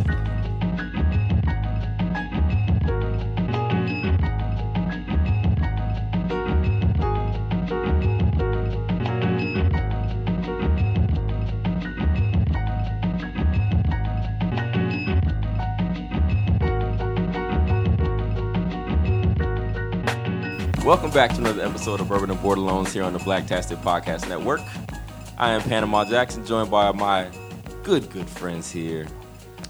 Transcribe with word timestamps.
Welcome 20.83 21.11
back 21.11 21.29
to 21.29 21.37
another 21.37 21.63
episode 21.63 22.01
of 22.01 22.11
Urban 22.11 22.31
and 22.31 22.39
Bordelons 22.41 22.91
here 22.91 23.03
on 23.03 23.13
the 23.13 23.19
Black 23.19 23.45
Blacktastic 23.45 23.77
Podcast 23.77 24.27
Network. 24.27 24.59
I 25.41 25.53
am 25.53 25.61
Panama 25.63 26.05
Jackson, 26.05 26.45
joined 26.45 26.69
by 26.69 26.91
my 26.91 27.27
good, 27.81 28.07
good 28.11 28.29
friends 28.29 28.69
here. 28.69 29.07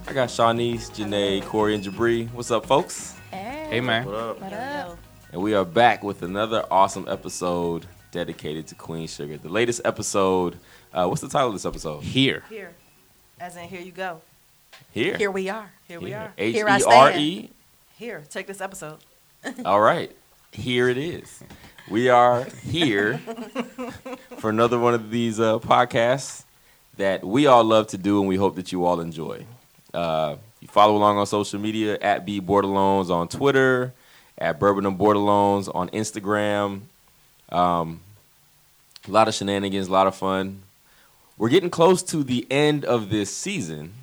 I 0.05 0.11
got 0.11 0.27
Shawnice, 0.27 0.91
Janae, 0.91 1.41
Corey, 1.45 1.75
and 1.75 1.81
Jabri. 1.81 2.29
What's 2.33 2.51
up, 2.51 2.65
folks? 2.65 3.15
Hey 3.29 3.79
man. 3.79 4.05
What 4.05 4.15
up? 4.15 4.41
What 4.41 4.51
up? 4.51 4.97
And 5.31 5.41
we 5.41 5.53
are 5.53 5.63
back 5.63 6.03
with 6.03 6.23
another 6.23 6.65
awesome 6.69 7.07
episode 7.07 7.85
dedicated 8.11 8.67
to 8.67 8.75
Queen 8.75 9.07
Sugar. 9.07 9.37
The 9.37 9.47
latest 9.47 9.79
episode. 9.85 10.57
Uh, 10.93 11.07
what's 11.07 11.21
the 11.21 11.29
title 11.29 11.47
of 11.47 11.53
this 11.53 11.65
episode? 11.65 12.03
Here. 12.03 12.43
Here. 12.49 12.73
As 13.39 13.55
in, 13.55 13.69
here 13.69 13.79
you 13.79 13.93
go. 13.93 14.19
Here. 14.91 15.15
Here 15.15 15.31
we 15.31 15.47
are. 15.47 15.71
Here 15.87 16.01
we 16.01 16.13
are. 16.13 16.33
H 16.37 16.53
Here 16.53 16.67
I 16.67 16.79
E 16.79 16.83
R 16.85 17.11
stand. 17.11 17.21
E. 17.21 17.49
Here, 17.97 18.23
take 18.29 18.45
this 18.45 18.59
episode. 18.59 18.97
All 19.63 19.79
right. 19.79 20.13
Here 20.51 20.89
it 20.89 20.97
is. 20.97 21.41
We 21.89 22.09
are 22.09 22.45
here 22.63 23.17
for 24.37 24.49
another 24.49 24.79
one 24.79 24.93
of 24.93 25.11
these 25.11 25.39
uh, 25.39 25.59
podcasts 25.59 26.43
that 26.97 27.23
we 27.23 27.47
all 27.47 27.63
love 27.63 27.87
to 27.87 27.97
do 27.97 28.19
and 28.19 28.27
we 28.27 28.35
hope 28.35 28.55
that 28.55 28.71
you 28.71 28.85
all 28.85 28.99
enjoy. 28.99 29.45
Uh, 29.93 30.35
you 30.61 30.67
follow 30.67 30.95
along 30.95 31.17
on 31.17 31.25
social 31.25 31.59
media 31.59 31.97
at 32.01 32.25
B 32.25 32.39
Bordelons 32.39 33.09
on 33.09 33.27
Twitter, 33.27 33.93
at 34.37 34.59
Bourbon 34.59 34.85
and 34.85 34.97
Bordelons 34.97 35.73
on 35.73 35.89
Instagram. 35.89 36.81
Um, 37.49 38.01
a 39.07 39.11
lot 39.11 39.27
of 39.27 39.33
shenanigans, 39.33 39.87
a 39.87 39.91
lot 39.91 40.07
of 40.07 40.15
fun. 40.15 40.61
We're 41.37 41.49
getting 41.49 41.71
close 41.71 42.03
to 42.03 42.23
the 42.23 42.45
end 42.51 42.85
of 42.85 43.09
this 43.09 43.35
season. 43.35 43.93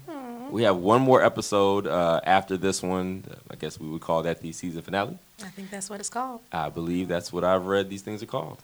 We 0.50 0.62
have 0.64 0.76
one 0.76 1.02
more 1.02 1.22
episode 1.22 1.86
uh, 1.86 2.20
after 2.24 2.56
this 2.56 2.82
one. 2.82 3.24
I 3.50 3.56
guess 3.56 3.78
we 3.78 3.88
would 3.88 4.00
call 4.00 4.22
that 4.22 4.40
the 4.40 4.50
season 4.52 4.82
finale. 4.82 5.18
I 5.42 5.48
think 5.48 5.70
that's 5.70 5.88
what 5.88 6.00
it's 6.00 6.08
called. 6.08 6.40
I 6.52 6.68
believe 6.68 7.08
that's 7.08 7.32
what 7.32 7.44
I've 7.44 7.66
read 7.66 7.88
these 7.88 8.02
things 8.02 8.22
are 8.22 8.26
called. 8.26 8.58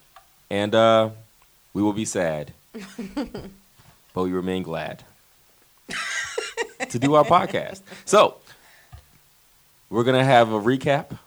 And 0.50 0.74
uh, 0.74 1.10
we 1.72 1.82
will 1.82 1.92
be 1.92 2.04
sad, 2.04 2.52
but 4.14 4.22
we 4.22 4.32
remain 4.32 4.62
glad 4.62 5.04
to 6.88 6.98
do 6.98 7.14
our 7.14 7.24
podcast. 7.24 7.82
So, 8.04 8.36
we're 9.90 10.04
going 10.04 10.18
to 10.18 10.24
have 10.24 10.50
a 10.50 10.60
recap 10.60 11.18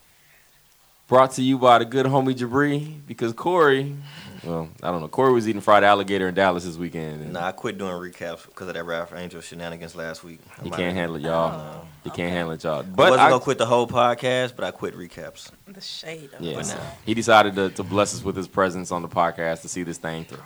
brought 1.07 1.31
to 1.33 1.41
you 1.41 1.57
by 1.57 1.79
the 1.79 1.85
good 1.85 2.05
homie 2.05 2.35
Jabri 2.35 2.99
because 3.07 3.31
Corey, 3.33 3.95
well, 4.43 4.69
I 4.83 4.91
don't 4.91 5.01
know, 5.01 5.07
Corey 5.07 5.33
was 5.33 5.47
eating 5.47 5.61
fried 5.61 5.83
alligator 5.83 6.27
in 6.27 6.35
Dallas 6.35 6.63
this 6.65 6.77
weekend. 6.77 7.21
And 7.21 7.33
Nah, 7.33 7.47
I 7.47 7.51
quit 7.51 7.77
doing 7.77 7.91
recaps 7.93 8.45
because 8.45 8.67
of 8.67 8.73
that 8.73 8.83
Ralph 8.83 9.13
Angel 9.15 9.41
shenanigans 9.41 9.95
last 9.95 10.23
week. 10.23 10.39
He 10.63 10.69
I'm 10.69 10.75
can't 10.77 10.95
handle 10.95 11.15
it, 11.17 11.21
y'all. 11.23 11.51
Oh, 11.83 11.87
he 12.03 12.09
can't 12.09 12.31
handle 12.31 12.53
it, 12.53 12.63
y'all. 12.63 12.79
I 12.79 12.81
wasn't 12.81 13.19
I, 13.21 13.29
gonna 13.29 13.39
quit 13.43 13.57
the 13.57 13.65
whole 13.65 13.87
podcast, 13.87 14.55
but 14.55 14.63
I 14.65 14.71
quit 14.71 14.95
recaps. 14.95 15.51
The 15.67 15.81
shade 15.81 16.29
of 16.33 16.41
Yeah, 16.41 16.59
it. 16.59 16.67
no. 16.67 16.79
he 17.05 17.13
decided 17.13 17.55
to, 17.55 17.69
to 17.69 17.83
bless 17.83 18.13
us 18.15 18.23
with 18.23 18.35
his 18.35 18.47
presence 18.47 18.91
on 18.91 19.01
the 19.01 19.07
podcast 19.09 19.61
to 19.61 19.69
see 19.69 19.83
this 19.83 19.97
thing 19.97 20.25
through. 20.25 20.43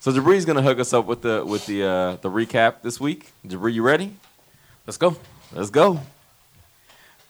So 0.00 0.10
Jabri's 0.12 0.44
gonna 0.44 0.62
hook 0.62 0.78
us 0.80 0.92
up 0.92 1.06
with 1.06 1.22
the 1.22 1.44
with 1.44 1.64
the 1.66 1.84
uh, 1.84 2.16
the 2.16 2.30
recap 2.30 2.82
this 2.82 2.98
week. 3.00 3.32
Jabri, 3.46 3.72
you 3.72 3.82
ready? 3.82 4.14
Let's 4.86 4.96
go. 4.96 5.16
Let's 5.52 5.70
go. 5.70 6.00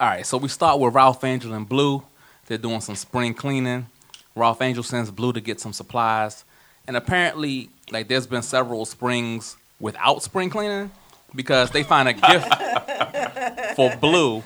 All 0.00 0.08
right, 0.08 0.24
so 0.26 0.36
we 0.36 0.48
start 0.48 0.80
with 0.80 0.94
Ralph 0.94 1.22
Angel 1.22 1.52
and 1.52 1.68
Blue. 1.68 2.02
They're 2.46 2.58
doing 2.58 2.80
some 2.80 2.96
spring 2.96 3.34
cleaning. 3.34 3.86
Ralph 4.34 4.62
Angel 4.62 4.82
sends 4.82 5.10
Blue 5.10 5.32
to 5.32 5.40
get 5.40 5.60
some 5.60 5.72
supplies. 5.72 6.44
And 6.86 6.96
apparently, 6.96 7.70
like 7.90 8.08
there's 8.08 8.26
been 8.26 8.42
several 8.42 8.84
springs 8.84 9.56
without 9.78 10.22
spring 10.22 10.50
cleaning 10.50 10.90
because 11.34 11.70
they 11.70 11.82
find 11.82 12.08
a 12.08 12.12
gift 12.12 13.74
for 13.76 13.94
Blue 13.96 14.42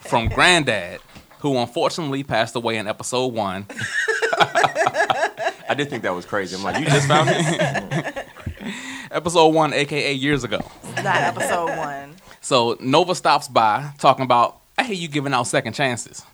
from 0.00 0.28
Granddad, 0.28 1.00
who 1.40 1.56
unfortunately 1.56 2.22
passed 2.22 2.54
away 2.56 2.76
in 2.76 2.86
episode 2.86 3.28
one. 3.28 3.66
I 5.68 5.74
did 5.76 5.88
think 5.88 6.02
that 6.02 6.14
was 6.14 6.26
crazy. 6.26 6.56
I'm 6.56 6.62
like, 6.62 6.80
you 6.80 6.86
just 6.86 7.06
found 7.06 7.28
this? 7.28 8.24
Episode 9.12 9.48
one, 9.48 9.72
aka 9.72 10.12
years 10.12 10.44
ago. 10.44 10.60
Not 10.96 11.16
episode 11.16 11.76
one. 11.76 12.14
So 12.40 12.76
Nova 12.80 13.14
stops 13.14 13.48
by 13.48 13.90
talking 13.98 14.24
about, 14.24 14.60
I 14.78 14.84
hear 14.84 14.94
you 14.94 15.08
giving 15.08 15.32
out 15.32 15.48
second 15.48 15.72
chances. 15.72 16.24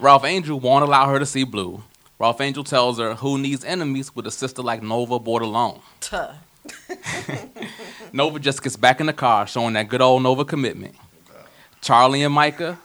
Ralph 0.00 0.24
Angel 0.24 0.58
won't 0.58 0.84
allow 0.84 1.08
her 1.08 1.18
to 1.20 1.26
see 1.26 1.44
Blue. 1.44 1.82
Ralph 2.22 2.40
Angel 2.40 2.62
tells 2.62 3.00
her 3.00 3.16
who 3.16 3.36
needs 3.36 3.64
enemies 3.64 4.14
with 4.14 4.28
a 4.28 4.30
sister 4.30 4.62
like 4.62 4.80
Nova 4.80 5.18
Bordelon. 5.18 5.80
Tuh. 5.98 6.28
Nova 8.12 8.38
just 8.38 8.62
gets 8.62 8.76
back 8.76 9.00
in 9.00 9.06
the 9.06 9.12
car, 9.12 9.44
showing 9.44 9.72
that 9.72 9.88
good 9.88 10.00
old 10.00 10.22
Nova 10.22 10.44
commitment. 10.44 10.94
Charlie 11.80 12.22
and 12.22 12.32
Micah, 12.32 12.78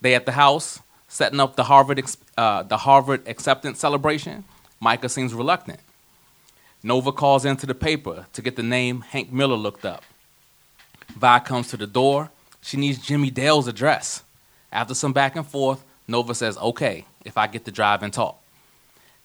they 0.00 0.16
at 0.16 0.26
the 0.26 0.32
house 0.32 0.80
setting 1.06 1.38
up 1.38 1.54
the 1.54 1.62
Harvard 1.62 2.00
ex- 2.00 2.16
uh, 2.36 2.64
the 2.64 2.78
Harvard 2.78 3.28
acceptance 3.28 3.78
celebration. 3.78 4.42
Micah 4.80 5.08
seems 5.08 5.32
reluctant. 5.32 5.78
Nova 6.82 7.12
calls 7.12 7.44
into 7.44 7.66
the 7.66 7.74
paper 7.74 8.26
to 8.32 8.42
get 8.42 8.56
the 8.56 8.64
name 8.64 9.02
Hank 9.02 9.30
Miller 9.30 9.54
looked 9.54 9.84
up. 9.84 10.02
Vi 11.10 11.38
comes 11.38 11.68
to 11.68 11.76
the 11.76 11.86
door. 11.86 12.32
She 12.62 12.76
needs 12.76 12.98
Jimmy 12.98 13.30
Dale's 13.30 13.68
address. 13.68 14.24
After 14.72 14.92
some 14.92 15.12
back 15.12 15.36
and 15.36 15.46
forth, 15.46 15.84
Nova 16.08 16.34
says, 16.34 16.58
"Okay, 16.58 17.04
if 17.24 17.38
I 17.38 17.46
get 17.46 17.64
to 17.66 17.70
drive 17.70 18.02
and 18.02 18.12
talk." 18.12 18.42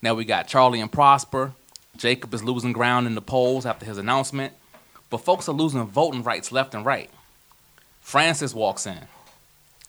Now 0.02 0.14
we 0.14 0.24
got 0.24 0.48
Charlie 0.48 0.80
and 0.80 0.90
Prosper. 0.90 1.52
Jacob 1.96 2.34
is 2.34 2.42
losing 2.42 2.72
ground 2.72 3.06
in 3.06 3.14
the 3.14 3.22
polls 3.22 3.64
after 3.66 3.86
his 3.86 3.98
announcement, 3.98 4.52
but 5.10 5.18
folks 5.18 5.48
are 5.48 5.52
losing 5.52 5.84
voting 5.86 6.22
rights 6.22 6.50
left 6.50 6.74
and 6.74 6.84
right. 6.84 7.10
Francis 8.00 8.52
walks 8.54 8.86
in, 8.86 8.98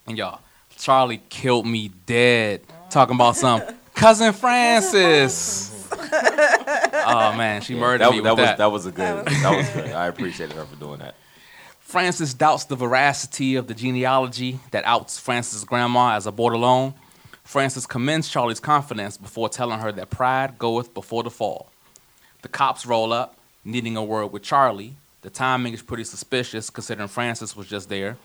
and 0.06 0.18
y'all, 0.18 0.40
Charlie 0.78 1.22
killed 1.30 1.66
me 1.66 1.90
dead 2.06 2.62
talking 2.92 3.16
about 3.16 3.36
some 3.36 3.62
cousin 3.96 4.34
Francis. 4.34 5.72
oh 5.92 7.34
man, 7.36 7.62
she 7.62 7.74
murdered 7.74 8.02
That, 8.06 8.12
me 8.12 8.20
that 8.20 8.32
with 8.36 8.40
was 8.40 8.48
that. 8.48 8.58
that 8.60 8.72
was 8.72 8.86
a 8.86 8.92
good. 8.92 9.26
That 9.26 9.58
was 9.58 9.70
good. 9.70 9.92
I 9.94 10.08
appreciated 10.08 10.56
her 10.56 10.66
for 10.66 10.76
doing 10.76 11.00
that. 11.00 11.16
Francis 11.80 12.34
doubts 12.34 12.66
the 12.66 12.76
veracity 12.76 13.56
of 13.56 13.68
the 13.68 13.74
genealogy 13.74 14.60
that 14.72 14.84
outs 14.86 15.18
Francis' 15.20 15.64
grandma 15.64 16.16
as 16.16 16.28
a 16.28 16.32
Bordelon. 16.32 16.94
Francis 17.44 17.86
commends 17.86 18.30
Charlie's 18.30 18.60
confidence 18.60 19.18
before 19.18 19.50
telling 19.50 19.80
her 19.80 19.92
that 19.92 20.10
pride 20.10 20.58
goeth 20.58 20.94
before 20.94 21.24
the 21.24 21.30
fall. 21.30 21.70
The 22.42 22.48
cops 22.48 22.86
roll 22.86 23.14
up, 23.14 23.38
needing 23.64 23.96
a 23.96 24.04
word 24.04 24.28
with 24.28 24.44
Charlie. 24.44 24.96
The 25.22 25.30
timing 25.30 25.74
is 25.74 25.82
pretty 25.82 26.04
suspicious 26.04 26.70
considering 26.70 27.08
Francis 27.08 27.56
was 27.56 27.68
just 27.68 27.90
there. 27.90 28.18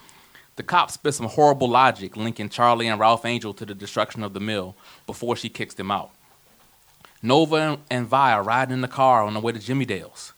The 0.56 0.62
cops 0.62 0.94
spit 0.94 1.14
some 1.14 1.26
horrible 1.26 1.68
logic 1.68 2.16
linking 2.16 2.48
Charlie 2.48 2.88
and 2.88 2.98
Ralph 2.98 3.24
Angel 3.24 3.54
to 3.54 3.64
the 3.64 3.74
destruction 3.74 4.24
of 4.24 4.34
the 4.34 4.40
mill 4.40 4.74
before 5.06 5.36
she 5.36 5.48
kicks 5.48 5.74
them 5.74 5.90
out. 5.90 6.10
Nova 7.22 7.78
and- 7.90 8.06
Vi 8.06 8.32
are 8.32 8.42
riding 8.42 8.74
in 8.74 8.80
the 8.80 8.88
car 8.88 9.22
on 9.24 9.34
the 9.34 9.40
way 9.40 9.52
to 9.52 9.58
Jimmy 9.58 9.84
Dale's. 9.84 10.32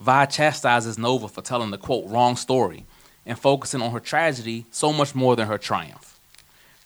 Vi 0.00 0.26
chastises 0.26 0.98
Nova 0.98 1.28
for 1.28 1.42
telling 1.42 1.70
the 1.70 1.78
quote 1.78 2.08
wrong 2.08 2.34
story 2.36 2.86
and 3.24 3.38
focusing 3.38 3.80
on 3.82 3.92
her 3.92 4.00
tragedy 4.00 4.66
so 4.72 4.92
much 4.92 5.14
more 5.14 5.36
than 5.36 5.46
her 5.46 5.58
triumph. 5.58 6.11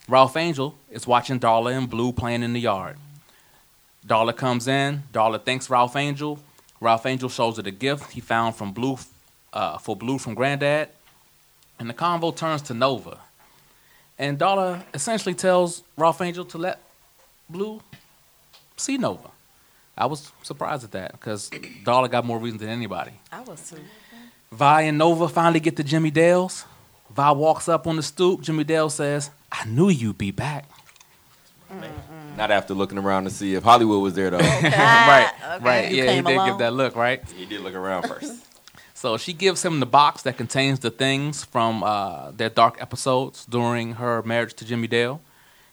Ralph 0.09 0.37
Angel 0.37 0.77
is 0.91 1.07
watching 1.07 1.41
Darla 1.41 1.77
and 1.77 1.91
Blue 1.91 2.13
playing 2.13 2.43
in 2.43 2.53
the 2.53 2.61
yard. 2.61 2.97
Darla 4.07 4.37
comes 4.37 4.69
in. 4.69 5.03
Darla 5.13 5.45
thanks 5.45 5.69
Ralph 5.69 5.97
Angel. 5.97 6.39
Ralph 6.81 7.07
Angel 7.07 7.29
shows 7.29 7.57
her 7.57 7.63
the 7.63 7.73
gift 7.73 8.13
he 8.13 8.21
found 8.21 8.55
from 8.55 8.73
Blue 8.73 8.99
uh, 9.53 9.79
for 9.79 9.97
Blue 9.97 10.19
from 10.19 10.35
Granddad, 10.35 10.91
and 11.79 11.89
the 11.89 11.95
convo 11.95 12.35
turns 12.35 12.63
to 12.63 12.75
Nova. 12.75 13.19
And 14.19 14.39
Darla 14.39 14.83
essentially 14.95 15.35
tells 15.35 15.83
Ralph 15.97 16.21
Angel 16.21 16.45
to 16.45 16.59
let 16.59 16.81
Blue 17.49 17.81
see 18.77 18.99
Nova. 18.99 19.31
I 19.99 20.07
was 20.07 20.31
surprised 20.43 20.85
at 20.85 20.93
that 20.93 21.13
because 21.13 21.51
Darla 21.85 22.11
got 22.11 22.25
more 22.25 22.39
reasons 22.39 22.61
than 22.61 22.71
anybody. 22.71 23.13
I 23.33 23.41
was 23.41 23.71
too. 23.71 23.81
Vi 24.53 24.83
and 24.83 24.99
Nova 24.99 25.29
finally 25.29 25.61
get 25.61 25.77
to 25.77 25.83
Jimmy 25.83 26.11
Dale's. 26.11 26.65
Vi 27.17 27.31
walks 27.33 27.67
up 27.67 27.87
on 27.87 27.97
the 27.97 28.03
stoop. 28.03 28.43
Jimmy 28.43 28.63
Dale 28.63 28.91
says, 28.91 29.31
I 29.51 29.65
knew 29.65 29.89
you'd 29.89 30.19
be 30.19 30.31
back. 30.31 30.69
Not 32.37 32.51
after 32.51 32.75
looking 32.75 32.99
around 32.99 33.25
to 33.25 33.31
see 33.31 33.55
if 33.55 33.63
Hollywood 33.63 34.03
was 34.03 34.13
there 34.13 34.31
though. 34.31 34.39
right, 34.63 35.33
okay. 35.43 35.65
right. 35.65 35.91
You 35.91 35.97
Yeah, 35.97 36.03
he 36.03 36.09
came 36.17 36.25
did 36.25 36.45
give 36.45 36.59
that 36.59 36.75
look, 36.75 36.95
right? 36.95 37.23
he 37.31 37.47
did 37.47 37.63
look 37.63 37.75
around 37.75 38.07
first. 38.07 38.43
So 38.95 39.19
she 39.19 39.35
gives 39.35 39.63
him 39.63 39.79
the 39.79 39.87
box 39.87 40.23
that 40.23 40.39
contains 40.39 40.79
the 40.81 40.91
things 40.91 41.45
from 41.45 41.85
uh, 41.85 42.31
their 42.31 42.49
dark 42.49 42.81
episodes 42.81 43.45
during 43.45 43.93
her 43.95 44.23
marriage 44.23 44.55
to 44.55 44.65
Jimmy 44.65 44.87
Dale. 44.87 45.21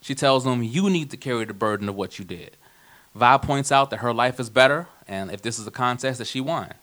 She 0.02 0.14
tells 0.14 0.46
him, 0.46 0.62
You 0.62 0.90
need 0.90 1.10
to 1.12 1.18
carry 1.18 1.46
the 1.46 1.54
burden 1.54 1.88
of 1.88 1.96
what 1.96 2.20
you 2.20 2.26
did. 2.26 2.58
Vi 3.16 3.38
points 3.38 3.72
out 3.72 3.92
that 3.92 4.00
her 4.00 4.14
life 4.14 4.42
is 4.42 4.50
better, 4.50 4.88
and 5.08 5.32
if 5.32 5.42
this 5.42 5.58
is 5.58 5.66
a 5.66 5.72
contest, 5.72 6.20
that 6.20 6.28
she 6.28 6.42
won. 6.42 6.74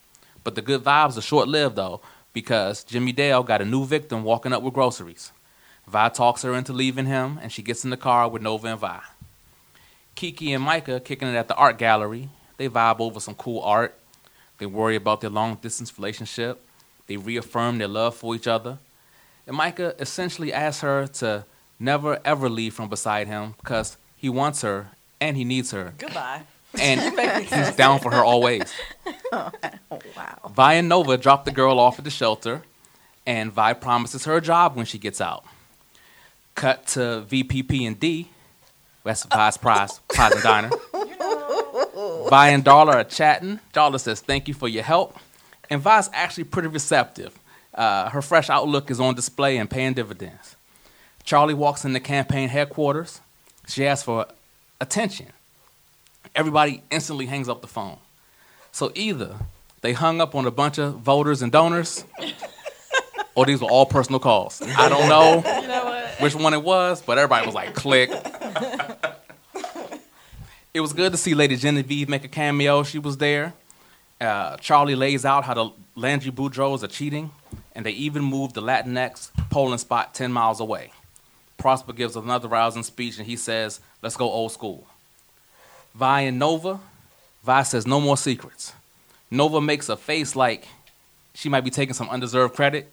But 0.42 0.54
the 0.54 0.62
good 0.62 0.82
vibes 0.82 1.18
are 1.18 1.20
short 1.20 1.46
lived 1.46 1.76
though, 1.76 2.00
because 2.32 2.84
Jimmy 2.84 3.12
Dale 3.12 3.42
got 3.42 3.62
a 3.62 3.64
new 3.64 3.84
victim 3.84 4.22
walking 4.22 4.52
up 4.52 4.62
with 4.62 4.74
groceries. 4.74 5.32
Vi 5.86 6.08
talks 6.10 6.42
her 6.42 6.54
into 6.54 6.72
leaving 6.72 7.06
him, 7.06 7.38
and 7.42 7.50
she 7.50 7.62
gets 7.62 7.84
in 7.84 7.90
the 7.90 7.96
car 7.96 8.28
with 8.28 8.42
Nova 8.42 8.68
and 8.68 8.78
Vi. 8.78 9.00
Kiki 10.14 10.52
and 10.52 10.62
Micah 10.62 11.00
kicking 11.00 11.28
it 11.28 11.34
at 11.34 11.48
the 11.48 11.54
art 11.56 11.78
gallery. 11.78 12.28
They 12.56 12.68
vibe 12.68 13.00
over 13.00 13.20
some 13.20 13.34
cool 13.34 13.62
art. 13.62 13.98
They 14.58 14.66
worry 14.66 14.94
about 14.94 15.20
their 15.20 15.30
long 15.30 15.56
distance 15.56 15.96
relationship. 15.98 16.60
They 17.06 17.16
reaffirm 17.16 17.78
their 17.78 17.88
love 17.88 18.14
for 18.14 18.34
each 18.34 18.46
other. 18.46 18.78
And 19.46 19.56
Micah 19.56 19.94
essentially 19.98 20.52
asks 20.52 20.82
her 20.82 21.06
to 21.06 21.44
never 21.78 22.20
ever 22.24 22.48
leave 22.48 22.74
from 22.74 22.88
beside 22.88 23.26
him 23.26 23.54
because 23.58 23.96
he 24.16 24.28
wants 24.28 24.60
her 24.60 24.90
and 25.20 25.36
he 25.36 25.44
needs 25.44 25.70
her. 25.70 25.94
Goodbye. 25.98 26.42
And 26.78 27.00
he's 27.44 27.75
down 27.76 28.00
for 28.00 28.11
her 28.12 28.25
always. 28.25 28.72
Oh, 29.32 29.52
wow. 30.17 30.50
Vi 30.52 30.75
and 30.75 30.88
Nova 30.88 31.17
drop 31.17 31.44
the 31.44 31.52
girl 31.52 31.78
off 31.78 31.99
at 31.99 32.05
the 32.05 32.11
shelter, 32.11 32.62
and 33.25 33.52
Vi 33.52 33.75
promises 33.75 34.25
her 34.25 34.37
a 34.37 34.40
job 34.40 34.75
when 34.75 34.87
she 34.87 34.99
gets 34.99 35.20
out. 35.20 35.44
Cut 36.56 36.88
to 36.88 37.25
VPP 37.28 37.87
and 37.87 37.99
D. 37.99 38.28
That's 39.05 39.25
Vi's 39.25 39.56
prize, 39.56 40.00
prize 40.08 40.32
and 40.32 40.43
diner. 40.43 40.70
Vi 42.28 42.49
and 42.49 42.64
Darla 42.64 42.94
are 42.94 43.05
chatting. 43.05 43.61
Darla 43.73 44.00
says, 44.00 44.20
Thank 44.20 44.49
you 44.49 44.55
for 44.55 44.69
your 44.69 44.82
help. 44.82 45.16
And 45.70 45.81
Vi's 45.81 46.11
actually 46.12 46.44
pretty 46.44 46.69
receptive. 46.69 47.38
Uh, 47.75 48.11
her 48.11 48.23
fresh 48.23 48.50
outlook 48.50 48.90
is 48.90 48.99
on 48.99 49.14
display 49.14 49.56
and 49.58 49.70
paying 49.70 49.94
dividends. 49.94 50.56
Charlie 51.23 51.55
walks 51.55 51.84
into 51.84 52.00
campaign 52.00 52.49
headquarters. 52.49 53.20
She 53.69 53.87
asks 53.87 54.05
for 54.05 54.26
attention. 54.81 55.28
Everybody 56.34 56.82
instantly 56.90 57.26
hangs 57.26 57.49
up 57.49 57.61
the 57.61 57.69
phone. 57.69 57.99
So 58.72 58.93
either 58.94 59.37
they 59.81 59.93
hung 59.93 60.20
up 60.20 60.34
on 60.34 60.46
a 60.46 60.50
bunch 60.50 60.78
of 60.78 60.96
voters 60.96 61.43
and 61.43 61.50
donors, 61.50 62.05
or 63.34 63.46
these 63.46 63.61
were 63.61 63.69
all 63.69 63.87
personal 63.87 64.20
calls. 64.20 64.62
I 64.62 64.88
don't 64.88 65.08
know, 65.08 65.40
which 66.20 66.34
one 66.34 66.55
it 66.55 66.62
was, 66.62 67.02
but 67.02 67.19
everybody 67.19 67.46
was 67.46 67.55
like, 67.55 67.75
click. 67.75 68.11
it 70.75 70.81
was 70.81 70.93
good 70.93 71.12
to 71.12 71.19
see 71.19 71.34
Lady 71.34 71.56
Genevieve 71.56 72.08
make 72.08 72.25
a 72.25 72.28
cameo. 72.28 72.82
She 72.82 72.99
was 72.99 73.16
there. 73.16 73.55
Uh, 74.20 74.56
Charlie 74.58 74.94
lays 74.96 75.25
out 75.25 75.44
how 75.44 75.55
the 75.55 75.70
Landry 75.96 76.31
Boudreaux 76.31 76.82
are 76.82 76.88
cheating, 76.88 77.31
and 77.75 77.87
they 77.87 77.93
even 77.93 78.23
moved 78.23 78.55
the 78.55 78.62
Latinx 78.62 79.31
polling 79.49 79.78
spot 79.78 80.14
10 80.14 80.31
miles 80.31 80.61
away. 80.61 80.93
Prosper 81.56 81.93
gives 81.94 82.16
another 82.16 82.49
rousing 82.49 82.82
speech, 82.82 83.19
and 83.19 83.26
he 83.26 83.37
says, 83.37 83.81
let's 84.02 84.16
go 84.16 84.31
old 84.31 84.52
school. 84.52 84.87
Vi 85.94 86.20
and 86.22 86.38
Nova, 86.38 86.81
Vi 87.44 87.62
says, 87.64 87.87
no 87.87 88.00
more 88.00 88.16
secrets. 88.16 88.72
Nova 89.31 89.60
makes 89.60 89.88
a 89.88 89.96
face 89.96 90.34
like 90.37 90.66
she 91.34 91.48
might 91.48 91.62
be 91.62 91.70
taking 91.70 91.94
some 91.94 92.08
undeserved 92.10 92.54
credit. 92.54 92.92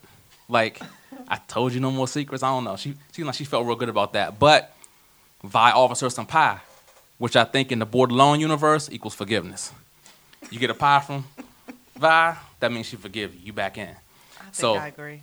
Like, 0.50 0.80
I 1.28 1.38
told 1.48 1.74
you 1.74 1.80
no 1.80 1.92
more 1.92 2.08
secrets. 2.08 2.44
I 2.44 2.50
don't 2.50 2.64
know. 2.64 2.76
She 2.78 2.96
seemed 3.12 3.26
like 3.26 3.36
she 3.36 3.44
felt 3.44 3.66
real 3.66 3.76
good 3.76 3.90
about 3.90 4.14
that. 4.14 4.40
But 4.40 4.74
Vi 5.44 5.72
offers 5.72 6.00
her 6.02 6.10
some 6.10 6.26
pie, 6.26 6.60
which 7.18 7.36
I 7.36 7.44
think 7.44 7.72
in 7.72 7.80
the 7.80 7.86
Bordelon 7.88 8.40
universe 8.40 8.90
equals 8.92 9.16
forgiveness. 9.16 9.72
You 10.50 10.60
get 10.60 10.70
a 10.70 10.74
pie 10.76 11.00
from 11.02 11.26
Vi, 11.98 12.38
that 12.60 12.72
means 12.72 12.86
she 12.86 12.96
forgive 12.96 13.34
you. 13.36 13.42
You 13.46 13.54
back 13.54 13.78
in. 13.78 13.90
I 13.90 14.44
think 14.44 14.56
So- 14.56 14.76
I 14.76 14.88
agree. 14.88 15.22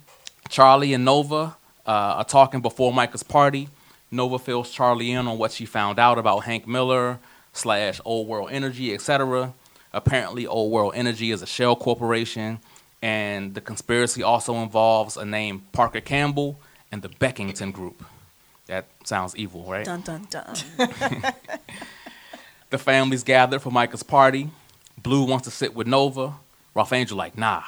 Charlie 0.50 0.92
and 0.92 1.04
Nova 1.06 1.56
uh, 1.86 1.90
are 1.90 2.24
talking 2.24 2.60
before 2.60 2.92
Micah's 2.92 3.22
party. 3.22 3.68
Nova 4.10 4.38
fills 4.38 4.70
Charlie 4.70 5.10
in 5.12 5.26
on 5.26 5.38
what 5.38 5.52
she 5.52 5.64
found 5.64 5.98
out 5.98 6.18
about 6.18 6.40
Hank 6.40 6.66
Miller 6.68 7.18
slash 7.54 7.98
Old 8.04 8.28
World 8.28 8.50
Energy, 8.52 8.92
etc. 8.92 9.54
Apparently, 9.92 10.46
Old 10.46 10.70
World 10.70 10.92
Energy 10.94 11.30
is 11.30 11.40
a 11.40 11.46
shell 11.46 11.76
corporation, 11.76 12.58
and 13.00 13.54
the 13.54 13.62
conspiracy 13.62 14.22
also 14.22 14.56
involves 14.56 15.16
a 15.16 15.24
name 15.24 15.62
Parker 15.72 16.02
Campbell 16.02 16.60
and 16.92 17.00
the 17.00 17.08
Beckington 17.08 17.72
Group. 17.72 18.04
That 18.66 18.84
sounds 19.04 19.34
evil, 19.36 19.64
right? 19.64 19.86
Dun 19.86 20.02
dun 20.02 20.26
dun. 20.30 20.54
The 22.74 22.78
families 22.78 23.22
gathered 23.22 23.62
for 23.62 23.70
Micah's 23.70 24.02
party. 24.02 24.50
Blue 25.00 25.24
wants 25.24 25.44
to 25.44 25.52
sit 25.52 25.76
with 25.76 25.86
Nova. 25.86 26.34
Ralph 26.74 26.92
Angel 26.92 27.16
like, 27.16 27.38
nah. 27.38 27.62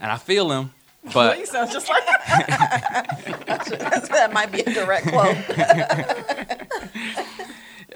And 0.00 0.10
I 0.10 0.16
feel 0.16 0.50
him, 0.50 0.72
but 1.12 1.38
you 1.38 1.44
sound 1.44 1.70
just 1.70 1.86
like 1.86 2.02
that. 2.26 4.30
might 4.32 4.50
be 4.50 4.60
a 4.60 4.72
direct 4.72 5.08
quote. 5.08 5.36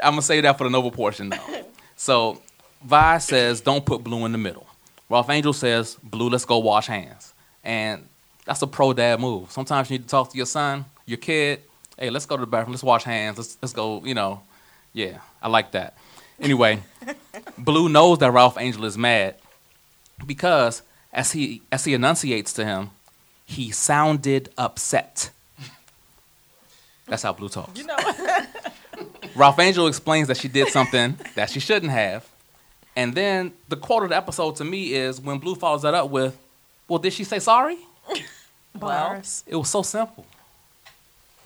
I'm 0.03 0.13
gonna 0.13 0.23
say 0.23 0.41
that 0.41 0.59
for 0.59 0.65
the 0.65 0.71
Nova 0.71 0.91
portion 0.91 1.31
though. 1.31 1.39
So 1.97 2.41
Vi 2.83 3.19
says, 3.19 3.61
"Don't 3.61 3.85
put 3.85 4.03
Blue 4.03 4.25
in 4.25 4.33
the 4.33 4.39
middle." 4.39 4.67
Ralph 5.11 5.29
Angel 5.29 5.53
says, 5.53 5.99
"Blue, 6.03 6.31
let's 6.31 6.47
go 6.47 6.57
wash 6.57 6.87
hands," 6.87 7.35
and 7.63 8.09
that's 8.47 8.63
a 8.63 8.67
pro 8.67 8.95
dad 8.95 9.21
move. 9.21 9.51
Sometimes 9.51 9.91
you 9.91 9.99
need 9.99 10.05
to 10.05 10.09
talk 10.09 10.31
to 10.31 10.37
your 10.37 10.47
son, 10.47 10.87
your 11.05 11.19
kid. 11.19 11.61
Hey, 11.99 12.09
let's 12.09 12.25
go 12.25 12.37
to 12.39 12.41
the 12.41 12.47
bathroom. 12.47 12.73
Let's 12.73 12.83
wash 12.83 13.05
hands. 13.05 13.37
Let's 13.37 13.59
let's 13.61 13.75
go. 13.75 14.03
You 14.03 14.15
know, 14.15 14.41
yeah, 14.95 15.19
I 15.43 15.49
like 15.49 15.73
that. 15.73 15.95
Anyway, 16.41 16.83
Blue 17.59 17.91
knows 17.91 18.19
that 18.21 18.33
Ralph 18.33 18.57
Angel 18.59 18.87
is 18.87 18.97
mad 18.97 19.35
because 20.27 20.81
as 21.13 21.33
he 21.33 21.63
as 21.71 21.85
he 21.85 21.93
enunciates 21.93 22.53
to 22.55 22.65
him, 22.65 22.91
he 23.45 23.71
sounded 23.73 24.49
upset. 24.57 25.31
That's 27.07 27.23
how 27.23 27.35
Blue 27.35 27.51
talks. 27.51 27.79
You 27.79 27.87
know, 27.87 27.97
Ralph 29.41 29.59
Angel 29.59 29.87
explains 29.87 30.29
that 30.29 30.37
she 30.37 30.49
did 30.49 30.69
something 30.69 31.17
that 31.35 31.49
she 31.49 31.61
shouldn't 31.61 31.91
have. 31.91 32.29
And 32.95 33.15
then 33.15 33.53
the 33.71 33.77
quote 33.77 34.03
of 34.03 34.11
the 34.11 34.17
episode 34.17 34.57
to 34.57 34.65
me 34.65 34.93
is 34.93 35.19
when 35.19 35.39
Blue 35.39 35.55
follows 35.55 35.81
that 35.81 35.95
up 35.95 36.11
with, 36.11 36.37
Well, 36.87 36.99
did 36.99 37.15
she 37.15 37.25
say 37.25 37.39
sorry? 37.39 37.79
Bars. 38.75 39.43
It 39.47 39.57
was 39.57 39.71
so 39.71 39.81
simple 39.81 40.27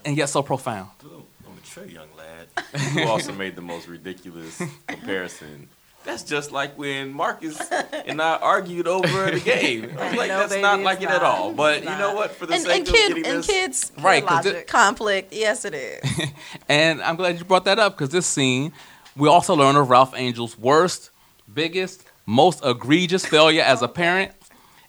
and 0.05 0.17
yet 0.17 0.29
so 0.29 0.43
profound. 0.43 0.89
Blue, 1.01 1.23
I'm 1.47 1.55
mature, 1.55 1.87
young 1.87 2.09
lad. 2.19 2.95
You 2.97 3.05
also 3.05 3.33
made 3.33 3.55
the 3.55 3.63
most 3.63 3.87
ridiculous 3.87 4.61
comparison. 4.89 5.69
That's 6.05 6.23
just 6.23 6.53
like 6.53 6.77
when 6.79 7.13
Marcus 7.13 7.59
and 8.07 8.21
I 8.21 8.37
argued 8.37 8.87
over 8.87 9.31
the 9.31 9.41
game. 9.41 9.91
I 9.99 10.09
was 10.11 10.17
like, 10.19 10.29
No, 10.29 10.39
that's 10.41 10.51
baby, 10.53 10.63
not 10.63 10.81
like 10.81 11.01
it 11.01 11.07
not. 11.07 11.15
at 11.15 11.23
all. 11.23 11.53
But 11.55 11.79
It's 11.79 11.85
you 11.87 11.97
know 11.97 12.15
what? 12.15 12.33
For 12.33 12.45
the 12.47 12.55
And, 12.55 12.63
sake 12.63 12.79
and, 12.81 12.89
of 12.89 12.95
kid, 12.95 13.09
getting 13.09 13.27
and 13.27 13.39
this, 13.39 13.47
kids, 13.47 13.93
Right, 13.99 14.23
kid 14.23 14.29
'cause 14.29 14.45
logic, 14.47 14.67
conflict. 14.67 15.33
Yes, 15.33 15.65
it 15.65 15.75
is. 15.75 16.03
And 16.69 17.03
I'm 17.03 17.17
glad 17.17 17.39
you 17.39 17.45
brought 17.45 17.65
that 17.67 17.79
up 17.79 17.95
because 17.97 18.11
this 18.11 18.27
scene, 18.27 18.73
we 19.17 19.29
also 19.29 19.55
learn 19.55 19.77
of 19.77 19.89
Ralph 19.91 20.15
Angel's 20.15 20.59
worst, 20.59 21.11
biggest, 21.53 22.05
most 22.27 22.61
egregious 22.65 23.25
failure 23.25 23.63
as 23.63 23.81
a 23.83 23.89
parent. 23.89 24.33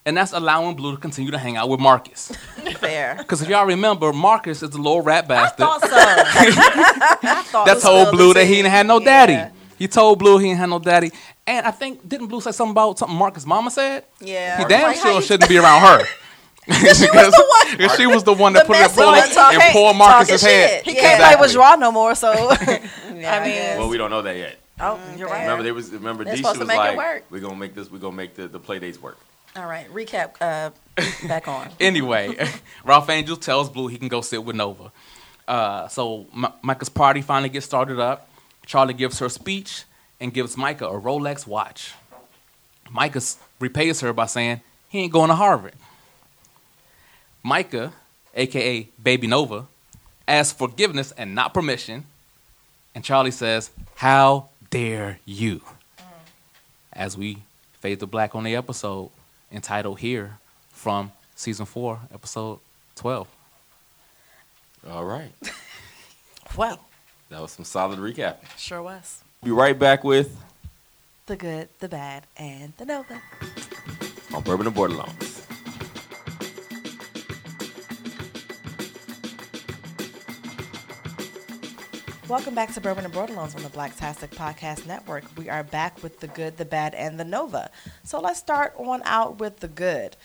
And 0.07 0.15
that's 0.15 0.33
allowing 0.33 0.75
Blue 0.75 0.91
to 0.95 1.01
continue 1.01 1.31
to 1.31 1.37
hang 1.37 1.57
out 1.57 1.67
with 1.67 1.79
Marcus. 1.79 2.31
Fair. 2.79 3.15
Because 3.17 3.41
if 3.41 3.49
y'all 3.49 3.65
remember, 3.65 4.13
Marcus 4.13 4.61
is 4.61 4.69
the 4.69 4.77
little 4.77 5.01
rat 5.01 5.27
bastard. 5.27 5.65
I 5.65 5.65
Thought 5.65 5.81
so. 5.81 5.87
I 5.91 7.41
thought 7.43 7.65
that 7.65 7.77
it 7.77 7.81
told 7.81 8.11
Blue 8.11 8.33
that 8.33 8.45
he 8.45 8.55
didn't 8.55 8.71
have 8.71 8.85
no 8.85 8.99
Yeah. 8.99 9.25
daddy. 9.25 9.54
He 9.77 9.87
told 9.87 10.19
Blue 10.19 10.37
he 10.37 10.47
didn't 10.47 10.59
have 10.59 10.69
no 10.69 10.79
daddy. 10.79 11.11
And 11.47 11.65
I 11.65 11.71
think 11.71 12.07
didn't 12.07 12.27
Blue 12.27 12.41
say 12.41 12.51
something 12.51 12.71
about 12.71 12.97
something 12.99 13.17
Marcus' 13.17 13.45
mama 13.45 13.69
said? 13.71 14.05
Yeah. 14.19 14.57
He 14.57 14.65
damn 14.65 14.83
like, 14.83 14.97
sure 14.97 15.21
shouldn't 15.21 15.49
be 15.49 15.57
around 15.57 15.81
her. 15.81 16.05
because 16.67 16.97
she 16.99 17.05
was 17.11 17.31
the 17.31 17.77
one- 17.87 17.97
she 17.97 18.07
was 18.07 18.23
the 18.23 18.33
one 18.33 18.53
that 18.53 18.63
The 18.63 18.67
put 18.67 18.77
her 18.77 18.81
messy 18.83 18.95
bullet 18.95 19.19
one 19.19 19.29
talking- 19.31 19.61
in 19.61 19.71
poor 19.71 19.93
Marcus's 19.93 20.41
talking 20.41 20.55
head. 20.55 20.83
He 20.85 20.95
Yeah. 20.95 21.01
can't 21.01 21.21
play 21.21 21.35
with 21.41 21.51
Exactly. 21.51 21.79
No 21.81 21.91
more, 21.91 22.15
so 22.15 22.31
Yeah, 22.33 23.35
I 23.35 23.43
mean, 23.45 23.79
well, 23.79 23.89
we 23.89 23.97
don't 23.97 24.09
know 24.09 24.21
that 24.23 24.35
yet. 24.35 24.57
oh, 24.79 24.99
you're 25.17 25.27
right. 25.29 25.41
Remember, 25.43 25.63
they 25.63 25.71
was 25.71 25.91
remember 25.91 26.23
They're 26.25 26.35
Disha 26.35 26.57
was 26.57 26.67
like, 26.67 27.23
"We're 27.29 27.39
gonna 27.39 27.55
make 27.55 27.75
this. 27.75 27.89
We're 27.91 27.99
gonna 27.99 28.15
make 28.15 28.35
the, 28.35 28.47
the 28.47 28.59
play 28.59 28.79
dates 28.79 29.01
work." 29.01 29.17
All 29.55 29.65
right. 29.67 29.87
Recap. 29.93 30.33
Uh, 30.41 30.71
back 31.27 31.47
on. 31.47 31.69
Anyway, 31.79 32.35
Ralph 32.83 33.09
Angel 33.09 33.37
tells 33.37 33.69
Blue 33.69 33.87
he 33.87 33.97
can 33.97 34.09
go 34.09 34.19
sit 34.21 34.43
with 34.43 34.55
Nova. 34.55 34.91
Uh, 35.47 35.87
so 35.87 36.25
M- 36.35 36.47
Micah's 36.61 36.89
party 36.89 37.21
finally 37.21 37.49
gets 37.49 37.65
started 37.65 37.99
up. 37.99 38.27
Charlie 38.65 38.93
gives 38.93 39.19
her 39.19 39.29
speech 39.29 39.83
and 40.19 40.33
gives 40.33 40.57
Micah 40.57 40.87
a 40.87 40.99
Rolex 40.99 41.45
watch. 41.45 41.93
Micah 42.89 43.21
repays 43.59 44.01
her 44.01 44.13
by 44.13 44.25
saying 44.25 44.61
he 44.89 44.99
ain't 44.99 45.13
going 45.13 45.29
to 45.29 45.35
Harvard. 45.35 45.73
Micah, 47.43 47.93
aka 48.33 48.87
Baby 49.01 49.27
Nova, 49.27 49.67
asks 50.27 50.57
forgiveness 50.57 51.11
and 51.11 51.35
not 51.35 51.53
permission. 51.53 52.05
And 52.93 53.03
Charlie 53.03 53.31
says, 53.31 53.71
How 53.95 54.49
dare 54.69 55.19
you? 55.25 55.61
As 56.93 57.17
we 57.17 57.39
fade 57.73 57.99
to 57.99 58.07
black 58.07 58.35
on 58.35 58.43
the 58.43 58.55
episode 58.55 59.09
entitled 59.51 59.99
Here 59.99 60.37
from 60.71 61.11
season 61.35 61.65
four, 61.65 61.99
episode 62.13 62.59
12. 62.95 63.27
All 64.89 65.05
right, 65.05 65.31
Well, 66.57 66.79
that 67.29 67.41
was 67.41 67.51
some 67.51 67.65
solid 67.65 67.99
recap. 67.99 68.37
sure 68.57 68.81
was. 68.81 69.23
Be 69.43 69.51
right 69.51 69.77
back 69.77 70.03
with 70.03 70.35
The 71.27 71.35
good, 71.35 71.69
the 71.79 71.89
bad, 71.89 72.23
and 72.37 72.73
the 72.77 72.85
Nova. 72.85 73.21
on 74.33 74.43
Bourbon 74.43 74.67
and 74.67 74.75
Bordelons. 74.75 75.35
welcome 82.27 82.55
back 82.55 82.73
to 82.73 82.81
Bourbon 82.81 83.05
and 83.05 83.13
Bordelons 83.13 83.55
on 83.55 83.61
the 83.63 83.69
Blacktastic 83.69 84.29
Podcast 84.29 84.85
Network. 84.87 85.23
We 85.37 85.49
are 85.49 85.63
back 85.63 86.01
with 86.01 86.19
the 86.19 86.27
good, 86.27 86.57
the 86.57 86.65
bad, 86.65 86.95
and 86.95 87.19
the 87.19 87.23
Nova. 87.23 87.69
So 88.03 88.19
let's 88.19 88.39
start 88.39 88.73
on 88.77 89.01
out 89.05 89.39
with 89.39 89.59
the 89.59 89.67
good. 89.67 90.15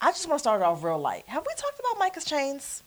I 0.00 0.10
just 0.10 0.26
want 0.28 0.38
to 0.38 0.42
start 0.42 0.62
off 0.62 0.82
real 0.82 0.98
light. 0.98 1.24
Have 1.28 1.46
we 1.46 1.54
talked 1.56 1.78
about 1.78 1.98
Micah's 1.98 2.24
chains? 2.24 2.82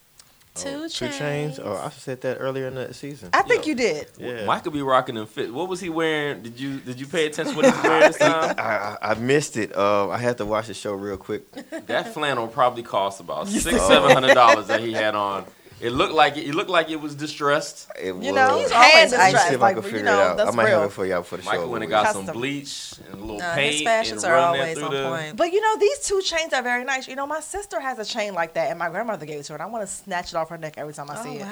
Oh, 0.56 0.88
Two 0.88 1.08
chains. 1.08 1.58
Oh, 1.58 1.74
I 1.74 1.90
said 1.90 2.20
that 2.20 2.36
earlier 2.38 2.68
in 2.68 2.76
the 2.76 2.94
season. 2.94 3.30
I 3.32 3.42
think 3.42 3.64
Yo. 3.66 3.70
you 3.70 3.74
did. 3.74 4.06
yeah. 4.18 4.44
Mike 4.44 4.62
could 4.62 4.72
be 4.72 4.82
rocking 4.82 5.16
them 5.16 5.26
fit. 5.26 5.52
What 5.52 5.68
was 5.68 5.80
he 5.80 5.88
wearing? 5.88 6.42
Did 6.44 6.60
you 6.60 6.78
did 6.78 7.00
you 7.00 7.06
pay 7.08 7.26
attention 7.26 7.56
what 7.56 7.64
he 7.64 7.72
was 7.72 7.82
wearing 7.82 8.00
this 8.02 8.18
time? 8.18 8.54
I, 8.56 8.62
I, 8.62 8.96
I 9.10 9.14
missed 9.14 9.56
it. 9.56 9.76
Uh, 9.76 10.08
I 10.10 10.18
had 10.18 10.38
to 10.38 10.46
watch 10.46 10.68
the 10.68 10.74
show 10.74 10.92
real 10.94 11.16
quick. 11.16 11.42
That 11.86 12.14
flannel 12.14 12.46
probably 12.46 12.84
cost 12.84 13.18
about 13.20 13.48
six, 13.48 13.80
seven 13.82 14.10
hundred 14.12 14.34
dollars 14.34 14.68
that 14.68 14.80
he 14.80 14.92
had 14.92 15.16
on. 15.16 15.44
It 15.80 15.90
looked 15.90 16.14
like 16.14 16.36
it, 16.36 16.46
it 16.48 16.54
looked 16.54 16.70
like 16.70 16.88
it 16.90 17.00
was 17.00 17.14
distressed. 17.14 17.90
It 17.98 18.06
You 18.06 18.14
was, 18.14 18.26
know, 18.28 18.58
He's 18.58 18.70
hand 18.70 18.94
always 18.94 19.12
Let 19.12 19.18
me 19.18 19.24
distressed, 19.32 19.48
see 19.48 19.54
if 19.54 19.60
I 19.60 19.64
like, 19.64 19.74
can 19.76 19.84
you 19.84 19.90
figure 19.90 20.04
know, 20.04 20.32
it 20.34 20.40
out. 20.40 20.48
I 20.48 20.50
might 20.52 20.64
real. 20.66 20.80
have 20.80 20.90
it 20.90 20.92
for 20.92 21.04
y'all 21.06 21.22
for 21.22 21.36
the 21.36 21.42
Michael 21.42 21.64
show. 21.64 21.70
went 21.70 21.84
and 21.84 21.90
but 21.90 21.96
got 21.96 22.06
Custom. 22.06 22.26
some 22.26 22.34
bleach 22.34 22.94
and 23.10 23.14
a 23.14 23.20
little 23.22 23.38
No, 23.38 23.52
paint 23.54 23.72
his 23.74 23.82
fashions 23.82 24.24
and 24.24 24.32
are 24.32 24.36
always 24.38 24.78
through 24.78 24.84
on 24.86 24.94
the. 24.94 25.08
point. 25.08 25.36
But 25.36 25.52
you 25.52 25.60
know, 25.60 25.76
these 25.78 25.98
two 26.06 26.20
chains 26.22 26.52
are 26.52 26.62
very 26.62 26.84
nice. 26.84 27.08
You 27.08 27.16
know, 27.16 27.26
my 27.26 27.40
sister 27.40 27.80
has 27.80 27.98
a 27.98 28.04
chain 28.04 28.34
like 28.34 28.54
that, 28.54 28.70
and 28.70 28.78
my 28.78 28.88
grandmother 28.88 29.26
gave 29.26 29.40
it 29.40 29.42
to 29.44 29.52
her. 29.52 29.56
And 29.56 29.62
I 29.62 29.66
want 29.66 29.86
to 29.86 29.92
snatch 29.92 30.30
it 30.32 30.36
off 30.36 30.48
her 30.50 30.58
neck 30.58 30.74
every 30.78 30.94
time 30.94 31.10
I 31.10 31.16
Oh 31.18 31.22
see 31.22 31.36
it 31.38 31.46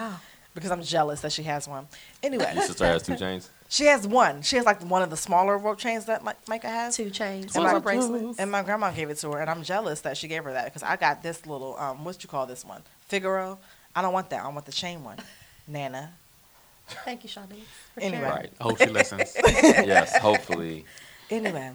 because 0.54 0.70
I'm 0.70 0.82
jealous 0.82 1.20
that 1.22 1.32
she 1.32 1.42
has 1.44 1.66
one. 1.66 1.86
Anyway, 2.22 2.50
Your 2.54 2.62
sister 2.64 2.84
has 2.86 3.02
two 3.02 3.16
chains. 3.24 3.50
she 3.70 3.86
has 3.86 4.06
one. 4.06 4.42
She 4.42 4.56
has 4.56 4.66
like 4.66 4.82
one 4.82 5.02
of 5.02 5.10
the 5.10 5.16
smaller 5.16 5.56
rope 5.58 5.78
chains 5.78 6.04
that 6.04 6.22
Mi- 6.24 6.32
Micah 6.46 6.68
has. 6.68 6.96
Two 6.96 7.10
chains. 7.10 7.54
And 7.56 7.64
my, 7.64 7.78
bracelets. 7.78 8.38
and 8.38 8.50
my 8.50 8.62
grandma 8.62 8.90
gave 8.92 9.08
it 9.10 9.16
to 9.18 9.32
her, 9.32 9.40
and 9.40 9.48
I'm 9.50 9.62
jealous 9.62 10.02
that 10.02 10.16
she 10.16 10.28
gave 10.28 10.44
her 10.44 10.52
that 10.52 10.66
because 10.66 10.82
I 10.82 10.96
got 10.96 11.22
this 11.22 11.44
little 11.46 11.76
um, 11.78 12.04
what 12.04 12.22
you 12.22 12.28
call 12.28 12.46
this 12.46 12.64
one, 12.64 12.82
Figaro. 13.08 13.58
I 13.94 14.02
don't 14.02 14.12
want 14.12 14.30
that. 14.30 14.42
I 14.44 14.48
want 14.48 14.64
the 14.66 14.72
chain 14.72 15.02
one, 15.04 15.18
Nana. 15.68 16.12
Thank 17.04 17.24
you, 17.24 17.30
Shawty. 17.30 17.60
Anyway. 18.00 18.22
Right. 18.22 18.50
I 18.60 18.62
hope 18.64 18.78
she 18.78 18.86
listens. 18.86 19.34
yes. 19.44 20.16
Hopefully. 20.18 20.84
Anyway, 21.30 21.72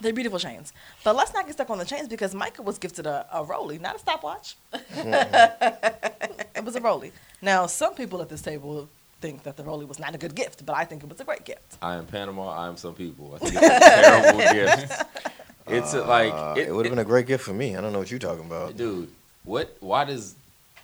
they're 0.00 0.12
beautiful 0.12 0.38
chains. 0.38 0.72
But 1.04 1.16
let's 1.16 1.32
not 1.32 1.46
get 1.46 1.54
stuck 1.54 1.70
on 1.70 1.78
the 1.78 1.84
chains 1.84 2.08
because 2.08 2.34
Micah 2.34 2.62
was 2.62 2.78
gifted 2.78 3.06
a, 3.06 3.26
a 3.32 3.44
Rolly, 3.44 3.78
not 3.78 3.96
a 3.96 3.98
stopwatch. 3.98 4.56
it 4.72 6.64
was 6.64 6.76
a 6.76 6.80
Rolly. 6.80 7.12
Now, 7.40 7.66
some 7.66 7.94
people 7.94 8.20
at 8.22 8.28
this 8.28 8.42
table 8.42 8.88
think 9.20 9.42
that 9.44 9.56
the 9.56 9.64
Rolly 9.64 9.86
was 9.86 9.98
not 9.98 10.14
a 10.14 10.18
good 10.18 10.34
gift, 10.34 10.66
but 10.66 10.76
I 10.76 10.84
think 10.84 11.02
it 11.02 11.08
was 11.08 11.20
a 11.20 11.24
great 11.24 11.44
gift. 11.44 11.76
I 11.80 11.94
am 11.96 12.06
Panama. 12.06 12.48
I 12.48 12.68
am 12.68 12.76
some 12.76 12.94
people. 12.94 13.32
I 13.34 13.38
think 13.38 13.54
it's 13.54 13.62
a 13.64 13.80
terrible 14.02 14.38
gift. 14.52 15.02
It's 15.68 15.94
a, 15.94 16.04
like 16.04 16.32
Uh, 16.32 16.54
it, 16.56 16.68
it 16.68 16.74
would 16.74 16.84
have 16.84 16.92
been 16.92 16.98
a 16.98 17.04
great 17.04 17.26
gift 17.26 17.44
for 17.44 17.54
me. 17.54 17.76
I 17.76 17.80
don't 17.80 17.92
know 17.92 17.98
what 18.00 18.10
you're 18.10 18.20
talking 18.20 18.44
about. 18.44 18.76
dude. 18.76 19.08
What? 19.44 19.76
Why 19.80 20.04
does? 20.04 20.34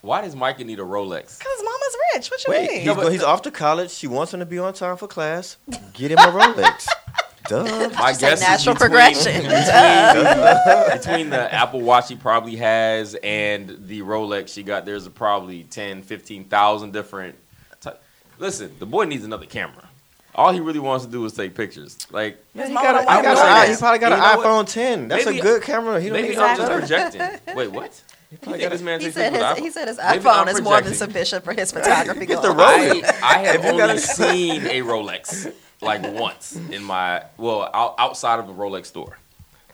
Why 0.03 0.21
does 0.21 0.35
Micah 0.37 0.65
need 0.65 0.79
a 0.81 0.83
Rolex? 0.83 1.39
Because 1.39 1.59
mama's 1.63 1.97
rich. 2.15 2.29
What 2.31 2.45
you 2.47 2.51
Wait, 2.53 2.69
mean? 2.71 2.77
he's, 2.81 2.87
No, 2.87 2.95
but- 2.97 3.13
he's 3.13 3.23
off 3.23 3.43
to 3.43 3.51
college. 3.51 3.91
She 3.91 4.07
wants 4.09 4.35
him 4.35 4.41
to 4.41 4.47
be 4.47 4.59
on 4.59 4.75
time 4.75 4.97
for 4.97 5.07
class. 5.09 5.57
Get 5.95 6.11
him 6.11 6.19
a 6.19 6.23
Rolex. 6.23 6.87
Duh. 7.49 7.65
My 7.65 7.69
Just 7.89 7.99
like 8.01 8.19
guess 8.21 8.41
natural 8.41 8.57
is 8.57 8.65
between, 8.65 8.77
progression. 8.79 9.43
between, 9.43 10.99
between 10.99 11.31
the 11.31 11.53
Apple 11.53 11.81
Watch 11.81 12.09
he 12.09 12.15
probably 12.17 12.57
has 12.57 13.15
and 13.23 13.77
the 13.89 14.03
Rolex 14.03 14.49
she 14.55 14.63
got, 14.63 14.85
there's 14.87 15.09
probably 15.09 15.65
10, 15.65 16.03
15,000 16.03 16.93
different. 16.93 17.35
Ty- 17.81 17.95
Listen, 18.39 18.73
the 18.79 18.87
boy 18.87 19.05
needs 19.05 19.25
another 19.25 19.47
camera. 19.47 19.89
All 20.35 20.53
he 20.53 20.61
really 20.61 20.79
wants 20.79 21.05
to 21.05 21.11
do 21.11 21.25
is 21.27 21.33
take 21.33 21.55
pictures. 21.55 21.99
Like 22.11 22.43
He, 22.55 22.61
mama 22.61 22.75
got 22.75 22.95
a, 22.95 22.99
don't 22.99 23.03
he, 23.03 23.09
I 23.09 23.23
got 23.23 23.23
will 23.23 23.35
no 23.35 23.43
say 23.43 23.71
a, 23.71 23.75
he 23.75 23.77
probably 23.79 23.99
got 23.99 24.09
You 24.09 24.15
an 24.15 24.21
know 24.21 24.37
what? 24.39 24.67
iPhone 24.67 24.73
10. 24.73 25.09
That's 25.09 25.27
Maybe- 25.27 25.39
a 25.39 25.43
good 25.43 25.63
camera. 25.63 26.01
He 26.01 26.09
don't 26.09 26.17
maybe 26.17 26.29
need 26.29 26.39
I'm 26.39 26.57
just 26.57 26.73
projecting. 26.73 27.55
Wait, 27.57 27.71
what? 27.73 28.03
You 28.33 28.39
probably 28.39 28.61
got 28.61 28.71
this 28.71 28.81
man 28.81 28.99
He 29.01 29.11
said 29.11 29.35
his 29.35 29.59
he 29.59 29.71
said 29.71 29.89
his 29.89 29.99
iPhone 29.99 30.49
is 30.49 30.63
more 30.63 30.81
than 30.81 30.95
sufficient 30.95 31.45
for 31.45 31.53
his 31.53 31.71
photography 31.71 32.25
Get 32.25 32.41
the. 32.41 32.49
Rolex. 32.49 33.05
I, 33.23 33.35
I 33.35 33.39
have 33.53 33.65
only 33.67 33.99
seen 33.99 34.63
a 34.67 34.81
Rolex 34.81 35.53
like 35.83 36.03
once 36.15 36.57
in 36.71 36.83
my 36.83 37.25
well 37.37 37.69
out, 37.75 37.95
outside 37.99 38.39
of 38.39 38.47
the 38.47 38.55
Rolex 38.55 38.87
store 38.87 39.19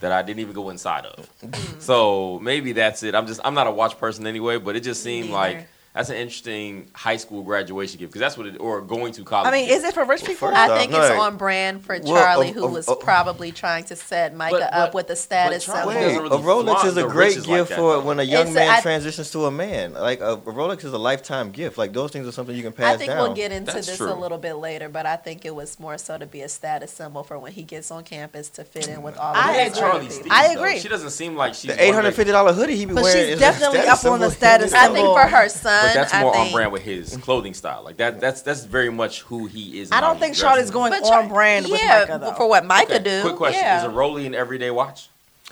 that 0.01 0.11
I 0.11 0.23
didn't 0.23 0.41
even 0.41 0.55
go 0.55 0.71
inside 0.71 1.07
of. 1.07 1.31
Mm-hmm. 1.41 1.79
so 1.81 2.41
maybe 2.41 2.73
that's 2.73 3.05
it. 3.05 3.15
I'm 3.15 3.29
just 3.29 3.41
I'm 3.45 3.55
not 3.55 3.69
a 3.69 3.71
watch 3.71 3.97
person 3.97 4.27
anyway, 4.27 4.59
but 4.59 4.75
it 4.75 4.81
just 4.81 5.05
seemed 5.05 5.31
neither. 5.31 5.59
like 5.59 5.69
that's 5.95 6.11
an 6.11 6.17
interesting 6.17 6.91
high 6.95 7.17
school 7.17 7.43
graduation 7.43 7.99
gift 7.99 8.13
because 8.13 8.21
that's 8.21 8.37
what 8.39 8.47
it 8.47 8.57
or 8.61 8.81
going 8.81 9.13
to 9.15 9.25
college. 9.25 9.49
I 9.49 9.51
mean, 9.51 9.67
gift. 9.69 9.79
is 9.79 9.85
it 9.85 9.95
for 9.95 10.05
rich 10.05 10.21
people? 10.21 10.49
first 10.49 10.57
I 10.57 10.69
off, 10.71 10.79
think 10.79 10.93
no, 10.93 11.01
it's 11.01 11.11
like- 11.11 11.19
on 11.19 11.37
brand 11.37 11.85
for 11.85 11.99
Well, 12.03 12.15
Charlie, 12.23 12.51
of- 12.51 12.55
who 12.55 12.65
of- 12.67 12.73
was 12.73 12.89
of- 12.89 13.01
probably 13.01 13.51
trying 13.53 13.85
to 13.85 13.97
set 13.97 14.35
Micah 14.35 14.59
But- 14.61 14.75
up 14.75 14.95
with 14.95 15.11
a 15.11 15.17
status 15.17 15.67
but 15.67 15.73
Charlie 15.73 15.95
symbol. 15.95 16.23
Wait, 16.23 16.31
really 16.31 16.37
a 16.37 16.75
Rolex 16.75 16.85
is 16.85 16.97
a 16.97 17.03
great 17.05 17.29
riches 17.31 17.49
like 17.49 17.59
gift 17.59 17.69
that, 17.71 17.77
for 17.77 17.93
though. 17.95 18.01
when 18.01 18.21
a 18.21 18.23
young 18.23 18.43
It's- 18.49 18.55
man 18.55 18.71
I- 18.71 18.81
transitions 18.81 19.31
to 19.33 19.47
a 19.47 19.51
man. 19.51 19.95
Like 19.95 20.21
a, 20.21 20.33
a 20.35 20.37
Rolex 20.39 20.85
is 20.85 20.93
a 20.93 20.99
lifetime 20.99 21.51
gift. 21.51 21.79
Like 21.79 21.93
those 21.93 22.11
things 22.13 22.29
are 22.29 22.33
something 22.33 22.55
you 22.55 22.63
can 22.63 22.73
pass 22.73 22.95
I 22.95 22.97
think 22.99 23.11
down. 23.11 23.19
we'll 23.23 23.35
get 23.35 23.51
into 23.51 23.73
That's 23.73 23.87
this 23.89 23.97
true. 23.97 24.13
a 24.13 24.15
little 24.15 24.39
bit 24.39 24.55
later, 24.55 24.89
but 24.89 25.05
I 25.07 25.17
think 25.17 25.45
it 25.45 25.55
was 25.55 25.81
more 25.81 25.99
so 25.99 26.17
to 26.19 26.27
be 26.27 26.43
a 26.43 26.49
status 26.49 26.93
symbol 26.93 27.23
for 27.25 27.39
when 27.39 27.53
he 27.53 27.63
gets 27.63 27.91
on 27.91 28.05
campus 28.05 28.49
to 28.51 28.65
fit 28.65 28.87
in 28.89 29.03
with 29.03 29.17
all 29.19 29.33
I 29.35 29.47
Look 29.47 29.55
the 29.57 29.61
at 29.63 29.67
agree. 29.67 29.81
other 29.81 30.09
Charlie 30.21 30.31
I 30.31 30.47
agree. 30.53 30.79
She 30.79 30.89
doesn't 30.89 31.11
seem 31.11 31.35
like 31.37 31.55
she's 31.55 31.75
the 31.75 31.83
eight 31.83 31.95
hundred 31.95 32.15
fifty 32.15 32.31
dollar 32.33 32.53
hoodie 32.53 32.77
he 32.77 32.85
be 32.87 32.95
wearing. 32.95 33.05
But 33.13 33.29
she's 33.31 33.39
definitely 33.39 33.81
up 33.81 34.05
on 34.05 34.21
the 34.21 34.31
status 34.31 34.73
I 34.75 34.89
think 34.93 35.07
for 35.09 35.23
her 35.27 35.49
son, 35.49 35.78
But 35.83 35.95
that's 35.95 36.15
I 36.15 36.23
more 36.23 36.37
on 36.37 36.53
brand 36.53 36.73
with 36.73 36.83
his 36.83 37.11
mm-hmm. 37.11 37.21
clothing 37.21 37.55
style. 37.55 37.83
Like 37.85 37.97
that. 37.99 38.21
That's 38.21 38.43
that's 38.43 38.65
very 38.65 38.91
much 38.91 39.23
who 39.23 39.47
he 39.47 39.81
is. 39.81 39.91
I 39.93 40.01
don't 40.01 40.19
think 40.19 40.35
dresses. 40.35 40.41
Charlie's 40.43 40.71
going 40.71 40.93
But 40.93 41.05
on 41.05 41.11
Char- 41.25 41.29
brand 41.29 41.67
with 41.69 41.81
yeah, 41.81 42.01
Micah, 42.09 42.19
though. 42.19 42.33
for 42.33 42.49
what 42.49 42.65
Micah 42.65 42.95
Okay, 42.97 43.05
do. 43.05 43.23
Quick 43.23 43.37
question: 43.37 43.63
yeah. 43.63 43.79
Is 43.79 43.85
a 43.85 43.91
Rolly 43.91 44.27
an 44.27 44.35
everyday 44.35 44.71
watch? 44.71 45.09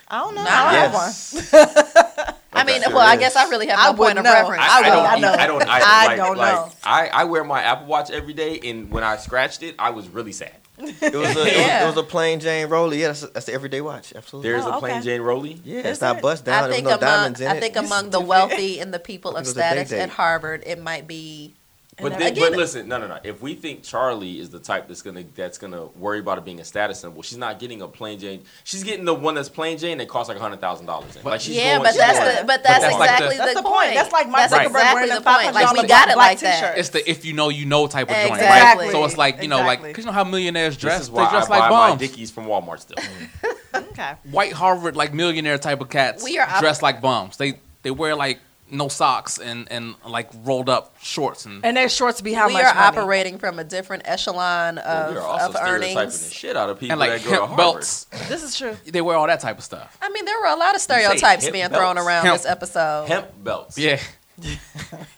I 0.09 0.21
don't 0.21 0.35
know. 0.35 0.45
Nah. 0.45 0.51
I 0.51 0.73
have 0.75 0.93
Yes. 0.93 1.53
one. 1.53 2.35
I 2.53 2.65
mean, 2.65 2.83
Sure 2.83 2.95
well, 2.95 3.07
I 3.07 3.17
guess 3.17 3.37
I 3.37 3.49
really 3.51 3.67
have 3.67 3.79
I 3.79 3.91
no 3.91 3.97
point 3.97 4.19
of 4.19 4.25
know. 4.25 4.33
reference. 4.33 4.63
I 4.63 4.79
I, 4.79 4.83
don't. 4.83 5.07
I 5.07 5.19
know. 5.19 5.33
I 5.33 5.47
don't. 5.47 5.63
Either. 5.63 5.71
I 5.71 6.07
like, 6.07 6.17
don't 6.17 6.37
like, 6.39 6.55
know. 6.55 6.73
I, 6.85 7.09
I 7.09 7.25
wear 7.25 7.45
my 7.45 7.63
Apple 7.63 7.87
Watch 7.87 8.11
every 8.11 8.33
day, 8.33 8.59
and 8.65 8.91
when 8.91 9.05
I 9.05 9.17
scratched 9.19 9.63
it, 9.63 9.75
I 9.79 9.91
was 9.91 10.09
really 10.09 10.33
sad. 10.33 10.55
It 10.79 10.91
was, 11.01 11.03
a, 11.03 11.13
it, 11.13 11.15
was, 11.15 11.37
it 11.37 11.87
was 11.87 11.97
a 11.97 12.03
plain 12.03 12.39
Jane 12.41 12.69
Rolly. 12.69 13.01
Yeah, 13.01 13.09
that's, 13.09 13.23
that's 13.29 13.47
the 13.47 13.53
everyday 13.55 13.81
watch. 13.81 14.13
Absolutely. 14.15 14.51
There's 14.51 14.65
Oh, 14.65 14.77
a 14.77 14.79
plain 14.79 14.97
okay. 14.97 15.05
Jane 15.05 15.21
Rolly. 15.23 15.61
yeah, 15.65 15.79
Is 15.81 15.87
it's 15.87 16.01
not 16.03 16.17
it? 16.17 16.23
bust 16.23 16.45
down. 16.45 16.65
I 16.65 16.67
There's 16.67 16.75
think 16.77 16.85
no 16.85 16.91
among 16.91 17.01
diamonds 17.01 17.41
in 17.41 17.47
it. 17.51 17.51
I 17.55 17.61
think 17.61 17.77
among 17.77 18.11
the 18.11 18.21
wealthy 18.21 18.81
and 18.81 18.93
the 18.93 18.99
people 18.99 19.37
of 19.37 19.47
think 19.47 19.47
it 19.47 19.49
was 19.49 19.57
a 19.57 19.61
day 19.61 19.85
status 19.85 19.93
at 19.93 20.11
Harvard, 20.11 20.63
it 20.67 20.81
might 20.81 21.07
be. 21.07 21.55
But, 21.99 22.19
then, 22.19 22.33
again- 22.33 22.51
but 22.51 22.59
listen, 22.59 22.89
no, 22.89 22.99
no, 22.99 23.07
no. 23.07 23.19
If 23.25 23.41
we 23.41 23.55
think 23.55 23.83
Charlie 23.83 24.39
is 24.39 24.51
the 24.51 24.59
type 24.59 24.87
that's 24.87 25.01
gonna 25.01 25.25
that's 25.35 25.57
gonna 25.57 25.87
worry 25.97 26.19
about 26.19 26.37
it 26.37 26.45
being 26.45 26.61
a 26.61 26.65
status 26.65 27.01
symbol, 27.01 27.23
she's 27.23 27.39
not 27.39 27.59
getting 27.59 27.81
a 27.81 27.89
plain 27.89 28.19
Jane. 28.19 28.43
She's 28.65 28.85
getting 28.85 29.07
the 29.07 29.15
one 29.15 29.35
that's 29.35 29.49
plain 29.49 29.79
Jane 29.79 29.97
that 29.97 30.07
costs 30.09 30.29
like 30.29 30.37
hundred 30.39 30.61
thousand 30.61 30.85
dollars. 30.85 31.17
Like 31.25 31.41
she's 31.41 31.57
yeah, 31.57 31.79
going, 31.79 31.85
but 31.85 31.93
she's 31.93 31.99
that's 31.99 32.19
going- 32.19 32.37
the 32.37 32.45
but 32.45 32.63
that's, 32.63 32.81
that's 32.85 32.99
like 32.99 33.11
exactly 33.11 33.37
the- 33.39 33.43
That's 33.43 33.55
the, 33.55 33.63
the 33.63 33.69
point. 33.69 33.95
That's 33.95 34.13
like 34.13 34.29
Mark 34.29 34.51
That's 34.51 34.53
Zuckerberg 34.53 34.67
exactly 34.67 34.95
wearing 34.95 35.09
the 35.09 35.15
the 35.21 35.31
point. 35.31 35.55
Like 35.55 35.73
we 35.73 35.79
$500 35.81 35.89
got 35.89 36.09
it 36.09 36.15
black 36.15 36.17
like 36.33 36.41
that. 36.41 36.61
t-shirt. 36.61 36.79
It's 36.79 36.89
the 36.91 37.11
if 37.11 37.25
you 37.25 37.33
know 37.33 37.49
you 37.49 37.65
know 37.65 37.87
type 37.87 38.11
of 38.11 38.17
joint, 38.17 38.43
right? 38.43 38.89
So 38.93 39.03
it's 39.07 39.17
like 39.17 39.41
you 39.41 39.49
know, 39.49 39.57
like 39.59 39.67
Exactly. 39.79 39.89
because 39.91 40.05
you 40.05 40.11
know 40.11 40.13
how 40.13 40.25
millionaires 40.25 40.77
dress, 40.77 40.99
This 40.99 41.07
is 41.09 41.15
they 41.15 41.17
why 41.23 41.31
dress 41.31 41.47
I 41.47 41.49
like 41.49 41.61
buy 41.61 41.69
my 41.71 41.89
bums. 41.91 42.01
Dickies 42.01 42.31
from 42.31 42.45
Walmart 42.45 42.81
still. 42.81 42.99
Okay. 43.75 44.13
White 44.31 44.53
Harvard 44.53 44.97
like 44.97 45.13
millionaire 45.13 45.59
type 45.59 45.81
of 45.83 45.91
cats 45.91 46.25
We 46.25 46.39
are 46.39 46.61
dressed 46.61 46.83
like 46.83 47.01
bums. 47.03 47.37
They 47.37 47.61
they 47.83 47.91
wear 47.91 48.15
like 48.15 48.41
no 48.71 48.89
socks 48.89 49.39
and 49.39 49.71
and 49.71 49.95
like 50.07 50.29
rolled 50.45 50.69
up 50.69 50.95
shorts 51.01 51.47
and, 51.47 51.65
And 51.65 51.77
their 51.77 51.89
shorts 51.89 52.21
be 52.21 52.33
how 52.33 52.49
we 52.49 52.55
much 52.55 52.65
are 52.65 52.75
money? 52.75 52.99
operating 52.99 53.39
from 53.39 53.59
a 53.59 53.65
different 53.65 54.03
echelon 54.07 54.77
Well, 54.77 54.85
of, 55.09 55.13
we 55.15 55.19
are 55.21 55.23
also 55.23 55.47
of 55.47 55.55
stereotyping 55.57 55.95
the 55.95 56.01
earnings. 56.01 56.33
shit 56.33 56.57
out 56.57 56.71
of 56.71 56.81
people 56.81 56.93
and 56.93 57.01
like 57.01 57.11
that 57.23 57.25
go 57.25 57.31
to 57.31 57.37
hemp 57.37 57.41
Harvard. 57.49 57.57
belts. 57.57 58.05
This 58.29 58.43
is 58.43 58.57
true. 58.59 58.77
They 58.87 59.01
wear 59.01 59.17
all 59.17 59.27
that 59.29 59.41
type 59.41 59.59
of 59.59 59.65
stuff. 59.65 59.97
I 60.03 60.09
mean, 60.11 60.25
there 60.25 60.39
were 60.41 60.47
a 60.47 60.57
lot 60.57 60.75
of 60.75 60.81
stereotypes 60.81 61.49
being 61.49 61.69
belts? 61.69 61.77
thrown 61.77 61.99
around 61.99 62.25
Hemp. 62.27 62.37
this 62.39 62.47
episode. 62.47 63.07
Hemp 63.09 63.29
belts. 63.45 63.79
Yeah, 63.79 64.01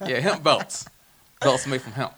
yeah, 0.07 0.21
hemp 0.21 0.43
belts. 0.43 0.87
Belts 1.41 1.67
made 1.67 1.81
from 1.83 1.93
hemp. 1.93 2.13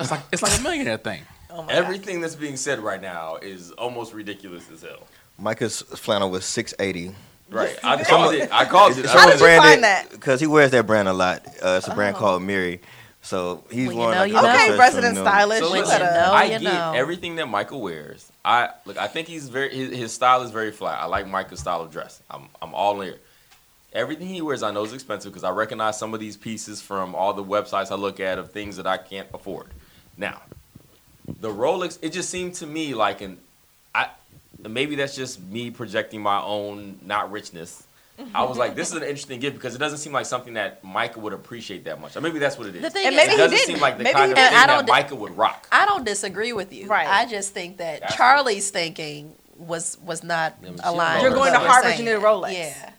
It's 0.00 0.10
like 0.10 0.20
it's 0.32 0.42
like 0.42 0.58
a 0.58 0.62
millionaire 0.62 0.98
thing. 0.98 1.22
Oh 1.50 1.62
my 1.62 1.72
Everything 1.72 2.20
that's 2.20 2.34
being 2.34 2.56
said 2.56 2.80
right 2.80 3.00
now 3.00 3.36
is 3.36 3.70
almost 3.72 4.12
ridiculous 4.12 4.68
as 4.72 4.82
hell. 4.82 5.06
Micah's 5.38 5.82
flannel 5.82 6.30
was 6.30 6.44
six 6.44 6.74
eighty. 6.80 7.14
Right. 7.50 7.78
I 7.84 8.02
called 8.02 8.34
it. 8.34 8.48
I 8.52 8.64
called 8.64 8.96
it. 8.98 9.06
How 9.06 9.18
I 9.18 9.30
did 9.30 9.40
you 9.40 9.46
find 9.46 9.84
that? 9.84 10.10
Because 10.10 10.40
he 10.40 10.46
wears 10.46 10.70
that 10.72 10.86
brand 10.86 11.08
a 11.08 11.12
lot. 11.12 11.46
Uh, 11.62 11.76
it's 11.78 11.86
a 11.88 11.94
brand 11.94 12.16
Oh. 12.16 12.18
called 12.20 12.42
Amiri. 12.42 12.80
So 13.22 13.64
he's 13.70 13.86
Well, 13.88 13.92
you 13.94 13.98
worn 14.00 14.10
know, 14.14 14.20
like 14.20 14.28
you 14.28 14.34
know. 14.34 14.54
Okay, 14.54 14.78
resident 14.78 15.16
stylist. 15.16 15.62
So 15.62 15.70
listen, 15.70 15.98
better- 15.98 16.04
know, 16.26 16.32
I 16.32 16.44
you 16.44 16.50
get 16.50 16.62
know. 16.62 16.92
everything 16.94 17.36
that 17.36 17.46
Michael 17.46 17.80
wears. 17.80 18.30
I 18.44 18.70
look. 18.84 18.98
I 18.98 19.06
think 19.08 19.28
he's 19.28 19.48
very. 19.48 19.74
His, 19.74 19.96
his 19.96 20.12
style 20.12 20.42
is 20.42 20.50
very 20.50 20.70
flat. 20.72 21.00
I 21.00 21.06
like 21.06 21.26
Michael's 21.26 21.60
style 21.60 21.80
of 21.80 21.90
dress. 21.90 22.20
I'm. 22.30 22.48
I'm 22.60 22.74
all 22.74 23.00
in. 23.00 23.14
Everything 23.94 24.26
he 24.26 24.42
wears, 24.42 24.62
I 24.62 24.72
know 24.72 24.84
is 24.84 24.92
expensive 24.92 25.32
because 25.32 25.44
I 25.44 25.50
recognize 25.50 25.96
some 25.98 26.12
of 26.14 26.20
these 26.20 26.36
pieces 26.36 26.82
from 26.82 27.14
all 27.14 27.32
the 27.32 27.44
websites 27.44 27.90
I 27.92 27.94
look 27.94 28.20
at 28.20 28.38
of 28.38 28.50
things 28.50 28.76
that 28.76 28.86
I 28.86 28.96
can't 28.98 29.28
afford. 29.32 29.68
Now, 30.18 30.42
the 31.40 31.48
Rolex. 31.50 31.98
It 32.02 32.12
just 32.12 32.28
seemed 32.28 32.54
to 32.56 32.66
me 32.66 32.92
like 32.94 33.20
an. 33.22 33.38
I. 34.64 34.68
Maybe 34.68 34.96
that's 34.96 35.14
just 35.16 35.40
me 35.42 35.70
projecting 35.70 36.20
my 36.22 36.40
own 36.40 36.98
not 37.04 37.30
richness. 37.30 37.86
I 38.32 38.44
was 38.44 38.56
like, 38.56 38.76
this 38.76 38.90
is 38.90 38.94
an 38.94 39.02
interesting 39.02 39.40
gift 39.40 39.56
because 39.56 39.74
it 39.74 39.78
doesn't 39.78 39.98
seem 39.98 40.12
like 40.12 40.26
something 40.26 40.54
that 40.54 40.84
Micah 40.84 41.18
would 41.18 41.32
appreciate 41.32 41.84
that 41.86 42.00
much. 42.00 42.16
Or 42.16 42.20
maybe 42.20 42.38
that's 42.38 42.56
what 42.56 42.68
it 42.68 42.76
is. 42.76 42.82
The 42.82 42.90
thing 42.90 43.06
And 43.06 43.14
is, 43.14 43.18
maybe 43.18 43.28
it 43.28 43.32
he 43.32 43.36
doesn't 43.38 43.56
didn't. 43.56 43.66
seem 43.74 43.80
like 43.80 43.98
the 43.98 44.04
Maybe 44.04 44.14
kind 44.14 44.26
he 44.26 44.30
of 44.32 44.36
didn't. 44.36 44.50
thing 44.50 44.58
I 44.58 44.66
that 44.68 44.76
don't- 44.86 44.88
Micah 44.88 45.16
would 45.16 45.36
rock. 45.36 45.66
I 45.72 45.84
don't 45.84 46.04
disagree 46.04 46.52
with 46.52 46.72
you. 46.72 46.86
Right. 46.86 47.08
I 47.08 47.26
just 47.26 47.52
think 47.52 47.78
that 47.78 48.02
That's 48.02 48.14
Charlie's 48.14 48.70
thinking 48.70 49.34
was 49.56 49.98
was 50.04 50.22
not 50.22 50.54
Yeah, 50.62 50.70
aligned. 50.84 51.22
You're 51.22 51.32
going 51.32 51.52
to 51.54 51.58
we're 51.58 51.66
Harvard, 51.66 51.98
you 51.98 52.04
need 52.04 52.12
a 52.12 52.20
Rolex. 52.20 52.52
Yeah. 52.52 52.90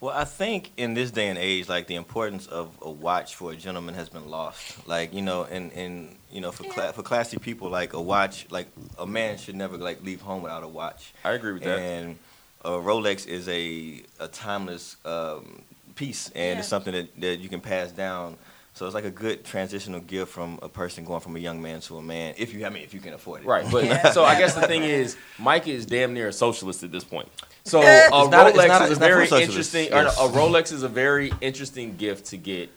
Well, 0.00 0.16
I 0.16 0.24
think 0.24 0.72
in 0.78 0.94
this 0.94 1.10
day 1.10 1.28
and 1.28 1.38
age, 1.38 1.68
like 1.68 1.86
the 1.86 1.96
importance 1.96 2.46
of 2.46 2.70
a 2.80 2.90
watch 2.90 3.34
for 3.34 3.52
a 3.52 3.56
gentleman 3.56 3.94
has 3.96 4.08
been 4.08 4.30
lost. 4.30 4.88
Like 4.88 5.12
you 5.12 5.20
know, 5.20 5.44
and 5.44 5.70
and 5.74 6.16
you 6.32 6.40
know, 6.40 6.52
for 6.52 6.64
cla- 6.64 6.94
for 6.94 7.02
classy 7.02 7.36
people, 7.38 7.68
like 7.68 7.92
a 7.92 8.00
watch, 8.00 8.46
like 8.50 8.68
a 8.98 9.06
man 9.06 9.36
should 9.36 9.56
never 9.56 9.76
like 9.76 10.02
leave 10.02 10.22
home 10.22 10.42
without 10.42 10.62
a 10.62 10.68
watch. 10.68 11.12
I 11.22 11.32
agree 11.32 11.52
with 11.52 11.64
that. 11.64 11.78
And 11.78 12.18
a 12.64 12.70
Rolex 12.70 13.26
is 13.26 13.46
a 13.48 14.02
a 14.18 14.28
timeless 14.28 14.96
um, 15.04 15.62
piece, 15.96 16.30
and 16.34 16.60
it's 16.60 16.68
something 16.68 16.94
that, 16.94 17.20
that 17.20 17.40
you 17.40 17.50
can 17.50 17.60
pass 17.60 17.92
down. 17.92 18.38
So 18.80 18.86
it's 18.86 18.94
like 18.94 19.04
a 19.04 19.10
good 19.10 19.44
transitional 19.44 20.00
gift 20.00 20.32
from 20.32 20.58
a 20.62 20.68
person 20.70 21.04
going 21.04 21.20
from 21.20 21.36
a 21.36 21.38
young 21.38 21.60
man 21.60 21.80
to 21.82 21.98
a 21.98 22.02
man. 22.02 22.32
If 22.38 22.54
you, 22.54 22.64
I 22.64 22.70
mean, 22.70 22.82
if 22.82 22.94
you 22.94 23.00
can 23.00 23.12
afford 23.12 23.42
it. 23.42 23.46
Right, 23.46 23.70
but 23.70 24.12
so 24.14 24.24
I 24.24 24.38
guess 24.38 24.54
the 24.54 24.66
thing 24.66 24.84
is, 24.84 25.18
Mike 25.38 25.68
is 25.68 25.84
damn 25.84 26.14
near 26.14 26.28
a 26.28 26.32
socialist 26.32 26.82
at 26.82 26.90
this 26.90 27.04
point. 27.04 27.28
So 27.64 27.82
a 27.82 27.84
It's 27.84 28.10
not- 28.10 28.54
Rolex 28.54 28.68
not- 28.68 28.82
is 28.84 28.88
a 28.88 28.92
it's 28.92 29.00
not 29.00 29.10
for 29.10 29.26
very 29.26 29.42
interesting. 29.42 29.88
Yes. 29.90 30.18
a 30.18 30.28
Rolex 30.28 30.72
is 30.72 30.82
a 30.82 30.88
very 30.88 31.30
interesting 31.42 31.96
gift 31.98 32.28
to 32.28 32.38
get 32.38 32.70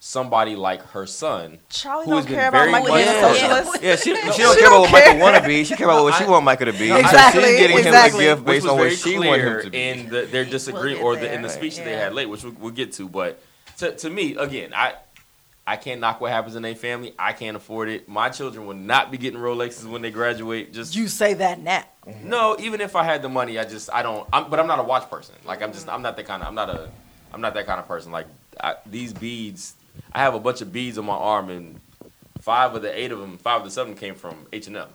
somebody 0.00 0.56
like 0.56 0.82
her 0.82 1.06
son, 1.06 1.60
Charlie 1.68 2.06
who 2.06 2.10
don't 2.10 2.26
care 2.26 2.48
about 2.48 2.58
very 2.58 2.72
Michael 2.72 2.88
much- 2.88 3.04
being 3.04 3.08
a 3.08 3.20
Yeah. 3.20 3.32
socialist. 3.32 3.82
Yeah, 3.84 3.94
she, 3.94 4.16
she 4.16 4.32
She 4.32 4.42
don't 4.42 4.58
care 4.58 4.68
don't 4.68 4.88
about 4.88 4.92
what 4.92 5.04
care. 5.04 5.12
Michael 5.12 5.20
want 5.20 5.36
to 5.44 5.48
be. 5.48 5.62
She 5.62 5.76
care 5.76 5.86
about 5.86 6.02
what 6.02 6.14
she 6.18 6.24
want 6.24 6.44
Michael 6.44 6.66
to 6.66 6.72
be. 6.72 6.88
No, 6.88 7.00
So 7.02 7.16
she's 7.30 7.42
getting 7.56 7.78
exactly. 7.78 8.24
him 8.24 8.32
a 8.32 8.34
gift 8.34 8.44
based 8.46 8.66
on 8.66 8.78
what 8.78 8.92
she 8.94 9.14
clear 9.14 9.30
want 9.30 9.42
him 9.42 9.62
to 9.62 9.70
be. 9.70 9.80
in 9.80 10.08
the, 10.08 10.22
their 10.22 10.44
disagreement 10.44 10.96
get 10.98 11.04
or 11.04 11.14
the, 11.14 11.32
in 11.32 11.42
the 11.42 11.46
there, 11.46 11.56
speech 11.56 11.76
that 11.76 11.84
they 11.84 11.92
had 11.92 12.14
late, 12.14 12.28
which 12.28 12.42
we, 12.42 12.50
we'll 12.50 12.72
get 12.72 12.94
to. 12.94 13.08
But 13.08 13.40
to, 13.78 13.92
to 13.94 14.10
me, 14.10 14.34
again, 14.34 14.72
I 14.74 14.94
I 15.66 15.76
can't 15.76 16.00
knock 16.00 16.20
what 16.20 16.30
happens 16.30 16.54
in 16.54 16.62
their 16.62 16.76
family. 16.76 17.12
I 17.18 17.32
can't 17.32 17.56
afford 17.56 17.88
it. 17.88 18.08
My 18.08 18.28
children 18.28 18.66
will 18.66 18.74
not 18.74 19.10
be 19.10 19.18
getting 19.18 19.40
Rolexes 19.40 19.84
when 19.84 20.00
they 20.00 20.12
graduate. 20.12 20.72
Just 20.72 20.94
You 20.94 21.08
say 21.08 21.34
that 21.34 21.58
now. 21.58 21.84
Mm-hmm. 22.06 22.28
No, 22.28 22.56
even 22.60 22.80
if 22.80 22.94
I 22.94 23.02
had 23.02 23.20
the 23.20 23.28
money, 23.28 23.58
I 23.58 23.64
just 23.64 23.90
I 23.92 24.02
don't. 24.02 24.28
I'm, 24.32 24.48
but 24.48 24.60
I'm 24.60 24.68
not 24.68 24.78
a 24.78 24.84
watch 24.84 25.10
person. 25.10 25.34
Like 25.44 25.62
I'm 25.62 25.72
just 25.72 25.88
I'm 25.88 26.02
not 26.02 26.16
that 26.16 26.26
kind 26.26 26.42
of 26.42 26.48
I'm 26.48 26.54
not 26.54 26.70
a 26.70 26.88
I'm 27.34 27.40
not 27.40 27.54
that 27.54 27.66
kind 27.66 27.80
of 27.80 27.88
person. 27.88 28.12
Like 28.12 28.26
I, 28.60 28.76
these 28.86 29.12
beads, 29.12 29.74
I 30.12 30.20
have 30.20 30.34
a 30.34 30.40
bunch 30.40 30.60
of 30.60 30.72
beads 30.72 30.98
on 30.98 31.04
my 31.04 31.14
arm, 31.14 31.50
and 31.50 31.80
five 32.40 32.74
of 32.74 32.82
the 32.82 32.96
eight 32.96 33.10
of 33.10 33.18
them, 33.18 33.36
five 33.38 33.60
of 33.60 33.64
the 33.64 33.70
seven 33.72 33.96
came 33.96 34.14
from 34.14 34.46
H 34.52 34.68
and 34.68 34.76
M, 34.76 34.88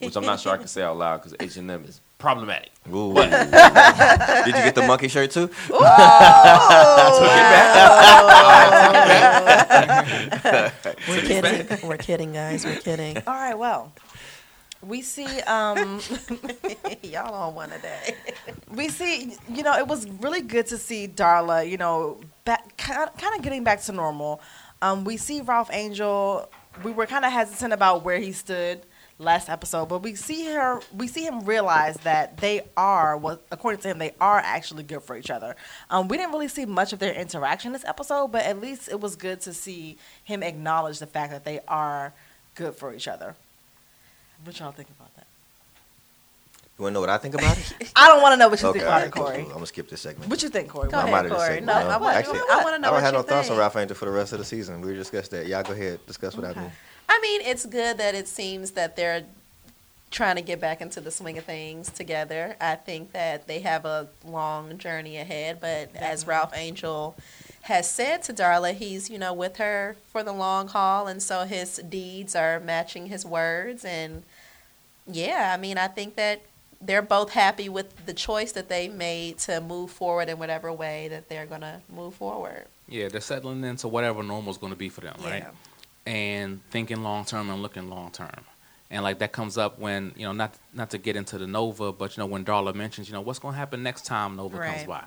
which 0.00 0.16
I'm 0.16 0.26
not 0.26 0.38
sure 0.38 0.52
I 0.52 0.58
can 0.58 0.68
say 0.68 0.82
out 0.82 0.98
loud 0.98 1.22
because 1.22 1.34
H 1.40 1.56
and 1.56 1.70
M 1.70 1.84
is 1.86 2.00
problematic. 2.22 2.70
Ooh. 2.88 3.12
Did 3.14 4.46
you 4.46 4.62
get 4.62 4.74
the 4.76 4.84
monkey 4.86 5.08
shirt 5.08 5.32
too? 5.32 5.50
We're 11.08 11.20
kidding. 11.20 11.88
We're 11.88 11.96
kidding, 11.96 12.32
guys. 12.32 12.64
We're 12.64 12.76
kidding. 12.76 13.18
All 13.26 13.34
right, 13.34 13.58
well, 13.58 13.92
we 14.80 15.02
see. 15.02 15.40
Um, 15.42 16.00
Y'all 17.02 17.34
on 17.34 17.54
one 17.56 17.72
a 17.72 17.78
day. 17.80 18.14
we 18.72 18.88
see. 18.88 19.36
You 19.48 19.64
know, 19.64 19.76
it 19.76 19.88
was 19.88 20.08
really 20.08 20.40
good 20.40 20.66
to 20.68 20.78
see 20.78 21.08
Darla. 21.08 21.68
You 21.68 21.76
know, 21.76 22.20
back 22.44 22.76
kind 22.76 23.10
of 23.36 23.42
getting 23.42 23.64
back 23.64 23.82
to 23.82 23.92
normal. 23.92 24.40
Um, 24.80 25.04
we 25.04 25.16
see 25.16 25.40
Ralph 25.40 25.70
Angel. 25.72 26.48
We 26.84 26.92
were 26.92 27.06
kind 27.06 27.24
of 27.24 27.32
hesitant 27.32 27.72
about 27.72 28.04
where 28.04 28.18
he 28.18 28.30
stood 28.32 28.86
last 29.22 29.48
episode, 29.48 29.86
but 29.88 30.02
we 30.02 30.14
see 30.14 30.46
her. 30.52 30.80
We 30.96 31.08
see 31.08 31.24
him 31.24 31.44
realize 31.44 31.96
that 31.98 32.36
they 32.38 32.62
are, 32.76 33.16
what 33.16 33.42
according 33.50 33.80
to 33.82 33.88
him, 33.88 33.98
they 33.98 34.12
are 34.20 34.38
actually 34.38 34.82
good 34.82 35.02
for 35.02 35.16
each 35.16 35.30
other. 35.30 35.56
Um, 35.90 36.08
we 36.08 36.16
didn't 36.16 36.32
really 36.32 36.48
see 36.48 36.66
much 36.66 36.92
of 36.92 36.98
their 36.98 37.14
interaction 37.14 37.72
this 37.72 37.84
episode, 37.84 38.28
but 38.28 38.44
at 38.44 38.60
least 38.60 38.88
it 38.88 39.00
was 39.00 39.16
good 39.16 39.40
to 39.42 39.54
see 39.54 39.96
him 40.24 40.42
acknowledge 40.42 40.98
the 40.98 41.06
fact 41.06 41.32
that 41.32 41.44
they 41.44 41.60
are 41.68 42.12
good 42.54 42.74
for 42.74 42.92
each 42.94 43.08
other. 43.08 43.34
What 44.44 44.58
y'all 44.58 44.72
think 44.72 44.88
about 44.90 45.14
that? 45.16 45.26
You 46.78 46.84
want 46.84 46.92
to 46.92 46.94
know 46.94 47.00
what 47.00 47.10
I 47.10 47.18
think 47.18 47.34
about 47.34 47.56
it? 47.58 47.92
I 47.96 48.08
don't 48.08 48.22
want 48.22 48.32
to 48.32 48.36
know 48.38 48.48
what 48.48 48.60
you 48.60 48.68
okay, 48.68 48.78
think 48.80 48.88
about 48.88 48.98
right, 49.00 49.06
it, 49.06 49.12
Corey. 49.12 49.36
cool. 49.36 49.46
I'm 49.46 49.52
gonna 49.52 49.66
skip 49.66 49.88
this 49.88 50.00
segment. 50.00 50.30
What 50.30 50.42
you 50.42 50.48
think, 50.48 50.68
Corey? 50.68 50.88
Go 50.88 50.96
I'm 50.98 51.04
ahead, 51.04 51.14
out 51.14 51.24
of 51.26 51.30
this 51.30 51.38
Corey. 51.38 51.54
segment. 51.56 51.66
No, 51.66 51.88
I 51.88 51.96
want- 51.98 52.16
actually, 52.16 52.40
I 52.50 52.60
wanna 52.64 52.78
know 52.78 52.88
I 52.88 52.90
don't 52.90 52.94
what 52.94 53.02
have 53.02 53.12
you 53.12 53.18
no 53.18 53.22
thoughts 53.22 53.50
on. 53.50 53.58
Ralph 53.58 53.76
Angel 53.76 53.94
for 53.96 54.06
the 54.06 54.10
rest 54.10 54.32
of 54.32 54.38
the 54.38 54.44
season. 54.44 54.80
We 54.80 54.94
discussed 54.94 55.30
that. 55.32 55.46
Y'all 55.46 55.62
go 55.62 55.74
ahead, 55.74 56.00
discuss 56.06 56.34
what 56.36 56.46
I 56.46 56.60
mean. 56.60 56.72
I 57.08 57.20
mean, 57.20 57.40
it's 57.42 57.66
good 57.66 57.98
that 57.98 58.14
it 58.14 58.28
seems 58.28 58.72
that 58.72 58.96
they're 58.96 59.24
trying 60.10 60.36
to 60.36 60.42
get 60.42 60.60
back 60.60 60.80
into 60.80 61.00
the 61.00 61.10
swing 61.10 61.38
of 61.38 61.44
things 61.44 61.90
together. 61.90 62.54
I 62.60 62.74
think 62.76 63.12
that 63.12 63.46
they 63.46 63.60
have 63.60 63.84
a 63.84 64.08
long 64.24 64.76
journey 64.78 65.16
ahead, 65.16 65.58
but 65.60 65.94
as 65.96 66.26
Ralph 66.26 66.52
Angel 66.54 67.16
has 67.62 67.90
said 67.90 68.22
to 68.24 68.34
Darla, 68.34 68.74
he's, 68.74 69.08
you 69.08 69.18
know, 69.18 69.32
with 69.32 69.56
her 69.56 69.96
for 70.10 70.22
the 70.22 70.32
long 70.32 70.68
haul 70.68 71.06
and 71.06 71.22
so 71.22 71.44
his 71.44 71.76
deeds 71.76 72.36
are 72.36 72.60
matching 72.60 73.06
his 73.06 73.24
words 73.24 73.84
and 73.84 74.22
yeah, 75.06 75.52
I 75.54 75.60
mean, 75.60 75.78
I 75.78 75.88
think 75.88 76.14
that 76.16 76.42
they're 76.80 77.02
both 77.02 77.30
happy 77.30 77.68
with 77.68 78.06
the 78.06 78.12
choice 78.12 78.52
that 78.52 78.68
they 78.68 78.88
made 78.88 79.38
to 79.38 79.60
move 79.60 79.90
forward 79.90 80.28
in 80.28 80.38
whatever 80.38 80.72
way 80.72 81.08
that 81.08 81.28
they're 81.28 81.46
going 81.46 81.60
to 81.60 81.80
move 81.94 82.14
forward. 82.14 82.66
Yeah, 82.88 83.08
they're 83.08 83.20
settling 83.20 83.64
into 83.64 83.88
whatever 83.88 84.22
normal 84.22 84.50
is 84.50 84.58
going 84.58 84.72
to 84.72 84.78
be 84.78 84.88
for 84.88 85.00
them, 85.00 85.16
right? 85.22 85.44
Yeah. 85.44 85.50
And 86.04 86.60
thinking 86.70 87.02
long 87.02 87.24
term 87.24 87.48
and 87.50 87.62
looking 87.62 87.88
long 87.88 88.10
term. 88.10 88.44
And 88.90 89.02
like 89.02 89.20
that 89.20 89.32
comes 89.32 89.56
up 89.56 89.78
when 89.78 90.12
you 90.16 90.26
know 90.26 90.32
not 90.32 90.54
not 90.74 90.90
to 90.90 90.98
get 90.98 91.16
into 91.16 91.38
the 91.38 91.46
Nova, 91.46 91.92
but 91.92 92.16
you 92.16 92.22
know 92.22 92.26
when 92.26 92.44
Darla 92.44 92.74
mentions 92.74 93.08
you 93.08 93.14
know 93.14 93.20
what's 93.20 93.38
going 93.38 93.54
to 93.54 93.58
happen 93.58 93.82
next 93.82 94.04
time 94.04 94.36
Nova 94.36 94.58
comes 94.58 94.84
by, 94.84 95.04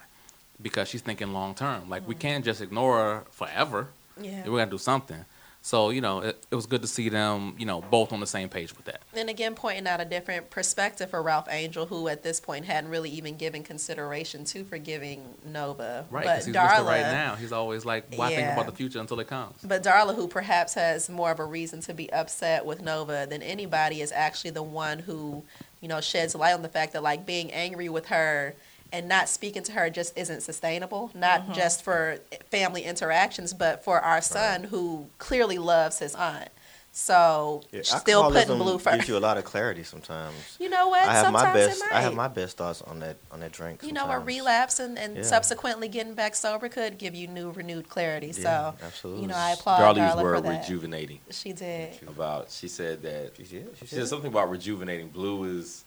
because 0.61 0.87
she's 0.87 1.01
thinking 1.01 1.33
long 1.33 1.53
term. 1.53 1.89
Like 1.89 2.07
we 2.07 2.15
mm. 2.15 2.19
can't 2.19 2.43
just 2.43 2.61
ignore 2.61 2.97
her 2.97 3.23
forever. 3.29 3.89
Yeah. 4.19 4.47
We 4.47 4.57
got 4.57 4.65
to 4.65 4.71
do 4.71 4.77
something. 4.77 5.25
So 5.65 5.89
you 5.89 5.99
know 5.99 6.19
it, 6.19 6.45
it 6.51 6.55
was 6.55 6.67
good 6.67 6.83
to 6.83 6.87
see 6.87 7.09
them 7.09 7.55
you 7.57 7.65
know 7.65 7.81
both 7.81 8.13
on 8.13 8.19
the 8.19 8.27
same 8.27 8.49
page 8.49 8.77
with 8.77 8.85
that. 8.85 9.01
And 9.15 9.31
again, 9.31 9.55
pointing 9.55 9.87
out 9.87 9.99
a 9.99 10.05
different 10.05 10.51
perspective 10.51 11.09
for 11.09 11.23
Ralph 11.23 11.47
Angel, 11.49 11.87
who 11.87 12.07
at 12.07 12.21
this 12.21 12.39
point 12.39 12.65
hadn't 12.65 12.91
really 12.91 13.09
even 13.09 13.35
given 13.35 13.63
consideration 13.63 14.45
to 14.45 14.63
forgiving 14.63 15.23
Nova. 15.43 16.05
Right, 16.11 16.25
but 16.25 16.33
because 16.33 16.45
he's 16.45 16.55
listening 16.55 16.85
right 16.85 17.01
now. 17.01 17.35
He's 17.35 17.51
always 17.51 17.83
like, 17.83 18.13
"Why 18.15 18.27
think 18.27 18.41
Yeah. 18.41 18.53
about 18.53 18.67
the 18.67 18.73
future 18.73 18.99
until 18.99 19.19
it 19.19 19.27
comes?" 19.27 19.55
but 19.63 19.81
Darla, 19.81 20.13
who 20.13 20.27
perhaps 20.27 20.75
has 20.75 21.09
more 21.09 21.31
of 21.31 21.39
a 21.39 21.45
reason 21.45 21.81
to 21.81 21.95
be 21.95 22.13
upset 22.13 22.63
with 22.63 22.83
Nova 22.83 23.25
than 23.27 23.41
anybody, 23.41 24.01
is 24.01 24.11
actually 24.11 24.51
the 24.51 24.61
one 24.61 24.99
who, 24.99 25.43
you 25.81 25.87
know, 25.87 25.99
sheds 25.99 26.35
light 26.35 26.53
on 26.53 26.61
the 26.61 26.69
fact 26.69 26.93
that 26.93 27.01
like 27.01 27.25
being 27.25 27.51
angry 27.51 27.89
with 27.89 28.05
her 28.07 28.53
and 28.95 29.09
not 29.09 29.27
speaking 29.27 29.61
to 29.63 29.71
her 29.73 29.89
just 29.89 30.17
isn't 30.17 30.41
sustainable. 30.41 31.11
Not 31.13 31.41
mm-hmm. 31.41 31.53
just 31.53 31.83
for 31.83 32.19
family 32.49 32.83
interactions, 32.83 33.53
but 33.53 33.83
for 33.83 33.99
our 33.99 34.21
son 34.21 34.63
who 34.65 35.07
clearly 35.17 35.57
loves 35.57 35.99
his 35.99 36.15
aunt. 36.15 36.49
So 36.97 37.61
Yeah, 37.73 37.81
still 37.81 37.99
putting 38.23 38.37
alcoholism 38.37 38.57
blue 38.59 38.79
first. 38.79 38.95
gives 38.95 39.09
you 39.09 39.17
a 39.17 39.19
lot 39.19 39.37
of 39.37 39.43
clarity 39.43 39.83
sometimes. 39.83 40.35
You 40.61 40.69
know 40.69 40.87
what? 40.87 41.01
I 41.05 41.11
have 41.11 41.25
Sometimes 41.25 41.43
my 41.43 41.53
best. 41.53 41.83
I 41.91 42.01
have 42.01 42.13
my 42.15 42.27
best 42.29 42.55
thoughts 42.55 42.81
on 42.83 42.99
that 43.01 43.17
on 43.31 43.41
that 43.41 43.51
drink. 43.51 43.83
you 43.83 43.91
know, 43.91 44.05
a 44.05 44.15
sometimes. 44.15 44.27
relapse 44.27 44.79
and, 44.79 44.97
and 44.97 45.17
Yeah. 45.17 45.23
subsequently 45.23 45.89
getting 45.89 46.13
back 46.13 46.35
sober 46.35 46.69
could 46.69 46.97
give 46.97 47.13
you 47.13 47.27
new 47.27 47.51
renewed 47.51 47.89
clarity. 47.89 48.27
Yeah, 48.27 48.31
so, 48.31 48.75
absolutely. 48.81 49.23
you 49.23 49.27
know, 49.27 49.35
I 49.35 49.51
applaud 49.51 49.81
Darla 49.81 49.95
Darla 49.97 50.05
used 50.05 50.17
the 50.17 50.21
for 50.21 50.31
word 50.35 50.43
that. 50.45 50.61
rejuvenating 50.61 51.19
She 51.31 51.51
did. 51.51 51.99
about. 52.07 52.49
She 52.49 52.69
said 52.69 53.01
that 53.03 53.33
She 53.35 53.43
did. 53.43 53.67
She 53.77 53.87
She 53.87 53.87
said 53.87 53.99
said 53.99 54.07
something 54.07 54.31
about 54.31 54.49
rejuvenating. 54.49 55.09
Blue 55.09 55.43
is 55.59 55.83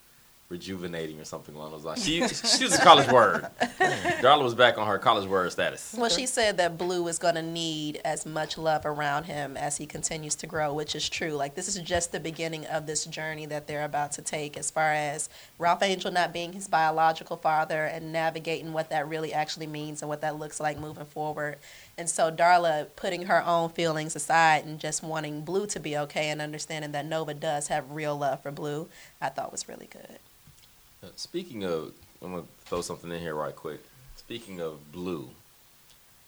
rejuvenating 0.49 1.19
or 1.19 1.25
something 1.25 1.53
along 1.53 1.71
those 1.71 1.85
lines. 1.85 2.03
She 2.03 2.27
she 2.27 2.63
was 2.63 2.73
a 2.73 2.81
college 2.81 3.09
word. 3.11 3.47
Darla 3.59 4.43
was 4.43 4.55
back 4.55 4.79
on 4.79 4.87
her 4.87 4.97
college 4.97 5.27
word 5.27 5.51
status. 5.51 5.95
Well, 5.97 6.09
she 6.09 6.25
said 6.25 6.57
that 6.57 6.77
Blue 6.77 7.07
is 7.07 7.19
going 7.19 7.35
to 7.35 7.43
need 7.43 8.01
as 8.03 8.25
much 8.25 8.57
love 8.57 8.85
around 8.85 9.25
him 9.25 9.55
as 9.55 9.77
he 9.77 9.85
continues 9.85 10.33
to 10.35 10.47
grow, 10.47 10.73
which 10.73 10.95
is 10.95 11.07
true. 11.07 11.33
Like, 11.33 11.53
this 11.53 11.67
is 11.67 11.77
just 11.83 12.11
the 12.11 12.19
beginning 12.19 12.65
of 12.65 12.87
this 12.87 13.05
journey 13.05 13.45
that 13.45 13.67
they're 13.67 13.85
about 13.85 14.11
to 14.13 14.23
take 14.23 14.57
as 14.57 14.71
far 14.71 14.91
as 14.91 15.29
Ralph 15.59 15.83
Angel 15.83 16.11
not 16.11 16.33
being 16.33 16.53
his 16.53 16.67
biological 16.67 17.37
father 17.37 17.85
and 17.85 18.11
navigating 18.11 18.73
what 18.73 18.89
that 18.89 19.07
really 19.07 19.31
actually 19.31 19.67
means 19.67 20.01
and 20.01 20.09
what 20.09 20.21
that 20.21 20.39
looks 20.39 20.59
like 20.59 20.79
moving 20.79 21.05
forward. 21.05 21.57
And 21.95 22.09
so, 22.09 22.31
Darla 22.31 22.87
putting 22.95 23.27
her 23.27 23.45
own 23.45 23.69
feelings 23.69 24.15
aside 24.15 24.65
and 24.65 24.79
just 24.79 25.03
wanting 25.03 25.41
Blue 25.41 25.67
to 25.67 25.79
be 25.79 25.95
okay 25.95 26.29
and 26.29 26.41
understanding 26.41 26.91
that 26.93 27.05
Nova 27.05 27.35
does 27.35 27.67
have 27.67 27.91
real 27.91 28.17
love 28.17 28.41
for 28.41 28.51
Blue, 28.51 28.89
I 29.21 29.29
thought 29.29 29.51
was 29.51 29.69
really 29.69 29.87
good. 29.87 30.17
Uh, 31.03 31.07
Speaking 31.15 31.63
of, 31.63 31.93
I'm 32.21 32.31
gonna 32.31 32.43
throw 32.65 32.81
something 32.81 33.11
in 33.11 33.19
here 33.19 33.35
right 33.35 33.55
quick. 33.55 33.81
Speaking 34.17 34.59
of 34.61 34.91
blue, 34.91 35.29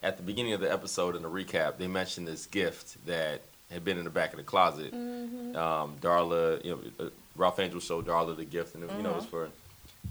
at 0.01 0.17
the 0.17 0.23
beginning 0.23 0.53
of 0.53 0.62
the 0.62 0.71
episode 0.71 1.15
in 1.15 1.21
the 1.21 1.29
recap, 1.29 1.77
they 1.77 1.88
mentioned 1.88 2.27
this 2.27 2.45
gift 2.45 3.05
that 3.05 3.41
had 3.69 3.86
been 3.86 3.97
in 3.97 4.03
the 4.05 4.10
back 4.10 4.31
of 4.31 4.38
the 4.38 4.43
closet. 4.43 4.93
Um, 4.93 5.95
Darla, 6.01 6.63
you 6.63 6.71
know, 6.71 7.05
uh, 7.05 7.10
Ralph 7.36 7.60
Angel 7.60 7.79
showed 7.79 8.07
Darla 8.07 8.36
the 8.36 8.45
gift, 8.45 8.75
and 8.75 8.84
it, 8.84 8.91
you 8.97 9.03
know, 9.03 9.12
it 9.12 9.15
was 9.17 9.25
for. 9.25 9.49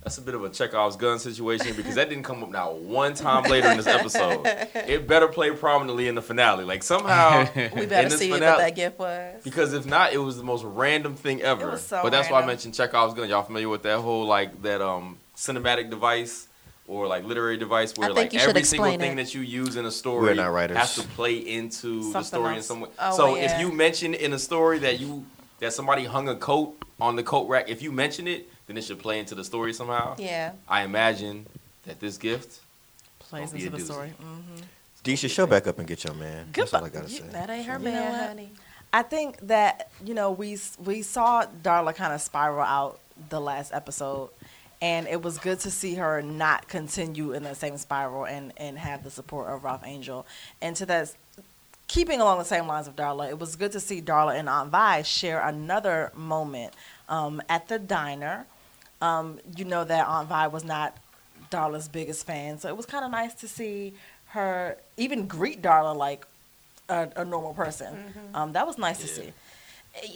That's 0.02 0.16
a 0.16 0.22
bit 0.22 0.34
of 0.34 0.42
a 0.44 0.48
Chekhov's 0.48 0.96
gun 0.96 1.18
situation 1.18 1.76
because 1.76 1.94
that 1.96 2.08
didn't 2.08 2.24
come 2.24 2.42
up 2.42 2.50
now 2.50 2.72
one 2.72 3.12
time 3.12 3.44
later 3.44 3.70
in 3.70 3.76
this 3.76 3.86
episode. 3.86 4.46
It 4.74 5.06
better 5.06 5.28
play 5.28 5.50
prominently 5.50 6.08
in 6.08 6.14
the 6.14 6.22
finale. 6.22 6.64
Like 6.64 6.82
somehow 6.82 7.46
We 7.54 7.62
in 7.82 7.88
better 7.88 8.08
this 8.08 8.18
see 8.18 8.30
what 8.30 8.40
that 8.40 8.74
gift 8.74 8.98
was. 8.98 9.42
because 9.44 9.74
if 9.74 9.84
not, 9.84 10.12
it 10.14 10.18
was 10.18 10.36
the 10.38 10.42
most 10.42 10.64
random 10.64 11.14
thing 11.16 11.42
ever. 11.42 11.72
was 11.72 11.82
so 11.82 12.00
but 12.02 12.10
that's 12.10 12.30
why 12.30 12.40
I 12.40 12.46
mentioned 12.46 12.74
Chekhov's 12.74 13.12
gun. 13.14 13.28
Y'all 13.28 13.42
familiar 13.42 13.68
with 13.68 13.82
that 13.82 13.98
whole 14.00 14.24
like 14.24 14.62
that 14.62 14.80
um 14.80 15.18
cinematic 15.36 15.90
device 15.90 16.48
or 16.86 17.06
like 17.06 17.24
literary 17.24 17.56
device 17.58 17.96
where 17.96 18.10
like 18.10 18.34
every 18.34 18.62
single 18.64 18.86
explain 18.88 18.98
thing 19.00 19.12
it. 19.12 19.16
that 19.22 19.34
you 19.34 19.42
use 19.42 19.76
in 19.76 19.84
a 19.84 19.90
story 19.90 20.22
We're 20.28 20.34
not 20.34 20.48
writers. 20.52 20.76
has 20.78 20.94
to 20.96 21.02
play 21.08 21.36
into 21.36 21.98
the 21.98 22.12
Something 22.12 22.24
story 22.24 22.56
in 22.56 22.62
some 22.62 22.80
way. 22.80 22.88
Oh, 22.98 23.16
so 23.16 23.36
yeah. 23.36 23.54
if 23.54 23.60
you 23.60 23.70
mention 23.70 24.14
in 24.14 24.32
a 24.32 24.38
story 24.38 24.78
that 24.80 24.98
you 24.98 25.26
that 25.60 25.72
somebody 25.74 26.04
hung 26.04 26.28
a 26.28 26.34
coat 26.36 26.74
on 27.00 27.16
the 27.16 27.22
coat 27.22 27.48
rack, 27.48 27.68
if 27.68 27.82
you 27.82 27.92
mention 27.92 28.26
it, 28.26 28.48
then 28.70 28.78
it 28.78 28.84
should 28.84 29.00
play 29.00 29.18
into 29.18 29.34
the 29.34 29.42
story 29.44 29.72
somehow. 29.72 30.14
Yeah. 30.18 30.52
I 30.68 30.82
imagine 30.84 31.46
that 31.84 31.98
this 31.98 32.16
gift 32.16 32.60
Plays 33.18 33.52
into 33.52 33.68
the 33.70 33.78
doozy. 33.78 33.84
story. 33.84 34.08
hmm 34.10 34.60
Deisha, 35.02 35.28
show 35.30 35.46
back 35.46 35.66
up 35.66 35.78
and 35.78 35.88
get 35.88 36.04
your 36.04 36.14
man. 36.14 36.46
That's 36.52 36.72
all 36.74 36.84
I 36.84 36.88
gotta 36.90 37.08
say. 37.08 37.22
That 37.32 37.48
ain't 37.50 37.66
her 37.66 37.78
You 37.78 37.84
know 37.86 37.90
man, 37.90 38.12
what? 38.12 38.28
honey. 38.28 38.50
I 38.92 39.02
think 39.02 39.38
that 39.46 39.88
you 40.04 40.14
know 40.14 40.30
we 40.30 40.58
we 40.84 41.02
saw 41.02 41.46
Darla 41.62 41.94
kind 41.94 42.12
of 42.12 42.20
spiral 42.20 42.60
out 42.64 42.98
the 43.30 43.40
last 43.40 43.72
episode, 43.72 44.28
and 44.82 45.06
it 45.08 45.22
was 45.22 45.38
good 45.38 45.58
to 45.60 45.70
see 45.70 45.94
her 45.94 46.20
not 46.22 46.68
continue 46.68 47.32
in 47.32 47.42
that 47.44 47.56
same 47.56 47.76
spiral 47.78 48.24
and 48.26 48.52
and 48.58 48.78
have 48.78 49.02
the 49.02 49.10
support 49.10 49.48
of 49.48 49.64
Ralph 49.64 49.82
Angel. 49.86 50.26
And 50.60 50.76
to 50.76 50.84
that, 50.86 51.14
keeping 51.88 52.20
along 52.20 52.38
the 52.38 52.44
same 52.44 52.66
lines 52.66 52.86
of 52.88 52.94
Darla, 52.96 53.30
it 53.30 53.38
was 53.38 53.56
good 53.56 53.72
to 53.72 53.80
see 53.80 54.02
Darla 54.02 54.34
and 54.38 54.48
Aunt 54.50 54.70
Vi 54.70 55.02
share 55.02 55.40
another 55.40 56.12
moment 56.14 56.74
um, 57.08 57.40
at 57.48 57.68
the 57.68 57.78
diner. 57.78 58.44
Um, 59.00 59.38
you 59.56 59.64
know 59.64 59.84
that 59.84 60.06
Aunt 60.06 60.28
Vi 60.28 60.46
was 60.48 60.64
not 60.64 60.96
Darla's 61.50 61.88
biggest 61.88 62.26
fan, 62.26 62.58
so 62.58 62.68
it 62.68 62.76
was 62.76 62.86
kind 62.86 63.04
of 63.04 63.10
nice 63.10 63.34
to 63.34 63.48
see 63.48 63.94
her 64.28 64.76
even 64.96 65.26
greet 65.26 65.60
Darla 65.62 65.96
like 65.96 66.26
a, 66.88 67.08
a 67.16 67.24
normal 67.24 67.54
person. 67.54 68.12
Um, 68.34 68.52
that 68.52 68.66
was 68.66 68.78
nice 68.78 68.98
to 68.98 69.06
see. 69.08 69.32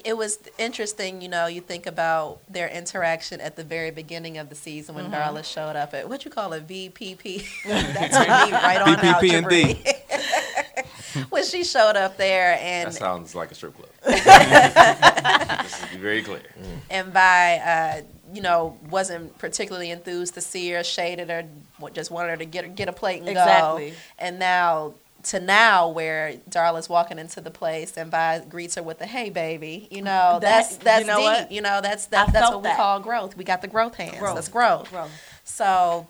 it 0.05 0.17
was 0.17 0.39
interesting, 0.59 1.21
you 1.21 1.29
know, 1.29 1.47
you 1.47 1.61
think 1.61 1.87
about 1.87 2.39
their 2.49 2.69
interaction 2.69 3.41
at 3.41 3.57
the 3.57 3.65
very 3.65 3.91
beginning 3.91 4.39
of 4.39 4.49
the 4.49 4.55
season 4.55 4.95
when 4.95 5.11
Darla 5.11 5.45
showed 5.45 5.75
up 5.77 5.95
at 5.95 6.09
what 6.09 6.25
you 6.25 6.31
call 6.31 6.53
it, 6.53 6.67
VPP. 6.69 7.45
That's 7.67 8.17
for 8.17 8.23
me, 8.23 8.53
right 8.53 8.81
on 8.81 8.89
out, 9.05 9.23
VPP 9.23 9.33
and 9.33 9.49
D. 9.49 9.85
When 11.31 11.45
she 11.45 11.63
showed 11.63 11.97
up 11.97 12.17
there 12.17 12.59
and 12.61 12.89
That 12.89 12.95
sounds 12.95 13.37
like 13.37 13.53
a 13.53 13.55
strip 13.55 13.75
club. 13.77 13.89
Let's 14.05 15.71
just 15.81 15.93
be 15.93 15.99
very 15.99 16.23
clear. 16.23 16.43
and 16.91 17.13
by 17.13 17.59
uh, 17.59 18.03
you 18.35 18.43
know 18.43 18.77
wasn't 18.91 19.37
particularly 19.39 19.91
enthused 19.91 20.35
to 20.35 20.41
see 20.41 20.71
her, 20.73 20.83
shaded 20.85 21.31
her, 21.31 21.45
just 21.93 22.11
wanted 22.11 22.31
her 22.31 22.37
to 22.39 22.45
get 22.45 22.75
get 22.75 22.89
a 22.89 22.93
plate 22.93 23.21
and 23.21 23.29
Exactly. 23.29 23.91
go. 23.91 23.97
And 24.19 24.39
now 24.39 24.95
to 25.25 25.41
now 25.41 25.89
where 25.89 26.35
Darla's 26.51 26.89
walking 26.89 27.19
into 27.19 27.41
the 27.41 27.51
place 27.51 27.97
and 27.97 28.11
Vi 28.11 28.41
greets 28.41 28.75
her 28.75 28.83
with 28.83 29.01
a 29.01 29.07
"Hey, 29.07 29.31
baby," 29.31 29.89
you 29.91 30.03
know 30.03 30.39
That- 30.41 30.65
that's 30.65 30.77
that's 30.77 31.01
you 31.01 31.07
know 31.07 31.17
deep. 31.17 31.25
what? 31.25 31.53
You 31.53 31.61
know 31.63 31.81
that's 31.81 32.07
that, 32.07 32.33
that's 32.33 32.51
what 32.51 32.59
we 32.63 32.69
that. 32.69 32.77
call 32.77 33.01
growth. 33.01 33.37
We 33.37 33.45
got 33.45 33.63
the 33.63 33.69
growth 33.69 33.95
hands. 33.95 34.19
Growth. 34.19 34.35
That's 34.35 34.49
growth. 34.49 34.91
Growth. 34.91 35.11
So 35.45 36.09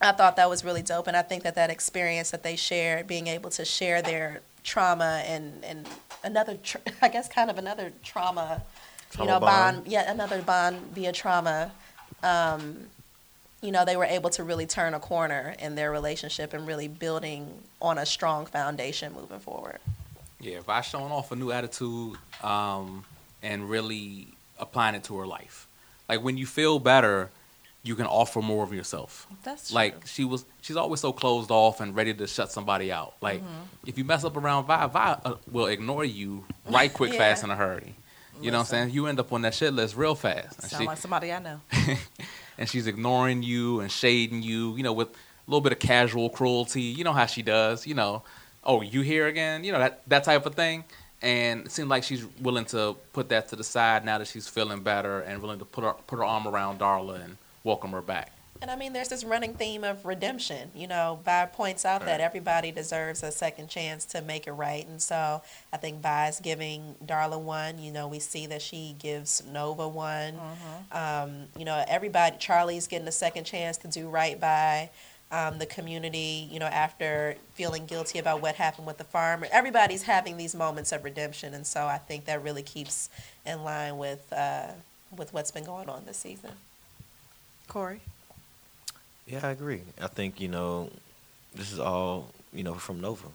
I 0.00 0.12
thought 0.12 0.36
that 0.36 0.48
was 0.48 0.64
really 0.64 0.82
dope, 0.82 1.06
and 1.06 1.16
I 1.16 1.22
think 1.22 1.42
that 1.42 1.54
that 1.56 1.70
experience 1.70 2.30
that 2.30 2.42
they 2.42 2.56
shared, 2.56 3.06
being 3.06 3.26
able 3.26 3.50
to 3.50 3.64
share 3.64 4.00
their 4.02 4.40
trauma 4.64 5.22
and 5.26 5.64
and 5.64 5.88
another, 6.24 6.56
tr- 6.56 6.78
I 7.02 7.08
guess, 7.08 7.28
kind 7.28 7.50
of 7.50 7.58
another 7.58 7.92
trauma, 8.02 8.62
you 9.18 9.26
know, 9.26 9.40
bond. 9.40 9.76
bond, 9.78 9.86
yeah, 9.88 10.10
another 10.10 10.42
bond 10.42 10.78
via 10.92 11.12
trauma. 11.12 11.72
Um, 12.22 12.86
you 13.62 13.72
know, 13.72 13.84
they 13.84 13.96
were 13.96 14.04
able 14.04 14.30
to 14.30 14.44
really 14.44 14.66
turn 14.66 14.94
a 14.94 15.00
corner 15.00 15.54
in 15.58 15.74
their 15.74 15.90
relationship 15.90 16.52
and 16.52 16.66
really 16.66 16.88
building 16.88 17.48
on 17.80 17.98
a 17.98 18.06
strong 18.06 18.46
foundation 18.46 19.12
moving 19.14 19.38
forward. 19.40 19.78
Yeah, 20.40 20.60
Vi 20.60 20.80
showing 20.82 21.10
off 21.12 21.32
a 21.32 21.36
new 21.36 21.50
attitude 21.50 22.16
um, 22.42 23.04
and 23.42 23.68
really 23.68 24.28
applying 24.58 24.94
it 24.94 25.04
to 25.04 25.16
her 25.18 25.26
life. 25.26 25.66
Like 26.08 26.22
when 26.22 26.36
you 26.36 26.46
feel 26.46 26.78
better, 26.78 27.30
you 27.82 27.94
can 27.96 28.06
offer 28.06 28.42
more 28.42 28.62
of 28.62 28.72
yourself. 28.72 29.26
That's 29.42 29.68
true. 29.70 29.76
Like 29.76 30.06
she 30.06 30.24
was, 30.24 30.44
she's 30.60 30.76
always 30.76 31.00
so 31.00 31.12
closed 31.12 31.50
off 31.50 31.80
and 31.80 31.96
ready 31.96 32.12
to 32.14 32.26
shut 32.26 32.52
somebody 32.52 32.92
out. 32.92 33.14
Like 33.20 33.42
if 33.86 33.96
you 33.96 34.04
mess 34.04 34.24
up 34.24 34.36
around 34.36 34.66
Vi, 34.66 34.86
Vi 34.88 35.18
uh, 35.24 35.34
will 35.50 35.66
ignore 35.66 36.04
you 36.04 36.44
right 36.68 36.92
quick, 36.92 37.12
Yeah. 37.14 37.18
fast, 37.18 37.44
in 37.44 37.50
a 37.50 37.56
hurry. 37.56 37.94
You 38.40 38.50
know 38.50 38.58
what 38.58 38.64
I'm 38.64 38.66
saying? 38.66 38.90
You 38.90 39.06
end 39.06 39.18
up 39.20 39.32
on 39.32 39.42
that 39.42 39.54
shit 39.54 39.72
list 39.72 39.96
real 39.96 40.14
fast. 40.14 40.60
And 40.60 40.70
Sound 40.70 40.82
she- 40.82 40.86
like 40.86 40.98
somebody 40.98 41.32
I 41.32 41.38
know. 41.38 41.60
and 42.58 42.68
she's 42.68 42.86
ignoring 42.86 43.42
you 43.42 43.80
and 43.80 43.90
shading 43.90 44.42
you, 44.42 44.76
you 44.76 44.82
know, 44.82 44.92
with 44.92 45.08
a 45.08 45.50
little 45.50 45.60
bit 45.60 45.72
of 45.72 45.78
casual 45.78 46.30
cruelty. 46.30 46.82
You 46.82 47.04
know 47.04 47.12
how 47.12 47.26
she 47.26 47.42
does, 47.42 47.86
you 47.86 47.94
know. 47.94 48.22
Oh, 48.64 48.82
you 48.82 49.00
here 49.02 49.26
again? 49.26 49.62
You 49.64 49.72
know 49.72 49.78
that 49.78 50.02
that 50.08 50.24
type 50.24 50.44
of 50.46 50.54
thing. 50.54 50.84
And 51.22 51.66
it 51.66 51.72
seemed 51.72 51.88
like 51.88 52.02
she's 52.02 52.24
willing 52.40 52.66
to 52.66 52.94
put 53.12 53.30
that 53.30 53.48
to 53.48 53.56
the 53.56 53.64
side 53.64 54.04
now 54.04 54.18
that 54.18 54.26
she's 54.28 54.48
feeling 54.48 54.82
better 54.82 55.20
and 55.20 55.40
willing 55.40 55.58
to 55.60 55.64
put 55.64 55.84
her 55.84 55.92
put 56.06 56.16
her 56.16 56.24
arm 56.24 56.46
around 56.46 56.80
Darla 56.80 57.24
and 57.24 57.36
welcome 57.64 57.92
her 57.92 58.02
back. 58.02 58.32
And 58.62 58.70
I 58.70 58.76
mean, 58.76 58.92
there's 58.92 59.08
this 59.08 59.24
running 59.24 59.54
theme 59.54 59.84
of 59.84 60.04
redemption. 60.04 60.70
You 60.74 60.86
know, 60.86 61.20
Vi 61.24 61.46
points 61.46 61.84
out 61.84 62.04
that 62.06 62.20
everybody 62.20 62.72
deserves 62.72 63.22
a 63.22 63.30
second 63.30 63.68
chance 63.68 64.04
to 64.06 64.22
make 64.22 64.46
it 64.46 64.52
right. 64.52 64.86
And 64.86 65.00
so 65.00 65.42
I 65.72 65.76
think 65.76 66.00
Vi's 66.02 66.40
giving 66.40 66.96
Darla 67.04 67.38
one. 67.40 67.78
You 67.78 67.92
know, 67.92 68.08
we 68.08 68.18
see 68.18 68.46
that 68.46 68.62
she 68.62 68.96
gives 68.98 69.42
Nova 69.52 69.86
one. 69.86 70.34
Um, 70.92 71.44
you 71.58 71.64
know, 71.64 71.84
everybody, 71.88 72.36
Charlie's 72.38 72.86
getting 72.86 73.08
a 73.08 73.12
second 73.12 73.44
chance 73.44 73.76
to 73.78 73.88
do 73.88 74.08
right 74.08 74.40
by 74.40 74.90
um, 75.30 75.58
the 75.58 75.66
community, 75.66 76.48
you 76.50 76.58
know, 76.58 76.66
after 76.66 77.36
feeling 77.54 77.86
guilty 77.86 78.18
about 78.18 78.40
what 78.40 78.54
happened 78.54 78.86
with 78.86 78.98
the 78.98 79.04
farmer. 79.04 79.46
Everybody's 79.50 80.04
having 80.04 80.36
these 80.36 80.54
moments 80.54 80.92
of 80.92 81.04
redemption. 81.04 81.52
And 81.52 81.66
so 81.66 81.86
I 81.86 81.98
think 81.98 82.26
that 82.26 82.42
really 82.42 82.62
keeps 82.62 83.10
in 83.44 83.64
line 83.64 83.98
with, 83.98 84.32
uh, 84.32 84.68
with 85.16 85.32
what's 85.32 85.50
been 85.50 85.64
going 85.64 85.88
on 85.88 86.04
this 86.06 86.16
season. 86.16 86.52
Corey. 87.68 88.00
Yeah, 89.26 89.40
I 89.46 89.50
agree. 89.50 89.82
I 90.00 90.06
think 90.06 90.40
you 90.40 90.48
know, 90.48 90.90
this 91.54 91.72
is 91.72 91.78
all 91.78 92.30
you 92.52 92.62
know 92.64 92.74
from 92.74 93.00
Nova. 93.00 93.28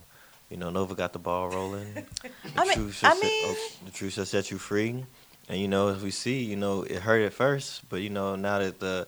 You 0.49 0.57
know, 0.57 0.69
Nova 0.69 0.95
got 0.95 1.13
the 1.13 1.19
ball 1.19 1.49
rolling. 1.49 1.93
The 2.23 2.29
I 2.57 2.63
mean- 2.65 2.73
truth 2.75 3.03
I 3.03 3.09
shall 3.09 3.15
set- 3.15 3.23
mean- 3.23 3.43
oh, 3.45 3.55
the 3.85 3.91
truth 3.91 4.13
shall 4.13 4.25
set 4.25 4.51
you 4.51 4.57
free. 4.57 5.05
And 5.49 5.59
you 5.59 5.67
know, 5.67 5.89
as 5.89 6.01
we 6.03 6.11
see, 6.11 6.43
you 6.43 6.55
know, 6.55 6.83
it 6.83 6.97
hurt 7.01 7.21
at 7.23 7.33
first, 7.33 7.87
but 7.89 7.97
you 8.01 8.09
know, 8.09 8.35
now 8.35 8.59
that 8.59 8.79
the 8.79 9.07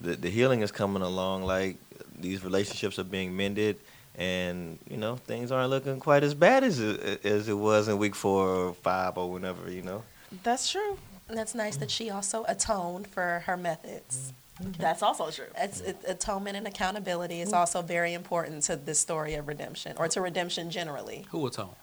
the, 0.00 0.16
the 0.16 0.30
healing 0.30 0.62
is 0.62 0.72
coming 0.72 1.02
along, 1.02 1.44
like 1.44 1.76
these 2.18 2.42
relationships 2.44 2.98
are 2.98 3.04
being 3.04 3.36
mended, 3.36 3.76
and 4.16 4.78
you 4.88 4.96
know, 4.96 5.16
things 5.16 5.50
aren't 5.52 5.70
looking 5.70 5.98
quite 6.00 6.22
as 6.24 6.34
bad 6.34 6.64
as 6.64 6.78
it, 6.80 7.24
as 7.24 7.48
it 7.48 7.54
was 7.58 7.88
in 7.88 7.98
week 7.98 8.14
four 8.14 8.46
or 8.48 8.74
five 8.74 9.18
or 9.18 9.30
whenever. 9.30 9.70
You 9.70 9.82
know. 9.82 10.02
That's 10.42 10.70
true. 10.70 10.98
And 11.28 11.36
that's 11.36 11.54
nice 11.54 11.76
that 11.76 11.90
she 11.90 12.10
also 12.10 12.44
atoned 12.48 13.06
for 13.06 13.42
her 13.46 13.56
methods. 13.56 14.32
That's 14.60 15.02
also 15.02 15.30
true. 15.30 15.46
It's, 15.56 15.80
it, 15.80 15.96
atonement 16.06 16.56
and 16.56 16.66
accountability 16.66 17.40
is 17.40 17.52
also 17.52 17.82
very 17.82 18.12
important 18.12 18.62
to 18.64 18.76
this 18.76 18.98
story 19.00 19.34
of 19.34 19.48
redemption, 19.48 19.96
or 19.98 20.08
to 20.08 20.20
redemption 20.20 20.70
generally. 20.70 21.26
Who 21.30 21.38
would 21.40 21.52
tell? 21.54 21.76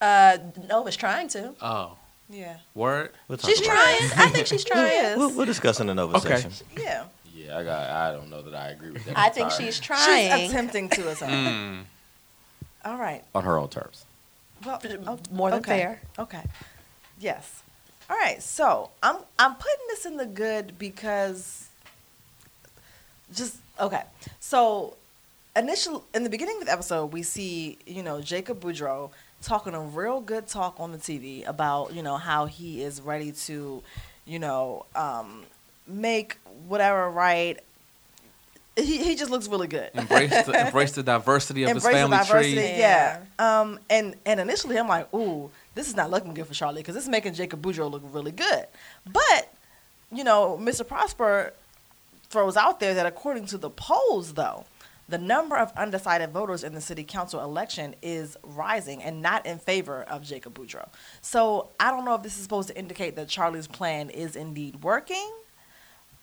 Uh, 0.00 0.38
Nova's 0.68 0.96
trying 0.96 1.28
to. 1.28 1.54
Oh, 1.60 1.96
Yeah. 2.28 2.58
word. 2.74 3.12
We'll 3.28 3.38
She's 3.38 3.60
trying. 3.60 4.04
it. 4.04 4.18
I 4.18 4.28
think 4.28 4.46
she's 4.46 4.64
trying. 4.72 5.18
We'll, 5.18 5.30
we'll 5.34 5.46
discuss 5.46 5.80
in 5.80 5.86
the 5.88 5.94
Nova 5.94 6.18
Okay. 6.18 6.36
section. 6.36 6.66
Yeah. 6.76 7.04
Yeah, 7.34 7.58
I 7.58 7.64
got. 7.64 7.90
I 7.90 8.12
don't 8.12 8.28
know 8.30 8.42
that 8.42 8.54
I 8.54 8.68
agree 8.70 8.90
with 8.90 9.04
that. 9.06 9.18
I 9.18 9.30
think 9.30 9.50
she's 9.50 9.80
trying. 9.80 10.30
She's 10.40 10.50
attempting 10.50 10.88
to 10.90 11.10
atone. 11.10 11.30
Mm. 11.30 11.84
All 12.84 12.96
right. 12.98 13.22
on 13.34 13.44
her 13.44 13.58
own 13.58 13.68
terms. 13.68 14.04
Well, 14.64 14.80
oh, 15.06 15.18
More 15.30 15.50
than 15.50 15.60
okay. 15.60 15.78
fair. 15.80 16.00
Okay. 16.18 16.42
Yes. 17.18 17.62
All 18.08 18.16
right. 18.16 18.42
So 18.42 18.90
I'm 19.02 19.16
I'm 19.38 19.54
putting 19.54 19.86
this 19.88 20.04
in 20.06 20.16
the 20.18 20.26
good 20.26 20.78
because 20.78 21.68
just 23.34 23.56
okay. 23.80 24.02
So 24.40 24.96
initial 25.56 26.04
in 26.14 26.24
the 26.24 26.30
beginning 26.30 26.58
of 26.60 26.66
the 26.66 26.72
episode, 26.72 27.12
we 27.12 27.22
see 27.22 27.78
you 27.86 28.02
know 28.02 28.20
Jacob 28.20 28.60
Boudreaux 28.60 29.10
talking 29.42 29.74
a 29.74 29.80
real 29.80 30.20
good 30.20 30.46
talk 30.46 30.76
on 30.78 30.92
the 30.92 30.98
TV 30.98 31.46
about 31.48 31.94
you 31.94 32.02
know 32.02 32.16
how 32.16 32.46
he 32.46 32.82
is 32.82 33.00
ready 33.00 33.32
to, 33.32 33.82
you 34.26 34.38
know, 34.38 34.84
um, 34.94 35.44
make 35.86 36.36
whatever 36.68 37.10
right. 37.10 37.58
He 38.76 39.02
he 39.02 39.16
just 39.16 39.30
looks 39.30 39.48
really 39.48 39.66
good. 39.66 39.90
Embrace 39.94 40.30
the 40.30 40.60
embrace 40.66 40.92
the 40.92 41.02
diversity 41.02 41.64
of 41.64 41.70
Embrace 41.70 41.84
his 41.84 41.92
the 41.92 41.98
family 41.98 42.16
diversity, 42.16 42.54
tree. 42.54 42.78
yeah. 42.78 43.20
Um, 43.38 43.78
and 43.90 44.14
and 44.24 44.40
initially 44.40 44.78
I'm 44.78 44.88
like, 44.88 45.12
ooh, 45.12 45.50
this 45.74 45.88
is 45.88 45.96
not 45.96 46.10
looking 46.10 46.34
good 46.34 46.46
for 46.46 46.54
Charlie 46.54 46.80
because 46.80 46.94
this 46.94 47.04
is 47.04 47.10
making 47.10 47.34
Jacob 47.34 47.60
Boudreaux 47.60 47.90
look 47.90 48.02
really 48.12 48.32
good. 48.32 48.66
But 49.10 49.52
you 50.12 50.24
know, 50.24 50.58
Mr. 50.60 50.86
Prosper 50.86 51.52
throws 52.30 52.56
out 52.56 52.80
there 52.80 52.94
that 52.94 53.06
according 53.06 53.46
to 53.46 53.58
the 53.58 53.70
polls, 53.70 54.34
though, 54.34 54.64
the 55.08 55.18
number 55.18 55.56
of 55.56 55.72
undecided 55.76 56.30
voters 56.30 56.62
in 56.62 56.72
the 56.72 56.80
city 56.80 57.02
council 57.02 57.40
election 57.42 57.96
is 58.00 58.36
rising 58.44 59.02
and 59.02 59.20
not 59.20 59.44
in 59.44 59.58
favor 59.58 60.02
of 60.04 60.22
Jacob 60.22 60.54
Boudreaux. 60.56 60.88
So 61.20 61.70
I 61.80 61.90
don't 61.90 62.04
know 62.04 62.14
if 62.14 62.22
this 62.22 62.36
is 62.36 62.42
supposed 62.44 62.68
to 62.68 62.78
indicate 62.78 63.16
that 63.16 63.28
Charlie's 63.28 63.66
plan 63.66 64.08
is 64.10 64.36
indeed 64.36 64.84
working. 64.84 65.28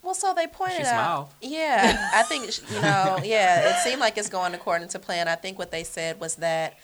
Well, 0.01 0.13
so 0.13 0.33
they 0.33 0.47
pointed 0.47 0.77
She 0.77 0.83
out. 0.83 0.87
smiled. 0.87 1.27
Yeah, 1.41 2.09
I 2.13 2.23
think 2.23 2.45
you 2.71 2.81
know. 2.81 3.19
Yeah, 3.25 3.71
it 3.71 3.83
seemed 3.83 3.99
like 3.99 4.17
it's 4.17 4.29
going 4.29 4.53
according 4.53 4.87
to 4.89 4.99
plan. 4.99 5.27
I 5.27 5.35
think 5.35 5.59
what 5.59 5.69
they 5.71 5.83
said 5.83 6.21
was 6.21 6.35
that 6.35 6.77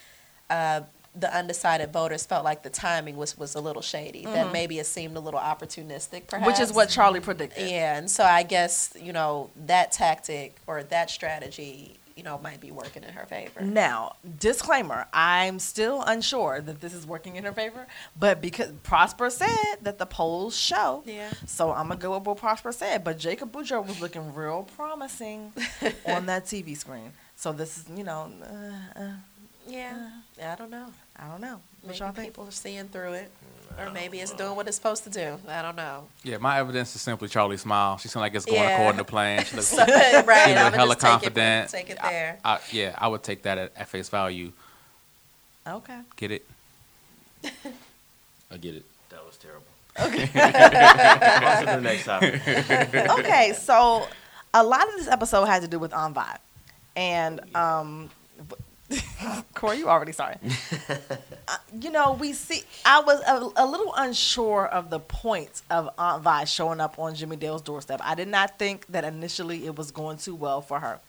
uh, 0.50 0.82
the 1.15 1.36
undecided 1.36 1.93
voters 1.93 2.26
felt 2.26 2.43
like 2.43 2.63
the 2.63 2.69
timing 2.69 3.17
was 3.17 3.38
was 3.38 3.56
a 3.56 3.62
little 3.62 3.82
shady. 3.82 4.26
That 4.26 4.52
maybe 4.52 4.80
it 4.80 4.86
seemed 4.86 5.15
a 5.15 5.19
little 5.19 5.39
opportunistic, 5.39 6.28
perhaps. 6.28 6.47
Which 6.47 6.60
is 6.60 6.73
what 6.73 6.89
Charlie 6.89 7.19
predicted. 7.19 7.69
Yeah, 7.69 7.97
and 7.97 8.10
so 8.10 8.23
I 8.23 8.43
guess 8.43 8.93
you 8.99 9.13
know 9.13 9.49
that 9.65 9.91
tactic 9.91 10.56
or 10.65 10.82
that 10.84 11.10
strategy, 11.10 11.99
you 12.15 12.23
know, 12.23 12.39
might 12.39 12.60
be 12.60 12.71
working 12.71 13.04
in 13.04 13.10
her 13.13 13.26
favor. 13.26 13.62
Now, 13.62 14.15
disclaimer, 14.39 15.06
I'm 15.13 15.60
still 15.60 16.02
unsure 16.02 16.62
that 16.62 16.82
this 16.82 16.93
is 16.93 17.06
working 17.06 17.36
in 17.36 17.43
her 17.43 17.52
favor, 17.54 17.86
but 18.19 18.41
because 18.41 18.71
Prosper 18.84 19.30
said 19.30 19.78
that 19.84 19.97
the 19.99 20.06
polls 20.08 20.58
show. 20.58 21.04
Yeah. 21.06 21.30
So 21.45 21.71
I'm 21.71 21.88
going 21.88 21.99
to 21.99 22.02
go 22.04 22.15
with 22.17 22.26
what 22.26 22.38
Prosper 22.38 22.71
said, 22.71 23.04
but 23.04 23.17
Jacob 23.19 23.52
Boudreaux 23.52 23.86
was 23.86 24.02
looking 24.02 24.34
real 24.34 24.67
promising 24.76 25.54
on 26.08 26.26
that 26.28 26.45
TV 26.45 26.76
screen. 26.78 27.13
So 27.36 27.52
this 27.52 27.78
is, 27.78 27.86
you 27.95 28.04
know, 28.04 28.32
uh, 28.43 28.99
uh, 28.99 29.12
Yeah, 29.67 30.10
I 30.43 30.56
don't 30.56 30.69
know. 30.71 30.88
I 31.17 31.28
don't 31.28 31.41
know. 31.41 31.60
What 31.82 31.88
Maybe 31.88 31.97
y'all 31.99 32.12
think? 32.12 32.28
people 32.30 32.47
are 32.47 32.52
seeing 32.52 32.88
through 32.88 33.13
it, 33.13 33.32
or 33.78 33.89
maybe 33.91 34.19
it's 34.19 34.32
doing 34.34 34.56
what 34.56 34.67
it's 34.67 34.78
supposed 34.78 35.04
to 35.04 35.10
do. 35.10 35.38
I 35.47 35.62
don't 35.62 35.76
know. 35.76 36.06
Yeah, 36.23 36.38
my 36.38 36.60
evidence 36.60 36.95
is 36.95 37.02
simply 37.02 37.28
Charlie 37.28 37.58
Smile. 37.58 37.97
She 37.97 38.08
seemed 38.08 38.21
like 38.21 38.34
it's 38.36 38.45
going 38.45 38.60
Yeah. 38.62 38.76
according 38.76 38.97
to 38.99 39.04
plan. 39.04 39.43
She 39.45 39.56
looks, 39.56 39.67
So, 39.67 39.78
right, 39.78 39.86
she 39.86 39.93
I'm 39.93 40.21
looked 40.23 40.58
gonna 40.58 40.69
hella 40.78 40.88
just 40.95 41.02
take 41.02 41.10
confident. 41.12 41.65
it, 41.65 41.71
take 41.78 41.89
it 41.89 41.97
there. 42.02 42.39
I, 42.43 42.60
yeah, 42.71 42.95
I 42.97 43.08
would 43.08 43.21
take 43.23 43.43
that 43.43 43.58
at, 43.58 43.71
at 43.76 43.88
face 43.89 44.10
value. 44.10 44.52
Okay. 45.67 45.99
Get 46.17 46.32
it? 46.32 46.45
I 48.52 48.58
get 48.58 48.76
it. 48.76 48.84
That 49.10 49.26
was 49.26 49.38
terrible. 49.38 49.63
Okay. 49.99 50.23
on 50.23 51.65
to 51.65 51.71
the 51.76 51.82
next 51.82 52.06
topic. 52.06 52.41
okay, 53.19 53.54
so 53.54 54.08
a 54.54 54.63
lot 54.63 54.88
of 54.88 54.95
this 54.95 55.08
episode 55.08 55.45
had 55.45 55.62
to 55.62 55.67
do 55.67 55.80
with 55.80 55.93
On 55.93 56.13
Vibe. 56.13 56.38
And 56.95 57.56
um 57.56 58.10
Corey, 59.54 59.78
you 59.78 59.88
already 59.89 60.12
sorry. 60.12 60.36
Uh, 61.48 61.58
you 61.80 61.89
know, 61.89 62.13
we 62.13 62.34
see 62.34 62.63
I 62.86 63.00
was 63.02 63.22
a, 63.22 63.63
a 63.63 63.65
little 63.65 63.93
unsure 63.96 64.65
of 64.67 64.89
the 64.89 65.00
point 65.00 65.62
of 65.69 65.89
Aunt 65.98 66.24
Vi 66.24 66.43
showing 66.46 66.80
up 66.80 67.00
on 67.00 67.15
Jimmy 67.15 67.36
Dale's 67.36 67.62
doorstep. 67.62 68.02
I 68.04 68.15
did 68.15 68.28
not 68.28 68.60
think 68.60 68.86
that 68.88 69.04
initially 69.04 69.65
it 69.65 69.78
was 69.78 69.91
going 69.91 70.17
too 70.17 70.36
well 70.36 70.62
for 70.62 70.80
her. 70.80 71.00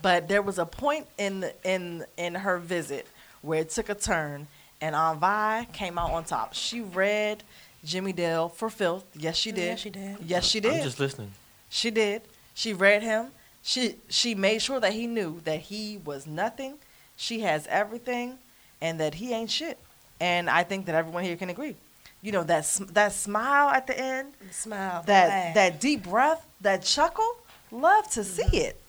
But 0.00 0.28
there 0.28 0.42
was 0.42 0.58
a 0.58 0.66
point 0.66 1.06
in 1.18 1.40
the, 1.40 1.54
in 1.64 2.04
in 2.16 2.34
her 2.34 2.58
visit 2.58 3.06
where 3.42 3.60
it 3.60 3.70
took 3.70 3.88
a 3.88 3.94
turn 3.94 4.46
and 4.80 4.96
Aunt 4.96 5.20
Vi 5.20 5.68
came 5.72 5.98
out 5.98 6.10
on 6.10 6.24
top. 6.24 6.54
She 6.54 6.80
read 6.80 7.44
Jimmy 7.84 8.12
Dale 8.12 8.48
for 8.48 8.68
filth. 8.68 9.04
Yes, 9.14 9.36
she 9.36 9.52
did. 9.52 9.68
Yeah, 9.68 9.76
she 9.76 9.90
did. 9.90 10.16
Yes, 10.24 10.44
she 10.44 10.60
did. 10.60 10.74
I'm 10.74 10.82
just 10.82 11.00
listening. 11.00 11.32
She 11.68 11.90
did. 11.90 12.22
She 12.54 12.72
read 12.72 13.02
him. 13.02 13.28
She 13.62 13.96
she 14.08 14.34
made 14.34 14.60
sure 14.60 14.80
that 14.80 14.92
he 14.92 15.06
knew 15.06 15.40
that 15.44 15.60
he 15.60 15.98
was 16.04 16.26
nothing. 16.26 16.74
She 17.22 17.38
has 17.42 17.68
everything, 17.68 18.36
and 18.80 18.98
that 18.98 19.14
he 19.14 19.32
ain't 19.32 19.48
shit. 19.48 19.78
And 20.18 20.50
I 20.50 20.64
think 20.64 20.86
that 20.86 20.96
everyone 20.96 21.22
here 21.22 21.36
can 21.36 21.50
agree. 21.50 21.76
You 22.20 22.32
know 22.32 22.42
that 22.42 22.64
sm- 22.64 22.90
that 22.94 23.12
smile 23.12 23.68
at 23.68 23.86
the 23.86 23.96
end, 23.96 24.32
Smile. 24.50 25.04
that 25.06 25.28
laugh. 25.28 25.54
that 25.54 25.80
deep 25.80 26.02
breath, 26.02 26.44
that 26.62 26.82
chuckle. 26.82 27.36
Love 27.70 28.10
to 28.10 28.24
see 28.24 28.42
mm-hmm. 28.42 28.56
it. 28.56 28.80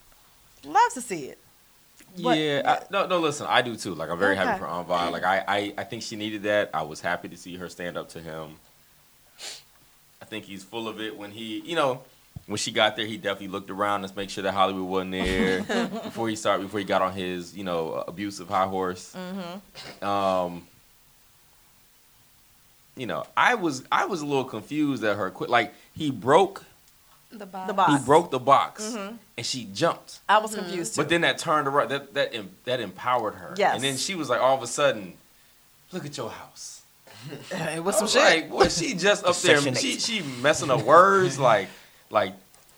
Love 0.65 0.93
to 0.95 1.01
see 1.01 1.25
it. 1.25 1.37
What- 2.17 2.39
Yeah, 2.39 2.61
I, 2.65 2.91
no, 2.91 3.05
no. 3.05 3.19
Listen, 3.19 3.45
I 3.47 3.61
do 3.61 3.75
too. 3.75 3.93
Like, 3.93 4.09
I'm 4.09 4.17
very 4.17 4.33
Okay. 4.33 4.43
happy 4.43 4.59
for 4.59 4.65
Aunt 4.65 4.89
Like, 4.89 5.23
I, 5.23 5.43
I, 5.47 5.73
I 5.77 5.83
think 5.83 6.01
she 6.01 6.15
needed 6.15 6.41
that. 6.43 6.71
I 6.73 6.81
was 6.81 7.01
happy 7.01 7.29
to 7.29 7.37
see 7.37 7.55
her 7.57 7.69
stand 7.69 7.97
up 7.97 8.09
to 8.09 8.19
him. 8.19 8.55
I 10.21 10.25
think 10.25 10.45
he's 10.45 10.63
full 10.63 10.87
of 10.87 10.99
it. 10.99 11.15
When 11.15 11.29
he, 11.31 11.59
you 11.59 11.75
know, 11.75 12.01
when 12.47 12.57
she 12.57 12.71
got 12.71 12.95
there, 12.95 13.05
he 13.05 13.17
definitely 13.17 13.47
looked 13.47 13.69
around 13.69 14.07
to 14.07 14.15
make 14.15 14.29
sure 14.29 14.43
that 14.43 14.53
Hollywood 14.53 14.83
wasn't 14.83 15.11
there 15.11 15.61
before 16.03 16.27
he 16.27 16.35
started. 16.35 16.63
Before 16.63 16.79
he 16.79 16.85
got 16.85 17.01
on 17.01 17.13
his, 17.13 17.55
you 17.55 17.63
know, 17.63 17.93
uh, 17.93 18.03
abusive 18.07 18.49
high 18.49 18.65
horse. 18.65 19.15
Mm-hmm. 19.15 20.05
Um, 20.05 20.67
you 22.95 23.07
know, 23.07 23.25
I 23.35 23.55
was, 23.55 23.83
I 23.91 24.05
was 24.05 24.21
a 24.21 24.25
little 24.25 24.43
confused 24.43 25.03
at 25.03 25.17
her. 25.17 25.29
Quit. 25.31 25.49
Like, 25.49 25.73
he 25.95 26.11
broke, 26.11 26.65
the 27.31 27.45
box. 27.45 27.67
The 27.67 27.73
box. 27.73 27.93
he 27.93 28.05
broke 28.05 28.29
the 28.29 28.39
box, 28.39 28.83
mm-hmm. 28.83 29.15
and 29.37 29.45
she 29.45 29.67
jumped. 29.73 30.19
I 30.29 30.37
was 30.37 30.53
confused 30.53 30.91
mm-hmm. 30.91 31.01
too. 31.01 31.05
But 31.05 31.09
then 31.09 31.21
that 31.21 31.37
turned 31.39 31.67
around. 31.67 31.89
That 31.89 32.13
that 32.13 32.33
that 32.65 32.79
empowered 32.79 33.35
her. 33.35 33.55
Yes. 33.57 33.75
And 33.75 33.83
then 33.83 33.97
she 33.97 34.13
was 34.13 34.29
like, 34.29 34.39
all 34.39 34.55
of 34.55 34.61
a 34.61 34.67
sudden, 34.67 35.13
look 35.91 36.05
at 36.05 36.15
your 36.15 36.29
house. 36.29 36.81
it 37.51 37.83
was 37.83 37.95
I 37.95 37.97
some 37.97 38.05
was 38.05 38.11
shit. 38.11 38.21
Like, 38.21 38.49
boy, 38.51 38.67
she 38.67 38.93
just 38.93 39.25
up 39.25 39.35
there. 39.37 39.61
She 39.75 39.97
she 39.97 40.21
messing 40.21 40.69
up 40.69 40.83
words 40.83 41.39
like 41.39 41.69
like. 42.13 42.29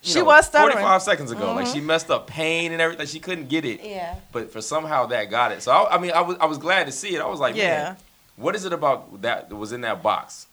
you 0.01 0.11
She 0.13 0.19
know, 0.19 0.25
was 0.25 0.45
stuttering. 0.47 0.71
Mm-hmm. 0.77 0.81
Forty 0.81 0.93
five 0.93 1.01
seconds 1.03 1.31
ago, 1.31 1.53
like 1.53 1.67
she 1.67 1.81
messed 1.81 2.09
up 2.09 2.25
pain 2.27 2.71
and 2.71 2.81
everything. 2.81 3.05
She 3.07 3.19
couldn't 3.19 3.49
get 3.49 3.65
it. 3.65 3.81
Yeah. 3.83 4.15
But 4.31 4.51
for 4.51 4.61
somehow 4.61 5.05
that 5.07 5.29
got 5.29 5.51
it. 5.51 5.61
So 5.61 5.71
I, 5.71 5.95
I 5.95 5.97
mean, 5.99 6.11
I 6.11 6.21
was 6.21 6.37
I 6.39 6.45
was 6.45 6.57
glad 6.57 6.85
to 6.87 6.91
see 6.91 7.15
it. 7.15 7.21
I 7.21 7.27
was 7.27 7.39
like, 7.39 7.55
Yeah. 7.55 7.83
man, 7.83 7.97
what 8.37 8.55
is 8.55 8.65
it 8.65 8.73
about 8.73 9.21
that 9.21 9.49
that 9.49 9.55
was 9.55 9.71
in 9.71 9.81
that 9.81 10.01
box? 10.01 10.47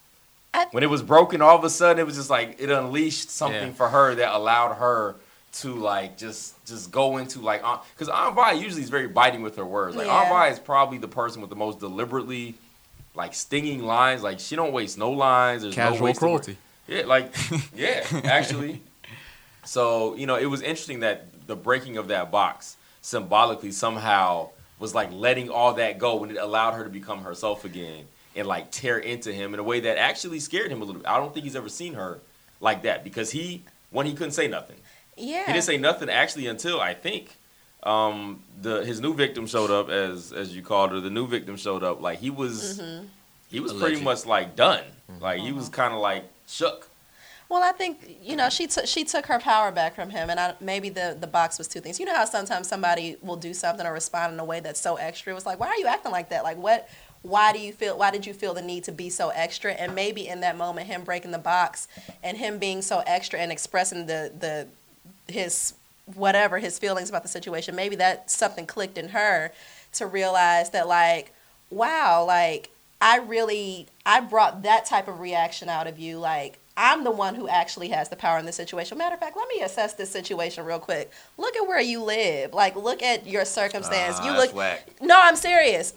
I- 0.54 0.66
when 0.72 0.82
it 0.82 0.90
was 0.90 1.02
broken, 1.02 1.40
all 1.40 1.56
of 1.56 1.64
a 1.64 1.70
sudden 1.70 1.98
it 1.98 2.04
was 2.06 2.16
just 2.16 2.28
like 2.30 2.56
it 2.60 2.70
unleashed 2.70 3.30
something 3.30 3.68
Yeah. 3.68 3.72
for 3.80 3.88
her 3.88 4.14
that 4.16 4.34
allowed 4.34 4.74
her 4.74 5.16
to 5.60 5.74
like 5.74 6.16
just 6.16 6.54
just 6.66 6.90
go 6.90 7.18
into 7.18 7.40
like 7.40 7.62
because 7.94 8.08
Aunt 8.08 8.34
Vi 8.34 8.52
usually 8.52 8.82
is 8.82 8.88
very 8.90 9.08
biting 9.08 9.42
with 9.42 9.56
her 9.56 9.64
words. 9.66 9.96
Like 9.96 10.06
Aunt 10.08 10.28
Yeah. 10.28 10.30
Vi 10.30 10.48
is 10.48 10.58
probably 10.58 10.98
the 10.98 11.08
person 11.08 11.40
with 11.42 11.50
the 11.50 11.56
most 11.56 11.78
deliberately 11.78 12.54
like 13.14 13.34
stinging 13.34 13.82
lines. 13.82 14.22
Like 14.22 14.40
she 14.40 14.56
don't 14.56 14.72
waste 14.72 14.96
no 14.96 15.10
lines. 15.10 15.60
There's 15.62 15.74
Casual 15.74 16.04
wasted 16.04 16.22
word. 16.22 16.28
cruelty. 16.28 16.56
Yeah, 16.88 17.02
like 17.06 17.34
yeah, 17.74 18.04
actually. 18.24 18.82
So 19.64 20.14
you 20.16 20.26
know, 20.26 20.36
it 20.36 20.46
was 20.46 20.62
interesting 20.62 21.00
that 21.00 21.46
the 21.46 21.56
breaking 21.56 21.96
of 21.96 22.08
that 22.08 22.30
box 22.30 22.76
symbolically 23.00 23.72
somehow 23.72 24.50
was 24.78 24.94
like 24.94 25.10
letting 25.12 25.48
all 25.50 25.74
that 25.74 25.98
go 25.98 26.16
when 26.16 26.30
it 26.30 26.36
allowed 26.36 26.72
her 26.74 26.84
to 26.84 26.90
become 26.90 27.22
herself 27.22 27.64
again 27.64 28.04
and 28.34 28.46
like 28.48 28.70
tear 28.70 28.98
into 28.98 29.32
him 29.32 29.54
in 29.54 29.60
a 29.60 29.62
way 29.62 29.80
that 29.80 29.98
actually 29.98 30.40
scared 30.40 30.70
him 30.72 30.82
a 30.82 30.84
little 30.84 31.00
bit. 31.00 31.08
I 31.08 31.18
don't 31.18 31.32
think 31.32 31.44
he's 31.44 31.56
ever 31.56 31.68
seen 31.68 31.94
her 31.94 32.18
like 32.60 32.82
that 32.82 33.04
because 33.04 33.30
he 33.30 33.62
when 33.90 34.06
he 34.06 34.12
couldn't 34.14 34.32
say 34.32 34.48
nothing. 34.48 34.76
Yeah. 35.16 35.44
He 35.46 35.52
didn't 35.52 35.64
say 35.64 35.76
nothing 35.76 36.08
actually 36.08 36.46
until 36.46 36.80
I 36.80 36.94
think 36.94 37.36
um, 37.84 38.42
the 38.60 38.84
his 38.84 39.00
new 39.00 39.14
victim 39.14 39.46
showed 39.46 39.70
up 39.70 39.88
as 39.88 40.32
as 40.32 40.54
you 40.56 40.62
called 40.62 40.90
her. 40.92 41.00
The 41.00 41.10
new 41.10 41.26
victim 41.26 41.56
showed 41.56 41.82
up 41.84 42.00
like 42.00 42.18
he 42.18 42.30
was 42.30 42.80
Mm-hmm. 42.80 43.04
he 43.50 43.60
was 43.60 43.72
Alleged. 43.72 43.84
pretty 43.86 44.02
much 44.04 44.26
like 44.26 44.56
done. 44.56 44.84
Like 45.20 45.40
he 45.40 45.52
was 45.52 45.68
kind 45.68 45.92
of 45.92 46.00
like 46.00 46.24
shook. 46.46 46.88
Well, 47.52 47.62
I 47.62 47.72
think 47.72 48.16
you 48.22 48.34
know 48.34 48.48
she 48.48 48.66
took 48.66 48.86
she 48.86 49.04
took 49.04 49.26
her 49.26 49.38
power 49.38 49.70
back 49.70 49.94
from 49.94 50.08
him, 50.08 50.30
and 50.30 50.40
I, 50.40 50.54
maybe 50.58 50.88
the 50.88 51.14
the 51.20 51.26
box 51.26 51.58
was 51.58 51.68
two 51.68 51.80
things. 51.80 52.00
You 52.00 52.06
know 52.06 52.14
how 52.14 52.24
sometimes 52.24 52.66
somebody 52.66 53.16
will 53.20 53.36
do 53.36 53.52
something 53.52 53.84
or 53.84 53.92
respond 53.92 54.32
in 54.32 54.40
a 54.40 54.44
way 54.44 54.60
that's 54.60 54.80
so 54.80 54.96
extra. 54.96 55.32
It 55.32 55.34
was 55.34 55.44
like, 55.44 55.60
why 55.60 55.66
are 55.66 55.76
you 55.76 55.86
acting 55.86 56.12
like 56.12 56.30
that? 56.30 56.44
Like 56.44 56.56
what? 56.56 56.88
Why 57.20 57.52
do 57.52 57.58
you 57.58 57.74
feel? 57.74 57.98
Why 57.98 58.10
did 58.10 58.24
you 58.26 58.32
feel 58.32 58.54
the 58.54 58.62
need 58.62 58.84
to 58.84 58.92
be 58.92 59.10
so 59.10 59.28
extra? 59.28 59.72
And 59.72 59.94
maybe 59.94 60.26
in 60.26 60.40
that 60.40 60.56
moment, 60.56 60.86
him 60.86 61.04
breaking 61.04 61.30
the 61.30 61.38
box 61.38 61.88
and 62.22 62.38
him 62.38 62.58
being 62.58 62.80
so 62.80 63.02
extra 63.06 63.38
and 63.38 63.52
expressing 63.52 64.06
the 64.06 64.32
the 64.38 64.66
his 65.30 65.74
whatever 66.14 66.58
his 66.58 66.78
feelings 66.78 67.10
about 67.10 67.22
the 67.22 67.28
situation. 67.28 67.76
Maybe 67.76 67.96
that 67.96 68.30
something 68.30 68.64
clicked 68.64 68.96
in 68.96 69.10
her 69.10 69.52
to 69.92 70.06
realize 70.06 70.70
that 70.70 70.88
like, 70.88 71.34
wow, 71.70 72.24
like 72.26 72.70
I 73.00 73.18
really 73.18 73.88
I 74.04 74.20
brought 74.20 74.62
that 74.62 74.84
type 74.84 75.08
of 75.08 75.20
reaction 75.20 75.68
out 75.68 75.86
of 75.86 75.98
you. 75.98 76.18
Like 76.18 76.60
I'm 76.76 77.04
the 77.04 77.10
one 77.10 77.34
who 77.34 77.48
actually 77.48 77.88
has 77.88 78.08
the 78.08 78.16
power 78.16 78.38
in 78.38 78.46
this 78.46 78.56
situation. 78.56 78.96
Matter 78.96 79.14
of 79.14 79.20
fact, 79.20 79.36
let 79.36 79.48
me 79.48 79.60
assess 79.62 79.94
this 79.94 80.10
situation 80.10 80.64
real 80.64 80.78
quick. 80.78 81.12
Look 81.36 81.54
at 81.56 81.66
where 81.66 81.80
you 81.80 82.02
live. 82.02 82.54
Like 82.54 82.76
look 82.76 83.02
at 83.02 83.26
your 83.26 83.44
circumstance. 83.44 84.16
Ah, 84.18 84.24
you 84.24 84.32
that's 84.32 84.46
look 84.46 84.56
whack. 84.56 84.88
No, 85.00 85.18
I'm 85.20 85.36
serious. 85.36 85.92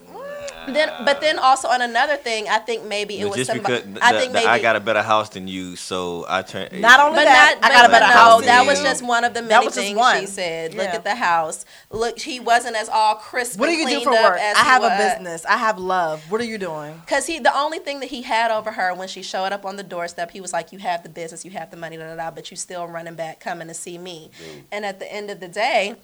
Then 0.68 0.92
but 1.06 1.22
then 1.22 1.38
also 1.40 1.68
on 1.68 1.82
another 1.82 2.18
thing, 2.18 2.48
I 2.50 2.58
think 2.58 2.86
maybe 2.86 3.20
it 3.20 3.24
But 3.24 3.30
was 3.30 3.38
just 3.38 3.52
somebody 3.52 3.82
because 3.82 4.02
I 4.02 4.12
think 4.20 4.32
the 4.32 4.40
maybe 4.40 4.48
I 4.48 4.60
got 4.60 4.76
a 4.76 4.80
better 4.80 5.02
house 5.02 5.30
than 5.30 5.48
you, 5.48 5.76
so 5.76 6.26
I 6.28 6.42
turned. 6.42 6.82
Not 6.82 7.00
only 7.00 7.18
but 7.20 7.26
that, 7.26 7.60
not, 7.62 7.72
I 7.72 7.74
got 7.74 7.86
a 7.86 7.88
but 7.88 8.00
better 8.00 8.08
no, 8.08 8.20
house. 8.20 8.40
than 8.40 8.48
that 8.48 8.66
was 8.66 8.82
just 8.82 9.06
one 9.06 9.24
of 9.24 9.34
the 9.34 9.44
many 9.44 9.70
things 9.70 9.98
one. 9.98 10.20
she 10.20 10.26
said. 10.26 10.74
Look 10.74 10.90
at 10.90 11.04
the 11.04 11.16
house. 11.16 11.66
Look, 11.92 12.20
he 12.20 12.40
wasn't 12.40 12.76
as 12.76 12.90
all 12.90 13.16
crisp. 13.16 13.60
What 13.60 13.68
do 13.68 13.74
you 13.74 13.88
do 13.88 14.04
for 14.04 14.12
work? 14.12 14.40
I 14.40 14.64
have 14.64 14.82
a 14.82 14.88
was. 14.88 14.98
business. 14.98 15.46
I 15.46 15.58
have 15.58 15.78
love. 15.78 16.30
What 16.32 16.42
are 16.42 16.46
you 16.46 16.58
doing? 16.58 17.02
Cause 17.08 17.28
he, 17.28 17.40
the 17.40 17.56
only 17.56 17.80
thing 17.80 18.00
that 18.00 18.10
he 18.10 18.24
had 18.24 18.52
over 18.52 18.72
her 18.72 18.94
when 18.94 19.08
she 19.08 19.22
showed 19.22 19.52
up 19.52 19.66
on 19.66 19.76
the 19.76 19.84
doorstep, 19.84 20.32
he 20.32 20.42
was 20.42 20.52
like, 20.52 20.65
"You 20.74 20.80
have 20.80 21.04
the 21.04 21.10
business, 21.10 21.46
you 21.46 21.52
have 21.52 21.72
the 21.72 21.78
money, 21.78 21.98
da 21.98 22.08
da 22.08 22.16
da, 22.16 22.32
but 22.32 22.50
you're 22.52 22.58
still 22.58 22.88
running 22.88 23.16
back, 23.16 23.40
coming 23.40 23.68
to 23.68 23.74
see 23.74 23.98
me." 23.98 24.32
And 24.72 24.86
at 24.86 25.00
the 25.00 25.12
end 25.12 25.30
of 25.30 25.40
the 25.40 25.48
day, 25.48 25.96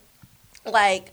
like, 0.66 1.12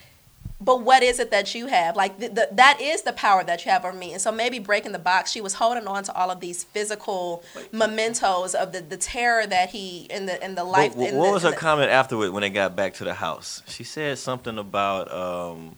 but 0.61 0.83
what 0.83 1.03
is 1.05 1.21
it 1.21 1.31
that 1.31 1.55
you 1.55 1.69
have? 1.69 1.95
Like, 1.95 2.19
the, 2.19 2.29
the, 2.29 2.49
that 2.53 2.81
is 2.81 3.03
the 3.03 3.13
power 3.13 3.45
that 3.45 3.65
you 3.65 3.71
have 3.71 3.85
over 3.85 3.97
me. 3.97 4.13
And 4.13 4.21
so 4.21 4.33
maybe 4.33 4.59
breaking 4.59 4.91
the 4.91 4.99
box, 4.99 5.31
she 5.31 5.41
was 5.41 5.55
holding 5.55 5.87
on 5.87 6.03
to 6.05 6.15
all 6.15 6.33
of 6.33 6.41
these 6.41 6.65
physical 6.65 7.45
mementos 7.71 8.55
of 8.57 8.73
the, 8.73 8.81
the 8.81 8.97
terror 8.97 9.47
that 9.47 9.71
he 9.71 10.07
in 10.11 10.27
the 10.27 10.45
in 10.45 10.57
the 10.57 10.65
life. 10.65 10.97
What, 10.97 11.11
in 11.11 11.17
what 11.17 11.27
the- 11.27 11.33
was 11.33 11.43
her 11.45 11.53
comment 11.53 11.91
afterward 11.91 12.33
when 12.33 12.41
they 12.41 12.51
got 12.51 12.75
back 12.75 12.95
to 12.95 13.05
the 13.05 13.15
house? 13.15 13.63
She 13.69 13.85
said 13.85 14.19
something 14.19 14.59
about 14.59 15.13
um, 15.13 15.77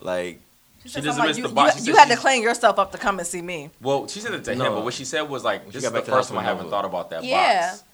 like 0.00 0.40
She 0.84 0.90
Something 0.90 1.06
doesn't 1.06 1.18
like 1.18 1.28
miss 1.28 1.36
you, 1.38 1.42
the 1.44 1.48
you- 1.48 1.54
box. 1.54 1.74
She 1.76 1.86
you 1.86 1.94
said 1.94 2.08
had 2.08 2.14
to 2.14 2.20
clean 2.20 2.42
yourself 2.42 2.78
up 2.78 2.92
to 2.92 2.98
come 2.98 3.18
and 3.18 3.26
see 3.26 3.40
me. 3.42 3.70
Well, 3.80 4.06
she 4.06 4.20
said 4.20 4.34
it 4.34 4.44
to 4.44 4.52
him, 4.52 4.58
but 4.58 4.84
what 4.84 4.92
she 4.94 5.04
said 5.06 5.22
was 5.22 5.42
like, 5.42 5.66
"This 5.66 5.76
is 5.76 5.84
the 5.84 5.90
back 5.90 6.04
to 6.04 6.10
the 6.10 6.16
first 6.16 6.28
time 6.28 6.38
I 6.38 6.42
haven't 6.44 6.68
thought 6.70 6.84
about 6.84 7.08
that 7.10 7.24
Yeah. 7.24 7.70
box." 7.70 7.84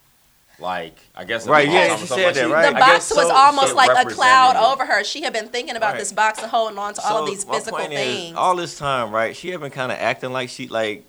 Like, 0.59 0.97
I 1.15 1.25
guess 1.25 1.47
Right, 1.47 1.67
yeah, 1.69 1.97
she 1.97 2.05
something 2.07 2.35
said 2.35 2.35
that, 2.35 2.51
right. 2.51 2.71
The 2.71 2.77
I 2.77 2.81
box 2.81 2.93
guess 3.09 3.17
was 3.17 3.29
so- 3.29 3.35
almost 3.35 3.69
so 3.69 3.77
like 3.77 3.89
a 3.91 4.11
cloud 4.11 4.57
represented- 4.57 4.73
over 4.73 4.85
her. 4.87 5.05
She 5.05 5.23
had 5.23 5.33
been 5.33 5.49
thinking 5.49 5.75
about 5.77 5.93
Right. 5.93 6.01
this 6.01 6.13
box 6.13 6.41
and 6.43 6.51
holding 6.51 6.77
on 6.77 6.93
to 6.95 7.03
all 7.09 7.23
of 7.23 7.27
these 7.31 7.45
physical 7.45 7.79
point 7.79 7.93
is, 7.95 7.99
things. 7.99 8.37
all 8.37 8.55
this 8.57 8.77
time, 8.77 9.11
right? 9.11 9.35
She 9.35 9.51
had 9.53 9.61
been 9.61 9.71
kind 9.71 9.91
of 9.91 9.99
acting 9.99 10.33
like 10.35 10.51
she 10.51 10.69
like 10.69 11.07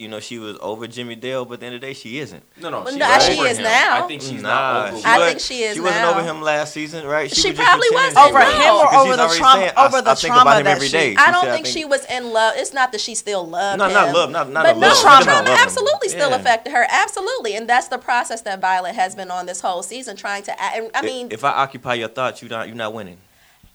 you 0.00 0.08
know 0.08 0.18
she 0.20 0.38
was 0.38 0.56
over 0.60 0.86
Jimmy 0.86 1.14
Dale, 1.14 1.44
but 1.44 1.54
at 1.54 1.60
the 1.60 1.66
end 1.66 1.74
of 1.76 1.80
the 1.80 1.86
day, 1.86 1.92
she 1.92 2.18
isn't. 2.18 2.42
No, 2.60 2.70
no, 2.70 2.80
Well, 2.80 2.88
she's 2.88 2.96
no, 2.98 3.18
she 3.20 3.40
is 3.40 3.58
him. 3.58 3.64
now. 3.64 4.04
I 4.04 4.08
think 4.08 4.22
she's 4.22 4.42
nah, 4.42 4.48
not 4.48 4.88
over. 4.92 4.98
she 5.00 5.04
I 5.04 5.18
was- 5.18 5.28
think 5.28 5.40
she 5.40 5.62
is 5.62 5.74
She 5.74 5.80
wasn't 5.80 6.00
now. 6.02 6.10
over 6.10 6.22
him 6.22 6.42
last 6.42 6.72
season, 6.72 7.06
right? 7.06 7.30
She 7.30 7.50
was 7.50 7.58
probably 7.60 7.86
was 7.92 8.12
she 8.12 8.18
Over 8.18 8.38
No. 8.38 8.50
him 8.50 8.74
or 8.74 8.94
over 8.94 9.16
the 9.16 9.28
trauma? 9.36 9.60
saying, 9.60 9.72
I- 9.76 9.86
over 9.86 9.96
I 9.98 10.00
the 10.00 10.14
think 10.16 10.34
trauma 10.34 10.42
about 10.50 10.58
him 10.60 10.64
that 10.64 10.76
every 10.76 10.86
she. 10.88 10.92
day. 10.92 11.16
I 11.16 11.30
don't 11.30 11.44
said, 11.44 11.52
think 11.54 11.66
she 11.66 11.84
was 11.84 12.04
in 12.06 12.32
love. 12.32 12.54
It's 12.56 12.72
not 12.72 12.92
that 12.92 13.00
she 13.00 13.14
still 13.14 13.46
loved 13.46 13.78
No, 13.78 13.86
him. 13.86 13.92
No, 13.92 14.04
not 14.06 14.14
love, 14.14 14.30
not 14.30 14.50
not 14.50 14.64
but 14.64 14.76
a 14.76 14.78
no, 14.80 14.86
love. 14.88 14.96
She 14.96 15.02
trauma. 15.02 15.24
trauma 15.24 15.38
love 15.50 15.58
him. 15.58 15.64
absolutely 15.66 16.08
still 16.08 16.30
Yeah. 16.30 16.36
affected 16.36 16.72
her. 16.72 16.86
Absolutely, 16.88 17.54
and 17.56 17.68
that's 17.68 17.88
the 17.88 17.98
process 17.98 18.40
that 18.42 18.60
Violet 18.60 18.94
has 18.94 19.14
been 19.14 19.30
on 19.30 19.46
this 19.46 19.60
whole 19.60 19.82
season, 19.82 20.16
trying 20.16 20.42
to. 20.44 20.62
I 20.62 21.02
mean, 21.02 21.28
if 21.30 21.44
I 21.44 21.50
occupy 21.50 21.94
your 21.94 22.08
thoughts, 22.08 22.42
you 22.42 22.48
not 22.48 22.66
you're 22.68 22.76
not 22.76 22.94
winning. 22.94 23.18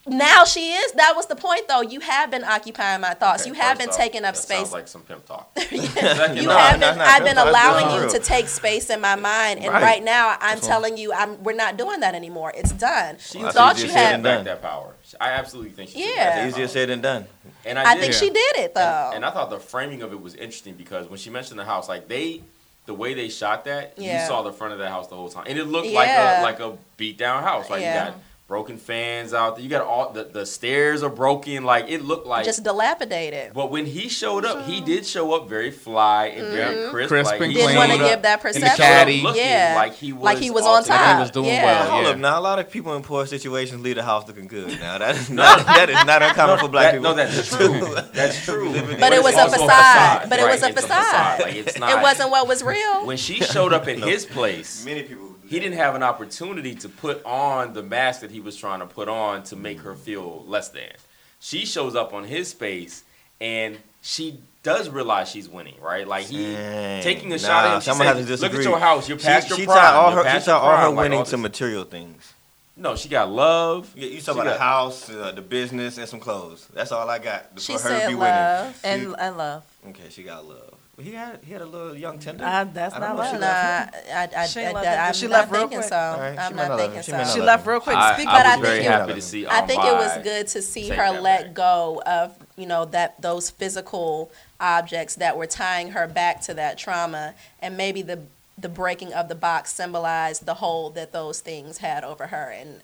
Now 0.08 0.46
she 0.46 0.72
is. 0.74 0.92
That 0.94 1.14
was 1.16 1.26
the 1.26 1.36
point, 1.36 1.68
though. 1.68 1.82
You 1.82 2.00
have 2.00 2.30
been 2.30 2.44
occupying 2.44 3.02
my 3.02 3.16
thoughts. 3.16 3.42
Okay, 3.42 3.50
you 3.50 3.56
have 3.56 3.78
first 3.78 3.80
been 3.80 3.90
off, 3.90 3.98
taking 3.98 4.24
up 4.26 4.36
that 4.36 4.42
space. 4.42 4.58
Sounds 4.60 4.72
like 4.74 4.88
some 4.88 5.02
pimp 5.02 5.26
talk. 5.26 5.50
you 5.72 5.82
No, 5.82 5.88
have 5.88 6.80
no, 6.80 6.90
been. 6.92 6.98
no, 7.00 7.04
I've 7.04 7.24
been 7.24 7.36
that's 7.36 7.50
allowing 7.50 8.04
you 8.04 8.10
to 8.12 8.20
take 8.20 8.48
space 8.48 8.90
in 8.92 9.02
my 9.02 9.16
mind, 9.16 9.60
and 9.62 9.74
Right. 9.74 9.82
right, 9.82 10.04
now 10.04 10.38
I'm 10.40 10.60
telling 10.60 10.98
you, 10.98 11.12
I'm. 11.12 11.44
We're 11.44 11.56
not 11.56 11.78
doing 11.78 12.02
that 12.02 12.14
anymore. 12.14 12.52
It's 12.56 12.72
done. 12.72 13.18
She 13.20 13.40
Well, 13.40 13.52
thought 13.52 13.78
think 13.78 13.88
you 13.88 13.94
you 13.94 13.98
said 13.98 14.06
had. 14.12 14.20
it 14.20 14.24
back 14.24 14.36
done. 14.38 14.46
that 14.46 14.62
power. 14.62 14.94
I 15.20 15.32
absolutely 15.32 15.72
think 15.72 15.90
she 15.90 16.02
took 16.06 16.16
Yeah. 16.16 16.24
back 16.26 16.36
that 16.36 16.48
Easier 16.50 16.66
power. 16.66 16.74
said 16.74 16.90
than 16.90 17.02
done. 17.02 17.26
And 17.66 17.80
I, 17.80 17.84
I 17.92 17.94
did. 17.96 18.02
think 18.02 18.14
she 18.14 18.30
did 18.30 18.56
it 18.58 18.76
though. 18.76 19.06
And, 19.08 19.16
and 19.16 19.26
I 19.26 19.32
thought 19.32 19.50
the 19.50 19.60
framing 19.60 20.02
of 20.04 20.12
it 20.14 20.22
was 20.22 20.36
interesting 20.36 20.76
because 20.76 21.08
when 21.10 21.18
she 21.18 21.30
mentioned 21.32 21.60
the 21.60 21.66
house, 21.66 21.90
like 21.90 22.08
they, 22.08 22.42
the 22.86 22.94
way 22.94 23.16
they 23.16 23.30
shot 23.30 23.66
that, 23.66 23.94
Yeah. 23.98 24.22
you 24.22 24.28
saw 24.28 24.44
the 24.44 24.54
front 24.54 24.74
of 24.74 24.80
that 24.80 24.90
house 24.90 25.08
the 25.08 25.16
whole 25.16 25.30
time, 25.30 25.46
and 25.48 25.58
it 25.58 25.66
looked 25.66 25.88
like 25.90 26.10
a 26.10 26.42
like 26.44 26.60
a 26.60 26.78
beat 26.98 27.18
down 27.18 27.42
house. 27.44 27.70
Like 27.72 27.82
Yeah. 27.82 28.06
you 28.06 28.12
got 28.12 28.20
broken 28.48 28.78
fans 28.78 29.34
out 29.34 29.56
there, 29.56 29.64
you 29.64 29.70
got 29.70 29.86
all 29.86 30.12
the 30.12 30.24
the 30.24 30.46
stairs 30.46 31.02
are 31.02 31.10
broken. 31.10 31.64
Like 31.64 31.90
it 31.90 32.04
looked 32.04 32.28
like. 32.28 32.46
Just 32.46 32.64
dilapidated. 32.64 33.54
but 33.54 33.72
when 33.72 33.86
he 33.86 34.08
showed 34.08 34.46
up, 34.46 34.66
he 34.66 34.78
mm-hmm. 34.78 34.86
did 34.86 35.06
show 35.06 35.34
up 35.34 35.50
very 35.50 35.72
fly 35.72 36.28
and 36.28 36.48
very 36.48 36.76
mm-hmm. 36.76 36.92
crisp. 36.92 37.10
Crisp 37.10 37.32
like, 37.32 37.42
and 37.42 37.52
he 37.52 37.58
Didn't 37.58 37.76
want 37.76 37.92
to 37.92 37.98
give 37.98 38.22
that 38.22 38.46
in 38.46 38.54
the 38.54 38.60
perception. 38.60 38.76
caddy. 38.86 39.22
looking 39.22 39.42
Yeah. 39.42 39.74
like 39.76 39.94
he 39.96 40.14
was 40.14 40.24
Like 40.24 40.38
he 40.38 40.52
was 40.52 40.66
on 40.66 40.84
together. 40.84 41.04
top. 41.04 41.16
He 41.16 41.22
was 41.22 41.32
doing 41.32 41.46
yeah. 41.48 41.66
well. 41.66 41.90
Hold 41.92 42.04
Yeah. 42.04 42.10
up, 42.12 42.18
now 42.18 42.40
a 42.40 42.42
lot 42.42 42.60
of 42.60 42.70
people 42.70 42.96
in 42.96 43.02
poor 43.02 43.26
situations 43.26 43.82
leave 43.82 43.96
the 43.96 44.04
house 44.04 44.28
looking 44.28 44.48
good. 44.48 44.80
Now 44.80 44.98
that 45.00 45.16
is 45.16 45.30
not 45.42 45.66
that 45.66 45.90
is 45.90 46.06
not 46.06 46.22
uncommon 46.22 46.60
for 46.60 46.68
black 46.68 46.92
That- 46.94 47.00
people. 47.00 47.16
no, 47.16 47.16
that's 47.16 47.50
true. 47.58 47.96
That's 48.14 48.44
true. 48.46 48.74
But 49.00 49.14
it 49.14 49.24
was 49.24 49.36
a 49.36 49.42
also 49.42 49.58
facade. 49.58 50.30
But 50.30 50.40
it 50.40 50.48
was 50.48 50.62
a 50.64 50.68
It's 50.70 50.82
facade. 50.82 51.42
Like 51.42 51.56
it's 51.56 51.80
not. 51.80 51.90
It 51.90 52.02
wasn't 52.02 52.30
what 52.30 52.48
was 52.48 52.64
real. 52.64 53.06
When 53.06 53.18
she 53.18 53.36
showed 53.42 53.74
up 53.74 53.88
at 53.88 53.98
his 54.10 54.26
place, 54.26 54.86
Many 54.86 55.04
people. 55.04 55.35
He 55.48 55.60
didn't 55.60 55.78
have 55.78 55.96
an 55.96 56.04
opportunity 56.04 56.76
to 56.76 56.90
put 56.90 57.24
on 57.26 57.74
the 57.74 57.84
mask 57.84 58.22
that 58.22 58.32
he 58.32 58.40
was 58.40 58.56
trying 58.56 58.80
to 58.80 58.86
put 58.86 59.08
on 59.10 59.44
to 59.44 59.56
make 59.56 59.80
her 59.82 59.96
feel 59.96 60.44
less 60.48 60.70
than. 60.70 60.92
She 61.40 61.66
shows 61.66 61.96
up 61.96 62.14
on 62.14 62.24
his 62.24 62.50
space 62.50 63.04
and 63.40 63.78
she 64.02 64.40
does 64.64 64.90
realize 64.90 65.30
she's 65.30 65.48
winning, 65.48 65.76
right? 65.82 66.08
Like 66.08 66.26
he 66.26 66.54
Dang. 66.54 67.04
taking 67.04 67.32
a 67.34 67.36
Nah, 67.38 67.42
shot 67.42 67.66
at 67.66 67.76
him. 67.76 67.82
She 67.82 67.92
I'm 67.92 67.98
gonna 67.98 68.10
have 68.10 68.18
said, 68.28 68.38
to 68.38 68.42
Look 68.44 68.54
at 68.56 68.64
your 68.64 68.80
house. 68.80 69.08
You're 69.08 69.18
past 69.20 69.48
she, 69.48 69.50
your 69.52 69.60
she 69.60 69.66
prime. 69.66 69.94
all 69.96 70.12
You're 70.14 70.24
her, 70.24 70.30
she 70.30 70.38
tied 70.40 70.48
your 70.48 70.56
all 70.56 70.72
her 70.72 70.76
prime," 70.84 70.96
like, 70.96 71.04
winning 71.04 71.20
all 71.20 71.26
to 71.26 71.38
material 71.38 71.84
things. 71.84 72.34
No, 72.78 72.96
she 72.98 73.08
got 73.08 73.30
love. 73.32 73.90
You, 73.96 74.08
you 74.10 74.22
talk 74.22 74.36
about 74.36 74.46
got- 74.48 74.56
a 74.58 74.60
house, 74.60 75.10
uh, 75.10 75.32
the 75.34 75.42
business, 75.42 75.98
and 75.98 76.10
some 76.10 76.20
clothes. 76.20 76.68
That's 76.74 76.92
all 76.92 77.10
I 77.10 77.20
got 77.20 77.54
for 77.54 77.62
She 77.62 77.74
her 77.74 77.80
said 77.80 78.02
to 78.04 78.08
be 78.10 78.16
love. 78.16 78.76
winning. 78.84 79.06
And, 79.08 79.16
and 79.20 79.38
love. 79.38 79.64
Okay, 79.90 80.10
she 80.10 80.24
got 80.24 80.46
love. 80.46 80.74
He 80.98 81.12
had 81.12 81.40
he 81.44 81.52
had 81.52 81.62
a 81.62 81.66
little 81.66 81.96
young 81.98 82.20
tender. 82.20 82.46
Uh, 82.46 82.64
that's 82.64 82.96
I 82.96 83.00
don't 83.00 83.18
not 83.18 83.18
know 83.26 83.32
she 83.32 83.38
left 83.38 83.96
I, 84.14 84.30
I, 84.44 84.46
She 84.48 84.60
I, 84.62 84.64
ain't 84.70 84.78
I, 84.78 84.82
him. 84.84 85.00
I'm 85.08 85.14
She 85.14 85.28
not 85.28 85.32
left 85.34 85.52
real 85.52 85.62
thinking 85.62 85.78
quick. 85.80 85.90
so. 85.90 85.96
All 85.98 86.20
right, 86.20 86.40
I'm 86.40 86.56
not 86.56 86.68
not 86.70 86.80
thinking 86.80 86.96
him. 86.98 87.04
She 87.04 87.12
so. 87.12 87.34
She 87.36 87.42
left 87.42 87.68
real 87.68 87.80
quick. 87.82 87.98
I, 87.98 88.14
Speak 88.14 88.28
I 88.30 88.32
But 88.32 88.46
was 88.46 88.54
I 88.58 88.62
very 88.62 88.78
think 88.78 88.86
it- 88.86 88.92
happy 88.92 89.14
to 89.16 89.22
see. 89.22 89.46
I 89.48 89.62
think 89.68 89.84
it 89.84 89.94
was 89.94 90.24
good 90.24 90.48
to 90.48 90.62
see 90.62 90.88
her 90.90 91.12
let 91.20 91.44
back. 91.48 91.54
go 91.54 92.02
of 92.06 92.38
you 92.56 92.66
know 92.66 92.86
that 92.86 93.22
those 93.22 93.50
physical 93.50 94.32
objects 94.62 95.16
that 95.16 95.36
were 95.38 95.48
tying 95.48 95.92
her 95.92 96.08
back 96.08 96.40
to 96.44 96.54
that 96.54 96.78
trauma, 96.78 97.34
and 97.60 97.76
maybe 97.76 98.02
the 98.02 98.22
the 98.58 98.70
breaking 98.70 99.12
of 99.14 99.28
the 99.28 99.36
box 99.36 99.74
symbolized 99.74 100.46
the 100.46 100.54
hold 100.56 100.96
that 100.96 101.12
those 101.12 101.42
things 101.42 101.80
had 101.80 102.06
over 102.06 102.28
her, 102.28 102.50
and 102.52 102.82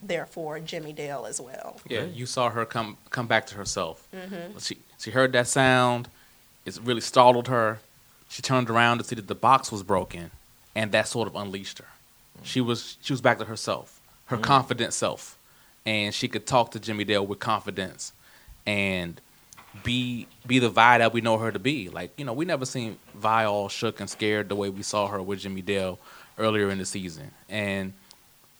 therefore 0.00 0.60
Jimmy 0.60 0.92
Dale 0.92 1.26
as 1.28 1.40
well. 1.40 1.80
Yeah, 1.88 2.02
you 2.04 2.24
saw 2.26 2.50
her 2.50 2.64
come 2.64 2.98
come 3.10 3.26
back 3.26 3.46
to 3.46 3.56
herself. 3.56 4.06
Mm-hmm. 4.14 4.58
She 4.58 4.78
she 4.96 5.10
heard 5.10 5.32
that 5.32 5.48
sound. 5.48 6.08
It 6.76 6.82
really 6.84 7.00
startled 7.00 7.48
her. 7.48 7.80
She 8.28 8.42
turned 8.42 8.68
around 8.68 8.98
to 8.98 9.04
see 9.04 9.16
that 9.16 9.26
the 9.26 9.34
box 9.34 9.72
was 9.72 9.82
broken, 9.82 10.30
and 10.74 10.92
that 10.92 11.08
sort 11.08 11.28
of 11.28 11.34
unleashed 11.34 11.78
her. 11.78 11.86
She 12.42 12.60
was 12.60 12.96
she 13.00 13.12
was 13.12 13.20
back 13.20 13.38
to 13.38 13.44
herself, 13.44 14.00
her 14.26 14.36
mm. 14.36 14.42
confident 14.42 14.92
self, 14.92 15.38
and 15.86 16.14
she 16.14 16.28
could 16.28 16.46
talk 16.46 16.72
to 16.72 16.80
Jimmy 16.80 17.04
Dale 17.04 17.26
with 17.26 17.38
confidence, 17.38 18.12
and 18.66 19.20
be 19.82 20.26
be 20.46 20.58
the 20.58 20.68
Vi 20.68 20.98
that 20.98 21.12
we 21.12 21.20
know 21.20 21.38
her 21.38 21.50
to 21.50 21.58
be. 21.58 21.88
Like 21.88 22.12
you 22.18 22.24
know, 22.24 22.32
we 22.32 22.44
never 22.44 22.66
seen 22.66 22.98
Vi 23.14 23.44
all 23.44 23.68
shook 23.68 24.00
and 24.00 24.08
scared 24.08 24.48
the 24.48 24.56
way 24.56 24.68
we 24.68 24.82
saw 24.82 25.08
her 25.08 25.22
with 25.22 25.40
Jimmy 25.40 25.62
Dale 25.62 25.98
earlier 26.38 26.70
in 26.70 26.78
the 26.78 26.86
season, 26.86 27.30
and 27.48 27.92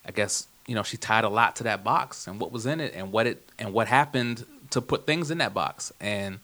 I 0.06 0.10
guess 0.10 0.46
you 0.66 0.74
know 0.74 0.82
she 0.82 0.96
tied 0.96 1.24
a 1.24 1.28
lot 1.28 1.56
to 1.56 1.64
that 1.64 1.84
box 1.84 2.26
and 2.26 2.40
what 2.40 2.52
was 2.52 2.66
in 2.66 2.80
it 2.80 2.94
and 2.94 3.12
what 3.12 3.26
it 3.26 3.48
and 3.58 3.72
what 3.72 3.88
happened 3.88 4.44
to 4.70 4.80
put 4.80 5.06
things 5.06 5.30
in 5.30 5.38
that 5.38 5.54
box 5.54 5.92
and 6.00 6.38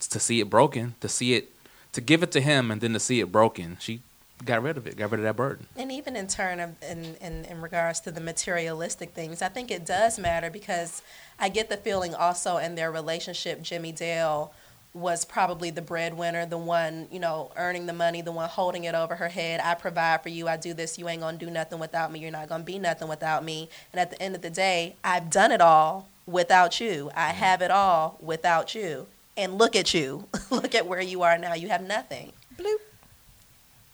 to 0.00 0.20
see 0.20 0.40
it 0.40 0.50
broken, 0.50 0.94
to 1.00 1.08
see 1.08 1.34
it, 1.34 1.52
to 1.92 2.00
give 2.00 2.22
it 2.22 2.32
to 2.32 2.40
him 2.40 2.70
and 2.70 2.80
then 2.80 2.92
to 2.92 3.00
see 3.00 3.20
it 3.20 3.32
broken, 3.32 3.76
she 3.80 4.00
got 4.44 4.62
rid 4.62 4.76
of 4.76 4.86
it, 4.86 4.96
got 4.96 5.10
rid 5.10 5.20
of 5.20 5.24
that 5.24 5.36
burden. 5.36 5.66
And 5.76 5.90
even 5.90 6.16
in 6.16 6.26
turn 6.26 6.60
of 6.60 6.74
in, 6.82 7.16
in, 7.20 7.44
in 7.46 7.62
regards 7.62 8.00
to 8.00 8.10
the 8.10 8.20
materialistic 8.20 9.10
things, 9.10 9.40
I 9.40 9.48
think 9.48 9.70
it 9.70 9.86
does 9.86 10.18
matter 10.18 10.50
because 10.50 11.02
I 11.38 11.48
get 11.48 11.68
the 11.68 11.76
feeling 11.76 12.14
also 12.14 12.58
in 12.58 12.74
their 12.74 12.90
relationship, 12.90 13.62
Jimmy 13.62 13.92
Dale 13.92 14.52
was 14.96 15.26
probably 15.26 15.70
the 15.70 15.82
breadwinner, 15.82 16.46
the 16.46 16.56
one, 16.56 17.06
you 17.12 17.20
know, 17.20 17.50
earning 17.56 17.84
the 17.84 17.92
money, 17.92 18.22
the 18.22 18.32
one 18.32 18.48
holding 18.48 18.84
it 18.84 18.94
over 18.94 19.14
her 19.14 19.28
head. 19.28 19.60
I 19.62 19.74
provide 19.74 20.22
for 20.22 20.30
you, 20.30 20.48
I 20.48 20.56
do 20.56 20.72
this, 20.72 20.98
you 20.98 21.08
ain't 21.08 21.20
gonna 21.20 21.36
do 21.36 21.50
nothing 21.50 21.78
without 21.78 22.10
me, 22.10 22.18
you're 22.18 22.30
not 22.30 22.48
gonna 22.48 22.64
be 22.64 22.78
nothing 22.78 23.06
without 23.06 23.44
me. 23.44 23.68
And 23.92 24.00
at 24.00 24.10
the 24.10 24.20
end 24.20 24.34
of 24.34 24.40
the 24.40 24.50
day, 24.50 24.96
I've 25.04 25.28
done 25.28 25.52
it 25.52 25.60
all 25.60 26.08
without 26.26 26.80
you. 26.80 27.10
I 27.14 27.28
mm-hmm. 27.28 27.38
have 27.38 27.62
it 27.62 27.70
all 27.70 28.18
without 28.20 28.74
you. 28.74 29.06
And 29.36 29.58
look 29.58 29.76
at 29.76 29.92
you. 29.94 30.26
look 30.50 30.74
at 30.74 30.86
where 30.86 31.00
you 31.00 31.22
are 31.22 31.36
now. 31.38 31.54
You 31.54 31.68
have 31.68 31.82
nothing. 31.86 32.32
Bloop. 32.58 32.76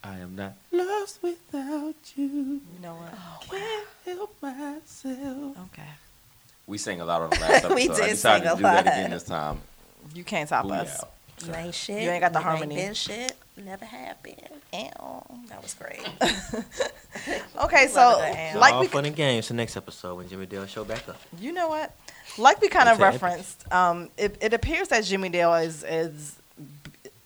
I 0.04 0.18
am 0.18 0.34
not 0.36 0.54
lost 0.72 1.20
without 1.22 1.94
you. 2.16 2.26
You 2.26 2.60
know 2.80 2.94
what? 2.94 3.12
Oh, 3.14 3.38
can't 3.48 3.86
help 4.04 4.36
myself. 4.42 5.56
Okay. 5.72 5.88
We 6.66 6.78
sang 6.78 7.00
a 7.00 7.04
lot 7.04 7.22
on 7.22 7.30
the 7.30 7.36
last 7.40 7.50
episode. 7.64 7.74
We 7.74 7.82
I 7.90 7.94
did 7.94 8.10
decided 8.10 8.16
sing 8.16 8.42
to 8.42 8.52
a 8.52 8.56
do 8.56 8.62
that 8.62 8.84
lot. 8.86 8.94
again 8.94 9.10
this 9.10 9.22
time. 9.24 9.60
You 10.14 10.24
can't 10.24 10.48
stop 10.48 10.64
Booyah. 10.66 10.80
us. 10.82 11.04
You 11.46 11.54
ain't 11.54 11.74
shit. 11.74 12.02
You 12.02 12.10
ain't 12.10 12.20
got 12.20 12.32
the 12.32 12.40
harmony. 12.40 12.76
Ain't 12.76 12.86
been 12.88 12.94
shit. 12.94 13.32
Never 13.56 13.84
have 13.84 14.22
been. 14.22 14.34
Ow. 14.74 15.26
That 15.48 15.62
was 15.62 15.74
great. 15.74 16.00
Okay, 17.60 17.86
so 17.88 18.00
Love 18.00 18.22
it, 18.24 18.36
Am. 18.36 18.58
like 18.58 18.74
all 18.74 18.80
we, 18.80 18.86
fun 18.88 19.04
and 19.04 19.14
games. 19.14 19.46
The 19.48 19.54
next 19.54 19.76
episode 19.76 20.16
when 20.16 20.28
Jimmy 20.28 20.46
Dale 20.46 20.66
show 20.66 20.82
back 20.82 21.08
up. 21.08 21.20
you 21.38 21.52
know 21.52 21.68
what? 21.68 21.92
Like 22.38 22.60
we 22.60 22.68
kind 22.68 22.88
of 22.88 22.98
referenced, 22.98 23.70
um, 23.72 24.08
it, 24.16 24.36
it 24.40 24.54
appears 24.54 24.88
that 24.88 25.04
Jimmy 25.04 25.28
Dale 25.28 25.54
is 25.54 25.84
is 25.84 26.36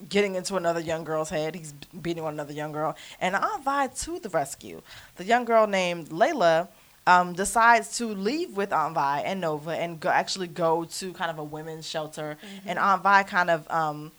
getting 0.09 0.35
into 0.35 0.57
another 0.57 0.81
young 0.81 1.05
girl's 1.05 1.31
head. 1.31 1.55
He's 1.55 1.73
beating 2.01 2.25
on 2.25 2.35
another 2.35 2.53
young 2.53 2.73
girl, 2.73 2.97
and 3.21 3.35
Aunt 3.37 3.65
Vi 3.65 3.87
to 3.89 4.19
the 4.19 4.29
rescue. 4.29 4.83
The 5.17 5.25
young 5.25 5.45
girl 5.45 5.67
named 5.67 6.09
Layla 6.09 6.69
um, 7.07 7.33
decides 7.35 7.97
to 7.99 8.07
leave 8.07 8.57
with 8.57 8.73
Aunt 8.73 8.95
Vi 8.95 9.21
and 9.21 9.41
Nova 9.41 9.71
and 9.71 10.01
go, 10.01 10.09
actually 10.09 10.49
go 10.49 10.85
to 10.85 11.13
kind 11.13 11.31
of 11.31 11.39
a 11.39 11.45
women's 11.45 11.89
shelter, 11.89 12.37
and 12.65 12.79
Aunt 12.79 13.03
Vi 13.03 13.23
kind 13.25 13.51
of 13.51 13.71
um, 13.71 14.13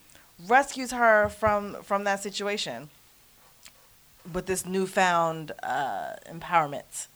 rescues 0.47 0.91
her 0.91 1.29
from 1.29 1.75
from 1.83 2.03
that 2.05 2.23
situation 2.23 2.89
with 4.33 4.45
this 4.45 4.65
newfound 4.65 5.51
uh, 5.63 6.13
empowerment. 6.29 7.07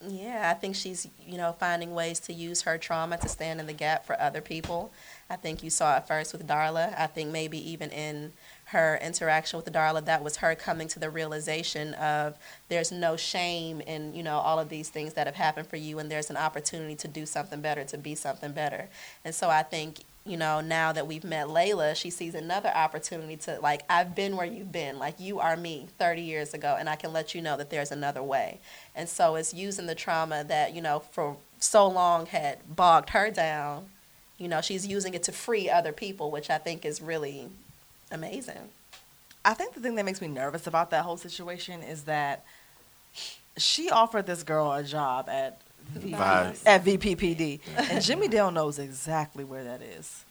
Yeah, 0.00 0.52
I 0.54 0.58
think 0.58 0.76
she's, 0.76 1.08
you 1.26 1.38
know, 1.38 1.56
finding 1.58 1.94
ways 1.94 2.20
to 2.20 2.32
use 2.32 2.62
her 2.62 2.76
trauma 2.76 3.16
to 3.16 3.28
stand 3.28 3.60
in 3.60 3.66
the 3.66 3.72
gap 3.72 4.04
for 4.04 4.20
other 4.20 4.42
people. 4.42 4.92
I 5.30 5.36
think 5.36 5.62
you 5.62 5.70
saw 5.70 5.96
it 5.96 6.06
first 6.06 6.32
with 6.34 6.46
Darla. 6.46 6.94
I 6.98 7.06
think 7.06 7.30
maybe 7.30 7.58
even 7.70 7.90
in 7.90 8.34
her 8.66 8.98
interaction 9.02 9.56
with 9.56 9.72
Darla, 9.72 10.04
that 10.04 10.22
was 10.22 10.36
her 10.36 10.54
coming 10.54 10.86
to 10.88 10.98
the 10.98 11.08
realization 11.08 11.94
of 11.94 12.36
there's 12.68 12.92
no 12.92 13.16
shame 13.16 13.80
in, 13.80 14.14
you 14.14 14.22
know, 14.22 14.36
all 14.36 14.58
of 14.58 14.68
these 14.68 14.90
things 14.90 15.14
that 15.14 15.26
have 15.26 15.36
happened 15.36 15.66
for 15.66 15.76
you 15.76 15.98
and 15.98 16.10
there's 16.10 16.28
an 16.28 16.36
opportunity 16.36 16.94
to 16.96 17.08
do 17.08 17.24
something 17.24 17.62
better, 17.62 17.82
to 17.84 17.96
be 17.96 18.14
something 18.14 18.52
better. 18.52 18.90
And 19.24 19.34
so 19.34 19.48
I 19.48 19.62
think, 19.62 20.00
you 20.26 20.36
know, 20.36 20.60
now 20.60 20.92
that 20.92 21.06
we've 21.06 21.24
met 21.24 21.46
Layla, 21.46 21.94
she 21.94 22.10
sees 22.10 22.34
another 22.34 22.68
opportunity 22.68 23.36
to 23.36 23.60
like, 23.60 23.82
I've 23.88 24.14
been 24.14 24.36
where 24.36 24.46
you've 24.46 24.72
been. 24.72 24.98
Like 24.98 25.20
you 25.20 25.38
are 25.38 25.56
me 25.56 25.86
30 25.98 26.22
years 26.22 26.52
ago 26.52 26.76
and 26.78 26.88
I 26.88 26.96
can 26.96 27.12
let 27.12 27.34
you 27.34 27.40
know 27.40 27.56
that 27.56 27.70
there's 27.70 27.92
another 27.92 28.22
way. 28.22 28.60
And 28.94 29.08
so 29.08 29.36
it's 29.36 29.54
using 29.54 29.86
the 29.86 29.94
trauma 29.94 30.44
that, 30.44 30.74
you 30.74 30.82
know, 30.82 30.98
for 30.98 31.36
so 31.58 31.86
long 31.86 32.26
had 32.26 32.58
bogged 32.74 33.10
her 33.10 33.30
down. 33.30 33.86
You 34.38 34.48
know, 34.48 34.60
she's 34.60 34.86
using 34.86 35.14
it 35.14 35.22
to 35.24 35.32
free 35.32 35.70
other 35.70 35.92
people, 35.92 36.30
which 36.30 36.50
I 36.50 36.58
think 36.58 36.84
is 36.84 37.00
really 37.00 37.48
amazing. 38.10 38.70
I 39.44 39.54
think 39.54 39.74
the 39.74 39.80
thing 39.80 39.94
that 39.94 40.04
makes 40.04 40.20
me 40.20 40.28
nervous 40.28 40.66
about 40.66 40.90
that 40.90 41.04
whole 41.04 41.16
situation 41.16 41.82
is 41.82 42.02
that 42.02 42.44
she 43.56 43.90
offered 43.90 44.26
this 44.26 44.42
girl 44.42 44.72
a 44.72 44.82
job 44.82 45.28
at 45.28 45.60
Vibe. 45.94 46.58
at 46.66 46.84
VPPD, 46.84 47.60
and 47.76 48.02
Jimmy 48.02 48.28
Dale 48.28 48.50
knows 48.50 48.78
exactly 48.78 49.44
where 49.44 49.64
that 49.64 49.82
is. 49.82 50.24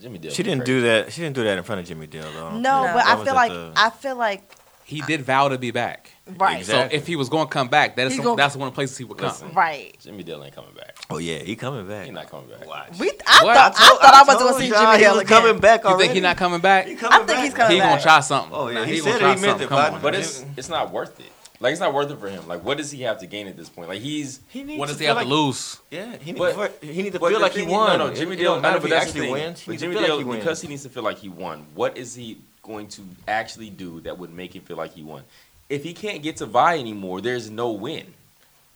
Jimmy 0.00 0.18
Dale. 0.18 0.32
She 0.32 0.42
didn't 0.42 0.64
do 0.64 0.80
that. 0.82 1.12
She 1.12 1.22
didn't 1.22 1.36
do 1.36 1.44
that 1.44 1.56
in 1.58 1.64
front 1.64 1.80
of 1.80 1.86
Jimmy 1.86 2.06
Dale 2.06 2.30
though. 2.32 2.50
No, 2.50 2.84
No. 2.86 2.92
but 2.94 3.06
I 3.06 3.24
feel 3.24 3.34
like 3.34 3.52
the- 3.52 3.72
I 3.76 3.90
feel 3.90 4.16
like 4.16 4.42
He 4.84 5.00
did 5.00 5.22
vow 5.22 5.48
to 5.48 5.58
be 5.58 5.70
back. 5.72 6.10
right, 6.36 6.58
Exactly. 6.58 6.96
So 6.96 7.02
if 7.02 7.06
he 7.08 7.16
was 7.16 7.28
going 7.28 7.46
to 7.48 7.52
come 7.52 7.66
back, 7.68 7.96
that 7.96 8.06
is 8.08 8.12
He 8.12 8.16
some- 8.18 8.24
gon- 8.26 8.36
that's 8.36 8.54
one 8.56 8.68
of 8.68 8.74
the 8.74 8.76
places 8.76 8.96
he 8.98 9.04
would 9.04 9.18
come. 9.18 9.28
Listen. 9.30 9.52
right. 9.54 9.96
Jimmy 10.00 10.22
Dale 10.22 10.42
ain't 10.44 10.54
coming 10.54 10.72
back. 10.76 10.96
Oh 11.10 11.18
yeah, 11.18 11.38
he 11.38 11.54
coming 11.56 11.86
back. 11.88 12.04
He's 12.04 12.14
not 12.14 12.28
coming 12.30 12.48
back. 12.48 12.66
Watch. 12.66 12.88
We 12.98 13.10
I 13.26 13.44
What? 13.44 13.56
thought 13.56 13.74
I, 13.78 13.88
told- 13.88 14.00
thought 14.00 14.14
I, 14.14 14.22
was 14.24 14.36
going 14.42 14.54
to 14.54 14.60
see 14.60 14.70
Jimmy 14.70 14.98
Dale 14.98 15.18
again. 15.20 15.26
coming 15.26 15.60
back 15.60 15.84
You 15.84 15.98
think 15.98 16.12
he 16.12 16.20
not 16.20 16.36
coming 16.36 16.60
back? 16.60 16.84
He 16.86 16.90
He, 16.92 16.96
coming 16.96 17.20
I 17.20 17.24
think 17.24 17.38
he's 17.40 17.54
coming 17.54 17.78
back. 17.78 17.78
coming 17.78 17.78
gonna 17.80 18.02
try 18.02 18.20
something. 18.20 18.52
Oh, 18.54 18.68
yeah, 18.68 18.74
Nah, 18.80 18.84
he 18.84 18.98
gonna 19.00 19.12
said 19.18 19.36
he 19.36 19.42
meant 19.46 19.60
it, 19.62 19.68
Come 19.68 20.00
But 20.02 20.14
it's 20.16 20.44
it's 20.56 20.68
not 20.68 20.90
worth 20.92 21.18
it. 21.20 21.30
Like 21.58 21.72
it's 21.72 21.80
not 21.80 21.94
worth 21.94 22.10
it 22.10 22.18
for 22.18 22.28
him. 22.28 22.46
Like 22.46 22.62
what 22.64 22.76
does 22.76 22.90
he 22.90 23.02
have 23.02 23.18
to 23.20 23.26
gain 23.26 23.46
at 23.46 23.56
this 23.56 23.68
point? 23.68 23.88
Like 23.88 24.00
he's 24.00 24.40
He 24.48 24.62
needs 24.62 24.78
What 24.78 24.86
to 24.86 24.92
does 24.92 25.00
he 25.00 25.06
feel 25.06 25.14
have 25.16 25.24
to 25.24 25.28
lose? 25.28 25.78
Yeah, 25.90 26.16
he 26.18 26.32
needs, 26.32 26.38
But- 26.38 26.80
to, 26.80 26.86
he 26.86 27.02
needs 27.02 27.14
to 27.14 27.20
feel 27.20 27.40
like 27.40 27.52
he 27.54 27.62
won. 27.62 27.98
No, 27.98 28.08
no, 28.08 28.14
Jimmy 28.14 28.32
It- 28.32 28.40
it 28.40 28.42
Dale. 28.42 28.52
don't 28.54 28.62
matter 28.62 28.76
if 28.76 28.82
but 28.82 28.90
he 28.90 28.94
that's 28.96 29.04
the 29.06 29.08
actually 29.20 29.26
thing. 29.26 29.32
wins. 29.32 29.60
He 29.60 29.70
But 29.72 29.80
Jimmy 29.80 29.94
feel 29.94 30.02
like 30.02 30.24
Dale, 30.26 30.36
because 30.36 30.60
he 30.62 30.68
needs 30.68 30.82
to 30.82 30.88
feel 30.88 31.02
like 31.02 31.18
he 31.18 31.28
won. 31.28 31.66
What 31.74 31.96
is 31.96 32.14
he 32.14 32.38
going 32.62 32.88
to 32.88 33.02
actually 33.28 33.70
do 33.70 34.00
that 34.00 34.18
would 34.18 34.32
make 34.32 34.54
him 34.54 34.62
feel 34.62 34.76
like 34.76 34.92
he 34.94 35.02
won? 35.02 35.22
If 35.68 35.82
he 35.82 35.94
can't 35.94 36.22
get 36.22 36.36
to 36.38 36.46
Vi 36.46 36.78
anymore, 36.78 37.20
there's 37.20 37.50
no 37.50 37.70
win. 37.72 38.14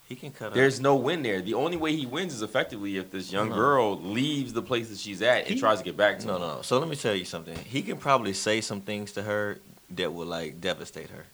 he 0.09 0.17
can 0.17 0.33
cut. 0.33 0.53
There's 0.55 0.81
no 0.81 0.97
win 0.97 1.23
there. 1.23 1.41
The 1.41 1.55
only 1.55 1.77
way 1.77 1.95
he 1.95 2.05
wins 2.05 2.35
is 2.35 2.43
effectively 2.43 2.97
if 2.97 3.13
this 3.13 3.31
young 3.31 3.51
No. 3.51 3.55
girl 3.55 4.01
leaves 4.01 4.53
the 4.53 4.61
place 4.63 4.89
that 4.89 4.99
she's 4.99 5.23
at 5.23 5.49
and 5.49 5.57
tries 5.57 5.79
to 5.79 5.85
get 5.85 5.97
back 5.97 6.19
to 6.21 6.27
No, 6.27 6.35
him. 6.35 6.41
no. 6.41 6.59
So 6.63 6.81
let 6.81 6.89
me 6.89 6.97
tell 6.97 7.15
you 7.15 7.25
something. 7.25 7.57
He 7.59 7.81
can 7.83 7.97
probably 7.97 8.33
say 8.33 8.61
some 8.61 8.81
things 8.81 9.13
to 9.13 9.23
her 9.23 9.61
that 9.91 10.13
will 10.13 10.27
like 10.27 10.61
devastate 10.61 11.11
her. 11.11 11.27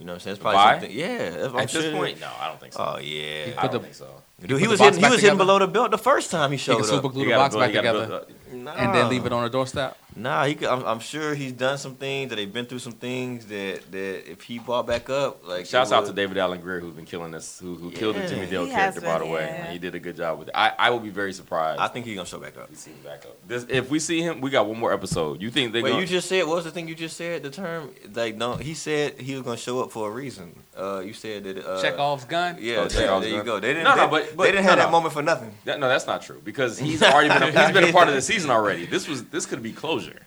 You 0.00 0.06
know 0.06 0.12
what 0.12 0.16
I'm 0.16 0.20
saying? 0.20 0.32
It's 0.34 0.42
probably 0.42 0.56
Vi? 0.58 0.70
something. 0.80 0.98
Yeah. 0.98 1.30
that's- 1.30 1.50
I'm 1.52 1.58
At 1.58 1.70
sure 1.70 1.82
this 1.82 1.92
point, 1.94 2.20
no, 2.20 2.28
I 2.40 2.48
don't 2.48 2.58
think 2.60 2.72
so. 2.72 2.94
Oh 2.96 2.98
yeah. 2.98 3.52
I 3.58 3.62
don't 3.66 3.72
the- 3.72 3.78
think 3.80 3.94
so. 3.94 4.06
Dude, 4.40 4.58
he 4.58 4.64
put 4.64 4.70
was 4.70 4.80
hitting, 4.80 4.98
he 4.98 5.04
was 5.04 5.20
hitting 5.20 5.36
together? 5.36 5.36
below 5.36 5.58
the 5.58 5.66
belt 5.68 5.90
the 5.90 5.98
first 5.98 6.30
time 6.30 6.50
he 6.50 6.56
He 6.56 6.62
showed 6.62 6.76
can 6.76 6.84
super 6.86 7.08
up. 7.08 7.12
glue 7.12 7.26
the 7.26 7.32
box 7.32 7.54
back 7.54 7.68
you 7.70 7.76
together 7.76 8.06
build- 8.06 8.26
Nah. 8.52 8.72
and 8.72 8.94
then 8.94 9.08
leave 9.08 9.26
it 9.26 9.32
on 9.32 9.42
the 9.44 9.50
doorstep. 9.50 9.96
Nah, 10.16 10.44
he. 10.44 10.56
Could, 10.56 10.68
I'm, 10.68 10.84
I'm 10.84 10.98
sure 10.98 11.34
he's 11.34 11.52
done 11.52 11.78
some 11.78 11.94
things 11.94 12.30
that 12.30 12.36
they've 12.36 12.52
been 12.52 12.66
through 12.66 12.80
some 12.80 12.92
things 12.94 13.46
that 13.46 13.90
that 13.92 14.28
if 14.30 14.42
he 14.42 14.58
brought 14.58 14.84
back 14.86 15.08
up, 15.08 15.46
like 15.46 15.66
Shouts 15.66 15.92
out 15.92 16.06
to 16.06 16.12
David 16.12 16.36
Alan 16.36 16.60
Grier 16.60 16.80
who's 16.80 16.94
been 16.94 17.04
killing 17.04 17.32
us, 17.32 17.60
who, 17.60 17.76
who 17.76 17.92
killed 17.92 18.16
the 18.16 18.26
Jimmy 18.26 18.46
Dale 18.46 18.64
He 18.64 18.70
has 18.72 18.94
character, 18.98 19.00
by 19.02 19.18
the 19.20 19.26
way. 19.26 19.42
yeah. 19.42 19.70
He 19.70 19.78
did 19.78 19.94
a 19.94 20.00
good 20.00 20.16
job 20.16 20.40
with 20.40 20.48
it. 20.48 20.54
I, 20.56 20.72
I 20.76 20.90
will 20.90 20.98
be 20.98 21.10
very 21.10 21.32
surprised 21.32 21.80
I 21.80 21.86
think 21.86 22.06
he's 22.06 22.16
gonna 22.16 22.26
show 22.26 22.40
back 22.40 22.56
up. 22.58 22.64
if 22.64 22.70
we 22.70 22.76
see 22.76 22.90
him 22.90 22.98
back 23.04 23.24
up. 23.24 23.36
This, 23.46 23.66
if 23.68 23.88
we 23.88 24.00
see 24.00 24.20
him, 24.20 24.40
we 24.40 24.50
got 24.50 24.66
one 24.66 24.78
more 24.80 24.92
episode. 24.92 25.40
You 25.40 25.50
think 25.50 25.72
they 25.72 25.80
Wait, 25.82 25.90
gonna, 25.90 26.00
you 26.00 26.08
just 26.08 26.28
said 26.28 26.44
what 26.44 26.56
was 26.56 26.64
the 26.64 26.72
thing 26.72 26.88
you 26.88 26.96
just 26.96 27.16
said? 27.16 27.44
The 27.44 27.50
term 27.50 27.90
like 28.12 28.36
no, 28.36 28.56
he 28.56 28.74
said 28.74 29.20
he 29.20 29.34
was 29.34 29.42
gonna 29.44 29.56
show 29.58 29.80
up 29.80 29.92
for 29.92 30.08
a 30.08 30.10
reason. 30.10 30.58
Uh, 30.76 31.02
you 31.04 31.12
said 31.12 31.44
that. 31.44 31.64
Uh, 31.64 31.80
Chekhov's 31.82 32.24
gun. 32.24 32.56
Yeah, 32.58 32.78
Oh, 32.78 32.88
there, 32.88 33.02
Chekhov's 33.02 33.20
there 33.24 33.30
you 33.30 33.36
gun. 33.38 33.46
go. 33.46 33.60
They 33.60 33.74
didn't. 33.74 33.84
No, 33.84 33.94
no, 33.94 34.04
they, 34.06 34.10
but- 34.10 34.36
but- 34.36 34.42
they 34.44 34.50
didn't 34.52 34.64
have 34.64 34.78
no, 34.78 34.84
that 34.86 34.90
moment 34.90 35.12
for 35.12 35.22
nothing. 35.22 35.52
That, 35.66 35.78
no, 35.78 35.88
that's 35.88 36.06
not 36.06 36.22
true 36.22 36.40
because 36.44 36.78
he's 36.78 37.00
already 37.04 37.28
been 37.28 37.42
a, 37.42 37.46
he's 37.66 37.72
been 37.72 37.84
a 37.84 37.92
part 37.92 38.08
of 38.08 38.14
the 38.14 38.22
season 38.30 38.39
already. 38.48 38.86
This 38.86 39.08
was 39.08 39.24
this 39.24 39.44
could 39.44 39.62
be 39.62 39.72
closure. 39.72 40.20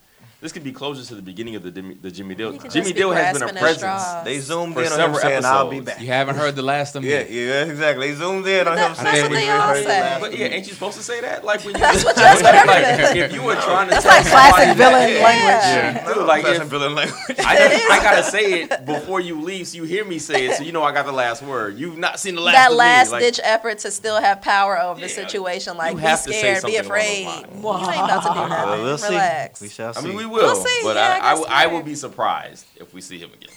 This 0.44 0.52
could 0.52 0.66
be 0.66 0.74
closer 0.74 1.06
to 1.08 1.16
the 1.16 1.22
beginning 1.22 1.56
of 1.56 1.64
the 1.64 1.72
Jimmy, 1.72 1.94
the 1.94 2.12
Jimmy 2.12 2.36
Dale. 2.36 2.52
Jimmy 2.52 2.92
just 2.92 2.96
be 2.96 3.02
has 3.02 3.40
been 3.40 3.48
a 3.48 3.54
presence. 3.54 4.04
They 4.26 4.40
zoomed 4.40 4.74
in 4.78 4.80
on 4.80 4.84
him 4.84 4.90
several 4.92 5.20
saying, 5.20 5.46
"I'll 5.46 5.70
be 5.70 5.80
back." 5.80 6.02
You 6.02 6.08
haven't 6.08 6.36
heard 6.36 6.58
the 6.58 6.62
last 6.62 6.98
of 6.98 7.04
me. 7.04 7.12
Yeah, 7.12 7.24
yeah, 7.30 7.64
exactly. 7.64 8.10
They 8.10 8.16
zoomed 8.16 8.46
in 8.46 8.68
on 8.68 8.76
But 8.76 8.90
him 8.90 8.96
saying, 8.96 9.22
what 9.22 9.32
"We 9.32 9.38
they 9.38 9.46
heard 9.48 9.86
say. 9.86 10.18
But 10.20 10.38
yeah, 10.38 10.48
ain't 10.48 10.68
you 10.68 10.74
supposed 10.74 10.98
to 10.98 11.04
say 11.04 11.22
that? 11.22 11.46
Like 11.46 11.62
when 11.64 11.76
you 11.76 11.80
That's 11.80 12.04
what- 12.04 12.16
that's 12.18 12.44
what 12.44 12.68
like, 12.68 12.84
everything- 12.84 13.18
if 13.24 13.32
you 13.32 13.42
were 13.42 13.56
trying 13.56 13.88
to 13.88 13.92
That's 13.92 14.04
tell 14.04 14.18
like 14.18 14.26
classic 14.28 14.68
somebody 14.68 14.78
villain 14.78 15.14
that- 15.14 15.24
language. 15.24 16.06
Yeah. 16.08 16.14
Dude, 16.14 16.28
like 16.28 16.42
Classic 16.42 16.62
if, 16.64 16.68
villain 16.68 16.96
language. 16.96 17.40
I, 17.40 18.00
gotta 18.04 18.24
say 18.24 18.64
it 18.64 18.86
before 18.86 19.22
you 19.22 19.40
leave, 19.42 19.68
so 19.70 19.78
you 19.78 19.84
hear 19.86 20.04
me 20.04 20.20
say 20.20 20.48
it, 20.48 20.58
so 20.58 20.64
you 20.64 20.74
know 20.74 20.84
I 20.84 20.92
got 20.92 21.06
the 21.06 21.14
last 21.14 21.42
word. 21.42 21.78
You've 21.78 21.98
not 21.98 22.20
seen 22.20 22.36
the 22.36 22.42
last. 22.42 22.56
that 22.56 22.74
last 22.74 23.12
ditch 23.12 23.40
effort 23.46 23.80
to 23.80 23.92
still 23.92 24.20
have 24.20 24.42
power 24.42 24.78
over 24.78 25.00
the 25.00 25.08
situation. 25.08 25.78
Like, 25.78 25.96
be 25.96 26.02
have 26.02 26.22
to 26.24 26.34
say 26.34 26.40
scared, 26.40 26.66
be 26.66 26.76
something 26.76 26.76
along 26.76 26.84
those 26.84 26.86
afraid. 26.90 27.24
You 27.24 27.92
ain't 27.94 28.04
about 28.04 28.24
to 28.24 28.30
do 28.30 28.50
nothing. 28.50 28.70
Well, 28.70 28.84
we'll 28.84 28.98
see. 28.98 29.08
Relax. 29.08 29.62
We 29.62 29.70
shall 29.70 29.90
I 29.90 29.92
see. 29.94 30.08
mean, 30.10 30.18
we 30.18 30.33
will, 30.34 30.42
We'll 30.54 30.56
see. 30.56 30.80
but 30.84 30.96
Yeah, 30.96 31.20
I 31.22 31.30
I, 31.30 31.32
I, 31.32 31.34
will- 31.36 31.46
I 31.50 31.68
will 31.68 31.84
be 31.84 31.96
surprised 31.96 32.66
if 32.76 32.94
we 32.94 33.02
see 33.02 33.18
him 33.20 33.32
again. 33.34 33.50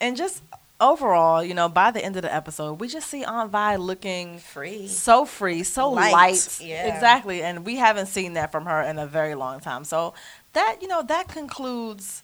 And 0.00 0.16
just 0.16 0.42
overall, 0.80 1.42
you 1.42 1.54
know, 1.54 1.68
by 1.70 1.90
the 1.90 2.04
end 2.04 2.16
of 2.16 2.22
the 2.22 2.34
episode, 2.34 2.80
we 2.80 2.88
just 2.88 3.08
see 3.08 3.24
Aunt 3.24 3.50
Vi 3.50 3.76
looking 3.76 4.38
Free. 4.40 4.86
so 4.88 5.24
free, 5.24 5.62
so 5.62 5.90
Light, 5.90 6.12
light. 6.12 6.58
yeah. 6.62 6.94
Exactly. 6.94 7.42
And 7.42 7.64
we 7.64 7.76
haven't 7.76 8.06
seen 8.06 8.34
that 8.34 8.52
from 8.52 8.66
her 8.66 8.82
in 8.82 8.98
a 8.98 9.06
very 9.06 9.34
long 9.34 9.60
time. 9.60 9.84
So 9.84 10.12
that, 10.52 10.76
you 10.82 10.88
know, 10.88 11.02
that 11.02 11.28
concludes 11.28 12.22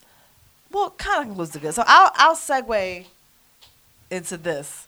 well, 0.71 0.91
kind 0.97 1.21
of 1.23 1.27
concludes 1.29 1.51
the 1.53 1.59
good. 1.61 1.75
So 1.75 1.83
I'll 1.87 2.11
I'll 2.17 2.37
segue 2.37 3.07
into 4.11 4.37
this. 4.37 4.87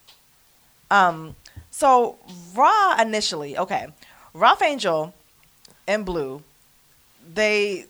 Um 0.90 1.34
so 1.70 2.18
Raw 2.54 2.96
initially, 3.00 3.56
okay. 3.58 3.86
Ralph 4.34 4.62
Angel 4.62 5.14
and 5.86 6.04
Blue, 6.04 6.42
they 7.34 7.86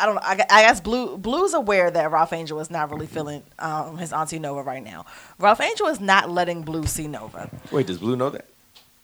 I 0.00 0.06
don't 0.06 0.14
know. 0.14 0.20
I, 0.22 0.32
I 0.50 0.62
guess 0.62 0.80
Blue 0.80 1.16
Blue's 1.18 1.54
aware 1.54 1.90
that 1.90 2.10
Ralph 2.10 2.32
Angel 2.32 2.58
is 2.60 2.70
not 2.70 2.90
really 2.90 3.06
feeling 3.06 3.42
um, 3.58 3.98
his 3.98 4.12
auntie 4.12 4.38
Nova 4.38 4.62
right 4.62 4.82
now. 4.82 5.04
Ralph 5.38 5.60
Angel 5.60 5.86
is 5.88 6.00
not 6.00 6.30
letting 6.30 6.62
Blue 6.62 6.86
see 6.86 7.06
Nova. 7.06 7.50
Wait, 7.70 7.86
does 7.86 7.98
Blue 7.98 8.16
know 8.16 8.30
that? 8.30 8.46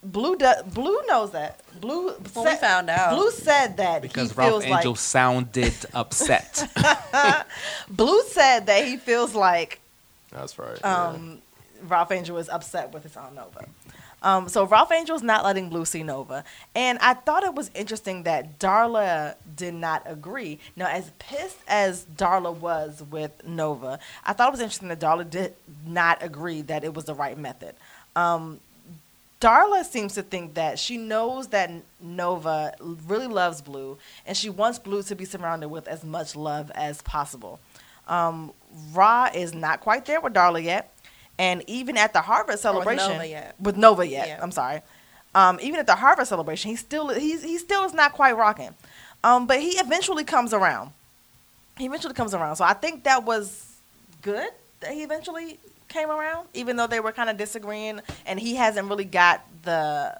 Blue 0.03 0.37
do, 0.37 0.51
Blue 0.73 1.01
knows 1.07 1.33
that. 1.33 1.61
Blue 1.81 2.13
When 2.13 2.45
we 2.47 2.55
found 2.57 2.89
out. 2.89 3.15
Blue 3.15 3.31
said 3.31 3.77
that 3.79 4.03
Because 4.03 4.31
he 4.31 4.37
Ralph 4.37 4.65
Angel 4.65 4.93
like 4.93 4.99
sounded 4.99 5.75
upset. 5.95 6.69
Blue 7.91 8.23
said 8.29 8.67
that 8.67 8.85
he 8.87 8.97
feels 8.97 9.35
like 9.35 9.81
That's 10.31 10.59
right. 10.59 10.83
um, 10.85 11.39
Ralph 11.83 12.13
Angel 12.13 12.39
is 12.39 12.49
upset 12.49 12.93
with 12.95 13.03
his 13.03 13.17
aunt 13.17 13.35
Nova. 13.35 13.67
Um, 14.27 14.49
so 14.49 14.67
Ralph 14.67 14.91
Angel's 14.91 15.23
not 15.23 15.45
letting 15.45 15.69
Blue 15.69 15.85
see 15.85 16.03
Nova, 16.03 16.43
and 16.75 16.99
I 16.99 17.15
thought 17.15 17.45
it 17.45 17.55
was 17.55 17.71
interesting 17.77 18.25
that 18.25 18.59
Darla 18.59 19.37
did 19.55 19.73
not 19.73 20.03
agree. 20.05 20.59
Now, 20.75 20.89
as 20.89 21.13
pissed 21.21 21.59
as 21.69 22.05
Darla 22.17 22.53
was 22.53 23.05
with 23.09 23.31
Nova, 23.47 24.01
I 24.25 24.33
thought 24.33 24.49
it 24.49 24.51
was 24.51 24.61
interesting 24.61 24.89
that 24.89 24.99
Darla 24.99 25.31
did 25.31 25.55
not 25.87 26.25
agree 26.25 26.61
that 26.63 26.83
it 26.83 26.93
was 26.93 27.05
the 27.05 27.15
right 27.15 27.39
method. 27.39 27.77
Um, 28.17 28.59
Darla 29.41 29.85
seems 29.85 30.15
to 30.15 30.25
think 30.25 30.55
that 30.55 30.81
she 30.81 30.97
knows 30.97 31.47
that 31.49 31.71
Nova 32.01 32.75
really 33.07 33.29
loves 33.29 33.63
Blue, 33.63 33.97
and 34.27 34.37
she 34.37 34.51
wants 34.51 34.81
Blue 34.81 35.05
to 35.05 35.15
be 35.15 35.25
surrounded 35.25 35.69
with 35.69 35.87
as 35.87 36.03
much 36.03 36.35
love 36.35 36.73
as 36.75 37.01
possible. 37.01 37.61
Um, 38.09 38.53
Ra 38.93 39.31
is 39.33 39.55
not 39.55 39.83
quite 39.83 40.05
there 40.05 40.21
with 40.21 40.35
Darla 40.35 40.63
yet, 40.65 40.93
and 41.39 41.63
even 41.67 41.97
at 41.97 42.13
the 42.13 42.21
Harvard 42.21 42.59
celebration, 42.59 43.13
Nova 43.13 43.27
yet. 43.27 43.55
with 43.61 43.77
Nova 43.77 44.07
yet, 44.07 44.29
Yeah. 44.29 44.41
I'm 44.43 44.53
sorry. 44.53 44.83
Um, 45.35 45.59
even 45.61 45.79
at 45.79 45.87
the 45.87 45.95
Harvard 45.97 46.27
celebration, 46.27 46.71
he 46.71 46.77
still 46.77 47.09
he's 47.09 47.43
he 47.43 47.59
still 47.59 47.85
is 47.85 47.93
not 47.93 48.13
quite 48.13 48.37
rocking, 48.37 48.75
um, 49.23 49.47
but 49.47 49.61
he 49.61 49.71
eventually 49.73 50.25
comes 50.25 50.55
around. 50.55 50.93
He 51.77 51.85
eventually 51.85 52.15
comes 52.15 52.33
around, 52.33 52.57
so 52.57 52.65
I 52.65 52.73
think 52.73 53.05
that 53.05 53.25
was 53.25 53.75
good 54.23 54.49
that 54.81 54.93
he 54.93 55.03
eventually 55.03 55.59
came 55.89 56.11
around, 56.11 56.49
even 56.55 56.77
though 56.77 56.87
they 56.87 57.01
were 57.01 57.13
kind 57.13 57.29
of 57.29 57.37
disagreeing, 57.37 58.01
and 58.25 58.41
he 58.41 58.55
hasn't 58.55 58.89
really 58.89 59.05
got 59.05 59.45
the 59.63 60.19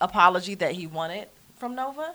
apology 0.00 0.54
that 0.56 0.72
he 0.72 0.86
wanted 0.86 1.28
from 1.58 1.74
Nova. 1.74 2.14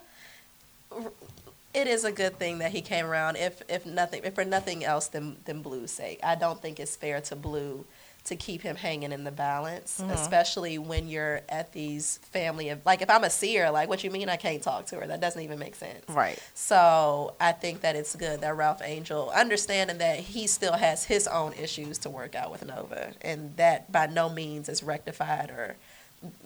It 1.74 1.86
is 1.86 2.04
a 2.04 2.12
good 2.12 2.38
thing 2.38 2.58
that 2.58 2.72
he 2.72 2.80
came 2.80 3.06
around. 3.06 3.36
If 3.36 3.62
if 3.68 3.84
nothing, 3.86 4.22
if 4.24 4.34
for 4.34 4.44
nothing 4.44 4.84
else 4.84 5.08
than 5.08 5.36
than 5.44 5.62
Blue's 5.62 5.90
sake, 5.90 6.20
I 6.22 6.34
don't 6.34 6.60
think 6.60 6.80
it's 6.80 6.96
fair 6.96 7.20
to 7.22 7.36
Blue 7.36 7.84
to 8.24 8.36
keep 8.36 8.60
him 8.60 8.76
hanging 8.76 9.10
in 9.10 9.24
the 9.24 9.30
balance, 9.30 10.00
Mhm. 10.02 10.10
especially 10.12 10.76
when 10.76 11.08
you're 11.08 11.40
at 11.48 11.72
these 11.72 12.18
family 12.30 12.68
of 12.68 12.84
like. 12.84 13.00
If 13.00 13.08
I'm 13.08 13.24
a 13.24 13.30
seer, 13.30 13.70
like, 13.70 13.88
what 13.88 14.04
you 14.04 14.10
mean 14.10 14.28
I 14.28 14.36
can't 14.36 14.62
talk 14.62 14.84
to 14.86 14.96
her? 15.00 15.06
That 15.06 15.20
doesn't 15.20 15.40
even 15.40 15.58
make 15.58 15.74
sense. 15.74 16.04
Right. 16.08 16.38
So 16.54 17.34
I 17.40 17.52
think 17.52 17.80
that 17.82 17.96
it's 17.96 18.14
good 18.16 18.42
that 18.42 18.54
Ralph 18.54 18.82
Angel, 18.82 19.30
understanding 19.30 19.96
that 19.98 20.18
he 20.18 20.46
still 20.46 20.74
has 20.74 21.04
his 21.04 21.26
own 21.26 21.54
issues 21.54 21.96
to 21.98 22.10
work 22.10 22.34
out 22.34 22.50
with 22.50 22.66
Nova, 22.66 23.12
and 23.22 23.56
that 23.56 23.90
by 23.90 24.06
no 24.06 24.28
means 24.28 24.68
is 24.68 24.82
rectified 24.82 25.48
or, 25.50 25.76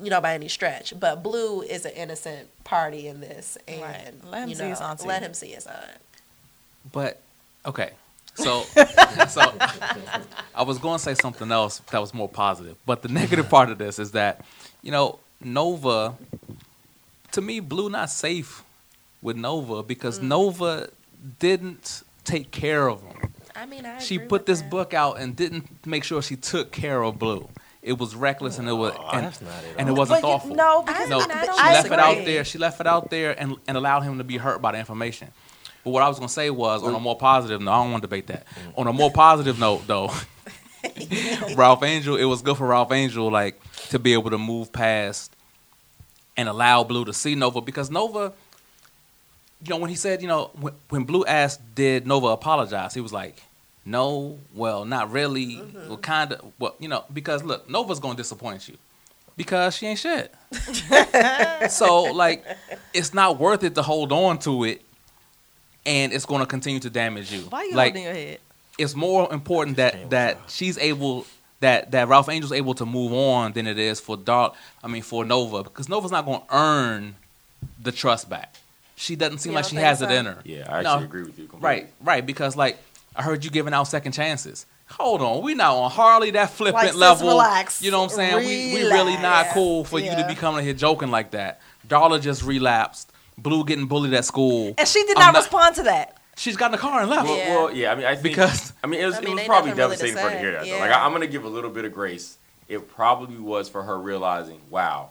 you 0.03 0.11
know, 0.11 0.21
by 0.21 0.35
any 0.35 0.49
stretch. 0.49 0.93
But 0.99 1.23
Blue 1.23 1.63
is 1.63 1.85
an 1.85 1.93
innocent 1.93 2.49
party 2.65 3.09
in 3.09 3.21
this, 3.21 3.57
and 3.69 3.81
Right. 3.83 4.13
Let 4.31 4.43
him 4.45 4.49
you 4.51 4.55
see 4.55 4.63
know, 4.65 4.69
his 4.71 4.81
auntie. 4.81 5.07
Let 5.09 5.23
him 5.23 5.35
see 5.35 5.49
his 5.49 5.67
aunt. 5.67 5.99
But 6.93 7.21
okay, 7.65 7.91
so 8.35 8.63
so 9.29 9.41
I 10.55 10.63
was 10.65 10.79
going 10.79 10.99
to 10.99 11.03
say 11.03 11.15
something 11.15 11.51
else 11.53 11.79
that 11.91 11.99
was 12.01 12.13
more 12.13 12.29
positive, 12.29 12.77
but 12.87 13.03
the 13.03 13.09
negative 13.09 13.49
part 13.49 13.71
of 13.71 13.79
this 13.79 13.99
is 13.99 14.13
that 14.13 14.45
you 14.83 14.91
know 14.91 15.19
Nova, 15.41 16.15
to 17.33 17.41
me, 17.41 17.61
Blue 17.61 17.89
not 17.89 18.11
safe 18.11 18.63
with 19.23 19.37
Nova 19.37 19.83
because 19.83 20.19
Mm. 20.19 20.25
Nova 20.25 20.89
didn't 21.39 22.03
take 22.25 22.51
care 22.51 22.89
of 22.89 23.03
him. 23.03 23.33
I 23.55 23.67
mean, 23.67 23.85
I 23.87 23.99
She 23.99 24.17
agree 24.17 24.27
put 24.29 24.41
with 24.43 24.47
this 24.47 24.61
that. 24.63 24.71
book 24.71 24.95
out 24.95 25.21
and 25.21 25.37
didn't 25.37 25.87
make 25.87 26.03
sure 26.05 26.21
she 26.23 26.37
took 26.37 26.73
care 26.73 27.03
of 27.05 27.19
Blue. 27.19 27.49
It 27.83 27.99
was 27.99 28.15
reckless 28.15 28.59
and 28.59 28.69
it 28.69 28.73
was 28.73 28.95
Oh, 28.97 29.09
and, 29.13 29.27
that's 29.27 29.41
not 29.41 29.51
it 29.65 29.75
and 29.77 29.89
it 29.89 29.93
wasn't 29.93 30.23
But 30.23 30.29
you- 30.29 30.33
thoughtful. 30.33 30.55
no, 30.55 30.83
because 30.83 31.09
no, 31.09 31.21
I 31.21 31.27
mean, 31.27 31.31
I 31.33 31.43
she 31.43 31.47
don't 31.49 31.57
left 31.73 31.87
it 31.87 31.99
out 31.99 32.25
there. 32.25 32.45
She 32.45 32.59
left 32.59 32.81
it 32.81 32.87
out 32.87 33.11
there 33.11 33.39
and, 33.41 33.57
and 33.67 33.77
allowed 33.77 34.03
him 34.03 34.19
to 34.19 34.25
be 34.25 34.37
hurt 34.37 34.63
by 34.63 34.73
the 34.73 34.79
information. 34.79 35.29
But 35.85 35.91
what 35.91 36.03
I 36.05 36.09
was 36.09 36.19
gonna 36.19 36.29
say 36.29 36.49
was, 36.51 36.85
on 36.85 36.95
a 36.95 37.01
more 37.01 37.17
positive 37.19 37.61
note, 37.61 37.73
I 37.73 37.83
don't 37.83 37.91
want 37.91 38.03
to 38.03 38.07
debate 38.07 38.29
that. 38.29 38.47
Mm-hmm. 38.47 38.81
On 38.81 38.87
a 38.87 38.93
more 38.93 39.11
positive 39.11 39.59
note, 39.59 39.85
though, 39.89 40.13
Ralph 41.57 41.83
Angel, 41.83 42.17
it 42.17 42.25
was 42.25 42.43
good 42.43 42.57
for 42.57 42.67
Ralph 42.69 42.93
Angel, 42.93 43.31
like 43.31 43.61
to 43.89 43.99
be 43.99 44.13
able 44.13 44.31
to 44.31 44.39
move 44.39 44.73
past 44.73 45.35
and 46.37 46.49
allow 46.49 46.85
Blue 46.85 47.05
to 47.05 47.13
see 47.13 47.35
Nova 47.35 47.61
because 47.61 47.91
Nova, 47.91 48.33
you 49.65 49.71
know, 49.71 49.77
when 49.79 49.91
he 49.91 49.97
said, 49.97 50.23
you 50.23 50.29
know, 50.29 50.51
when, 50.61 50.73
when 50.89 51.05
Blue 51.05 51.25
asked, 51.25 51.61
did 51.75 52.07
Nova 52.07 52.29
apologize? 52.29 52.95
He 52.95 53.01
was 53.01 53.13
like, 53.13 53.43
no, 53.85 54.39
well, 54.55 54.85
not 54.85 55.11
really, 55.11 55.57
mm-hmm. 55.57 55.89
well, 55.89 55.97
kind 55.99 56.33
of, 56.33 56.53
well, 56.59 56.75
you 56.79 56.89
know, 56.89 57.05
because 57.13 57.43
look, 57.43 57.69
Nova's 57.69 57.99
gonna 58.01 58.17
disappoint 58.17 58.69
you 58.69 58.77
because 59.37 59.77
she 59.77 59.87
ain't 59.87 59.99
shit. 59.99 60.33
so 61.71 62.05
like, 62.05 62.45
it's 62.95 63.13
not 63.13 63.39
worth 63.39 63.65
it 63.65 63.75
to 63.75 63.83
hold 63.83 64.13
on 64.13 64.39
to 64.41 64.65
it, 64.65 64.83
and 65.85 66.13
it's 66.13 66.27
gonna 66.27 66.47
continue 66.47 66.81
to 66.81 66.91
damage 66.91 67.33
you. 67.33 67.41
why 67.43 67.59
are 67.61 67.65
you 67.65 67.75
like, 67.75 67.95
holding 67.95 68.05
your 68.05 68.15
head? 68.15 68.39
it's 68.79 68.95
more 68.95 69.33
important 69.33 69.77
that 69.77 70.11
that 70.11 70.39
she's 70.49 70.79
able 70.79 71.27
that 71.61 71.91
that 71.93 72.09
Ralph 72.09 72.29
Angel's 72.29 72.53
able 72.53 72.75
to 72.75 72.87
move 72.87 73.13
on 73.13 73.53
than 73.53 73.67
it 73.67 73.79
is 73.79 74.01
for 74.01 74.17
Dark. 74.17 74.55
I 74.83 74.89
mean 74.89 75.03
for 75.03 75.25
Nova 75.25 75.63
because 75.63 75.89
Nova's 75.89 76.11
not 76.11 76.25
going 76.25 76.41
to 76.41 76.47
earn 76.57 77.17
the 77.81 77.93
trust 77.93 78.29
back. 78.31 78.57
She 78.97 79.17
doesn't 79.17 79.39
seem 79.39 79.53
You 79.53 79.57
like 79.57 79.65
she 79.67 79.77
has 79.77 79.99
so? 79.99 80.05
it 80.07 80.11
in 80.13 80.27
her. 80.27 80.39
Yeah, 80.45 80.67
I 80.69 80.83
No. 80.83 80.91
actually 80.93 81.05
agree 81.05 81.23
with 81.23 81.39
you. 81.39 81.47
Completely. 81.49 81.69
Right, 81.83 81.93
right. 82.01 82.25
Because 82.27 82.57
like 82.57 82.79
I 83.15 83.23
heard 83.23 83.45
you 83.45 83.51
giving 83.51 83.75
out 83.75 83.85
second 83.85 84.13
chances. 84.13 84.67
Hold 84.91 85.23
on, 85.23 85.43
we 85.43 85.55
not 85.55 85.75
on 85.75 85.91
Harley 85.91 86.31
that 86.33 86.51
flippant 86.51 86.85
Like, 86.85 86.95
level. 86.95 87.29
relax. 87.29 87.81
You 87.83 87.91
know 87.91 88.01
what 88.03 88.11
I'm 88.13 88.17
saying? 88.17 88.37
We 88.37 88.75
we 88.83 88.89
really 88.91 89.17
not 89.17 89.49
cool 89.55 89.85
for 89.85 89.99
you 89.99 90.11
to 90.15 90.27
be 90.29 90.35
coming 90.35 90.65
here 90.65 90.75
joking 90.75 91.11
like 91.11 91.31
that. 91.33 91.61
Darla 91.89 92.21
just 92.21 92.43
relapsed. 92.43 93.11
Blue 93.39 93.65
getting 93.65 93.87
bullied 93.87 94.13
at 94.13 94.25
school. 94.27 94.75
And 94.77 94.87
she 94.87 95.03
did 95.05 95.17
not, 95.17 95.33
not- 95.33 95.41
respond 95.43 95.75
to 95.77 95.83
that. 95.85 96.19
She's 96.37 96.57
got 96.57 96.67
in 96.67 96.73
the 96.73 96.79
car 96.79 97.01
and 97.01 97.11
left. 97.11 97.25
Well, 97.27 97.37
Yeah. 97.39 97.55
well, 97.57 97.75
yeah. 97.75 97.93
I 97.93 97.95
mean, 97.95 98.07
I 98.07 98.13
think 98.15 98.23
Because- 98.35 98.73
I 98.83 98.87
mean, 98.87 99.01
it 99.01 99.07
was, 99.07 99.15
I 99.17 99.19
it 99.23 99.29
was 99.29 99.43
probably 99.45 99.71
nothing 99.71 99.79
really 99.79 99.97
devastating 99.97 100.17
for 100.17 100.23
her 100.23 100.31
to 100.31 100.39
hear 100.39 100.53
that. 100.53 100.61
Though. 100.63 100.67
Yeah. 100.67 100.81
Like, 100.81 100.91
I, 100.91 101.05
I'm 101.07 101.13
gonna 101.13 101.27
give 101.27 101.45
a 101.45 101.49
little 101.49 101.71
bit 101.71 101.85
of 101.85 101.93
grace. 101.93 102.37
It 102.69 102.89
probably 102.95 103.37
was 103.39 103.69
for 103.69 103.83
her 103.83 103.99
realizing, 103.99 104.61
wow, 104.71 105.11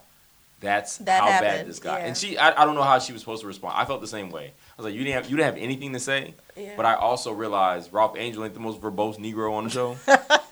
that's 0.60 0.96
That 0.98 1.20
how 1.22 1.40
bad 1.40 1.66
this 1.66 1.78
got. 1.78 2.00
yeah. 2.00 2.06
And 2.06 2.16
she, 2.16 2.38
I, 2.38 2.62
I 2.62 2.64
don't 2.64 2.74
know 2.74 2.82
how 2.82 2.98
she 2.98 3.12
was 3.12 3.22
supposed 3.22 3.40
to 3.42 3.46
respond. 3.48 3.74
I 3.76 3.84
felt 3.84 4.00
the 4.00 4.06
same 4.06 4.30
way. 4.30 4.52
I 4.72 4.80
was 4.80 4.86
like, 4.86 4.94
you 4.94 5.04
didn't 5.04 5.14
have, 5.14 5.30
you 5.30 5.36
didn't 5.36 5.54
have 5.54 5.62
anything 5.62 5.92
to 5.92 6.00
say. 6.00 6.34
Yeah. 6.56 6.72
But 6.76 6.86
I 6.86 6.94
also 6.94 7.30
realized 7.32 7.92
Ralph 7.92 8.16
Angel 8.16 8.42
ain't 8.44 8.54
the 8.54 8.60
most 8.60 8.80
verbose 8.80 9.18
Negro 9.18 9.52
on 9.52 9.64
the 9.64 9.70
show. 9.70 9.98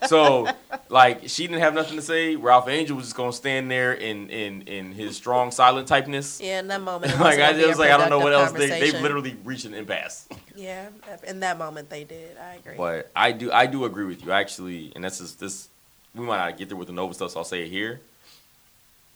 so, 0.07 0.47
like, 0.89 1.27
she 1.27 1.47
didn't 1.47 1.61
have 1.61 1.73
nothing 1.73 1.95
to 1.95 2.03
say. 2.03 2.35
Ralph 2.35 2.67
Angel 2.67 2.95
was 2.95 3.05
just 3.05 3.15
gonna 3.15 3.33
stand 3.33 3.71
there 3.71 3.93
in 3.93 4.29
in 4.29 4.61
in 4.63 4.91
his 4.91 5.17
strong 5.17 5.49
silent 5.49 5.87
typeness. 5.87 6.39
Yeah, 6.39 6.59
in 6.59 6.67
that 6.67 6.81
moment. 6.81 7.13
it 7.13 7.19
like 7.19 7.39
I 7.39 7.51
gonna 7.51 7.57
be 7.57 7.63
a 7.63 7.67
just 7.67 7.79
like 7.79 7.91
I 7.91 7.97
don't 7.97 8.09
know 8.09 8.19
what 8.19 8.33
else 8.33 8.51
they 8.51 8.67
they 8.67 8.91
literally 9.01 9.35
reached 9.43 9.65
an 9.65 9.73
impasse. 9.73 10.27
Yeah, 10.55 10.89
in 11.23 11.39
that 11.39 11.57
moment 11.57 11.89
they 11.89 12.03
did. 12.03 12.37
I 12.37 12.55
agree. 12.55 12.75
But 12.77 13.11
I 13.15 13.31
do 13.31 13.51
I 13.51 13.65
do 13.65 13.85
agree 13.85 14.05
with 14.05 14.23
you 14.23 14.31
actually, 14.31 14.91
and 14.95 15.03
that's 15.03 15.17
just 15.17 15.39
this. 15.39 15.69
We 16.13 16.25
might 16.25 16.37
not 16.37 16.57
get 16.57 16.67
there 16.69 16.77
with 16.77 16.87
the 16.87 16.93
Nova 16.93 17.13
stuff, 17.13 17.31
so 17.31 17.39
I'll 17.39 17.43
say 17.43 17.63
it 17.63 17.69
here. 17.69 18.01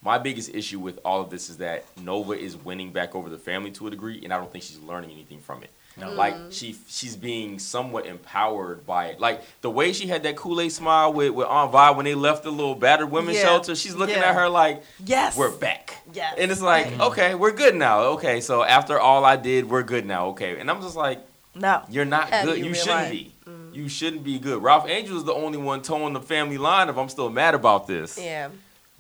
My 0.06 0.20
biggest 0.20 0.54
issue 0.54 0.80
with 0.80 1.00
all 1.04 1.20
of 1.20 1.32
this 1.32 1.50
is 1.50 1.58
that 1.58 1.84
Nova 2.02 2.34
is 2.34 2.56
winning 2.56 2.92
back 2.92 3.16
over 3.16 3.28
the 3.28 3.40
family 3.40 3.72
to 3.72 3.88
a 3.88 3.90
degree, 3.90 4.22
and 4.24 4.32
I 4.32 4.38
don't 4.38 4.52
think 4.52 4.64
she's 4.64 4.78
learning 4.80 5.10
anything 5.12 5.40
from 5.40 5.64
it. 5.64 5.72
Like 5.98 6.36
she 6.52 6.76
she's 6.88 7.16
being 7.16 7.58
somewhat 7.58 8.06
empowered 8.06 8.86
by 8.86 9.08
it. 9.08 9.20
Like 9.22 9.42
the 9.62 9.70
way 9.70 9.94
she 9.94 10.08
had 10.08 10.24
that 10.24 10.36
Kool 10.36 10.60
Aid 10.60 10.74
smile 10.74 11.14
with, 11.14 11.32
with 11.32 11.48
Aunt 11.48 11.72
Vi 11.72 11.92
when 11.92 12.04
they 12.04 12.16
left 12.16 12.44
the 12.44 12.52
little 12.52 12.76
battered 12.76 13.10
women's 13.10 13.38
Yeah. 13.38 13.44
shelter, 13.46 13.76
she's 13.76 13.96
looking 13.96 14.18
Yeah. 14.18 14.26
at 14.30 14.36
her 14.36 14.50
like, 14.50 14.84
Yes. 15.06 15.38
"We're 15.38 15.52
back." 15.52 16.04
Yes. 16.14 16.36
And 16.38 16.52
it's 16.52 16.62
like, 16.62 16.88
mm-hmm. 16.88 17.02
okay, 17.02 17.34
we're 17.34 17.54
good 17.54 17.76
now. 17.76 18.02
Okay, 18.16 18.42
so 18.42 18.62
after 18.62 19.00
all 19.00 19.24
I 19.24 19.38
did, 19.38 19.70
we're 19.70 19.84
good 19.84 20.06
now. 20.06 20.28
Okay, 20.28 20.60
and 20.60 20.70
I'm 20.70 20.82
just 20.82 20.98
like, 20.98 21.20
No. 21.56 21.82
you're 21.90 22.04
not 22.04 22.30
Have 22.30 22.46
good. 22.46 22.58
you 22.60 22.66
You, 22.66 22.74
shouldn't 22.76 23.10
realized- 23.10 23.12
be. 23.14 23.32
Mm-hmm. 23.50 23.74
You 23.74 23.88
shouldn't 23.90 24.24
be 24.26 24.38
good. 24.38 24.62
Ralph 24.62 24.88
Angel 24.90 25.16
is 25.18 25.24
the 25.24 25.34
only 25.34 25.58
one 25.58 25.82
toeing 25.82 26.12
the 26.14 26.20
family 26.22 26.58
line. 26.58 26.90
If 26.90 26.98
I'm 26.98 27.08
still 27.10 27.30
mad 27.30 27.56
about 27.56 27.88
this, 27.88 28.20
yeah, 28.22 28.50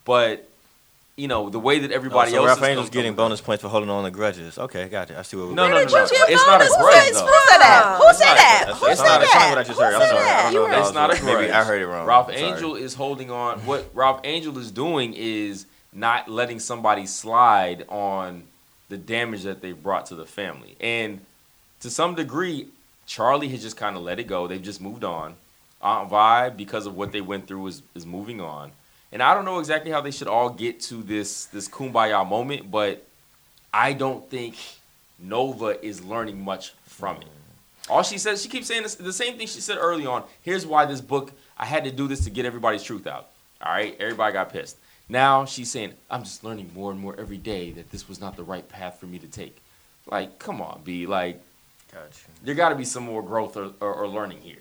but 0.06 0.48
you 1.18 1.28
know 1.30 1.50
the 1.50 1.60
way 1.60 1.80
that 1.80 1.92
oh, 1.92 1.96
everybody 1.96 2.32
Oh, 2.32 2.34
so 2.34 2.38
else 2.40 2.48
Ralph 2.48 2.58
is 2.60 2.64
Angel's 2.68 2.88
still- 2.88 3.00
getting 3.02 3.16
bonus 3.16 3.40
points 3.42 3.62
for 3.62 3.70
holding 3.70 3.90
on 3.90 4.04
to 4.04 4.12
grudges. 4.12 4.58
Okay, 4.58 4.88
got 4.90 5.10
it. 5.10 5.18
I 5.18 5.22
see 5.22 5.38
what 5.38 5.48
we're 5.48 5.54
No, 5.54 5.68
no, 5.70 5.76
Where 5.76 5.86
no, 5.86 5.92
no. 5.92 6.04
It's 6.04 6.48
not 6.48 6.62
a 6.62 6.68
grudge 6.68 6.94
points 7.04 7.22
though. 7.22 7.28
from? 7.28 7.36
Who 7.36 7.44
said 7.44 7.58
that? 7.60 7.98
Who 7.98 8.14
said 8.14 8.36
that? 8.36 8.66
Who 8.68 8.96
said 8.96 9.04
not- 9.06 9.20
That's 9.22 9.36
not 9.36 9.50
what 9.50 9.58
I 9.58 9.64
just 9.64 9.80
Who 9.80 9.86
heard. 9.86 9.94
I'm 9.96 10.02
sorry. 10.02 10.18
I 10.28 10.52
don't 10.52 10.54
know. 10.54 10.62
were- 10.62 10.66
if 10.68 10.72
that 10.72 10.82
It's 10.86 10.94
not 10.94 11.14
a 11.18 11.20
grudge. 11.22 11.40
Maybe 11.42 11.52
I 11.54 11.64
heard 11.64 11.82
it 11.82 11.88
wrong. 11.88 12.06
Ralph 12.06 12.30
Angel 12.32 12.76
is 12.76 12.94
holding 12.96 13.32
on. 13.32 13.60
What 13.66 13.90
Ralph 13.94 14.22
Angel 14.24 14.58
is 14.58 14.72
doing 14.72 15.14
is 15.16 15.66
not 15.94 16.28
letting 16.28 16.60
somebody 16.60 17.06
slide 17.06 17.86
on 17.88 18.44
the 18.90 18.98
damage 18.98 19.44
that 19.44 19.62
they 19.62 19.72
brought 19.72 20.06
to 20.08 20.16
the 20.16 20.26
family. 20.26 20.76
And 20.82 21.22
to 21.80 21.90
some 21.90 22.16
degree, 22.16 22.68
Charlie 23.08 23.48
has 23.50 23.62
just 23.62 23.78
kind 23.78 23.96
of 23.96 24.04
let 24.04 24.20
it 24.20 24.26
go. 24.28 24.48
They've 24.48 24.62
just 24.62 24.82
moved 24.82 25.04
on. 25.06 25.36
Aunt 25.82 26.10
Vi, 26.10 26.50
because 26.50 26.86
of 26.86 26.96
what 26.98 27.12
they 27.14 27.22
went 27.22 27.48
through, 27.48 27.68
is 27.68 27.82
is 27.96 28.06
moving 28.06 28.42
on. 28.42 28.72
And 29.16 29.24
I 29.24 29.34
don't 29.34 29.46
know 29.46 29.60
exactly 29.60 29.92
how 29.92 30.02
they 30.02 30.12
should 30.12 30.28
all 30.28 30.50
get 30.50 30.82
to 30.82 30.96
this 30.96 31.46
this 31.46 31.70
kumbaya 31.70 32.28
moment, 32.28 32.70
but 32.70 33.08
I 33.74 33.94
don't 33.94 34.30
think 34.30 34.58
Nova 35.18 35.82
is 35.82 36.04
learning 36.04 36.44
much 36.44 36.74
from 36.84 37.22
it. 37.22 37.28
All 37.90 38.04
she 38.04 38.18
says, 38.18 38.44
she 38.44 38.50
keeps 38.50 38.68
saying 38.68 38.84
this, 38.84 38.96
the 38.96 39.14
same 39.14 39.38
thing 39.38 39.48
she 39.48 39.62
said 39.62 39.78
early 39.80 40.06
on. 40.06 40.26
Here's 40.42 40.68
why 40.68 40.84
this 40.84 41.00
book, 41.00 41.32
I 41.58 41.66
had 41.66 41.86
to 41.86 41.92
do 41.92 42.10
this 42.10 42.26
to 42.26 42.30
get 42.30 42.46
everybody's 42.46 42.84
truth 42.84 43.08
out. 43.08 43.30
All 43.62 43.72
right, 43.72 43.96
everybody 44.02 44.34
got 44.34 44.52
pissed. 44.52 44.76
Now 45.08 45.46
she's 45.46 45.72
saying, 45.72 45.94
I'm 46.12 46.26
just 46.26 46.44
learning 46.44 46.72
more 46.76 46.92
and 46.92 47.00
more 47.00 47.16
every 47.18 47.38
day 47.38 47.72
that 47.72 47.92
this 47.92 48.10
was 48.10 48.20
not 48.20 48.36
the 48.36 48.44
right 48.44 48.68
path 48.68 49.00
for 49.00 49.06
me 49.06 49.18
to 49.20 49.28
take. 49.28 49.62
Like, 50.08 50.40
come 50.40 50.60
on, 50.60 50.82
B. 50.84 51.06
Like, 51.06 51.42
Gotcha. 51.90 52.26
there 52.44 52.54
got 52.54 52.68
to 52.68 52.76
be 52.76 52.84
some 52.84 53.04
more 53.04 53.24
growth 53.24 53.56
or, 53.56 53.72
or, 53.80 53.94
or 53.94 54.08
learning 54.10 54.42
here. 54.42 54.60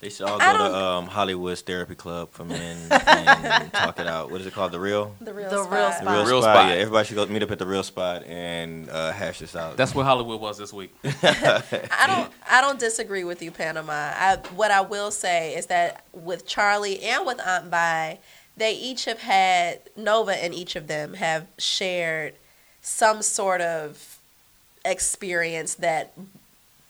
They 0.00 0.10
should 0.10 0.26
all 0.26 0.38
I 0.40 0.52
go 0.52 0.58
to 0.58 0.64
don't- 0.64 0.74
um, 0.74 1.06
Hollywood's 1.06 1.62
therapy 1.62 1.94
club 1.94 2.30
for 2.30 2.44
men 2.44 2.76
and 2.90 3.72
talk 3.72 3.98
it 3.98 4.06
out. 4.06 4.30
What 4.30 4.42
is 4.42 4.46
it 4.46 4.52
called? 4.52 4.72
The 4.72 4.78
real. 4.78 5.16
the 5.22 5.32
real 5.32 5.48
The 5.48 5.64
spot. 5.64 5.72
real 5.72 5.86
The 5.88 5.92
spot. 5.92 6.12
real, 6.16 6.26
Real 6.26 6.42
spot. 6.42 6.54
spot. 6.56 6.68
Yeah, 6.68 6.74
everybody 6.82 7.06
should 7.08 7.14
go 7.16 7.26
meet 7.26 7.42
up 7.42 7.50
at 7.50 7.58
the 7.58 7.66
real 7.66 7.82
spot 7.82 8.24
and 8.24 8.90
uh, 8.90 9.12
hash 9.12 9.38
this 9.38 9.56
out. 9.56 9.78
That's 9.78 9.94
where 9.94 10.04
Hollywood 10.04 10.38
was 10.38 10.58
this 10.58 10.70
week. 10.72 10.94
I 11.22 12.04
don't 12.06 12.32
I 12.50 12.60
don't 12.60 12.78
disagree 12.78 13.24
with 13.24 13.40
you, 13.42 13.50
Panama. 13.50 13.92
I, 13.92 14.36
what 14.54 14.70
I 14.70 14.82
will 14.82 15.10
say 15.10 15.54
is 15.56 15.66
that 15.66 16.04
with 16.12 16.46
Charlie 16.46 17.02
and 17.02 17.24
with 17.24 17.40
Aunt 17.40 17.66
Vi, 17.66 18.18
they 18.54 18.74
each 18.74 19.06
have 19.06 19.20
had 19.20 19.80
Nova 19.96 20.32
and 20.32 20.52
each 20.54 20.76
of 20.76 20.88
them 20.88 21.14
have 21.14 21.46
shared 21.58 22.34
some 22.82 23.22
sort 23.22 23.62
of 23.62 24.18
experience 24.84 25.74
that 25.76 26.12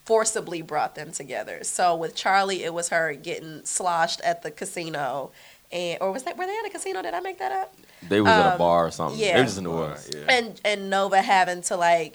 forcibly 0.07 0.63
brought 0.63 0.95
them 0.95 1.13
together. 1.13 1.63
So 1.65 1.95
with 1.95 2.15
Charlie, 2.15 2.63
it 2.65 2.73
was 2.73 2.89
her 2.89 3.13
getting 3.13 3.65
sloshed 3.65 4.21
at 4.23 4.43
the 4.43 4.51
casino, 4.51 5.33
and 5.71 5.99
or 6.01 6.13
was 6.13 6.23
that 6.23 6.39
were 6.39 6.47
they 6.47 6.57
at 6.57 6.65
a 6.67 6.71
casino? 6.71 7.03
Did 7.03 7.13
I 7.13 7.21
make 7.21 7.39
that 7.39 7.53
up? 7.53 7.75
They 8.09 8.21
was 8.21 8.31
at 8.31 8.47
a 8.47 8.53
Um, 8.53 8.59
bar 8.59 8.87
or 8.87 8.91
something. 8.91 9.19
yeah. 9.21 9.35
They 9.35 9.41
was 9.43 9.49
just 9.51 9.59
in 9.59 9.65
the 9.65 9.71
woods. 9.71 10.11
yeah. 10.15 10.25
and 10.29 10.61
and 10.65 10.89
Nova 10.91 11.21
having 11.21 11.61
to 11.63 11.77
like 11.77 12.15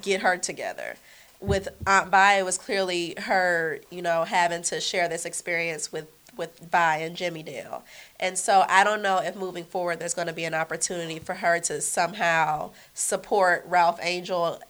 get 0.00 0.22
her 0.22 0.36
together. 0.38 0.96
With 1.40 1.68
Aunt 1.86 2.08
Vi, 2.10 2.38
it 2.38 2.44
was 2.44 2.56
clearly 2.56 3.14
her, 3.18 3.80
you 3.90 4.00
know, 4.00 4.22
having 4.22 4.62
to 4.62 4.80
share 4.80 5.08
this 5.08 5.24
experience 5.24 5.90
with 5.90 6.06
with 6.36 6.56
Vi 6.60 6.96
and 6.98 7.16
Jimmy 7.16 7.42
Dale. 7.42 7.82
And 8.20 8.38
so 8.38 8.64
I 8.68 8.84
don't 8.84 9.02
know 9.02 9.18
if 9.18 9.34
moving 9.34 9.64
forward 9.64 9.98
there's 9.98 10.14
going 10.14 10.28
to 10.28 10.32
be 10.32 10.44
an 10.44 10.54
opportunity 10.54 11.18
for 11.18 11.34
her 11.34 11.58
to 11.60 11.80
somehow 11.80 12.70
support 12.94 13.64
Ralph 13.66 13.98
Angel 14.00 14.60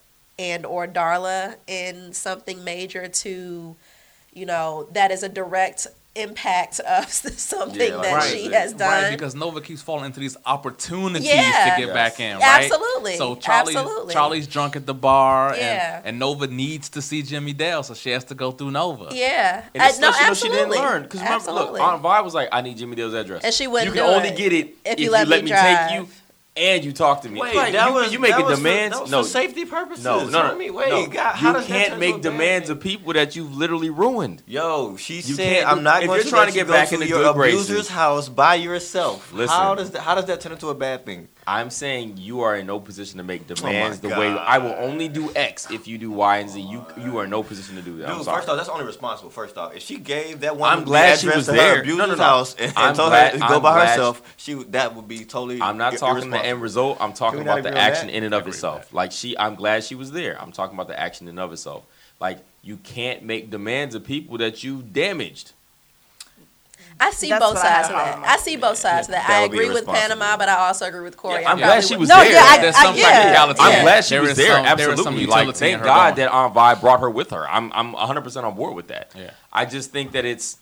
and 0.43 0.67
or 0.67 0.87
Darla 0.89 1.57
in 1.67 2.13
something 2.13 2.65
major 2.65 3.07
to, 3.09 3.77
you 4.33 4.47
know, 4.47 4.89
that 4.93 5.11
is 5.11 5.23
a 5.23 5.29
direct 5.29 5.87
impact 6.15 6.79
of 6.81 7.09
something 7.13 7.81
Yeah, 7.89 7.97
like 7.97 8.03
that 8.05 8.15
right. 8.15 8.31
she 8.31 8.53
has 8.53 8.75
done. 8.75 9.05
Right, 9.05 9.11
because 9.13 9.35
Nova 9.35 9.63
keeps 9.63 9.81
falling 9.81 10.05
into 10.05 10.21
these 10.21 10.37
opportunities 10.45 11.27
Yeah. 11.27 11.75
to 11.75 11.81
get 11.81 11.87
Yes. 11.89 11.95
back 11.95 12.21
in, 12.21 12.37
right? 12.37 12.65
Absolutely. 12.71 13.17
So 13.17 13.35
Charlie, 13.37 13.75
Absolutely. 13.75 14.13
Charlie's 14.13 14.47
drunk 14.47 14.77
at 14.77 14.85
the 14.85 14.93
bar, 14.93 15.55
Yeah. 15.57 15.97
and, 15.99 16.07
and 16.09 16.19
Nova 16.19 16.49
needs 16.49 16.91
to 16.91 17.01
see 17.01 17.23
Jimmy 17.23 17.55
Dale, 17.55 17.83
so 17.83 17.95
she 17.95 18.11
has 18.11 18.25
to 18.25 18.35
go 18.35 18.51
through 18.51 18.73
Nova. 18.73 19.09
yeah. 19.13 19.65
And 19.73 19.83
I- 19.83 19.89
it's 19.89 19.97
stuff 19.97 20.15
she, 20.19 20.27
know 20.27 20.35
she 20.35 20.49
didn't 20.51 20.71
learn. 20.71 21.03
Because 21.05 21.21
remember, 21.21 21.37
Absolutely. 21.37 21.81
look, 21.81 21.89
Aunt 21.89 22.03
Vi 22.03 22.21
was 22.21 22.35
like, 22.35 22.49
I 22.53 22.61
need 22.61 22.77
Jimmy 22.77 22.95
Dale's 22.97 23.15
address. 23.15 23.43
And 23.43 23.55
she 23.55 23.67
wouldn't 23.67 23.95
You 23.95 24.03
can 24.03 24.11
do 24.11 24.15
only 24.17 24.29
it 24.29 24.37
get 24.37 24.53
it 24.53 24.67
if 24.85 24.93
if 24.93 24.99
you 24.99 25.05
you 25.07 25.11
let 25.13 25.29
let, 25.29 25.39
me 25.39 25.45
me, 25.45 25.57
drive. 25.57 25.89
take 25.89 25.99
you 25.99 26.09
and 26.57 26.85
you 26.85 26.93
talk 26.93 27.23
to 27.23 27.29
me. 27.31 27.41
Wait, 27.41 27.55
Like, 27.55 27.73
that 27.73 27.89
you, 27.89 27.95
was 27.95 28.13
you 28.13 28.19
making 28.19 28.47
demands? 28.47 28.99
For, 28.99 29.09
no, 29.09 29.23
for 29.23 29.29
safety 29.29 29.65
purposes. 29.65 30.05
no, 30.05 30.29
no, 30.29 30.39
I 30.43 30.49
no. 30.53 30.59
mean, 30.59 30.75
wait, 30.75 30.89
no. 30.91 31.07
God, 31.07 31.35
how 31.35 31.49
you 31.49 31.55
does 31.55 31.67
can't 31.67 31.99
make 31.99 32.17
into 32.17 32.31
demands 32.31 32.69
of 32.71 32.81
people 32.81 33.13
that 33.15 33.35
you've 33.37 33.57
literally 33.57 33.89
ruined. 33.91 34.43
Yo, 34.47 34.97
she 34.97 35.17
You 35.17 35.23
said, 35.23 35.37
can't- 35.63 35.67
"I'm 35.69 35.83
not 35.83 36.03
if 36.03 36.09
going 36.09 36.19
you're 36.19 36.25
to 36.25 36.31
trying 36.31 36.47
to 36.49 36.53
get 36.53 36.67
go 36.67 36.73
back 36.75 36.89
to 36.89 36.95
in 36.95 37.01
the 37.01 37.07
your 37.07 37.23
good 37.23 37.35
graces- 37.37 37.71
abuser's 37.71 37.89
house 37.89 38.29
by 38.29 38.57
yourself." 38.57 39.33
Listen. 39.33 39.57
how 39.57 39.75
does 39.75 39.91
that, 39.93 40.01
how 40.03 40.15
does 40.15 40.27
that 40.27 40.41
turn 40.41 40.53
into 40.53 40.69
a 40.69 40.75
bad 40.75 41.07
thing? 41.07 41.29
I'm 41.47 41.71
saying 41.71 42.19
you 42.19 42.43
are 42.43 42.55
in 42.57 42.67
no 42.67 42.79
position 42.79 43.19
to 43.19 43.25
make 43.25 43.43
oh 43.51 43.55
demands 43.55 43.99
the 44.01 44.11
God. 44.11 44.19
way 44.19 44.29
I 44.29 44.59
will 44.59 44.75
only 44.79 45.09
do 45.09 45.33
X 45.35 45.71
if 45.73 45.89
you 45.89 45.99
do 45.99 46.11
Y 46.13 46.37
and 46.39 46.49
Z. 46.49 46.61
You 46.61 46.87
you 46.97 47.19
are 47.19 47.25
in 47.25 47.31
no 47.31 47.43
position 47.43 47.75
to 47.77 47.83
do 47.83 47.97
that. 47.99 48.11
I'm 48.11 48.17
Dude, 48.17 48.25
sorry. 48.27 48.37
first 48.39 48.49
off, 48.49 48.57
that's 48.57 48.69
only 48.69 48.85
responsible. 48.85 49.31
First 49.31 49.59
off, 49.59 49.75
if 49.75 49.83
she 49.83 49.99
gave 49.99 50.41
that 50.41 50.57
one, 50.57 50.71
I'm 50.71 50.85
glad 50.85 51.19
she 51.19 51.27
address 51.27 51.37
was 51.39 51.47
to 51.47 51.53
there. 51.53 51.75
her 51.77 51.81
abuser's 51.83 51.99
No, 51.99 52.07
no, 52.07 52.15
no. 52.15 52.23
house 52.23 52.55
and, 52.55 52.69
and 52.69 52.79
I'm 52.79 52.95
told 52.95 53.11
glad- 53.11 53.33
her 53.33 53.39
to 53.41 53.49
go 53.49 53.57
I'm 53.57 53.63
by 53.63 53.87
herself, 53.89 54.35
she 54.37 54.55
would- 54.55 54.73
that 54.73 54.95
would 54.95 55.09
be 55.09 55.25
totally. 55.25 55.61
I'm 55.61 55.79
not 55.79 55.95
ir- 55.95 55.99
talking 55.99 56.31
the 56.31 56.45
end 56.45 56.63
result. 56.63 56.99
I'm 57.01 57.13
talking 57.13 57.41
Can 57.41 57.47
we 57.47 57.51
not 57.51 57.59
about 57.61 57.73
the 57.73 57.79
action 57.79 58.07
that? 58.07 58.15
in 58.17 58.23
and 58.25 58.35
of 58.35 58.47
itself. 58.47 58.93
Like 58.93 59.11
she, 59.11 59.37
I'm 59.37 59.57
glad 59.57 59.83
she 59.83 59.95
was 59.97 60.13
there. 60.13 60.41
I'm 60.41 60.53
talking 60.53 60.77
about 60.77 60.87
the 60.89 60.99
action 60.99 61.27
in 61.27 61.31
and 61.31 61.41
of 61.41 61.53
itself. 61.53 61.83
Like 62.21 62.39
you 62.63 62.77
can't 62.77 63.25
make 63.25 63.51
demands 63.51 63.97
of 63.97 64.05
people 64.05 64.39
that 64.39 64.63
you 64.63 64.83
damaged. 64.83 65.53
I 67.05 67.11
see 67.11 67.29
That's 67.31 67.41
both 67.45 67.55
what 67.57 67.65
I 67.67 67.69
sides 67.83 67.89
of 67.89 67.95
that. 67.95 68.05
problem 68.13 68.31
I 68.31 68.37
see 68.37 68.57
both 68.57 68.77
sides 68.79 69.09
of 69.09 69.13
that. 69.15 69.27
That 69.29 69.41
I 69.43 69.45
agree 69.45 69.69
with. 69.69 69.87
Panama, 69.87 70.37
but 70.37 70.49
I 70.49 70.55
also 70.69 70.87
agree 70.87 71.01
with 71.01 71.17
Corey. 71.17 71.43
Yeah, 71.43 71.49
I 71.49 71.53
I'm 71.53 71.59
glad 71.59 71.67
probably 71.67 71.83
she 71.89 71.95
would- 71.95 72.01
was 72.01 72.09
No, 72.09 72.17
there. 72.21 72.33
yeah, 72.33 72.45
I- 72.49 72.59
There's 72.59 72.77
I 72.77 72.83
some 72.85 72.95
get 72.97 73.09
it. 73.09 73.13
practicality. 73.35 73.61
I'm 73.61 73.83
glad 73.83 74.05
she 74.05 74.15
There 74.15 74.23
was 74.23 74.37
there. 74.37 74.47
some- 74.55 74.65
there 74.65 74.73
is 74.93 75.03
some 75.03 75.15
Absolutely. 75.15 75.27
Like, 75.27 75.57
thank 75.57 75.83
God 75.83 76.15
going. 76.17 76.27
that 76.27 76.33
Aunt 76.33 76.55
Vi 76.55 76.75
brought 76.77 77.01
her 77.01 77.11
with 77.11 77.31
her. 77.31 77.49
I'm 77.51 77.73
I'm 77.75 77.93
100 77.93 78.23
percent 78.23 78.47
on 78.47 78.55
board 78.55 78.75
with 78.75 78.89
that. 78.89 79.11
Yeah. 79.15 79.31
I 79.53 79.65
just 79.65 79.91
think 79.91 80.13
that 80.13 80.25
it's 80.25 80.57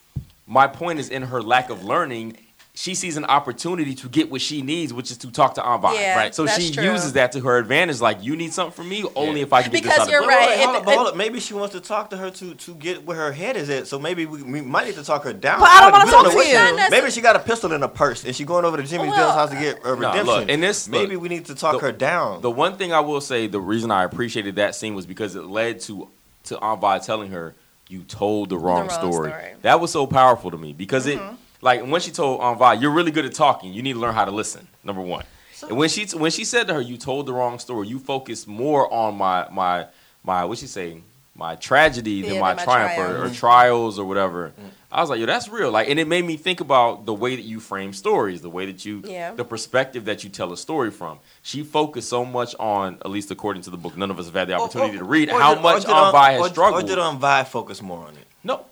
my 0.46 0.66
point 0.66 0.98
is 0.98 1.08
in 1.10 1.22
her 1.22 1.42
lack 1.42 1.68
of 1.70 1.84
learning. 1.84 2.36
She 2.80 2.94
sees 2.94 3.18
an 3.18 3.26
opportunity 3.26 3.94
to 3.96 4.08
get 4.08 4.30
what 4.30 4.40
she 4.40 4.62
needs, 4.62 4.90
which 4.94 5.10
is 5.10 5.18
to 5.18 5.30
talk 5.30 5.52
to 5.56 5.62
Aunt 5.62 5.82
Vi. 5.82 5.92
Yeah, 6.00 6.16
right. 6.16 6.34
So 6.34 6.46
she 6.46 6.70
true. 6.72 6.82
uses 6.82 7.12
that 7.12 7.32
to 7.32 7.40
her 7.40 7.58
advantage. 7.58 8.00
Like, 8.00 8.24
you 8.24 8.36
need 8.36 8.54
something 8.54 8.72
from 8.72 8.88
me, 8.88 9.04
only 9.14 9.42
if 9.42 9.52
I 9.52 9.60
can 9.60 9.70
get 9.70 9.82
Because 9.82 9.98
this 9.98 10.06
out 10.06 10.10
you're 10.10 10.22
of 10.22 10.26
Wait, 10.28 10.34
wait, 10.38 10.46
right. 10.46 10.58
hold 10.60 10.76
It- 10.76 10.78
up, 10.78 10.84
but 10.86 10.94
hold 10.94 11.06
up. 11.08 11.14
Maybe 11.16 11.40
she 11.40 11.52
wants 11.52 11.74
to 11.74 11.80
talk 11.82 12.08
to 12.08 12.16
her 12.16 12.30
to 12.30 12.54
to 12.54 12.74
get 12.76 13.04
where 13.04 13.18
her 13.18 13.32
head 13.32 13.58
is 13.58 13.68
at. 13.68 13.86
So 13.86 13.98
maybe 13.98 14.24
we, 14.24 14.42
we 14.42 14.62
might 14.62 14.86
need 14.86 14.94
to 14.94 15.04
talk 15.04 15.24
her 15.24 15.34
down. 15.34 15.60
But 15.60 15.68
I 15.68 15.80
don't 15.82 15.92
wanna 15.92 16.10
talk 16.10 16.30
to 16.30 16.34
what 16.34 16.46
you. 16.46 16.52
she- 16.52 16.56
Not 16.56 16.78
necess- 16.80 16.90
Maybe 16.90 17.10
she 17.10 17.20
got 17.20 17.36
a 17.36 17.40
pistol 17.40 17.70
in 17.74 17.82
her 17.82 17.88
purse 17.88 18.24
and 18.24 18.34
she 18.34 18.46
going 18.46 18.64
over 18.64 18.78
to 18.78 18.82
Jimmy 18.82 19.08
Well, 19.08 19.16
Dill's 19.18 19.34
house 19.34 19.50
to 19.50 19.56
get 19.56 19.80
a 19.84 19.88
No, 19.88 19.94
redemption. 19.96 20.26
look, 20.26 20.48
and 20.48 20.62
this- 20.62 20.88
maybe 20.88 21.16
look, 21.16 21.22
we 21.24 21.28
need 21.28 21.44
to 21.46 21.54
talk 21.54 21.74
the- 21.74 21.80
her 21.80 21.92
down. 21.92 22.40
The 22.40 22.50
one 22.50 22.76
thing 22.78 22.94
I 22.94 23.00
will 23.00 23.20
say, 23.20 23.46
the 23.46 23.60
reason 23.60 23.90
I 23.90 24.04
appreciated 24.04 24.56
that 24.56 24.74
scene 24.74 24.94
was 24.94 25.04
because 25.04 25.36
it 25.36 25.44
led 25.44 25.80
to 25.82 26.08
to 26.44 26.58
Aunt 26.60 26.80
Vi 26.80 26.98
telling 27.00 27.30
her, 27.32 27.54
"You 27.88 28.04
told 28.04 28.48
the 28.48 28.56
wrong, 28.56 28.88
wrong 28.88 28.90
story. 29.12 29.28
story. 29.32 29.52
That 29.60 29.80
was 29.80 29.90
so 29.92 30.06
powerful 30.06 30.50
to 30.50 30.56
me 30.56 30.72
because 30.72 31.06
it, 31.06 31.18
mm-hmm. 31.18 31.34
Like, 31.62 31.82
when 31.86 32.00
she 32.00 32.10
told 32.10 32.40
Envoy, 32.40 32.72
"You're 32.72 32.90
really 32.90 33.10
good 33.10 33.24
at 33.24 33.34
talking. 33.34 33.72
You 33.72 33.82
need 33.82 33.94
to 33.94 33.98
learn 33.98 34.14
how 34.14 34.24
to 34.24 34.30
listen." 34.30 34.66
Number 34.84 35.02
one, 35.02 35.24
and 35.68 35.76
when 35.76 35.88
she 35.88 36.06
when 36.16 36.30
she 36.30 36.44
said 36.44 36.66
to 36.68 36.74
her, 36.74 36.80
"You 36.80 36.96
told 36.96 37.26
the 37.26 37.32
wrong 37.32 37.58
story. 37.58 37.88
You 37.88 37.98
focused 37.98 38.48
more 38.48 38.92
on 38.92 39.16
my 39.16 39.46
my 39.50 39.86
my 40.24 40.44
what 40.44 40.58
she 40.58 40.66
say." 40.66 41.02
My 41.36 41.54
tragedy 41.54 42.20
than 42.20 42.34
Yeah, 42.34 42.40
my 42.40 42.48
than 42.54 42.56
my 42.58 42.64
triumph 42.64 42.92
or, 42.98 43.06
triumph. 43.14 43.32
or 43.32 43.34
trials 43.34 43.98
or 43.98 44.04
whatever. 44.04 44.48
Mm-hmm. 44.48 44.68
I 44.92 45.00
was 45.00 45.08
like, 45.08 45.20
yo, 45.20 45.26
that's 45.26 45.48
real. 45.48 45.70
Like, 45.70 45.88
and 45.88 45.98
it 45.98 46.06
made 46.06 46.26
me 46.26 46.36
think 46.36 46.60
about 46.60 47.06
the 47.06 47.14
way 47.14 47.34
that 47.34 47.44
you 47.44 47.60
frame 47.60 47.94
stories, 47.94 48.42
the 48.42 48.50
way 48.50 48.66
that 48.66 48.84
you, 48.84 49.02
Yeah. 49.06 49.32
the 49.32 49.44
perspective 49.44 50.04
that 50.04 50.22
you 50.22 50.28
tell 50.28 50.52
a 50.52 50.56
story 50.56 50.90
from. 50.90 51.18
She 51.40 51.62
focused 51.62 52.10
so 52.10 52.26
much 52.26 52.54
on, 52.58 52.96
at 53.02 53.10
least 53.10 53.30
according 53.30 53.62
to 53.62 53.70
the 53.70 53.78
book, 53.78 53.96
none 53.96 54.10
of 54.10 54.18
us 54.18 54.26
have 54.26 54.34
had 54.34 54.48
the 54.48 54.54
oh, 54.56 54.64
opportunity 54.64 54.96
oh, 54.96 54.98
to 54.98 55.04
read, 55.04 55.30
how 55.30 55.54
did- 55.54 55.62
much 55.62 55.82
did 55.84 55.92
Aunt 55.92 56.12
Vi 56.12 56.32
has 56.32 56.40
or- 56.42 56.48
struggled. 56.50 56.84
Or 56.84 56.86
did 56.86 56.98
Envi 56.98 57.46
focus 57.46 57.80
more 57.80 58.04
on 58.06 58.16
it? 58.16 58.26
no. 58.44 58.66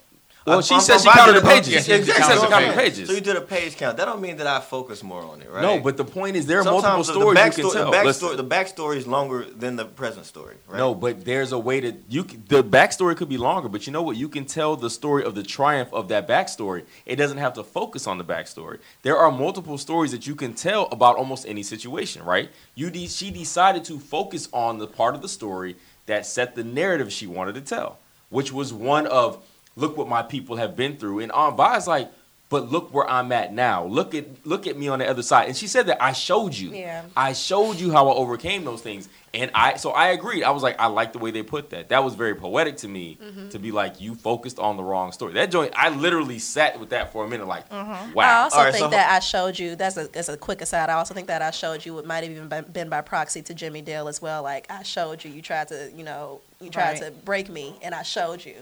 Well, 0.47 0.57
On- 0.59 0.63
she 0.63 0.75
on- 0.75 0.81
said 0.81 0.99
she 1.01 1.11
counted 1.11 1.35
the 1.37 1.43
pages. 1.47 1.69
yeah, 1.69 1.81
She 1.81 1.93
exactly. 1.93 2.25
said 2.25 2.35
she 2.35 2.41
So 2.41 2.49
counted 2.49 2.71
the 2.71 2.75
pages. 2.77 3.09
So 3.09 3.15
you 3.15 3.21
did 3.21 3.37
a 3.37 3.41
page 3.43 3.77
count. 3.77 3.97
That 3.99 4.07
don't 4.07 4.21
mean 4.23 4.37
that 4.39 4.47
I 4.47 4.61
focus 4.61 5.03
more 5.03 5.21
on 5.23 5.43
it, 5.43 5.51
right? 5.51 5.61
No, 5.61 5.79
but 5.79 5.97
the 5.99 6.05
point 6.05 6.37
is, 6.37 6.47
there 6.47 6.61
are 6.61 6.63
Sometimes 6.65 6.83
multiple 7.09 7.21
the- 7.21 7.21
stories 7.21 7.35
the 7.39 7.45
you 7.45 7.53
can 7.53 7.65
backstory, 7.65 7.73
tell. 7.75 7.91
The 7.91 7.97
backstory, 7.97 8.05
Listen. 8.05 8.37
the 8.37 8.45
backstory 8.45 8.97
is 8.97 9.07
longer 9.07 9.45
than 9.45 9.77
the 9.77 9.85
present 9.85 10.25
story, 10.27 10.57
right? 10.69 10.79
No, 10.79 10.95
but 10.95 11.25
there's 11.25 11.53
a 11.53 11.59
way 11.59 11.81
to 11.81 11.93
you. 12.09 12.23
The 12.23 12.65
backstory 12.65 13.17
could 13.17 13.29
be 13.29 13.37
longer, 13.37 13.69
but 13.69 13.87
you 13.87 13.93
know 13.93 14.01
what? 14.03 14.17
You 14.17 14.29
can 14.29 14.47
tell 14.47 14.77
the 14.77 14.89
story 14.91 15.23
of 15.25 15.35
the 15.35 15.43
triumph 15.43 15.93
of 15.93 16.09
that 16.09 16.27
backstory. 16.27 16.85
It 17.05 17.17
doesn't 17.17 17.39
have 17.39 17.53
to 17.55 17.65
focus 17.65 18.07
on 18.07 18.17
the 18.17 18.25
backstory. 18.25 18.79
There 19.03 19.19
are 19.19 19.31
multiple 19.31 19.77
stories 19.77 20.13
that 20.13 20.27
you 20.27 20.35
can 20.35 20.55
tell 20.55 20.87
about 20.91 21.17
almost 21.17 21.47
any 21.47 21.63
situation, 21.63 22.25
right? 22.25 22.49
You 22.75 22.91
de- 22.91 23.07
she 23.09 23.31
decided 23.31 23.85
to 23.85 23.99
focus 23.99 24.49
on 24.53 24.79
the 24.79 24.87
part 24.87 25.15
of 25.15 25.21
the 25.21 25.29
story 25.29 25.77
that 26.07 26.25
set 26.25 26.55
the 26.55 26.65
narrative 26.65 27.13
she 27.13 27.27
wanted 27.27 27.55
to 27.57 27.61
tell, 27.61 27.99
which 28.31 28.51
was 28.51 28.73
one 28.73 29.07
of 29.07 29.45
look 29.79 29.97
what 29.97 30.09
my 30.09 30.23
people 30.23 30.57
have 30.57 30.77
been 30.77 30.97
through. 30.97 31.21
And 31.21 31.33
Aunt 31.33 31.57
Vi 31.57 31.77
is 31.77 31.87
like, 31.87 32.11
but 32.51 32.71
look 32.73 32.95
where 32.95 33.07
I'm 33.09 33.31
at 33.33 33.53
now. 33.53 33.85
Look 33.85 34.15
at 34.15 34.25
look 34.47 34.67
at 34.67 34.77
me 34.79 34.89
on 34.89 35.01
the 35.01 35.07
other 35.07 35.23
side. 35.23 35.49
And 35.49 35.57
she 35.57 35.67
said 35.67 35.87
that 35.89 36.03
I 36.03 36.13
showed 36.13 36.55
you. 36.55 36.71
Yeah. 36.71 37.05
I 37.15 37.35
showed 37.35 37.77
you 37.79 37.93
how 37.93 38.09
I 38.09 38.15
overcame 38.15 38.65
those 38.65 38.81
things. 38.81 39.07
And 39.35 39.51
I 39.55 39.77
so 39.77 39.91
I 39.91 40.09
agreed. 40.09 40.43
I 40.45 40.51
was 40.53 40.63
like, 40.63 40.81
I 40.81 40.87
like 40.87 41.13
the 41.13 41.19
way 41.19 41.31
they 41.31 41.43
put 41.43 41.69
that. 41.71 41.91
That 41.91 42.03
was 42.03 42.15
very 42.15 42.35
poetic 42.35 42.79
to 42.79 42.89
me 42.89 43.19
Mm-hmm. 43.23 43.49
to 43.51 43.59
be 43.59 43.71
like, 43.71 44.01
you 44.01 44.15
focused 44.15 44.59
on 44.59 44.79
the 44.79 44.83
wrong 44.83 45.13
story. 45.13 45.35
That 45.35 45.51
joint, 45.51 45.75
I 45.77 45.91
literally 45.91 46.39
sat 46.39 46.81
with 46.81 46.89
that 46.89 47.13
for 47.13 47.23
a 47.23 47.29
minute, 47.29 47.47
like, 47.47 47.69
Mm-hmm. 47.69 48.19
I 48.19 48.35
also 48.45 48.57
All 48.57 48.65
right, 48.65 48.73
think 48.73 48.85
so- 48.85 48.91
that 48.91 49.13
I 49.13 49.19
showed 49.19 49.59
you. 49.59 49.77
That's 49.77 49.99
a, 49.99 50.09
that's 50.09 50.31
a 50.31 50.39
quick 50.39 50.63
aside. 50.63 50.89
I 50.89 50.95
also 50.95 51.13
think 51.13 51.27
that 51.27 51.43
I 51.43 51.51
showed 51.51 51.85
you. 51.85 51.99
It 51.99 52.07
might 52.07 52.25
have 52.25 52.33
even 52.33 52.49
been, 52.49 52.65
been 52.65 52.89
by 52.89 53.03
proxy 53.03 53.43
to 53.43 53.53
Jimmy 53.53 53.83
Dale 53.83 54.09
as 54.09 54.23
well. 54.23 54.43
Like 54.43 54.67
I 54.71 54.83
showed 54.85 55.23
you. 55.23 55.31
You 55.31 55.43
tried 55.43 55.69
to, 55.69 55.91
you 55.95 56.03
know, 56.03 56.41
you 56.63 56.71
tried 56.71 56.93
Right. 56.93 57.03
to 57.03 57.11
break 57.11 57.51
me, 57.51 57.77
and 57.83 57.95
I 57.95 58.03
showed 58.05 58.43
you. 58.43 58.55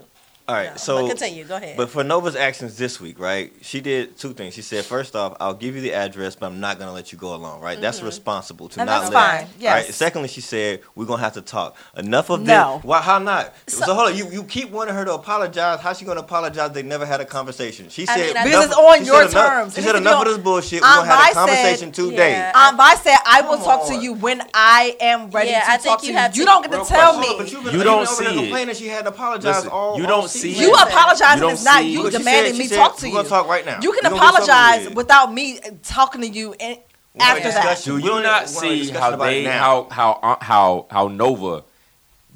All 0.49 0.55
right, 0.55 0.71
No, 0.71 0.77
so 0.77 1.01
but 1.01 1.09
continue. 1.09 1.43
Go 1.43 1.57
ahead. 1.57 1.75
But 1.75 1.89
for 1.89 2.05
Nova's 2.05 2.37
actions 2.37 2.77
this 2.77 3.01
week, 3.01 3.19
right? 3.19 3.51
She 3.61 3.81
did 3.81 4.17
two 4.17 4.31
things. 4.33 4.53
She 4.53 4.61
said, 4.61 4.85
first 4.85 5.13
off, 5.13 5.35
I'll 5.41 5.53
give 5.53 5.75
you 5.75 5.81
the 5.81 5.91
address, 5.93 6.37
but 6.37 6.45
I'm 6.45 6.61
not 6.61 6.79
gonna 6.79 6.93
let 6.93 7.11
you 7.11 7.17
go 7.17 7.35
alone, 7.35 7.59
right? 7.59 7.81
That's 7.81 7.97
Mm-hmm. 7.97 8.05
responsible 8.05 8.69
to 8.69 8.79
And 8.79 8.87
not 8.87 9.01
that's 9.11 9.13
let. 9.13 9.39
fine, 9.41 9.47
yes. 9.59 9.85
Right. 9.87 9.93
Secondly, 9.93 10.29
she 10.29 10.39
said, 10.39 10.79
we're 10.95 11.03
gonna 11.05 11.21
have 11.21 11.33
to 11.33 11.41
talk. 11.41 11.75
Enough 11.97 12.29
of 12.29 12.43
No. 12.43 12.75
this. 12.77 12.85
Why? 12.85 13.01
How 13.01 13.19
not? 13.19 13.53
So, 13.67 13.81
So- 13.87 13.93
hold 13.93 14.11
on. 14.11 14.15
You 14.17 14.29
you 14.31 14.43
keep 14.45 14.69
wanting 14.71 14.95
her 14.95 15.03
to 15.03 15.15
apologize. 15.15 15.81
How's 15.81 15.99
she 15.99 16.05
gonna 16.05 16.21
apologize? 16.21 16.71
They 16.71 16.81
never 16.83 17.05
had 17.05 17.19
a 17.19 17.25
conversation. 17.25 17.89
She 17.89 18.07
I 18.07 18.15
said 18.15 18.27
mean, 18.27 18.37
I- 18.37 18.43
Because 18.45 18.65
it's 18.67 18.75
on 18.75 19.03
your 19.05 19.23
said 19.23 19.31
enough- 19.31 19.49
terms. 19.49 19.75
She 19.75 19.81
said 19.81 19.87
needs 19.87 19.97
to 19.97 20.01
be 20.01 20.07
enough 20.07 20.21
of 20.21 20.27
this 20.29 20.37
bullshit. 20.37 20.81
We're 20.81 20.87
Aunt 20.87 21.07
gonna 21.09 21.13
have 21.23 21.31
a 21.31 21.33
conversation 21.33 21.93
said- 21.93 22.05
today. 22.09 22.31
Yeah. 22.31 22.51
Aunt 22.55 22.77
Vi 22.77 22.95
said, 22.95 23.17
"I 23.25 23.41
will 23.41 23.55
Come 23.57 23.65
talk 23.65 23.87
to 23.89 23.95
you 23.95 24.13
when 24.13 24.41
I 24.53 24.95
am 25.01 25.29
ready 25.31 25.49
Yeah, 25.49 25.65
to 25.65 25.71
I 25.71 25.75
talk 25.75 25.81
think 25.83 25.99
to 25.99 26.05
you 26.07 26.11
you. 26.13 26.17
have 26.19 26.37
You 26.37 26.45
don't 26.45 26.61
get 26.61 26.71
to 26.71 26.85
tell 26.87 27.19
me. 27.19 27.27
Hold 27.27 27.39
on, 27.41 27.43
but 27.45 27.51
you've 27.51 27.63
been, 27.65 27.73
You 27.73 27.79
you've 27.79 27.83
don't 27.85 28.03
been 28.05 28.07
over 28.13 28.23
there 28.23 28.31
see 28.33 28.37
it. 28.37 28.41
complaining 28.43 28.75
she 28.75 28.87
hadn't 28.87 29.07
apologized 29.07 29.57
Listen, 29.65 29.71
all 29.71 29.97
you 29.99 30.05
don't 30.07 30.21
season. 30.29 30.36
See 30.37 30.53
You 30.53 30.67
it. 30.67 30.71
Listen, 30.71 30.87
apologizing 30.87 31.43
you 31.43 31.49
is 31.49 31.63
don't 31.63 31.85
you 31.87 32.03
But 32.03 32.11
demanding 32.13 32.53
said- 32.53 32.59
me 32.59 32.67
said, 32.67 32.77
talk 32.77 32.97
to 32.97 33.03
"We're 33.03 33.07
you. 33.09 33.13
gonna 33.15 33.29
talk 33.29 33.47
right 33.47 33.65
now. 33.65 33.79
You 33.81 33.91
can 33.91 34.11
We're 34.11 34.17
gonna 34.17 34.21
get 34.31 34.45
something 34.45 34.49
apologize 34.55 34.95
without 34.95 35.33
me 35.33 35.59
talking 35.83 36.21
to 36.21 36.27
you 36.27 36.55
in, 36.59 36.77
after 37.19 37.49
that. 37.51 37.81
Do 37.83 37.95
We 37.95 38.03
you 38.03 38.07
don't 38.09 38.23
not 38.23 38.43
want 38.43 38.47
to 38.47 38.53
see 38.53 38.89
how 38.91 39.15
they 39.15 39.43
how 39.43 39.87
how 39.89 40.11
uh, 40.23 40.35
how 40.43 40.85
how 40.91 41.07
Nova 41.07 41.63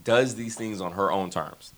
does 0.04 0.36
these 0.36 0.56
things 0.56 0.82
on 0.82 0.94
her 0.94 1.12
own 1.12 1.30
terms? 1.30 1.74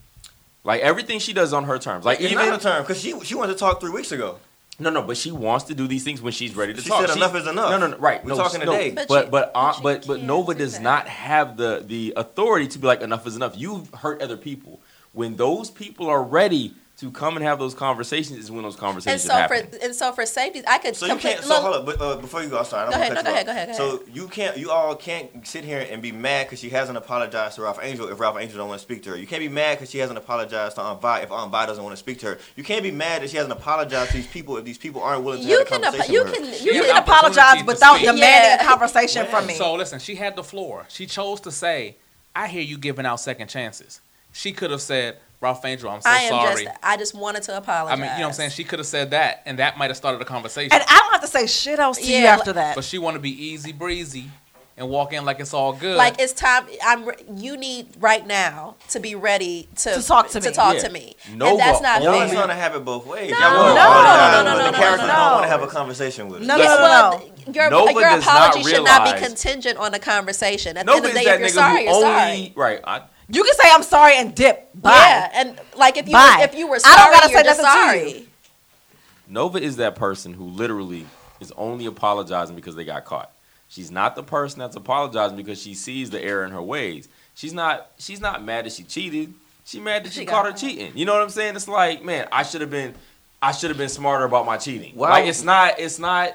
Like 0.63 0.81
everything 0.81 1.19
she 1.19 1.33
does 1.33 1.51
on 1.51 1.65
her 1.65 1.77
terms. 1.77 2.05
Like 2.05 2.21
It's 2.21 2.31
even 2.31 2.47
not 2.47 2.59
a 2.59 2.63
term 2.63 2.83
because 2.83 3.01
she 3.01 3.19
she 3.23 3.35
wanted 3.35 3.53
to 3.53 3.59
talk 3.59 3.79
three 3.81 3.91
weeks 3.91 4.11
ago. 4.11 4.37
No, 4.79 4.89
no, 4.89 5.03
but 5.03 5.17
she 5.17 5.29
wants 5.31 5.65
to 5.65 5.75
do 5.75 5.87
these 5.87 6.03
things 6.03 6.19
when 6.19 6.33
she's 6.33 6.55
ready 6.55 6.73
to 6.73 6.81
She 6.81 6.89
talk. 6.89 7.05
said 7.05 7.15
enough 7.15 7.35
is 7.35 7.45
enough. 7.45 7.69
No, 7.69 7.77
no, 7.77 7.87
no, 7.87 7.97
right. 7.97 8.23
We're 8.25 8.31
no, 8.31 8.37
talking 8.37 8.61
no, 8.61 8.71
today. 8.71 8.89
But 8.89 9.07
But 9.07 9.29
but 9.29 9.51
uh, 9.53 9.73
but 9.83 10.01
but 10.01 10.07
but 10.07 10.21
Nova 10.23 10.53
do 10.53 10.59
does 10.59 10.73
that. 10.73 10.81
not 10.81 11.07
have 11.07 11.57
the 11.57 11.83
the 11.85 12.13
authority 12.17 12.67
to 12.69 12.79
be 12.79 12.87
like 12.87 13.01
enough 13.01 13.27
is 13.27 13.35
enough. 13.35 13.53
You've 13.55 13.93
hurt 13.93 14.21
other 14.21 14.35
people. 14.37 14.79
When 15.13 15.35
those 15.35 15.69
people 15.69 16.07
are 16.07 16.23
ready 16.23 16.73
to 16.97 17.09
come 17.11 17.35
and 17.35 17.43
have 17.45 17.57
those 17.59 17.73
conversations, 17.73 18.37
is 18.37 18.51
when 18.51 18.61
those 18.63 18.75
and 18.75 18.79
conversations 18.81 19.23
so 19.23 19.29
for 19.47 19.55
happen. 19.55 19.79
and 19.81 19.95
so 19.95 20.11
for 20.11 20.25
safety, 20.27 20.61
I 20.67 20.77
could 20.77 20.95
So 20.95 21.07
you 21.07 21.17
can't. 21.17 21.43
So 21.43 21.55
hold 21.59 21.75
up, 21.75 21.85
but, 21.85 21.99
uh, 22.01 22.15
before 22.17 22.43
you 22.43 22.49
go, 22.49 22.59
I'm 22.59 22.65
sorry. 22.65 22.83
I 22.87 22.91
don't 22.91 22.93
Go 22.93 23.01
ahead, 23.01 23.13
cut 23.15 23.25
no, 23.25 23.29
you 23.31 23.45
go 23.45 23.51
off. 23.51 23.57
ahead, 23.57 23.67
go 23.67 23.73
ahead, 23.73 23.75
So 23.75 24.03
you 24.13 24.27
can't. 24.27 24.57
You 24.57 24.71
all 24.71 24.95
can't 24.95 25.45
sit 25.45 25.63
here 25.65 25.85
and 25.89 26.01
be 26.03 26.11
mad 26.11 26.45
because 26.45 26.59
she 26.59 26.69
hasn't 26.69 26.97
apologized 26.97 27.55
to 27.55 27.63
Ralph 27.63 27.79
Angel 27.81 28.07
if 28.09 28.19
Ralph 28.19 28.37
Angel 28.39 28.57
don't 28.59 28.69
want 28.69 28.79
to 28.79 28.83
speak 28.83 29.03
to 29.03 29.09
her. 29.11 29.17
You 29.17 29.25
can't 29.27 29.41
be 29.41 29.49
mad 29.49 29.77
because 29.77 29.89
she 29.89 29.97
hasn't 29.97 30.17
apologized 30.19 30.75
to 30.75 30.81
Aunt 30.83 31.01
Vi 31.01 31.19
if 31.21 31.31
Aunt 31.31 31.51
Vi 31.51 31.65
doesn't 31.65 31.83
want 31.83 31.93
to 31.93 31.99
speak 31.99 32.19
to 32.19 32.25
her. 32.27 32.37
You 32.55 32.63
can't 32.63 32.83
be 32.83 32.91
mad 32.91 33.21
that 33.23 33.29
she 33.31 33.37
hasn't 33.37 33.53
apologized 33.53 34.11
to 34.11 34.17
these 34.17 34.27
people 34.27 34.57
if 34.57 34.63
these 34.65 34.77
people 34.77 35.01
aren't 35.01 35.23
willing 35.23 35.41
to 35.41 35.47
you 35.47 35.57
have 35.57 35.67
a 35.67 35.69
can 35.69 35.81
conversation 35.81 36.05
apo- 36.05 36.13
you 36.13 36.23
with 36.23 36.33
her. 36.35 36.39
can 36.57 36.65
You 36.65 36.73
you 36.73 36.81
can 36.83 36.93
can 36.93 37.03
apologize 37.03 37.63
without 37.65 37.99
demanding 37.99 38.21
Yeah. 38.23 38.63
a 38.63 38.65
conversation 38.65 39.25
from 39.27 39.47
me. 39.47 39.55
So 39.55 39.73
listen, 39.73 39.99
she 39.99 40.15
had 40.15 40.35
the 40.35 40.43
floor. 40.43 40.85
She 40.89 41.05
chose 41.07 41.41
to 41.41 41.51
say, 41.51 41.97
"I 42.35 42.47
hear 42.47 42.61
you 42.61 42.77
giving 42.77 43.05
out 43.05 43.19
second 43.19 43.47
chances." 43.49 43.99
She 44.33 44.51
could 44.51 44.71
have 44.71 44.81
said, 44.81 45.17
"Ralph 45.39 45.63
Angel, 45.63 45.89
I'm 45.89 46.01
so 46.01 46.09
I 46.09 46.17
am 46.23 46.29
sorry." 46.31 46.65
just 46.65 46.77
I 46.83 46.97
just 46.97 47.13
wanted 47.15 47.43
to 47.43 47.55
apologize. 47.57 47.97
I 47.97 48.01
mean, 48.01 48.11
you 48.11 48.17
know 48.17 48.23
what 48.23 48.27
I'm 48.29 48.33
saying? 48.33 48.49
She 48.49 48.63
could 48.65 48.79
have 48.79 48.87
said 48.87 49.11
that, 49.11 49.43
and 49.45 49.59
that 49.59 49.77
might 49.77 49.89
have 49.89 49.97
started 49.97 50.21
a 50.21 50.25
conversation. 50.25 50.73
And 50.73 50.83
I 50.89 50.99
don't 50.99 51.11
have 51.11 51.21
to 51.21 51.27
say 51.27 51.47
shit 51.47 51.79
else 51.79 51.97
to 51.99 52.05
you 52.05 52.17
Yeah, 52.17 52.33
after 52.35 52.51
that. 52.53 52.75
but 52.75 52.83
she 52.83 52.97
want 52.97 53.15
to 53.15 53.19
be 53.19 53.29
easy 53.31 53.71
breezy 53.71 54.25
and 54.75 54.89
walk 54.89 55.13
in 55.13 55.23
like 55.23 55.39
it's 55.39 55.53
all 55.53 55.71
good. 55.73 55.97
like 55.97 56.15
it's 56.19 56.33
time. 56.33 56.65
I'm. 56.83 57.07
You 57.37 57.57
need 57.57 57.89
right 57.99 58.25
now 58.25 58.75
to 58.89 58.99
be 58.99 59.13
ready 59.13 59.69
to 59.77 59.93
To 59.93 60.01
talk 60.01 60.29
to 60.29 60.39
to 60.41 60.49
me. 60.49 60.53
talk 60.55 60.73
Yeah. 60.75 60.79
to 60.81 60.89
me. 60.89 61.15
Nova 61.35 61.51
and 61.51 61.59
that's 61.59 61.81
not 61.81 62.01
Y'all 62.01 62.09
only- 62.13 62.21
ain't 62.21 62.31
fair. 62.31 62.37
trying 62.45 62.57
to 62.57 62.61
have 62.61 62.75
it 62.75 62.83
both 62.83 63.05
ways. 63.05 63.29
No. 63.31 63.37
Y'all 63.39 63.55
want 63.55 63.67
to 63.69 63.75
No, 63.75 63.81
apologize, 63.91 64.33
no, 64.33 64.43
but 64.43 64.57
no, 64.57 64.57
the 64.65 64.71
no, 64.71 64.77
character 64.79 65.07
no, 65.07 65.13
don't 65.13 65.25
no. 65.27 65.31
want 65.33 65.43
to 65.43 65.49
have 65.49 65.61
a 65.61 65.67
conversation 65.67 66.27
with 66.29 66.39
her. 66.41 66.45
No, 66.47 66.55
Yes, 66.57 66.69
no, 66.69 66.75
no, 66.77 66.81
well, 66.81 67.19
no. 67.19 67.53
Your, 67.53 67.69
Nova 67.69 67.91
your 67.91 68.01
does 68.01 68.25
not 68.25 68.49
apology 68.49 68.63
should 68.71 68.83
not 68.83 69.03
be 69.05 69.11
realize- 69.11 69.27
contingent 69.27 69.77
on 69.77 69.91
the 69.91 69.99
conversation. 69.99 70.75
At 70.77 70.85
the 70.87 70.91
Nova 70.91 70.97
end 70.97 71.05
of 71.07 71.13
the 71.13 71.19
is 71.19 71.25
day, 71.25 71.29
that 71.29 71.33
if 71.35 71.39
you're 71.41 71.49
nigga 71.49 71.53
sorry, 71.53 71.77
who 71.77 71.83
you're 71.83 71.93
only 71.93 72.05
sorry. 72.07 72.53
right. 72.55 72.79
I, 72.83 73.01
You 73.29 73.43
can 73.43 73.53
say 73.55 73.69
I'm 73.71 73.83
sorry 73.83 74.17
and 74.17 74.35
dip. 74.35 74.69
Bye. 74.75 74.91
Yeah, 74.91 75.29
and 75.33 75.59
like 75.77 75.97
if 75.97 76.07
you 76.07 76.13
Bye. 76.13 76.41
if 76.41 76.55
you 76.55 76.67
were 76.67 76.75
I 76.75 76.79
sorry, 76.79 76.95
don't 76.97 77.11
gotta 77.13 77.27
say 77.27 77.33
you're 77.33 77.43
just 77.43 77.59
to 77.59 77.65
sorry. 77.65 78.11
you. 78.19 78.27
Nova 79.27 79.57
is 79.61 79.77
that 79.77 79.95
person 79.95 80.33
who 80.33 80.45
literally 80.45 81.05
is 81.39 81.51
only 81.57 81.85
apologizing 81.85 82.55
because 82.55 82.75
they 82.75 82.85
got 82.85 83.05
caught. 83.05 83.31
She's 83.69 83.89
not 83.89 84.15
the 84.15 84.23
person 84.23 84.59
that's 84.59 84.75
apologizing 84.75 85.37
because 85.37 85.59
she 85.61 85.73
sees 85.73 86.09
the 86.09 86.21
error 86.21 86.43
in 86.43 86.51
her 86.51 86.61
ways. 86.61 87.07
She's 87.35 87.53
not 87.53 87.89
she's 87.97 88.19
not 88.21 88.43
mad 88.43 88.65
that 88.65 88.73
she 88.73 88.83
cheated. 88.83 89.33
She 89.65 89.79
mad 89.79 90.03
that 90.03 90.11
She 90.13 90.21
you 90.21 90.25
got 90.25 90.33
caught 90.33 90.45
her 90.45 90.51
caught. 90.51 90.59
cheating. 90.59 90.91
You 90.95 91.05
know 91.05 91.13
what 91.13 91.21
I'm 91.23 91.29
saying? 91.29 91.55
It's 91.55 91.67
like, 91.67 92.03
man, 92.03 92.27
I 92.31 92.43
should 92.43 92.61
have 92.61 92.69
been 92.69 92.93
I 93.41 93.51
should 93.53 93.69
have 93.69 93.77
been 93.77 93.89
smarter 93.89 94.25
about 94.25 94.45
my 94.45 94.57
cheating. 94.57 94.91
Why- 94.95 95.09
Like 95.09 95.25
it's 95.27 95.43
not 95.43 95.79
it's 95.79 95.97
not 95.99 96.33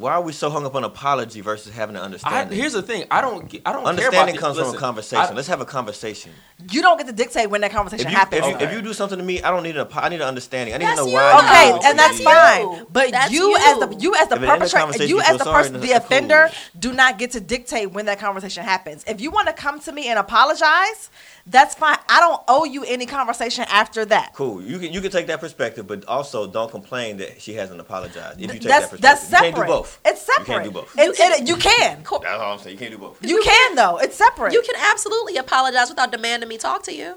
Why 0.00 0.14
are 0.14 0.22
we 0.22 0.32
so 0.32 0.48
hung 0.48 0.64
up 0.64 0.74
on 0.74 0.82
apology 0.82 1.42
versus 1.42 1.74
having 1.74 1.94
an 1.94 2.00
I, 2.00 2.04
understanding? 2.06 2.56
here's 2.58 2.72
the 2.72 2.80
thing. 2.80 3.04
I 3.10 3.20
don't 3.20 3.46
get- 3.50 3.60
I 3.66 3.72
don't 3.72 3.82
care 3.84 3.92
about 3.92 3.98
understanding 3.98 4.34
the- 4.36 4.40
comes 4.40 4.56
listen, 4.56 4.72
from 4.72 4.78
a 4.78 4.86
conversation. 4.86 5.26
I- 5.26 5.32
Let's 5.34 5.48
have 5.48 5.60
a 5.60 5.66
conversation. 5.66 6.32
You 6.70 6.80
don't 6.80 6.96
get 6.96 7.06
to 7.08 7.12
dictate 7.12 7.50
when 7.50 7.60
that 7.60 7.70
conversation 7.70 8.06
If 8.06 8.12
you, 8.12 8.16
happens. 8.18 8.40
if, 8.42 8.48
you, 8.48 8.54
Okay. 8.56 8.64
if 8.64 8.72
you 8.72 8.80
do 8.80 8.94
something 8.94 9.18
to 9.18 9.24
me, 9.24 9.42
I 9.42 9.50
don't 9.50 9.62
need 9.62 9.76
an. 9.76 9.86
I 9.94 10.08
need 10.08 10.22
an 10.22 10.28
understanding. 10.28 10.74
I 10.74 10.78
need 10.78 10.86
That's 10.86 11.00
to 11.00 11.04
know 11.04 11.10
you. 11.10 11.14
why. 11.16 11.38
Okay, 11.38 11.68
do 11.80 11.86
and 11.88 11.98
that's 11.98 12.18
you 12.18 12.24
That's 12.24 12.56
did. 12.56 12.64
fine. 12.64 12.76
you. 12.78 12.86
But 12.90 13.10
That's 13.12 13.30
you, 13.32 13.48
you. 13.50 13.56
as 13.56 13.78
the 13.78 13.96
you 13.98 14.14
as 14.14 14.28
the 14.28 14.34
If 14.36 14.40
at 14.40 14.40
the 14.40 14.52
end 14.52 14.62
of 14.62 14.70
the 14.70 14.76
perpetrator, 14.78 15.04
you 15.04 15.16
you 15.16 15.20
as 15.22 15.38
the 15.38 15.44
person, 15.44 15.72
then 15.74 15.82
the 15.82 15.88
that's 15.88 16.06
cool. 16.08 16.16
offender, 16.16 16.50
do 16.78 16.92
not 16.94 17.18
get 17.18 17.30
to 17.32 17.40
dictate 17.40 17.92
when 17.92 18.06
that 18.06 18.18
conversation 18.18 18.64
happens. 18.64 19.04
If 19.06 19.20
you 19.20 19.30
want 19.30 19.48
to 19.48 19.52
come 19.52 19.80
to 19.80 19.92
me 19.92 20.08
and 20.08 20.18
apologize, 20.18 21.10
that's 21.50 21.74
fine. 21.74 21.98
I 22.08 22.20
don't 22.20 22.40
owe 22.48 22.64
you 22.64 22.84
any 22.84 23.06
conversation 23.06 23.64
after 23.68 24.04
that. 24.06 24.32
Cool. 24.34 24.62
You 24.62 24.78
can 24.78 24.92
you 24.92 25.00
can 25.00 25.10
take 25.10 25.26
that 25.26 25.40
perspective, 25.40 25.86
but 25.86 26.04
also 26.06 26.46
don't 26.46 26.70
complain 26.70 27.16
that 27.18 27.40
she 27.42 27.54
hasn't 27.54 27.80
apologized. 27.80 28.40
If 28.40 28.54
you 28.54 28.60
take 28.60 28.68
that's 28.68 28.90
that 28.90 29.00
that's 29.00 29.20
perspective, 29.22 29.30
separate. 29.30 29.46
you 29.48 29.54
can't 29.54 29.66
do 29.66 29.72
both. 29.72 30.00
It's 30.04 30.22
separate. 30.22 30.46
You 30.48 30.54
can't 30.54 30.64
do 30.64 30.70
both. 30.70 30.98
It- 30.98 31.40
it- 31.42 31.48
you 31.48 31.56
can. 31.56 32.02
Co- 32.04 32.20
That's 32.20 32.40
all 32.40 32.52
I'm 32.52 32.58
saying. 32.60 32.74
You 32.74 32.78
can't 32.78 32.92
do 32.92 32.98
both. 32.98 33.18
You 33.24 33.42
can 33.42 33.74
though. 33.74 33.98
It's 33.98 34.16
separate. 34.16 34.52
You 34.52 34.62
can 34.62 34.76
absolutely 34.90 35.36
apologize 35.36 35.88
without 35.90 36.10
demanding 36.12 36.48
me 36.48 36.56
talk 36.56 36.82
to 36.84 36.94
you. 36.94 37.16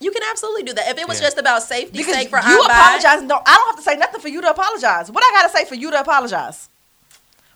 You 0.00 0.12
can 0.12 0.22
absolutely 0.30 0.62
do 0.62 0.72
that. 0.74 0.88
If 0.90 0.98
it 0.98 1.08
was 1.08 1.18
Yeah. 1.20 1.26
just 1.26 1.38
about 1.38 1.62
safety 1.64 1.98
Because 1.98 2.14
sake 2.14 2.30
for 2.30 2.38
you 2.38 2.44
Aunt 2.62 2.70
Vi, 2.70 2.96
apologize. 2.98 3.22
No, 3.26 3.42
I 3.44 3.56
don't 3.56 3.66
have 3.66 3.76
to 3.76 3.82
say 3.82 3.96
nothing 3.96 4.20
for 4.20 4.28
you 4.28 4.40
to 4.42 4.48
apologize. 4.50 5.10
What 5.10 5.24
I 5.24 5.30
gotta 5.42 5.52
say 5.56 5.64
for 5.64 5.74
you 5.74 5.90
to 5.90 5.98
apologize? 6.00 6.68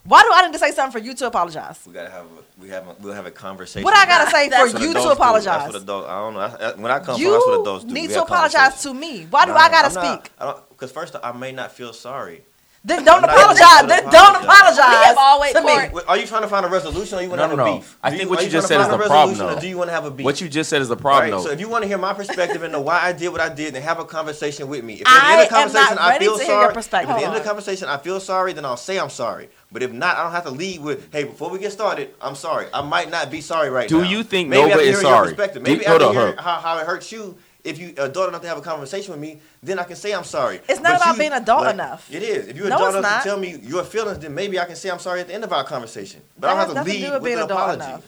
Why 0.05 0.23
do 0.23 0.31
I 0.33 0.47
need 0.47 0.53
to 0.53 0.59
say 0.59 0.73
something 0.73 1.01
for 1.01 1.05
you 1.07 1.15
to 1.15 1.27
apologize? 1.29 1.79
We 1.87 1.93
gotta 1.93 2.11
have 2.11 2.25
a, 2.25 2.61
we 2.61 2.69
have 2.71 2.89
a, 2.89 2.97
we'll 3.01 3.13
have 3.15 3.27
a 3.27 3.31
conversation. 3.31 3.85
What 3.85 3.97
I 3.97 4.05
gotta 4.07 4.31
say 4.31 4.49
That's 4.49 4.73
for 4.73 4.79
you 4.81 4.93
to 4.93 4.99
adults 4.99 5.03
do. 5.05 5.09
That's 5.09 5.17
apologize? 5.21 5.67
what 5.73 5.83
adults, 5.83 6.09
I 6.09 6.19
don't 6.21 6.35
know. 6.35 6.41
I, 6.41 6.47
I, 6.71 6.75
when 6.75 6.91
I 6.91 6.99
come 6.99 7.21
from, 7.21 7.31
that's 7.31 7.47
what 7.47 7.61
adults 7.61 7.85
You 7.85 7.89
do. 7.89 7.95
need 7.95 8.09
We 8.09 8.15
to 8.15 8.23
apologize 8.23 8.83
to 8.83 8.95
me. 8.95 9.27
Why 9.31 9.45
do 9.47 9.53
No, 9.53 9.59
I 9.59 9.69
gotta 9.71 9.89
I'm 9.89 10.05
not- 10.05 10.25
speak? 10.25 10.33
I 10.41 10.45
don't 10.47 10.69
because 10.71 10.91
first 10.91 11.15
I 11.23 11.31
may 11.33 11.53
not 11.53 11.71
feel 11.71 11.93
sorry. 11.93 12.43
Then 12.85 13.05
don't 13.05 13.23
I'm 13.23 13.31
apologize. 13.31 13.87
Then 13.87 14.03
don't 14.11 14.43
apologize. 14.43 14.43
apologize. 14.43 14.91
We 14.99 15.05
have 15.07 15.17
always- 15.17 15.53
to 15.53 15.63
me. 15.63 16.01
Are 16.09 16.19
you 16.19 16.27
trying 16.27 16.43
to 16.43 16.49
find 16.49 16.67
a 16.67 16.69
resolution 16.69 17.17
or 17.17 17.23
you 17.23 17.29
want 17.29 17.39
No, 17.39 17.45
to 17.45 17.49
have 17.51 17.57
no, 17.59 17.65
a 17.65 17.71
no. 17.71 17.77
beef? 17.77 17.97
I 18.03 18.11
Do 18.11 18.17
think 18.17 18.25
you- 18.25 18.31
what 18.31 18.41
are 18.41 18.43
you 18.43 18.51
just 18.51 18.67
said 18.67 18.81
is 18.81 18.89
the 18.89 18.99
problem, 18.99 19.39
though. 19.39 19.57
Or 19.57 19.61
do 19.61 19.69
you 19.69 19.79
want 19.79 19.91
to 19.91 19.95
have 19.95 20.05
a 20.05 20.11
beef? 20.11 20.25
What 20.25 20.41
you 20.41 20.49
just 20.49 20.69
said 20.69 20.83
is 20.83 20.89
the 20.89 20.97
problem, 20.97 21.23
Right, 21.23 21.31
though. 21.31 21.45
so 21.47 21.53
if 21.53 21.61
you 21.61 21.69
want 21.69 21.83
to 21.83 21.89
hear 21.89 21.97
my 21.99 22.13
perspective 22.13 22.61
and 22.65 22.73
know 22.73 22.81
why 22.81 22.99
I 23.01 23.13
did 23.13 23.29
what 23.29 23.41
I 23.41 23.51
did, 23.51 23.75
then 23.77 23.83
have 23.83 24.01
a 24.01 24.05
conversation 24.05 24.67
with 24.67 24.83
me. 24.83 24.95
If 24.95 25.07
at 25.07 25.13
the 25.21 25.31
end 25.31 25.43
of 25.43 25.49
the 25.49 25.55
conversation 25.55 25.99
I 26.01 26.19
feel 26.19 26.37
to 26.39 26.43
hear 26.45 26.55
your 26.55 26.83
sorry, 26.83 27.05
if 27.05 27.09
at 27.09 27.19
the 27.19 27.25
end 27.25 27.37
of 27.37 27.43
the 27.43 27.49
conversation 27.49 27.89
I 27.89 27.99
feel 27.99 28.19
sorry, 28.19 28.53
then 28.53 28.65
I'll 28.65 28.77
say 28.77 28.99
I'm 28.99 29.11
sorry. 29.11 29.49
But 29.73 29.83
if 29.83 29.91
not, 29.93 30.17
I 30.17 30.23
don't 30.25 30.33
have 30.33 30.45
to 30.45 30.51
lead 30.51 30.81
with, 30.83 31.11
"Hey, 31.13 31.25
before 31.25 31.49
we 31.51 31.59
get 31.59 31.73
started, 31.73 32.15
I'm 32.21 32.35
sorry." 32.35 32.67
I 32.75 32.83
might 32.83 33.11
not 33.11 33.31
be 33.31 33.41
sorry 33.41 33.71
right 33.71 33.89
Do 33.89 33.99
now. 33.99 34.05
Do 34.05 34.11
you 34.11 34.23
think 34.23 34.49
Maybe 34.51 34.61
Nova 34.63 34.73
after 34.75 34.83
is 34.85 34.89
hearing 34.91 35.07
your 35.07 35.13
sorry? 35.17 35.29
perspective, 35.35 35.63
Maybe 35.63 35.85
hold 35.85 36.03
after 36.03 36.09
on, 36.09 36.15
hearing 36.15 36.37
hold 36.37 36.41
how, 36.41 36.61
how 36.61 36.79
it 36.79 36.87
hurts 36.87 37.11
you, 37.11 37.37
if 37.65 37.79
you 37.79 37.95
adult 37.97 38.29
enough 38.29 38.43
to 38.43 38.49
have 38.49 38.59
a 38.59 38.63
conversation 38.63 39.13
with 39.13 39.21
me, 39.21 39.39
then 39.63 39.79
I 39.79 39.85
can 39.85 39.97
say 39.97 40.13
I'm 40.13 40.25
sorry. 40.25 40.61
It's 40.69 40.81
not 40.81 40.93
But 40.99 41.03
about 41.03 41.13
you- 41.15 41.19
being 41.21 41.33
adult 41.33 41.63
like, 41.63 41.75
enough. 41.75 42.07
It 42.13 42.23
is. 42.23 42.49
If 42.49 42.57
you're 42.57 42.69
No, 42.69 42.77
adult 42.77 42.97
enough 42.97 43.03
not. 43.11 43.23
to 43.23 43.29
tell 43.31 43.39
me 43.39 43.57
your 43.63 43.85
feelings, 43.85 44.19
then 44.19 44.35
maybe 44.35 44.59
I 44.61 44.65
can 44.67 44.77
say 44.77 44.91
I'm 44.91 44.99
sorry 44.99 45.21
at 45.21 45.29
the 45.29 45.35
end 45.35 45.45
of 45.45 45.53
our 45.53 45.65
conversation. 45.65 46.21
But 46.39 46.49
That 46.49 46.49
I 46.49 46.51
don't 46.51 46.59
have 46.59 46.69
to 46.69 46.75
nothing 46.75 46.93
to 46.95 47.01
lead 47.01 47.13
with 47.15 47.23
with 47.23 47.39
an 47.39 47.45
apology. 47.51 47.85
enough. 47.85 48.03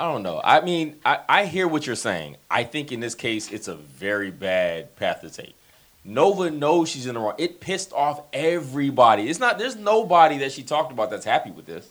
I 0.00 0.04
don't 0.10 0.22
know. 0.22 0.40
I 0.42 0.60
mean, 0.62 0.96
I, 1.04 1.18
I 1.28 1.44
hear 1.44 1.68
what 1.68 1.86
you're 1.86 1.94
saying. 1.94 2.36
I 2.50 2.64
think 2.64 2.90
in 2.90 3.00
this 3.00 3.14
case, 3.14 3.52
it's 3.52 3.68
a 3.68 3.74
very 3.74 4.30
bad 4.30 4.96
path 4.96 5.20
to 5.20 5.28
take. 5.30 5.54
Nova 6.04 6.50
knows 6.50 6.88
she's 6.88 7.06
in 7.06 7.14
the 7.14 7.20
wrong. 7.20 7.34
It 7.38 7.60
pissed 7.60 7.92
off 7.92 8.22
everybody. 8.32 9.28
It's 9.28 9.38
not. 9.38 9.58
There's 9.58 9.76
nobody 9.76 10.38
that 10.38 10.52
she 10.52 10.62
talked 10.62 10.92
about 10.92 11.10
that's 11.10 11.24
happy 11.26 11.50
with 11.50 11.66
this. 11.66 11.88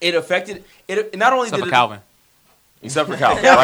It 0.00 0.14
affected. 0.14 0.64
It 0.88 1.16
not 1.16 1.32
only 1.32 1.48
Except 1.48 1.56
did 1.58 1.64
for 1.64 1.68
it, 1.68 1.72
Calvin. 1.72 2.00
except 2.82 3.08
for 3.10 3.16
Calvin. 3.16 3.44
right, 3.44 3.56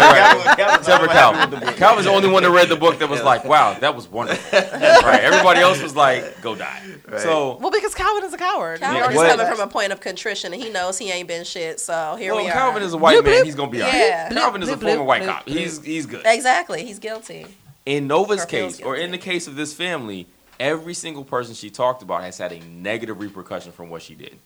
right. 0.47 0.57
Calvin's 0.57 0.79
Except 0.81 1.01
for 1.03 1.07
not 1.07 1.33
the 1.33 1.39
Calvin. 1.57 1.61
book. 1.61 1.77
Calvin's 1.77 2.07
the 2.07 2.13
only 2.13 2.29
one 2.31 2.43
that 2.43 2.51
read 2.51 2.69
the 2.71 2.77
book 2.77 2.99
that 3.01 3.09
was 3.09 3.23
like, 3.23 3.45
"Wow, 3.45 3.75
that 3.81 3.95
was 3.95 4.09
wonderful." 4.09 4.59
right. 4.59 5.21
Everybody 5.23 5.61
else 5.61 5.83
was 5.83 5.95
like, 5.95 6.41
"Go 6.43 6.55
die." 6.55 6.83
Right. 7.09 7.21
So 7.21 7.57
Well, 7.61 7.71
because 7.71 7.95
Calvin 7.95 8.25
is 8.25 8.33
a 8.35 8.39
coward. 8.39 8.81
Calvin 8.81 9.03
Yeah, 9.03 9.11
is 9.11 9.31
coming 9.37 9.47
from 9.47 9.61
a 9.61 9.71
point 9.71 9.93
of 9.93 10.01
contrition, 10.01 10.53
and 10.55 10.63
he 10.63 10.71
knows 10.71 10.97
he 10.99 11.11
ain't 11.11 11.29
been 11.29 11.45
shit. 11.45 11.81
So 11.81 12.17
here 12.19 12.35
well, 12.35 12.43
we 12.45 12.49
are. 12.51 12.53
Calvin 12.53 12.83
is 12.83 12.93
a 12.95 12.99
white 12.99 13.23
man. 13.25 13.45
He's 13.45 13.55
gonna 13.55 13.71
be 13.71 13.83
alright. 13.83 13.95
Yeah. 13.95 14.29
Calvin 14.31 14.63
is 14.63 14.69
a 14.71 14.77
Bloop, 14.77 14.81
former 14.81 15.03
bloop, 15.03 15.07
white 15.07 15.23
bloop, 15.23 15.27
cop. 15.27 15.49
He's 15.49 15.83
he's 15.83 16.07
good. 16.07 16.23
exactly. 16.25 16.85
He's 16.85 16.99
guilty. 16.99 17.47
In 17.87 18.09
Nova's 18.09 18.45
case, 18.45 18.81
or 18.81 18.97
in 18.97 19.13
the 19.13 19.19
case 19.19 19.47
of 19.47 19.55
this 19.55 19.73
family, 19.73 20.27
every 20.59 20.93
single 20.93 21.25
person 21.25 21.55
she 21.55 21.71
talked 21.71 22.03
about 22.03 22.23
has 22.23 22.37
had 22.37 22.53
a 22.53 22.59
negative 22.61 23.21
repercussion 23.21 23.71
from 23.71 23.91
what 23.91 24.03
she 24.03 24.15
did. 24.15 24.37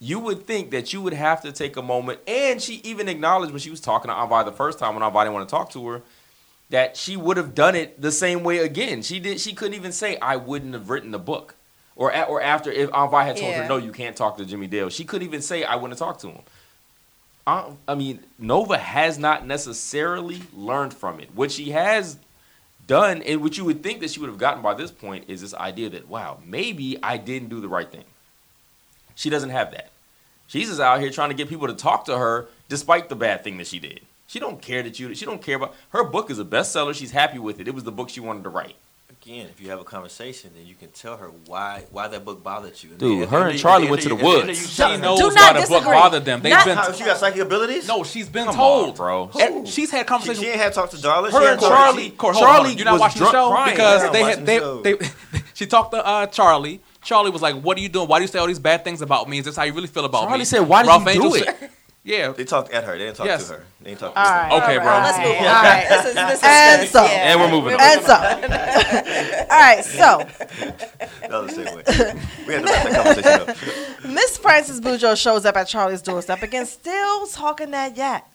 You 0.00 0.18
would 0.18 0.44
think 0.44 0.72
that 0.72 0.92
you 0.92 1.00
would 1.00 1.12
have 1.12 1.40
to 1.42 1.52
take 1.52 1.76
a 1.76 1.82
moment, 1.82 2.18
and 2.26 2.60
she 2.60 2.80
even 2.82 3.08
acknowledged 3.08 3.52
when 3.52 3.60
she 3.60 3.70
was 3.70 3.80
talking 3.80 4.08
to 4.08 4.14
Aunt 4.14 4.28
Vi 4.28 4.42
the 4.42 4.52
first 4.52 4.80
time 4.80 4.94
when 4.94 5.04
Aunt 5.04 5.14
Vi 5.14 5.22
didn't 5.24 5.34
want 5.34 5.48
to 5.48 5.54
talk 5.54 5.70
to 5.70 5.86
her, 5.88 6.02
that 6.70 6.96
she 6.96 7.16
would 7.16 7.36
have 7.36 7.54
done 7.54 7.76
it 7.76 8.02
the 8.02 8.10
same 8.10 8.42
way 8.42 8.58
again. 8.58 9.02
She 9.02 9.20
did. 9.20 9.40
She 9.40 9.54
couldn't 9.54 9.74
even 9.74 9.92
say, 9.92 10.18
"I 10.18 10.34
wouldn't 10.34 10.74
have 10.74 10.90
written 10.90 11.12
the 11.12 11.18
book," 11.20 11.54
or 11.94 12.10
a- 12.10 12.22
or 12.22 12.42
after 12.42 12.72
if 12.72 12.92
Aunt 12.92 13.12
Vi 13.12 13.24
had 13.24 13.36
told 13.36 13.54
her, 13.54 13.68
"No, 13.68 13.76
you 13.76 13.92
can't 13.92 14.16
talk 14.16 14.36
to 14.38 14.44
Jimmy 14.44 14.66
Dale," 14.66 14.88
she 14.88 15.04
couldn't 15.04 15.28
even 15.28 15.42
say, 15.42 15.62
"I 15.62 15.76
wouldn't 15.76 15.92
have 15.98 16.08
talked 16.08 16.22
to 16.22 16.28
him." 16.28 16.42
I, 17.46 17.66
I 17.86 17.94
mean, 17.94 18.24
Nova 18.38 18.78
has 18.78 19.16
not 19.16 19.46
necessarily 19.46 20.42
learned 20.52 20.94
from 20.94 21.20
it. 21.20 21.28
What 21.34 21.52
she 21.52 21.70
has 21.70 22.16
done, 22.86 23.22
and 23.22 23.42
what 23.42 23.56
you 23.56 23.64
would 23.64 23.82
think 23.82 24.00
that 24.00 24.10
she 24.10 24.20
would 24.20 24.28
have 24.28 24.38
gotten 24.38 24.62
by 24.62 24.74
this 24.74 24.90
point, 24.90 25.24
is 25.28 25.40
this 25.40 25.54
idea 25.54 25.90
that, 25.90 26.08
wow, 26.08 26.38
maybe 26.44 26.96
I 27.02 27.16
didn't 27.16 27.48
do 27.48 27.60
the 27.60 27.68
right 27.68 27.90
thing. 27.90 28.04
She 29.14 29.30
doesn't 29.30 29.50
have 29.50 29.70
that. 29.72 29.90
She's 30.46 30.68
just 30.68 30.80
out 30.80 31.00
here 31.00 31.10
trying 31.10 31.30
to 31.30 31.34
get 31.34 31.48
people 31.48 31.68
to 31.68 31.74
talk 31.74 32.04
to 32.06 32.18
her 32.18 32.46
despite 32.68 33.08
the 33.08 33.16
bad 33.16 33.42
thing 33.42 33.56
that 33.58 33.66
she 33.66 33.78
did. 33.78 34.00
She 34.26 34.38
don't 34.38 34.60
care 34.60 34.82
that 34.82 34.98
you. 34.98 35.14
She 35.14 35.24
don't 35.24 35.42
care 35.42 35.56
about 35.56 35.74
her 35.90 36.04
book 36.04 36.30
is 36.30 36.38
a 36.38 36.44
bestseller. 36.44 36.94
She's 36.94 37.12
happy 37.12 37.38
with 37.38 37.60
it. 37.60 37.68
It 37.68 37.74
was 37.74 37.84
the 37.84 37.92
book 37.92 38.08
she 38.10 38.20
wanted 38.20 38.42
to 38.44 38.48
write. 38.48 38.76
Again, 39.24 39.46
if 39.48 39.58
you 39.58 39.70
have 39.70 39.80
a 39.80 39.84
conversation, 39.84 40.50
then 40.54 40.66
you 40.66 40.74
can 40.74 40.88
tell 40.90 41.16
her 41.16 41.30
why 41.46 41.84
why 41.90 42.08
that 42.08 42.24
book 42.26 42.42
bothered 42.42 42.82
you. 42.82 42.90
And 42.90 42.98
Dude, 42.98 43.22
then- 43.22 43.28
her 43.28 43.38
then 43.40 43.50
and 43.50 43.58
Charlie 43.58 43.82
then 43.84 43.90
went 43.92 44.02
to 44.02 44.08
the 44.10 44.14
and 44.16 44.24
then 44.24 44.46
woods. 44.48 44.60
you 44.60 44.84
She 44.86 44.96
knows 44.98 45.18
Do 45.18 45.28
why 45.28 45.34
not 45.34 45.54
the 45.62 45.66
book 45.68 45.84
bothered 45.84 46.24
them. 46.26 46.42
They've 46.42 46.52
Not- 46.52 46.64
been 46.66 46.76
How, 46.76 46.92
she 46.92 47.04
got 47.04 47.16
psychic 47.16 47.40
abilities? 47.40 47.88
no. 47.88 48.04
She's 48.04 48.28
been 48.28 48.44
Come 48.46 48.54
told, 48.56 48.88
on, 48.90 48.94
bro. 48.96 49.30
And 49.40 49.66
She's 49.66 49.90
had 49.90 50.06
conversations. 50.06 50.44
she 50.44 50.50
ain't 50.50 50.60
had 50.60 50.74
talked 50.74 50.92
to 50.92 50.98
Darla. 50.98 51.30
she 51.30 51.36
Her 51.36 51.52
and 51.52 51.60
Charlie- 51.60 52.02
she- 52.04 52.10
Court, 52.10 52.34
hold 52.36 52.46
Charlie 52.46 52.74
You're 52.74 52.84
not 52.84 52.92
was 52.92 53.00
watching 53.00 53.22
the 53.24 53.30
drunk 53.30 53.34
show 53.46 53.50
crying. 53.50 53.70
because 53.74 54.12
they 54.12 54.22
had 54.22 54.44
they, 54.46 54.58
the 54.58 54.80
they, 55.32 55.40
she 55.54 55.66
talked 55.66 55.92
to 55.92 56.04
uh, 56.06 56.26
Charlie. 56.26 56.80
Charlie 57.02 57.30
was 57.30 57.40
like, 57.42 57.54
"What 57.62 57.76
are 57.78 57.80
you 57.80 57.88
doing? 57.88 58.08
Why 58.08 58.18
do 58.18 58.22
you 58.24 58.28
say 58.28 58.38
all 58.38 58.46
these 58.46 58.58
bad 58.58 58.82
things 58.84 59.00
about 59.02 59.28
me? 59.28 59.38
Is 59.38 59.44
this 59.46 59.56
how 59.56 59.62
you 59.64 59.72
really 59.72 59.86
feel 59.88 60.04
about 60.04 60.22
me?" 60.24 60.28
Charlie 60.28 60.44
said, 60.44 60.60
"Why 60.60 60.82
did 60.82 60.88
Ralph 60.88 61.06
you 61.06 61.12
do 61.20 61.34
Angel 61.36 61.48
it?" 61.48 61.70
said- 62.04 62.18
Yeah. 62.18 62.32
They 62.32 62.44
talked 62.44 62.70
at 62.72 62.84
her. 62.84 62.92
They 62.92 63.04
didn't 63.06 63.16
talk 63.16 63.26
Yes. 63.26 63.46
to 63.48 63.54
her. 63.54 63.64
They 63.80 63.90
didn't 63.90 64.00
talk 64.00 64.14
to 64.14 64.20
All 64.20 64.26
her. 64.26 64.32
right. 64.48 64.62
Okay, 64.62 64.76
bro. 64.78 64.86
Let's 64.86 65.18
move 65.18 65.36
on. 65.36 65.46
All 65.46 65.62
right. 65.62 65.86
This 65.88 66.06
is, 66.06 66.14
this 66.14 66.38
is 66.38 66.44
And 66.44 66.88
so- 66.88 67.04
Yeah. 67.04 67.10
And 67.32 67.40
we're 67.40 67.50
moving 67.50 67.74
on. 67.74 67.80
And 67.80 68.02
so, 68.02 68.14
all 69.50 69.60
right, 69.60 69.84
so 69.84 70.26
That 71.20 71.30
was 71.42 71.54
the 71.56 71.64
same 71.64 71.76
way. 71.76 72.22
We 72.46 72.54
had 72.54 72.66
to 72.66 72.72
wrap 72.72 72.84
that 72.88 73.04
conversation 73.04 74.04
up. 74.04 74.04
Miss 74.12 74.36
Frances 74.38 74.80
Boudreaux 74.80 75.16
shows 75.20 75.44
up 75.46 75.56
at 75.56 75.66
Charlie's 75.68 76.02
doorstep 76.02 76.42
again, 76.42 76.66
still 76.66 77.26
talking 77.26 77.70
that 77.72 77.96
yak. 77.96 78.30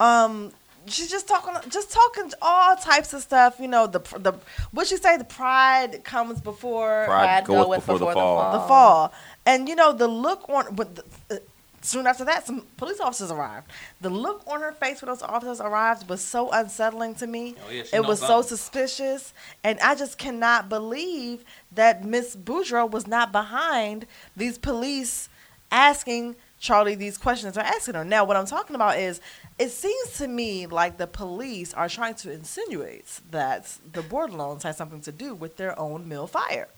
Um, 0.00 0.52
she's 0.86 1.10
just 1.10 1.26
talking, 1.28 1.54
just 1.70 1.90
talking 1.92 2.32
all 2.42 2.76
types 2.76 3.12
of 3.12 3.22
stuff. 3.22 3.56
You 3.60 3.68
know, 3.68 3.86
the 3.86 4.00
the 4.18 4.32
what 4.72 4.86
she 4.86 4.96
say, 4.96 5.16
the 5.16 5.24
pride 5.24 6.02
comes 6.04 6.40
before 6.40 7.04
Pride 7.06 7.44
Pride 7.44 7.44
goeth 7.44 7.66
goeth 7.66 7.78
before 7.80 7.98
the 7.98 8.04
before 8.06 8.14
the 8.14 8.20
fall. 8.20 8.42
fall. 8.42 8.52
the 8.52 8.68
fall, 8.68 9.12
and 9.46 9.68
you 9.68 9.74
know 9.76 9.92
the 9.92 10.08
look 10.08 10.48
on. 10.48 10.74
But 10.74 10.96
the, 10.96 11.04
uh, 11.30 11.36
soon 11.84 12.06
after 12.06 12.24
that, 12.24 12.46
some 12.46 12.66
police 12.76 13.00
officers 13.00 13.30
arrived. 13.30 13.68
The 14.00 14.10
look 14.10 14.42
on 14.46 14.60
her 14.60 14.72
face 14.72 15.02
when 15.02 15.08
those 15.08 15.22
officers 15.22 15.60
arrived 15.60 16.08
was 16.08 16.20
so 16.20 16.50
unsettling 16.50 17.14
to 17.16 17.26
me. 17.26 17.54
Oh, 17.66 17.70
yeah, 17.70 17.82
it 17.92 18.00
was 18.04 18.20
so 18.20 18.26
something. 18.26 18.48
suspicious, 18.48 19.34
and 19.62 19.78
I 19.80 19.94
just 19.94 20.18
cannot 20.18 20.68
believe 20.68 21.44
that 21.72 22.04
Miss 22.04 22.36
Boudreaux 22.36 22.90
was 22.90 23.06
not 23.06 23.32
behind 23.32 24.06
these 24.36 24.58
police 24.58 25.28
asking 25.70 26.36
Charlie 26.58 26.94
these 26.94 27.18
questions 27.18 27.58
or 27.58 27.60
asking 27.60 27.94
her. 27.94 28.04
Now, 28.04 28.24
what 28.24 28.36
I'm 28.36 28.46
talking 28.46 28.74
about 28.74 28.98
is, 28.98 29.20
it 29.58 29.70
seems 29.70 30.16
to 30.18 30.26
me 30.26 30.66
like 30.66 30.96
the 30.96 31.06
police 31.06 31.74
are 31.74 31.88
trying 31.88 32.14
to 32.16 32.32
insinuate 32.32 33.20
that 33.30 33.76
the 33.92 34.00
Bordelons 34.00 34.62
had 34.62 34.74
something 34.74 35.00
to 35.02 35.12
do 35.12 35.34
with 35.34 35.56
their 35.56 35.78
own 35.78 36.08
mill 36.08 36.26
fire. 36.26 36.68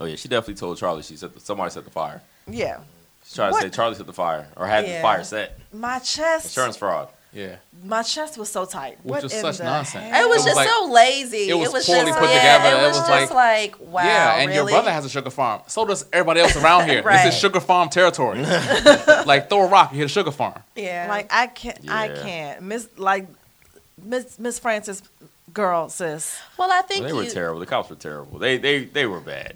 Oh 0.00 0.06
yeah, 0.06 0.16
she 0.16 0.28
definitely 0.28 0.54
told 0.54 0.78
Charlie 0.78 1.02
she 1.02 1.16
set 1.16 1.34
the, 1.34 1.40
somebody 1.40 1.70
set 1.70 1.84
the 1.84 1.90
fire. 1.90 2.22
Yeah, 2.48 2.80
She 3.24 3.36
tried 3.36 3.50
What? 3.50 3.60
to 3.62 3.68
say 3.68 3.70
Charlie 3.74 3.94
set 3.94 4.06
the 4.06 4.12
fire 4.12 4.48
or 4.56 4.66
had 4.66 4.84
the 4.84 5.00
fire 5.00 5.24
set. 5.24 5.58
my 5.72 5.98
chest, 6.00 6.46
Insurance 6.46 6.76
fraud. 6.76 7.08
Yeah. 7.34 7.56
my 7.82 8.02
chest 8.02 8.36
was 8.36 8.50
so 8.50 8.66
tight. 8.66 8.98
Which 9.02 9.10
What 9.10 9.22
was 9.22 9.32
in 9.32 9.40
such 9.40 9.56
the 9.56 9.64
nonsense. 9.64 10.04
hell? 10.04 10.22
It 10.26 10.28
was 10.28 10.36
It 10.36 10.38
was 10.40 10.44
just 10.44 10.56
like- 10.56 10.68
so 10.68 10.84
lazy. 10.92 11.48
it 11.48 11.54
was 11.54 11.72
just, 11.72 11.86
poorly 11.86 12.12
put 12.12 12.28
yeah, 12.28 12.58
together. 12.58 12.76
It 12.76 12.82
It 12.82 12.86
was, 12.88 12.98
was 12.98 13.08
just 13.08 13.32
like, 13.32 13.74
wow. 13.80 14.02
yeah, 14.04 14.34
and 14.40 14.52
your 14.52 14.66
brother 14.66 14.92
has 14.92 15.06
a 15.06 15.08
sugar 15.08 15.30
farm. 15.30 15.62
So 15.66 15.86
does 15.86 16.04
everybody 16.12 16.40
else 16.40 16.56
around 16.56 16.90
here. 16.90 17.02
Right. 17.02 17.24
This 17.24 17.34
is 17.34 17.40
sugar 17.40 17.60
farm 17.60 17.88
territory. 17.88 18.42
like 19.26 19.48
throw 19.48 19.62
a 19.62 19.66
rock, 19.68 19.92
you 19.92 19.98
hit 19.98 20.04
a 20.04 20.08
sugar 20.08 20.30
farm. 20.30 20.62
Yeah. 20.76 21.06
Like 21.08 21.28
I 21.32 21.46
can't, 21.46 21.78
I 21.90 22.08
can't 22.08 22.62
miss 22.62 22.86
like 22.98 23.26
Miss 24.02 24.38
Miss 24.38 24.58
Frances, 24.58 25.02
girl, 25.54 25.88
sis. 25.88 26.38
well, 26.58 26.70
I 26.70 26.82
think 26.82 27.06
They 27.06 27.12
were 27.14 27.24
terrible. 27.26 27.60
The 27.60 27.66
cops 27.66 27.88
were 27.88 27.96
terrible. 27.96 28.38
They 28.38 28.58
they 28.58 28.84
they 28.84 29.06
were 29.06 29.20
bad 29.20 29.54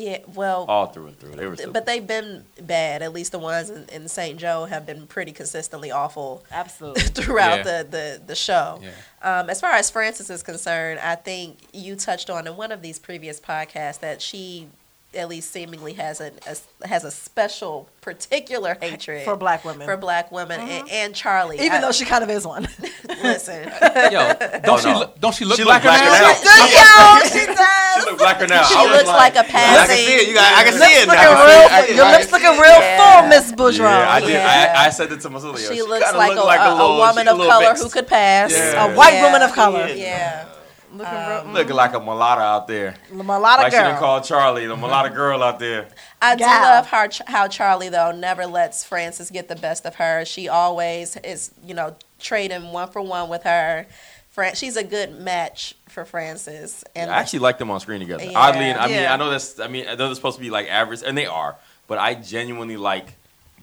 Yeah. 0.00 0.18
Well, 0.34 0.64
all 0.66 0.86
through 0.86 1.08
and 1.08 1.18
through. 1.18 1.32
They 1.32 1.46
were. 1.46 1.56
So, 1.56 1.70
but 1.70 1.84
they've 1.86 2.06
been 2.06 2.44
bad. 2.62 3.02
At 3.02 3.12
least 3.12 3.32
the 3.32 3.38
ones 3.38 3.68
in, 3.70 3.86
in 3.90 4.08
St. 4.08 4.38
Joe 4.38 4.64
have 4.64 4.86
been 4.86 5.06
pretty 5.06 5.32
consistently 5.32 5.90
awful 5.90 6.42
Absolutely. 6.50 7.02
throughout 7.22 7.58
Yeah. 7.66 7.82
the, 7.82 7.88
the, 7.90 8.22
the 8.28 8.34
show. 8.34 8.80
Yeah. 8.82 9.40
Um, 9.40 9.50
as 9.50 9.60
far 9.60 9.72
as 9.72 9.90
Frances 9.90 10.30
is 10.30 10.42
concerned, 10.42 11.00
I 11.00 11.14
think 11.16 11.58
you 11.72 11.96
touched 11.96 12.30
on 12.30 12.46
in 12.46 12.56
one 12.56 12.72
of 12.72 12.80
these 12.80 12.98
previous 12.98 13.38
podcasts 13.40 14.00
that 14.00 14.22
she 14.22 14.68
at 15.12 15.28
least 15.28 15.50
seemingly 15.50 15.94
has 15.94 16.20
a, 16.20 16.30
a 16.46 16.86
has 16.86 17.02
a 17.04 17.10
special 17.10 17.88
particular 18.00 18.76
hatred 18.80 19.24
For 19.24 19.36
black 19.36 19.64
women. 19.64 19.84
for 19.86 19.96
black 19.96 20.30
women 20.30 20.60
and, 20.60 20.70
mm-hmm. 20.86 20.86
and 20.94 21.14
Charlie. 21.14 21.56
Even 21.58 21.72
I- 21.72 21.80
though 21.80 21.90
she 21.92 22.04
kind 22.04 22.22
of 22.22 22.30
is 22.30 22.46
one. 22.46 22.68
listen, 23.22 23.64
Yo, 24.12 24.32
don't 24.64 24.80
she 24.80 24.86
no. 24.92 24.98
look, 25.00 25.20
don't 25.20 25.34
she 25.34 25.44
look 25.44 25.56
She 25.56 25.64
blacker, 25.64 25.88
look 25.88 25.98
blacker 25.98 26.14
now? 26.14 26.38
now. 26.44 27.18
Yo, 27.22 27.28
she 27.28 27.46
does. 27.46 28.04
she 28.04 28.06
looked 28.06 28.18
blacker 28.18 28.46
now. 28.46 28.62
she 28.62 28.74
I 28.76 28.82
was 28.86 28.92
looks 28.98 29.08
like, 29.08 29.34
a 29.34 29.40
I 29.40 29.42
can 29.42 29.50
passing. 29.50 29.96
see 29.96 30.14
it. 30.14 30.28
You 30.28 30.34
got. 30.34 30.58
I 30.58 30.62
can 30.64 30.72
see 30.74 30.84
it 30.94 31.08
looking 31.08 31.22
now. 31.22 31.44
real. 31.44 31.68
I 31.70 31.86
see. 31.86 31.96
Your 31.96 32.06
lips 32.06 32.30
looking 32.32 32.50
real 32.60 32.78
Yeah. 32.80 33.20
full, 33.20 33.28
Miss 33.28 33.52
Boudreaux. 33.52 33.78
Yeah, 33.90 34.10
I 34.12 34.20
did. 34.20 34.30
Yeah. 34.30 34.74
I, 34.78 34.86
I 34.86 34.90
said 34.90 35.10
it 35.10 35.20
to 35.22 35.30
myself. 35.30 35.60
yo, 35.60 35.72
She 35.74 35.82
looks 35.82 36.04
kinda 36.04 36.18
like, 36.18 36.32
a, 36.38 36.40
a, 36.40 36.70
little- 36.72 36.96
woman 36.98 37.26
of 37.28 37.36
little 37.36 37.50
color 37.50 37.66
mixed. 37.70 37.82
who 37.82 37.90
could 37.90 38.06
pass. 38.06 38.52
Yeah. 38.52 38.86
A 38.86 38.96
white 38.96 39.20
woman 39.22 39.42
of 39.42 39.52
color. 39.52 39.88
Yeah. 39.88 40.46
Looking 40.92 41.14
Um, 41.14 41.52
looking 41.52 41.76
like 41.76 41.92
a 41.94 42.00
mulatto 42.00 42.40
out 42.42 42.66
there. 42.66 42.96
real. 43.10 43.22
Mulatto 43.22 43.62
Like 43.62 43.72
she 43.72 43.78
done 43.78 43.92
girl. 43.92 44.00
called 44.00 44.24
Charlie 44.24 44.66
the 44.66 44.76
mulatto 44.76 45.14
girl 45.14 45.42
out 45.42 45.58
there. 45.58 45.86
I 46.20 46.34
do 46.34 46.40
Gal. 46.40 46.62
love 46.62 46.86
how 46.86 47.06
how 47.26 47.46
Charlie 47.48 47.88
though 47.88 48.10
never 48.12 48.46
lets 48.46 48.82
Frances 48.84 49.30
get 49.30 49.48
the 49.48 49.56
best 49.56 49.86
of 49.86 49.94
her. 49.96 50.24
She 50.24 50.48
always 50.48 51.16
is, 51.18 51.52
you 51.64 51.74
know, 51.74 51.94
trading 52.18 52.72
one 52.72 52.90
for 52.90 53.00
one 53.02 53.28
with 53.28 53.44
her. 53.44 53.86
Fran- 54.30 54.54
she's 54.54 54.76
a 54.76 54.84
good 54.84 55.18
match 55.20 55.74
for 55.88 56.04
Frances. 56.04 56.84
And 56.94 57.10
I 57.10 57.18
actually 57.18 57.40
like 57.40 57.58
them 57.58 57.70
on 57.70 57.80
screen 57.80 58.00
together. 58.00 58.24
Yeah. 58.24 58.38
Oddly, 58.38 58.64
and 58.66 58.78
I 58.78 58.86
mean, 58.88 59.06
I 59.06 59.16
know 59.16 59.30
that's. 59.30 59.58
I 59.60 59.66
mean, 59.68 59.86
I 59.86 59.90
know 59.94 60.06
they're 60.06 60.14
supposed 60.14 60.36
to 60.38 60.42
be 60.42 60.50
like 60.50 60.68
average, 60.68 61.02
and 61.04 61.16
they 61.16 61.26
are. 61.26 61.56
But 61.88 61.98
I 61.98 62.14
genuinely 62.14 62.76
like 62.76 63.14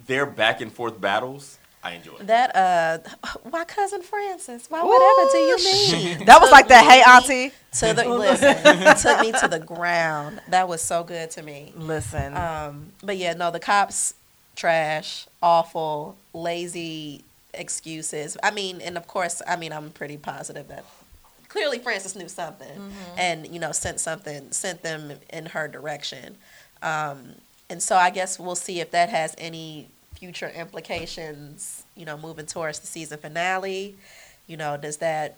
their 0.08 0.26
back 0.26 0.60
and 0.62 0.72
forth 0.72 1.00
battles. 1.00 1.57
I 1.88 1.94
enjoy. 1.94 2.18
that 2.20 2.56
uh, 2.56 2.98
why 3.44 3.64
cousin 3.66 4.02
Frances? 4.02 4.68
Why 4.70 4.84
whatever 4.84 5.32
do 5.32 5.38
you 5.38 5.58
mean? 5.58 6.26
That 6.26 6.42
was 6.42 6.52
like 6.52 6.68
that. 6.68 6.86
Hey, 6.86 7.02
auntie. 7.02 7.54
To 7.80 7.94
the 7.94 8.08
listen, 8.18 9.12
took 9.12 9.22
me 9.22 9.32
to 9.40 9.48
the 9.48 9.60
ground. 9.60 10.42
That 10.50 10.68
was 10.68 10.82
so 10.82 11.04
good 11.04 11.32
to 11.32 11.42
me. 11.44 11.74
Listen. 11.76 12.36
Um, 12.36 12.92
but 13.02 13.18
yeah, 13.18 13.34
no, 13.34 13.52
the 13.52 13.60
cops 13.60 14.14
trash, 14.56 15.28
awful, 15.42 16.18
lazy 16.34 17.24
excuses. 17.54 18.38
I 18.44 18.52
mean, 18.52 18.82
and 18.82 18.98
of 18.98 19.08
course, 19.08 19.42
I 19.48 19.56
mean, 19.56 19.72
I'm 19.72 19.92
pretty 19.92 20.18
positive 20.18 20.68
that 20.68 20.84
clearly 21.48 21.80
Frances 21.80 22.16
knew 22.16 22.28
something, 22.28 22.92
and 23.18 23.48
you 23.48 23.60
know, 23.60 23.72
sent 23.72 24.00
something, 24.00 24.52
sent 24.52 24.84
them 24.84 25.14
in 25.30 25.48
her 25.48 25.68
direction. 25.68 26.36
Um, 26.82 27.36
and 27.70 27.82
so 27.82 27.96
I 27.96 28.10
guess 28.10 28.40
we'll 28.40 28.56
see 28.56 28.80
if 28.80 28.92
that 28.92 29.10
has 29.10 29.36
any 29.38 29.88
future 30.18 30.50
implications. 30.50 31.84
You 31.96 32.06
know, 32.06 32.18
moving 32.18 32.46
towards 32.46 32.80
the 32.80 32.88
season 32.88 33.20
finale. 33.20 33.96
You 34.48 34.58
know, 34.58 34.78
does 34.78 34.98
that 34.98 35.38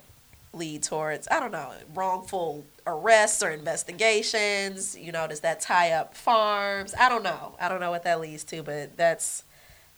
lead 0.52 0.82
towards 0.82 1.28
I 1.30 1.38
don't 1.38 1.52
know 1.52 1.72
wrongful 1.94 2.64
arrests 2.86 3.42
or 3.42 3.50
investigations? 3.50 4.96
You 4.96 5.12
know, 5.12 5.26
does 5.26 5.40
that 5.40 5.60
tie 5.60 5.92
up 5.92 6.16
farms? 6.16 6.94
I 6.98 7.08
don't 7.08 7.22
know. 7.22 7.54
I 7.60 7.68
don't 7.68 7.80
know 7.80 7.90
what 7.90 8.04
that 8.04 8.20
leads 8.20 8.44
to, 8.44 8.62
but 8.62 8.96
that's 8.96 9.44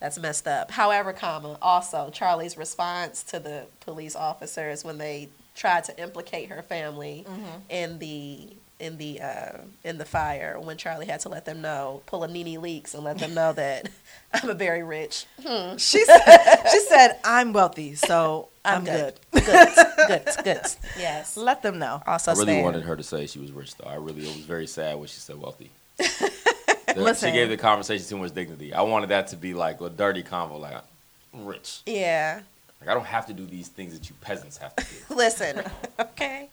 that's 0.00 0.18
messed 0.18 0.48
up. 0.48 0.70
However, 0.72 1.12
comma 1.12 1.58
also 1.62 2.10
Charlie's 2.10 2.56
response 2.56 3.22
to 3.24 3.38
the 3.38 3.66
police 3.80 4.16
officers 4.16 4.84
when 4.84 4.98
they 4.98 5.28
tried 5.54 5.84
to 5.84 5.98
implicate 6.00 6.48
her 6.48 6.62
family 6.62 7.24
mm-hmm. 7.28 7.58
in 7.68 7.98
the 7.98 8.48
in 8.82 8.98
the 8.98 9.20
uh, 9.20 9.58
in 9.84 9.98
the 9.98 10.04
fire 10.04 10.58
when 10.60 10.76
Charlie 10.76 11.06
had 11.06 11.20
to 11.20 11.28
let 11.28 11.44
them 11.44 11.62
know, 11.62 12.02
pull 12.06 12.24
a 12.24 12.28
NeNe 12.28 12.60
Leakes 12.60 12.94
and 12.94 13.04
let 13.04 13.18
them 13.18 13.32
know 13.32 13.52
that 13.52 13.88
I'm 14.34 14.50
a 14.50 14.54
very 14.54 14.82
rich. 14.82 15.24
she 15.78 16.04
said, 16.04 16.64
she 16.70 16.80
said, 16.80 17.18
I'm 17.24 17.52
wealthy, 17.52 17.94
so 17.94 18.48
I'm, 18.64 18.78
I'm 18.78 18.84
good. 18.84 19.14
good. 19.32 19.44
Good, 19.44 19.86
good, 20.08 20.44
good. 20.44 20.66
Yes. 20.98 21.36
Let 21.36 21.62
them 21.62 21.78
know. 21.78 22.02
Also, 22.06 22.32
I 22.32 22.34
really 22.34 22.46
stand. 22.46 22.64
wanted 22.64 22.82
her 22.82 22.96
to 22.96 23.02
say 23.02 23.26
she 23.26 23.38
was 23.38 23.52
rich, 23.52 23.76
though. 23.76 23.88
I 23.88 23.94
really 23.94 24.22
was 24.22 24.36
very 24.36 24.66
sad 24.66 24.98
when 24.98 25.06
she 25.06 25.20
said 25.20 25.40
wealthy. 25.40 25.70
The- 25.96 26.32
Listen. 26.96 27.28
She 27.30 27.32
gave 27.32 27.48
the 27.48 27.56
conversation 27.56 28.06
too 28.06 28.18
much 28.18 28.34
dignity. 28.34 28.74
I 28.74 28.82
wanted 28.82 29.08
that 29.10 29.28
to 29.28 29.36
be 29.36 29.54
like 29.54 29.80
a 29.80 29.88
dirty 29.88 30.22
convo, 30.22 30.60
like 30.60 30.74
I'm 31.32 31.46
rich. 31.46 31.80
Yeah. 31.86 32.40
Like 32.80 32.90
I 32.90 32.94
don't 32.94 33.06
have 33.06 33.26
to 33.26 33.32
do 33.32 33.46
these 33.46 33.68
things 33.68 33.96
that 33.98 34.10
you 34.10 34.16
peasants 34.20 34.58
have 34.58 34.74
to 34.76 34.84
do. 34.84 35.14
Listen. 35.14 35.62
okay. 36.00 36.48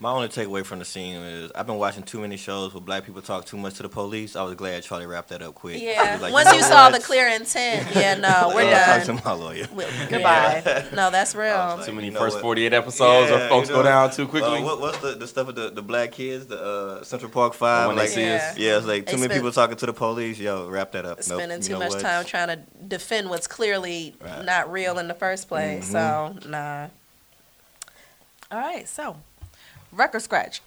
My 0.00 0.10
only 0.10 0.26
takeaway 0.28 0.66
from 0.66 0.80
the 0.80 0.84
scene 0.84 1.16
is 1.16 1.52
I've 1.54 1.66
been 1.66 1.76
watching 1.78 2.02
too 2.02 2.20
many 2.20 2.36
shows 2.36 2.74
where 2.74 2.80
black 2.80 3.04
people 3.06 3.22
talk 3.22 3.46
too 3.46 3.56
much 3.56 3.74
to 3.74 3.84
the 3.84 3.88
police. 3.88 4.34
I 4.34 4.42
was 4.42 4.54
glad 4.56 4.82
Charlie 4.82 5.06
wrapped 5.06 5.28
that 5.28 5.40
up 5.40 5.54
quick. 5.54 5.80
Yeah. 5.80 6.18
like, 6.20 6.32
Once 6.32 6.46
know 6.50 6.56
you 6.56 6.62
saw 6.64 6.90
the 6.90 6.98
clear 6.98 7.28
intent, 7.28 7.88
yeah, 7.94 8.14
no, 8.16 8.52
we're 8.54 8.64
Uh, 8.74 8.84
Talk 8.98 9.06
done. 9.06 9.16
to 9.18 9.24
my 9.24 9.32
lawyer. 9.32 9.66
We- 9.72 9.84
Goodbye. 10.10 10.62
yeah. 10.66 10.86
No, 10.92 11.10
that's 11.10 11.34
real. 11.36 11.54
Like, 11.76 11.86
Too 11.86 11.92
many 11.92 12.08
you 12.08 12.12
know 12.12 12.18
first 12.18 12.34
what? 12.36 12.42
48 12.42 12.72
episodes, 12.74 13.30
Yeah, 13.30 13.46
or 13.46 13.48
folks 13.48 13.68
you 13.68 13.76
go 13.76 13.82
down 13.84 14.10
too 14.10 14.26
quickly. 14.26 14.58
Uh, 14.58 14.62
what, 14.64 14.80
what's 14.80 14.98
the, 14.98 15.12
the 15.12 15.28
stuff 15.28 15.46
with 15.46 15.56
the, 15.56 15.70
the 15.70 15.80
black 15.82 16.10
kids, 16.12 16.46
the 16.46 16.60
uh, 17.00 17.04
Central 17.04 17.30
Park 17.30 17.54
Five? 17.54 17.86
when 17.86 17.96
they 17.96 18.08
see 18.08 18.22
Yeah. 18.22 18.48
us. 18.50 18.58
yeah, 18.58 18.76
it's 18.76 18.86
like 18.86 19.06
They 19.06 19.12
too 19.12 19.18
many 19.18 19.28
spend- 19.28 19.38
people 19.40 19.52
talking 19.52 19.76
to 19.76 19.86
the 19.86 19.92
police. 19.94 20.38
Yo, 20.40 20.68
wrap 20.68 20.90
that 20.92 21.06
up. 21.06 21.18
Nope, 21.18 21.38
Spending 21.38 21.58
you 21.58 21.64
too 21.64 21.72
know 21.74 21.78
much 21.78 21.92
what? 21.92 22.00
time 22.02 22.24
trying 22.26 22.48
to 22.48 22.56
defend 22.86 23.30
what's 23.30 23.46
clearly 23.46 24.16
Right. 24.20 24.32
Mm-hmm. 24.32 24.44
not 24.44 24.70
real 24.72 24.98
in 24.98 25.06
the 25.08 25.14
first 25.14 25.46
place. 25.48 25.88
So, 25.88 26.34
nah. 26.46 26.88
All 28.50 28.58
right, 28.58 28.86
so 28.88 29.16
record 29.94 30.20
scratch. 30.22 30.60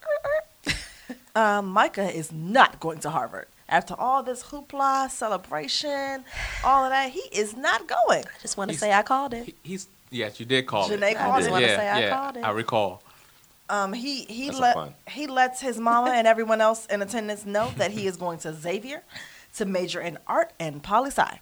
um, 1.36 1.68
Micah 1.68 2.10
is 2.16 2.32
not 2.32 2.80
going 2.80 3.00
to 3.00 3.10
Harvard. 3.10 3.48
After 3.70 3.96
all 3.96 4.24
this 4.24 4.44
hoopla, 4.44 5.10
celebration, 5.10 6.24
all 6.64 6.86
of 6.86 6.92
that, 6.92 7.12
he 7.12 7.20
is 7.38 7.56
not 7.58 7.86
going. 7.88 8.24
I 8.24 8.42
just 8.42 8.56
want 8.58 8.72
to 8.72 8.78
say 8.78 8.94
I 8.94 9.04
called 9.04 9.34
it. 9.34 9.46
He- 9.46 9.56
He's 9.64 9.88
yes, 10.10 10.40
you 10.40 10.46
did 10.46 10.66
call 10.68 10.90
Janae 10.90 11.12
it. 11.12 11.18
called 11.18 11.34
I 11.34 11.38
just 11.38 11.48
it? 11.50 11.52
want 11.52 11.64
to 11.64 11.70
yeah, 11.70 11.78
say 11.78 11.90
I 11.90 12.00
yeah, 12.00 12.10
called 12.10 12.38
it. 12.38 12.44
I 12.46 12.50
recall. 12.52 13.04
Um, 13.70 13.92
he 13.92 14.24
he 14.24 14.48
That's 14.48 14.60
let 14.62 14.94
he 15.10 15.28
lets 15.28 15.60
his 15.60 15.78
mama 15.78 16.12
and 16.12 16.26
everyone 16.26 16.62
else 16.62 16.86
in 16.86 17.02
attendance 17.02 17.46
know 17.46 17.70
that 17.76 17.92
he 17.92 18.08
is 18.08 18.16
going 18.16 18.40
to 18.40 18.54
Xavier 18.54 19.04
to 19.58 19.66
major 19.66 20.00
in 20.00 20.18
art 20.28 20.54
and 20.58 20.82
poli 20.82 21.10
sci, 21.10 21.40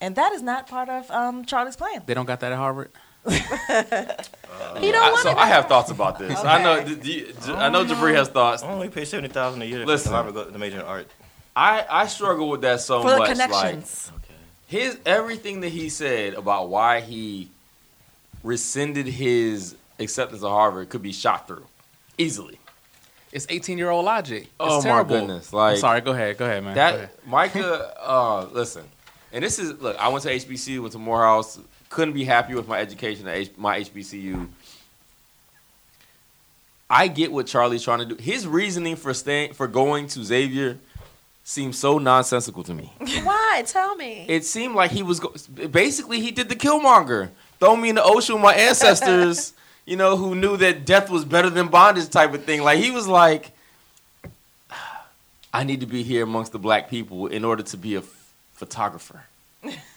and 0.00 0.16
that 0.16 0.32
is 0.32 0.42
not 0.42 0.66
part 0.66 0.88
of 0.88 1.08
um, 1.12 1.44
Charlie's 1.44 1.76
plan. 1.76 2.02
They 2.06 2.14
don't 2.14 2.26
got 2.26 2.40
that 2.40 2.50
at 2.50 2.58
Harvard. 2.58 2.90
He 3.28 4.92
don't 4.92 5.02
I, 5.02 5.20
so 5.22 5.32
to. 5.32 5.38
I 5.38 5.46
have 5.46 5.66
thoughts 5.66 5.90
about 5.90 6.18
this. 6.18 6.38
I 6.38 6.62
know. 6.62 6.72
Okay. 6.80 6.94
do 6.94 7.10
you- 7.12 7.34
I 7.54 7.68
know 7.68 7.84
Jabri 7.84 8.14
has 8.14 8.28
thoughts. 8.28 8.62
I 8.62 8.68
only 8.68 8.88
pay 8.88 9.04
seventy 9.04 9.28
thousand 9.32 9.62
a 9.62 9.64
year. 9.66 9.84
Listen. 9.84 10.10
to 10.10 10.14
Harvard 10.16 10.34
go 10.34 10.44
to 10.50 10.58
major 10.58 10.80
in 10.80 10.86
art. 10.86 11.06
I 11.54 11.84
I 11.88 12.06
struggle 12.06 12.48
with 12.48 12.62
that 12.62 12.80
so 12.80 13.02
For 13.02 13.10
the 13.10 13.18
much. 13.18 13.28
Like 13.36 13.48
connections. 13.50 14.12
Okay. 14.16 14.34
his 14.66 14.98
everything 15.04 15.60
that 15.60 15.68
he 15.70 15.88
said 15.88 16.34
about 16.34 16.68
why 16.68 17.00
he 17.00 17.50
rescinded 18.42 19.06
his 19.06 19.76
acceptance 19.98 20.42
of 20.42 20.50
Harvard 20.50 20.88
could 20.88 21.02
be 21.02 21.12
shot 21.12 21.46
through 21.46 21.66
easily. 22.16 22.58
It's 23.32 23.46
18 23.48 23.78
year 23.78 23.90
old 23.90 24.04
logic. 24.04 24.44
It's 24.44 24.50
Oh, 24.58 24.82
my 24.82 25.04
goodness, 25.04 25.52
like- 25.52 25.74
I'm 25.74 25.78
sorry. 25.80 26.00
Go 26.00 26.12
ahead. 26.12 26.36
Go 26.38 26.46
ahead, 26.46 26.64
man. 26.64 26.74
Go 26.74 26.80
ahead. 26.80 27.00
That 27.10 27.26
Micah, 27.28 27.94
uh, 28.00 28.46
listen, 28.50 28.84
and 29.32 29.44
this 29.44 29.58
is 29.58 29.80
look. 29.80 29.96
I 29.98 30.08
went 30.08 30.22
to 30.24 30.30
HBCU, 30.34 30.80
went 30.80 30.92
to 30.92 30.98
Morehouse. 30.98 31.58
Couldn't 31.90 32.14
be 32.14 32.24
happy 32.24 32.54
with 32.54 32.66
my 32.66 32.78
education 32.78 33.28
at 33.28 33.36
H, 33.36 33.50
my 33.58 33.80
HBCU. 33.80 34.48
I 36.88 37.08
get 37.08 37.30
what 37.30 37.46
Charlie's 37.46 37.82
trying 37.82 37.98
to 37.98 38.04
do. 38.04 38.14
His 38.14 38.46
reasoning 38.46 38.96
for 38.96 39.12
staying 39.12 39.52
for 39.52 39.68
going 39.68 40.06
to 40.08 40.24
Xavier 40.24 40.78
seems 41.44 41.78
so 41.78 41.98
nonsensical 41.98 42.62
to 42.64 42.74
me. 42.74 42.92
Why? 43.22 43.62
Tell 43.66 43.96
me. 43.96 44.24
It 44.28 44.44
seemed 44.44 44.74
like 44.74 44.92
he 44.92 45.02
was 45.02 45.20
go- 45.20 45.34
basically 45.68 46.20
he 46.20 46.30
did 46.30 46.48
the 46.48 46.56
Killmonger, 46.56 47.30
throw 47.58 47.76
me 47.76 47.90
in 47.90 47.96
the 47.96 48.04
ocean 48.04 48.36
with 48.36 48.44
my 48.44 48.54
ancestors. 48.54 49.52
you 49.86 49.96
know, 49.96 50.16
who 50.16 50.34
knew 50.36 50.56
that 50.56 50.84
death 50.86 51.10
was 51.10 51.24
better 51.24 51.50
than 51.50 51.66
bondage 51.68 52.08
type 52.08 52.32
of 52.32 52.44
thing. 52.44 52.62
Like 52.62 52.78
he 52.78 52.92
was 52.92 53.08
like, 53.08 53.50
I 55.52 55.64
need 55.64 55.80
to 55.80 55.86
be 55.86 56.04
here 56.04 56.22
amongst 56.22 56.52
the 56.52 56.60
black 56.60 56.88
people 56.88 57.26
in 57.26 57.44
order 57.44 57.64
to 57.64 57.76
be 57.76 57.96
a 57.96 57.98
f- 57.98 58.32
photographer. 58.54 59.24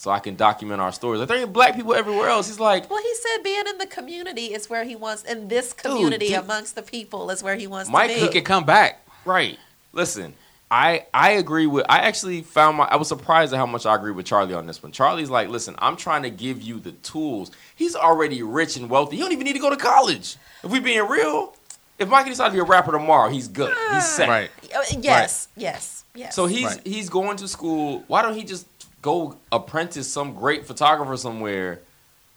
so 0.00 0.10
I 0.10 0.18
can 0.18 0.34
document 0.34 0.80
our 0.80 0.92
stories. 0.92 1.18
Like 1.20 1.28
there 1.28 1.36
ain't 1.36 1.52
black 1.52 1.76
people 1.76 1.92
everywhere 1.92 2.30
else. 2.30 2.46
He's 2.46 2.58
like, 2.58 2.88
well, 2.88 3.02
he 3.02 3.14
said 3.16 3.42
being 3.44 3.64
in 3.68 3.76
the 3.76 3.86
community 3.86 4.46
is 4.54 4.70
where 4.70 4.82
he 4.82 4.96
wants, 4.96 5.24
in 5.24 5.48
this 5.48 5.74
community 5.74 6.28
did- 6.28 6.38
amongst 6.38 6.74
the 6.74 6.80
people 6.80 7.28
is 7.30 7.42
where 7.42 7.54
he 7.54 7.66
wants 7.66 7.90
Mike, 7.90 8.08
to 8.08 8.14
he 8.14 8.20
be. 8.22 8.26
He 8.28 8.32
could 8.32 8.46
come 8.46 8.64
back. 8.64 9.06
right. 9.26 9.58
Listen, 9.92 10.32
I 10.70 11.04
I 11.12 11.32
agree 11.32 11.66
with. 11.66 11.84
I 11.86 11.98
actually 11.98 12.40
found 12.40 12.78
my. 12.78 12.84
I 12.84 12.96
was 12.96 13.08
surprised 13.08 13.52
at 13.52 13.58
how 13.58 13.66
much 13.66 13.84
I 13.84 13.94
agree 13.94 14.12
with 14.12 14.24
Charlie 14.24 14.54
on 14.54 14.66
this 14.66 14.82
one. 14.82 14.90
Charlie's 14.90 15.28
like, 15.28 15.48
listen, 15.50 15.74
I'm 15.80 15.96
trying 15.96 16.22
to 16.22 16.30
give 16.30 16.62
you 16.62 16.80
the 16.80 16.92
tools. 16.92 17.50
He's 17.76 17.94
already 17.94 18.42
rich 18.42 18.78
and 18.78 18.88
wealthy. 18.88 19.16
He 19.16 19.22
don't 19.22 19.32
even 19.32 19.44
need 19.44 19.52
to 19.54 19.58
go 19.58 19.68
to 19.68 19.76
college. 19.76 20.36
If 20.64 20.70
we 20.70 20.80
being 20.80 21.06
real, 21.08 21.54
if 21.98 22.08
Mikey 22.08 22.30
decides 22.30 22.52
to 22.52 22.56
be 22.56 22.60
a 22.60 22.64
rapper 22.64 22.92
tomorrow, 22.92 23.28
he's 23.28 23.48
good. 23.48 23.76
He's 23.92 24.06
set. 24.06 24.28
Right. 24.30 24.50
Uh, 24.74 24.80
yes, 25.00 25.48
yes, 25.56 26.04
yes. 26.14 26.34
So 26.34 26.46
he's 26.46 26.64
Right. 26.64 26.86
he's 26.86 27.10
going 27.10 27.36
to 27.38 27.48
school. 27.48 28.04
Why 28.06 28.22
don't 28.22 28.34
he 28.34 28.44
just 28.44 28.64
go 29.02 29.38
apprentice 29.52 30.12
some 30.12 30.34
great 30.34 30.66
photographer 30.66 31.16
somewhere? 31.16 31.80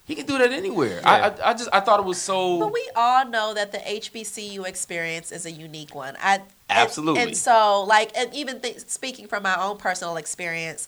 He 0.05 0.15
can 0.15 0.25
do 0.25 0.37
that 0.37 0.51
anywhere. 0.51 1.01
I, 1.05 1.17
Yeah. 1.17 1.35
I 1.45 1.49
I 1.49 1.53
just 1.53 1.69
I 1.71 1.79
thought 1.79 1.99
it 1.99 2.05
was 2.05 2.21
so. 2.21 2.59
But 2.59 2.73
we 2.73 2.89
all 2.95 3.25
know 3.25 3.53
that 3.53 3.71
the 3.71 3.77
HBCU 3.77 4.65
experience 4.67 5.31
is 5.31 5.45
a 5.45 5.51
unique 5.51 5.95
one. 5.95 6.15
I 6.21 6.35
and- 6.35 6.43
Absolutely. 6.69 7.21
And, 7.21 7.37
so, 7.37 7.83
like, 7.83 8.11
and 8.17 8.33
even 8.33 8.59
th- 8.59 8.79
speaking 8.87 9.27
from 9.27 9.43
my 9.43 9.55
own 9.61 9.77
personal 9.77 10.17
experience, 10.17 10.87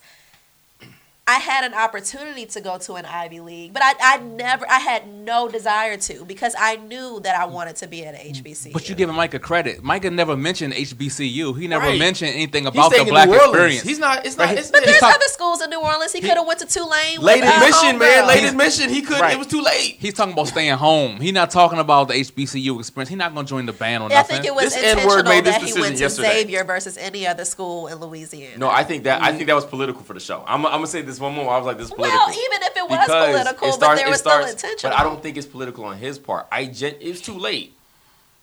I 1.28 1.40
had 1.40 1.64
an 1.66 1.74
opportunity 1.74 2.46
to 2.46 2.62
go 2.62 2.78
to 2.78 2.94
an 2.94 3.06
Ivy 3.08 3.40
League, 3.40 3.74
but 3.74 3.82
I, 3.82 3.94
I 4.00 4.18
never, 4.20 4.64
I 4.70 4.78
had 4.78 5.08
no 5.12 5.50
desire 5.50 5.98
to 5.98 6.24
because 6.24 6.54
I 6.56 6.76
knew 6.76 7.20
that 7.22 7.36
I 7.36 7.46
wanted 7.46 7.78
to 7.78 7.88
be 7.88 8.06
at 8.06 8.14
a 8.14 8.18
HBCU. 8.32 8.72
But 8.74 8.88
you 8.90 8.94
giving 8.94 9.16
Micah 9.16 9.40
credit. 9.40 9.82
Micah 9.84 10.12
never 10.12 10.38
mentioned 10.38 10.74
HBCU. 10.76 11.60
He 11.60 11.68
never 11.68 11.88
Right. 11.88 11.98
mentioned 11.98 12.30
anything 12.36 12.68
about 12.68 12.92
the 12.92 13.06
black 13.06 13.28
New 13.28 13.38
experience. 13.38 13.82
He's 13.82 13.98
not. 13.98 14.24
It's 14.24 14.38
not. 14.38 14.50
Right. 14.50 14.60
It's, 14.60 14.70
But 14.70 14.84
it's 14.84 14.92
there's 14.92 15.02
not- 15.02 15.16
other 15.16 15.26
schools 15.30 15.64
in 15.64 15.72
New 15.72 15.82
Orleans. 15.82 16.12
He 16.12 16.22
could 16.22 16.30
have 16.38 16.46
went 16.46 16.60
to 16.60 16.68
Tulane. 16.68 17.20
late 17.20 17.42
with, 17.42 17.50
uh, 17.50 17.54
admission, 17.56 17.98
man. 17.98 18.24
homegirl. 18.24 18.28
Late 18.28 18.44
admission. 18.44 18.90
He 18.92 19.02
couldn't. 19.02 19.22
Right. 19.24 19.34
It 19.34 19.40
was 19.40 19.48
too 19.48 19.62
late. 19.64 19.96
He's 19.98 20.14
talking 20.14 20.34
about 20.34 20.48
staying 20.50 20.78
home. 20.78 21.20
He's 21.20 21.34
not 21.34 21.50
talking 21.50 21.80
about 21.80 22.10
the 22.10 22.14
HBCU 22.14 22.78
experience. 22.80 23.10
He's 23.10 23.18
not 23.18 23.34
going 23.34 23.48
to 23.48 23.50
join 23.50 23.66
the 23.66 23.74
band 23.74 24.04
or 24.04 24.12
Yeah, 24.12 24.20
I 24.20 24.24
think 24.24 24.46
it 24.46 24.54
was 24.54 24.66
This 24.66 24.76
intentional 24.78 25.24
made 25.24 25.44
this 25.44 25.58
that 25.58 25.64
he 25.64 25.74
went 25.82 25.96
to 25.96 26.02
yesterday. 26.04 26.42
Xavier 26.44 26.64
versus 26.66 26.98
any 26.98 27.26
other 27.26 27.46
school 27.46 27.88
in 27.88 27.98
Louisiana. 27.98 28.60
No, 28.60 28.70
I 28.70 28.84
think 28.84 29.06
that 29.06 29.24
I 29.24 29.32
think 29.34 29.48
that 29.48 29.56
was 29.56 29.66
political 29.66 30.04
for 30.04 30.14
the 30.14 30.20
show. 30.20 30.44
I'm, 30.46 30.64
I'm 30.68 30.74
gonna 30.74 30.86
say 30.88 31.02
this 31.02 31.15
one 31.20 31.34
more. 31.34 31.54
I 31.54 31.58
was 31.58 31.66
like, 31.66 31.78
this 31.78 31.88
is 31.88 31.94
political. 31.94 32.20
well, 32.20 32.30
even 32.30 32.64
if 32.64 32.78
it 32.78 32.90
was 32.90 33.00
Because 33.00 33.32
political, 33.34 33.68
it 33.70 33.80
but 33.80 33.96
there 33.96 34.08
it 34.08 34.10
was 34.10 34.20
starts- 34.20 34.46
still 34.52 34.54
intentional. 34.70 34.92
But 34.92 35.00
I 35.00 35.04
don't 35.04 35.22
think 35.24 35.38
it's 35.38 35.48
political 35.48 35.86
on 35.86 35.98
his 35.98 36.18
part. 36.20 36.48
I 36.52 36.66
gen- 36.66 36.96
it's 37.00 37.22
too 37.22 37.38
late. 37.38 37.74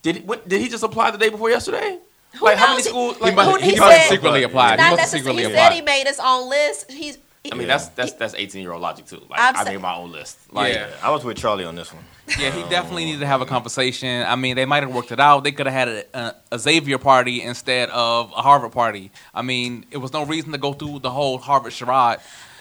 Did 0.02 0.16
he, 0.16 0.22
what, 0.22 0.48
did 0.48 0.60
he 0.60 0.68
just 0.68 0.82
apply 0.82 1.10
the 1.12 1.18
day 1.18 1.28
before 1.28 1.50
yesterday? 1.50 1.98
Who 2.38 2.44
like 2.46 2.56
how 2.58 2.68
many 2.68 2.78
knows? 2.82 2.88
schools? 2.88 3.16
He 3.18 3.22
Like 3.24 3.34
must- 3.36 3.50
who- 3.50 3.56
he 3.58 3.70
He 3.74 3.78
must 3.80 3.96
said- 3.96 4.08
secretly 4.08 4.42
applied. 4.42 4.78
He 4.80 4.84
Not 4.84 4.90
must 4.92 5.12
necessarily. 5.12 5.42
secretly 5.42 5.42
He 5.42 5.48
apply. 5.52 5.68
said 5.68 5.72
he 5.74 5.82
made 5.82 6.06
his 6.06 6.20
own 6.20 6.48
list. 6.48 6.90
He's 6.90 7.18
I 7.50 7.56
mean, 7.56 7.66
that's 7.66 7.88
that's 7.88 8.12
that's 8.12 8.34
18 8.34 8.62
year 8.62 8.72
old 8.72 8.80
logic 8.82 9.04
too. 9.06 9.20
Like 9.28 9.40
I'm 9.40 9.56
I 9.56 9.64
made 9.64 9.80
my 9.80 9.96
own 9.96 10.12
list. 10.12 10.38
Like, 10.52 10.74
Yeah. 10.74 10.86
I 11.02 11.10
was 11.10 11.24
with 11.24 11.36
Charlie 11.36 11.64
on 11.64 11.74
this 11.74 11.92
one. 11.92 12.04
Yeah, 12.38 12.50
he 12.52 12.62
definitely 12.70 13.04
needed 13.04 13.18
to 13.20 13.26
have 13.26 13.40
a 13.40 13.46
conversation. 13.46 14.24
I 14.24 14.36
mean, 14.36 14.54
they 14.54 14.64
might 14.64 14.84
have 14.84 14.94
worked 14.94 15.10
it 15.10 15.18
out. 15.18 15.42
They 15.42 15.50
could 15.50 15.66
have 15.66 15.74
had 15.74 15.88
a, 15.88 16.04
a, 16.16 16.34
a 16.52 16.58
Xavier 16.60 16.98
party 16.98 17.42
instead 17.42 17.90
of 17.90 18.30
a 18.30 18.42
Harvard 18.42 18.70
party. 18.70 19.10
I 19.34 19.42
mean, 19.42 19.84
it 19.90 19.96
was 19.96 20.12
no 20.12 20.24
reason 20.24 20.52
to 20.52 20.58
go 20.58 20.72
through 20.72 21.00
the 21.00 21.10
whole 21.10 21.36
Harvard 21.38 21.72
charade 21.72 22.18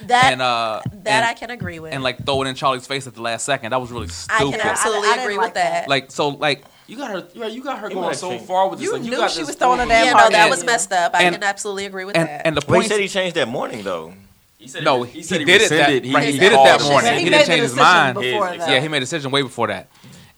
That 0.08 0.32
and 0.34 0.41
uh 0.41 0.82
that 1.04 1.08
and, 1.08 1.26
I 1.26 1.34
can 1.34 1.49
agree 1.52 1.80
with. 1.80 1.93
and 1.93 2.02
like 2.04 2.26
throw 2.26 2.41
it 2.43 2.47
in 2.47 2.56
Charlie's 2.56 2.88
face 2.88 3.08
at 3.08 3.14
the 3.16 3.22
last 3.22 3.45
second. 3.45 3.72
That 3.72 3.82
was 3.82 3.91
really 3.91 4.08
I 4.08 4.10
stupid. 4.10 4.60
can 4.60 4.62
absolutely 4.70 5.10
I- 5.10 5.16
I 5.18 5.22
agree 5.22 5.38
like 5.38 5.45
with 5.47 5.54
that. 5.56 5.88
like 5.89 6.12
so, 6.12 6.30
like 6.30 6.64
you 6.88 6.97
got 6.97 7.12
her. 7.12 7.28
You 7.47 7.64
got, 7.64 7.80
her 7.80 7.88
He 7.88 7.93
going 7.95 8.14
so 8.16 8.32
change. 8.32 8.45
far 8.47 8.68
with 8.68 8.80
this. 8.80 8.86
You 8.86 8.93
like, 8.93 9.04
you 9.04 9.12
knew 9.12 9.18
got 9.18 9.32
she 9.32 9.43
was 9.43 9.56
throwing 9.56 9.80
a 9.80 9.86
damn 9.86 10.06
yeah, 10.08 10.12
no, 10.12 10.20
party. 10.20 10.34
that 10.34 10.49
was 10.49 10.66
messed 10.66 10.91
up. 10.91 11.16
I 11.16 11.24
and- 11.24 11.36
can 11.36 11.43
absolutely 11.43 11.86
agree 11.86 12.04
with 12.06 12.18
and 12.18 12.28
that. 12.28 12.45
and 12.45 12.58
the 12.58 12.62
Well, 12.68 12.80
he 12.80 12.84
point. 12.84 12.91
said 12.91 12.99
he 12.99 13.08
changed 13.08 13.36
that 13.38 13.47
morning 13.47 13.84
though. 13.84 14.14
He 14.58 14.68
said 14.68 14.84
no, 14.84 15.04
he, 15.04 15.20
he, 15.20 15.24
said 15.24 15.39
he 15.39 15.45
did 15.45 15.62
it 15.62 15.70
that 15.70 15.88
rescinded. 15.88 16.14
right, 16.14 16.24
he, 16.26 16.32
he 16.34 16.38
did 16.39 16.52
it 16.52 16.56
that 16.56 16.82
morning. 16.84 17.14
He 17.14 17.24
He, 17.24 17.30
didn't 17.30 17.47
change 17.47 17.62
his 17.62 17.76
mind. 17.76 18.18
His- 18.18 18.39
that. 18.39 18.70
Yeah, 18.70 18.80
he 18.80 18.88
made 18.89 18.97
a 18.97 18.99
decision 19.02 19.32
way 19.32 19.41
before 19.41 19.68
that. 19.68 19.88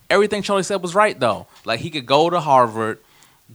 Everything 0.09 0.43
Charlie 0.43 0.63
said 0.63 0.81
was 0.81 0.93
right 0.93 1.19
though. 1.19 1.47
Like 1.65 1.79
he 1.79 1.89
could 1.89 2.05
go 2.05 2.29
to 2.29 2.39
Harvard, 2.39 2.99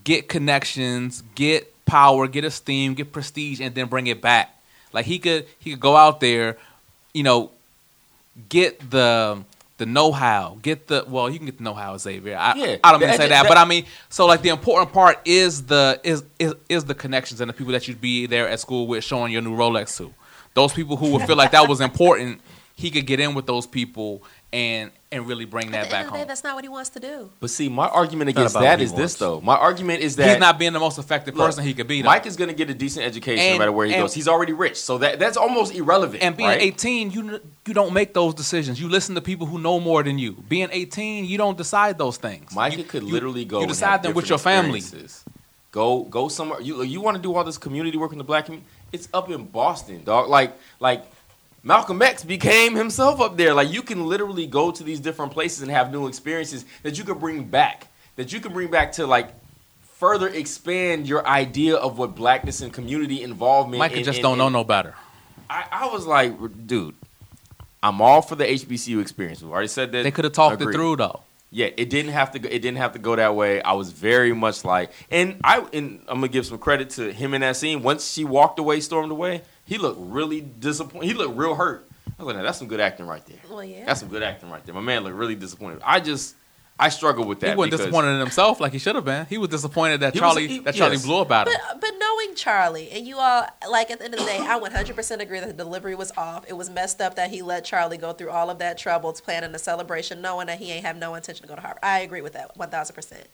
get 0.02 0.28
connections, 0.28 1.22
get 1.36 1.72
power, 1.86 2.26
get 2.26 2.44
esteem, 2.44 2.94
get 2.94 3.12
prestige, 3.12 3.60
and 3.60 3.74
then 3.74 3.86
bring 3.86 4.08
it 4.08 4.20
back. 4.20 4.54
Like 4.92 5.06
he 5.06 5.18
could 5.18 5.46
he 5.58 5.70
could 5.70 5.80
go 5.80 5.96
out 5.96 6.20
there, 6.20 6.56
you 7.12 7.22
know, 7.22 7.50
get 8.48 8.90
the 8.90 9.42
the 9.78 9.86
know 9.86 10.10
how, 10.10 10.58
get 10.62 10.88
the 10.88 11.04
well, 11.08 11.30
you 11.30 11.38
can 11.38 11.46
get 11.46 11.58
the 11.58 11.62
know 11.64 11.74
how, 11.74 11.96
Xavier. 11.96 12.36
I, 12.36 12.54
Yeah, 12.56 12.76
I 12.82 12.90
don't 12.90 13.00
mean 13.00 13.10
to 13.10 13.16
say 13.16 13.28
that, 13.28 13.42
that- 13.44 13.48
but 13.48 13.56
I 13.58 13.64
mean, 13.64 13.84
so 14.08 14.26
like 14.26 14.42
the 14.42 14.48
important 14.48 14.92
part 14.92 15.20
is 15.24 15.64
the 15.66 16.00
is 16.02 16.24
is 16.38 16.54
is 16.68 16.84
the 16.84 16.94
connections 16.94 17.40
and 17.40 17.48
the 17.48 17.52
people 17.54 17.72
that 17.72 17.86
you'd 17.86 18.00
be 18.00 18.26
there 18.26 18.48
at 18.48 18.58
school 18.60 18.86
with, 18.86 19.04
showing 19.04 19.32
your 19.32 19.42
new 19.42 19.56
Rolex 19.56 19.96
to. 19.98 20.12
Those 20.54 20.72
people 20.72 20.96
who 20.96 21.12
would 21.12 21.22
feel 21.26 21.36
like 21.36 21.52
that 21.52 21.68
was 21.68 21.80
important, 21.80 22.40
he 22.74 22.90
could 22.90 23.06
get 23.06 23.20
in 23.20 23.34
with 23.34 23.46
those 23.46 23.66
people 23.66 24.22
and 24.52 24.90
and 25.10 25.26
really 25.26 25.46
bring 25.46 25.68
At 25.68 25.72
that 25.72 25.84
the 25.84 25.90
back 25.90 25.98
end 26.00 26.06
of 26.06 26.12
the 26.12 26.16
day, 26.16 26.18
home. 26.20 26.28
that's 26.28 26.44
not 26.44 26.54
what 26.54 26.64
he 26.64 26.68
wants 26.68 26.90
to 26.90 27.00
do. 27.00 27.30
But 27.40 27.48
see, 27.48 27.68
my 27.70 27.86
argument 27.88 28.28
against 28.30 28.54
that 28.54 28.80
is 28.80 28.90
that 28.90 28.96
what 28.96 29.00
he 29.00 29.04
is 29.06 29.12
this 29.12 29.14
though. 29.18 29.40
My 29.40 29.56
argument 29.56 30.02
is 30.02 30.16
that 30.16 30.28
He's 30.30 30.38
not 30.38 30.58
being 30.58 30.72
the 30.74 30.78
most 30.80 30.98
effective 30.98 31.34
Look, 31.34 31.46
person 31.46 31.64
he 31.64 31.72
could 31.72 31.86
be. 31.86 32.02
Though. 32.02 32.08
Mike 32.08 32.26
is 32.26 32.36
going 32.36 32.48
to 32.48 32.54
get 32.54 32.68
a 32.68 32.74
decent 32.74 33.06
education 33.06 33.52
no 33.54 33.58
matter 33.58 33.72
where 33.72 33.86
he 33.86 33.94
and- 33.94 34.02
goes. 34.02 34.12
He's 34.14 34.28
already 34.28 34.52
rich, 34.52 34.76
so 34.76 34.98
that 34.98 35.18
that's 35.18 35.36
almost 35.38 35.74
irrelevant. 35.74 36.22
and 36.22 36.36
being 36.36 36.48
right? 36.48 36.60
18, 36.60 37.10
you 37.10 37.40
you 37.66 37.74
don't 37.74 37.92
make 37.94 38.12
those 38.14 38.34
decisions. 38.34 38.80
You 38.80 38.88
listen 38.88 39.14
to 39.14 39.20
people 39.22 39.46
who 39.46 39.58
know 39.58 39.80
more 39.80 40.02
than 40.02 40.18
you. 40.18 40.32
Being 40.48 40.68
18, 40.72 41.24
you 41.24 41.38
don't 41.38 41.56
decide 41.56 41.96
those 41.98 42.16
things. 42.18 42.54
Mike 42.54 42.76
You- 42.76 42.84
could 42.84 43.02
you- 43.04 43.12
literally 43.12 43.44
go. 43.46 43.60
You 43.60 43.66
decide 43.66 44.02
them 44.02 44.12
with 44.14 44.28
your 44.28 44.38
family. 44.38 44.82
Go 45.70 46.04
go 46.04 46.28
somewhere. 46.28 46.60
You 46.60 46.82
you 46.82 47.00
want 47.00 47.16
to 47.16 47.22
do 47.22 47.34
all 47.34 47.44
this 47.44 47.58
community 47.58 47.96
work 47.98 48.12
in 48.12 48.18
the 48.18 48.24
black 48.24 48.46
community? 48.46 48.68
It's 48.92 49.08
up 49.12 49.30
in 49.30 49.44
Boston, 49.44 50.02
dog. 50.04 50.28
Like 50.28 50.54
like 50.80 51.04
Malcolm 51.68 52.00
X 52.00 52.24
became 52.24 52.74
himself 52.74 53.20
up 53.20 53.36
there. 53.36 53.52
Like 53.52 53.70
you 53.70 53.82
can 53.82 54.06
literally 54.06 54.46
go 54.46 54.70
to 54.70 54.82
these 54.82 55.00
different 55.00 55.32
places 55.32 55.60
and 55.60 55.70
have 55.70 55.92
new 55.92 56.06
experiences 56.06 56.64
that 56.82 56.96
you 56.96 57.04
could 57.04 57.20
bring 57.20 57.44
back. 57.44 57.88
That 58.16 58.32
you 58.32 58.40
can 58.40 58.54
bring 58.54 58.70
back 58.70 58.92
to 58.92 59.06
like 59.06 59.34
further 59.82 60.28
expand 60.28 61.06
your 61.06 61.26
idea 61.26 61.76
of 61.76 61.98
what 61.98 62.14
blackness 62.14 62.62
and 62.62 62.72
community 62.72 63.22
involvement. 63.22 63.80
Micah 63.80 63.96
and- 63.96 64.04
just 64.06 64.22
don't 64.22 64.38
know 64.38 64.48
no 64.48 64.64
better. 64.64 64.94
I, 65.50 65.66
I 65.70 65.86
was 65.88 66.06
like, 66.06 66.32
dude, 66.66 66.94
I'm 67.82 68.00
all 68.00 68.22
for 68.22 68.34
the 68.34 68.44
HBCU 68.44 69.02
experience. 69.02 69.42
We 69.42 69.50
already 69.50 69.68
said 69.68 69.92
that. 69.92 70.04
They 70.04 70.10
could 70.10 70.24
have 70.24 70.32
talked 70.32 70.62
Agreed. 70.62 70.74
it 70.74 70.76
through 70.76 70.96
though. 70.96 71.22
Yeah, 71.50 71.68
it 71.76 71.90
didn't 71.90 72.12
have 72.12 72.30
to. 72.32 72.38
Go, 72.38 72.48
it 72.48 72.60
didn't 72.60 72.78
have 72.78 72.92
to 72.92 72.98
go 72.98 73.16
that 73.16 73.34
way. 73.34 73.60
I 73.60 73.72
was 73.72 73.92
very 73.92 74.32
much 74.32 74.64
like, 74.64 74.90
and 75.10 75.38
I 75.44 75.66
and 75.74 76.00
I'm 76.08 76.16
gonna 76.16 76.28
give 76.28 76.46
some 76.46 76.58
credit 76.58 76.90
to 76.90 77.12
him 77.12 77.34
in 77.34 77.42
that 77.42 77.56
scene. 77.56 77.82
Once 77.82 78.10
she 78.10 78.24
walked 78.24 78.58
away, 78.58 78.80
stormed 78.80 79.10
away, 79.10 79.42
he 79.68 79.78
looked 79.78 79.98
really 80.00 80.40
disappointed. 80.40 81.06
He 81.06 81.14
looked 81.14 81.36
real 81.36 81.54
hurt. 81.54 81.86
I 82.18 82.22
was 82.22 82.26
like, 82.28 82.36
"Now, 82.36 82.42
that's 82.42 82.58
some 82.58 82.66
good 82.68 82.80
acting 82.80 83.06
right 83.06 83.24
there. 83.26 83.38
Well, 83.48 83.62
yeah. 83.62 83.84
That's 83.84 84.00
some 84.00 84.08
good 84.08 84.22
acting 84.22 84.50
right 84.50 84.64
there. 84.64 84.74
My 84.74 84.80
man 84.80 85.04
looked 85.04 85.14
really 85.14 85.34
disappointed. 85.36 85.80
I 85.84 86.00
just, 86.00 86.34
I 86.78 86.88
struggle 86.88 87.24
with 87.26 87.40
that. 87.40 87.50
He 87.50 87.54
wasn't 87.56 87.76
disappointed 87.76 88.08
in 88.14 88.20
himself 88.20 88.60
like 88.60 88.72
he 88.72 88.78
should 88.78 88.94
have 88.96 89.04
been. 89.04 89.26
He 89.26 89.36
was 89.38 89.50
disappointed 89.50 90.00
that 90.00 90.14
He 90.14 90.20
was- 90.20 90.28
Charlie 90.32 90.48
he- 90.48 90.58
that 90.60 90.74
Charlie 90.74 90.96
yes. 90.96 91.04
blew 91.04 91.18
about 91.18 91.46
him. 91.48 91.54
But 91.72 91.80
but 91.80 91.90
knowing 91.90 91.97
Charlie 92.38 92.90
and 92.90 93.06
you 93.06 93.18
all 93.18 93.46
like 93.68 93.90
at 93.90 93.98
the 93.98 94.04
end 94.06 94.14
of 94.14 94.20
the 94.20 94.26
day, 94.26 94.38
I 94.38 94.58
100% 94.58 95.20
agree 95.20 95.40
that 95.40 95.48
the 95.48 95.52
delivery 95.64 95.94
was 95.94 96.12
off. 96.16 96.44
It 96.48 96.54
was 96.54 96.70
messed 96.70 97.00
up 97.00 97.16
that 97.16 97.30
he 97.30 97.42
let 97.42 97.64
Charlie 97.64 97.98
go 97.98 98.12
through 98.12 98.30
all 98.30 98.48
of 98.48 98.58
that 98.60 98.78
trouble 98.78 99.12
to 99.12 99.22
planning 99.22 99.54
a 99.54 99.58
celebration, 99.58 100.22
knowing 100.22 100.46
that 100.46 100.58
he 100.58 100.70
ain't 100.72 100.86
have 100.86 100.96
no 100.96 101.14
intention 101.14 101.42
to 101.42 101.48
go 101.48 101.54
to 101.56 101.60
Harvard. 101.60 101.80
I 101.82 102.00
agree 102.00 102.20
with 102.22 102.32
that 102.34 102.56
1,000%. 102.56 103.24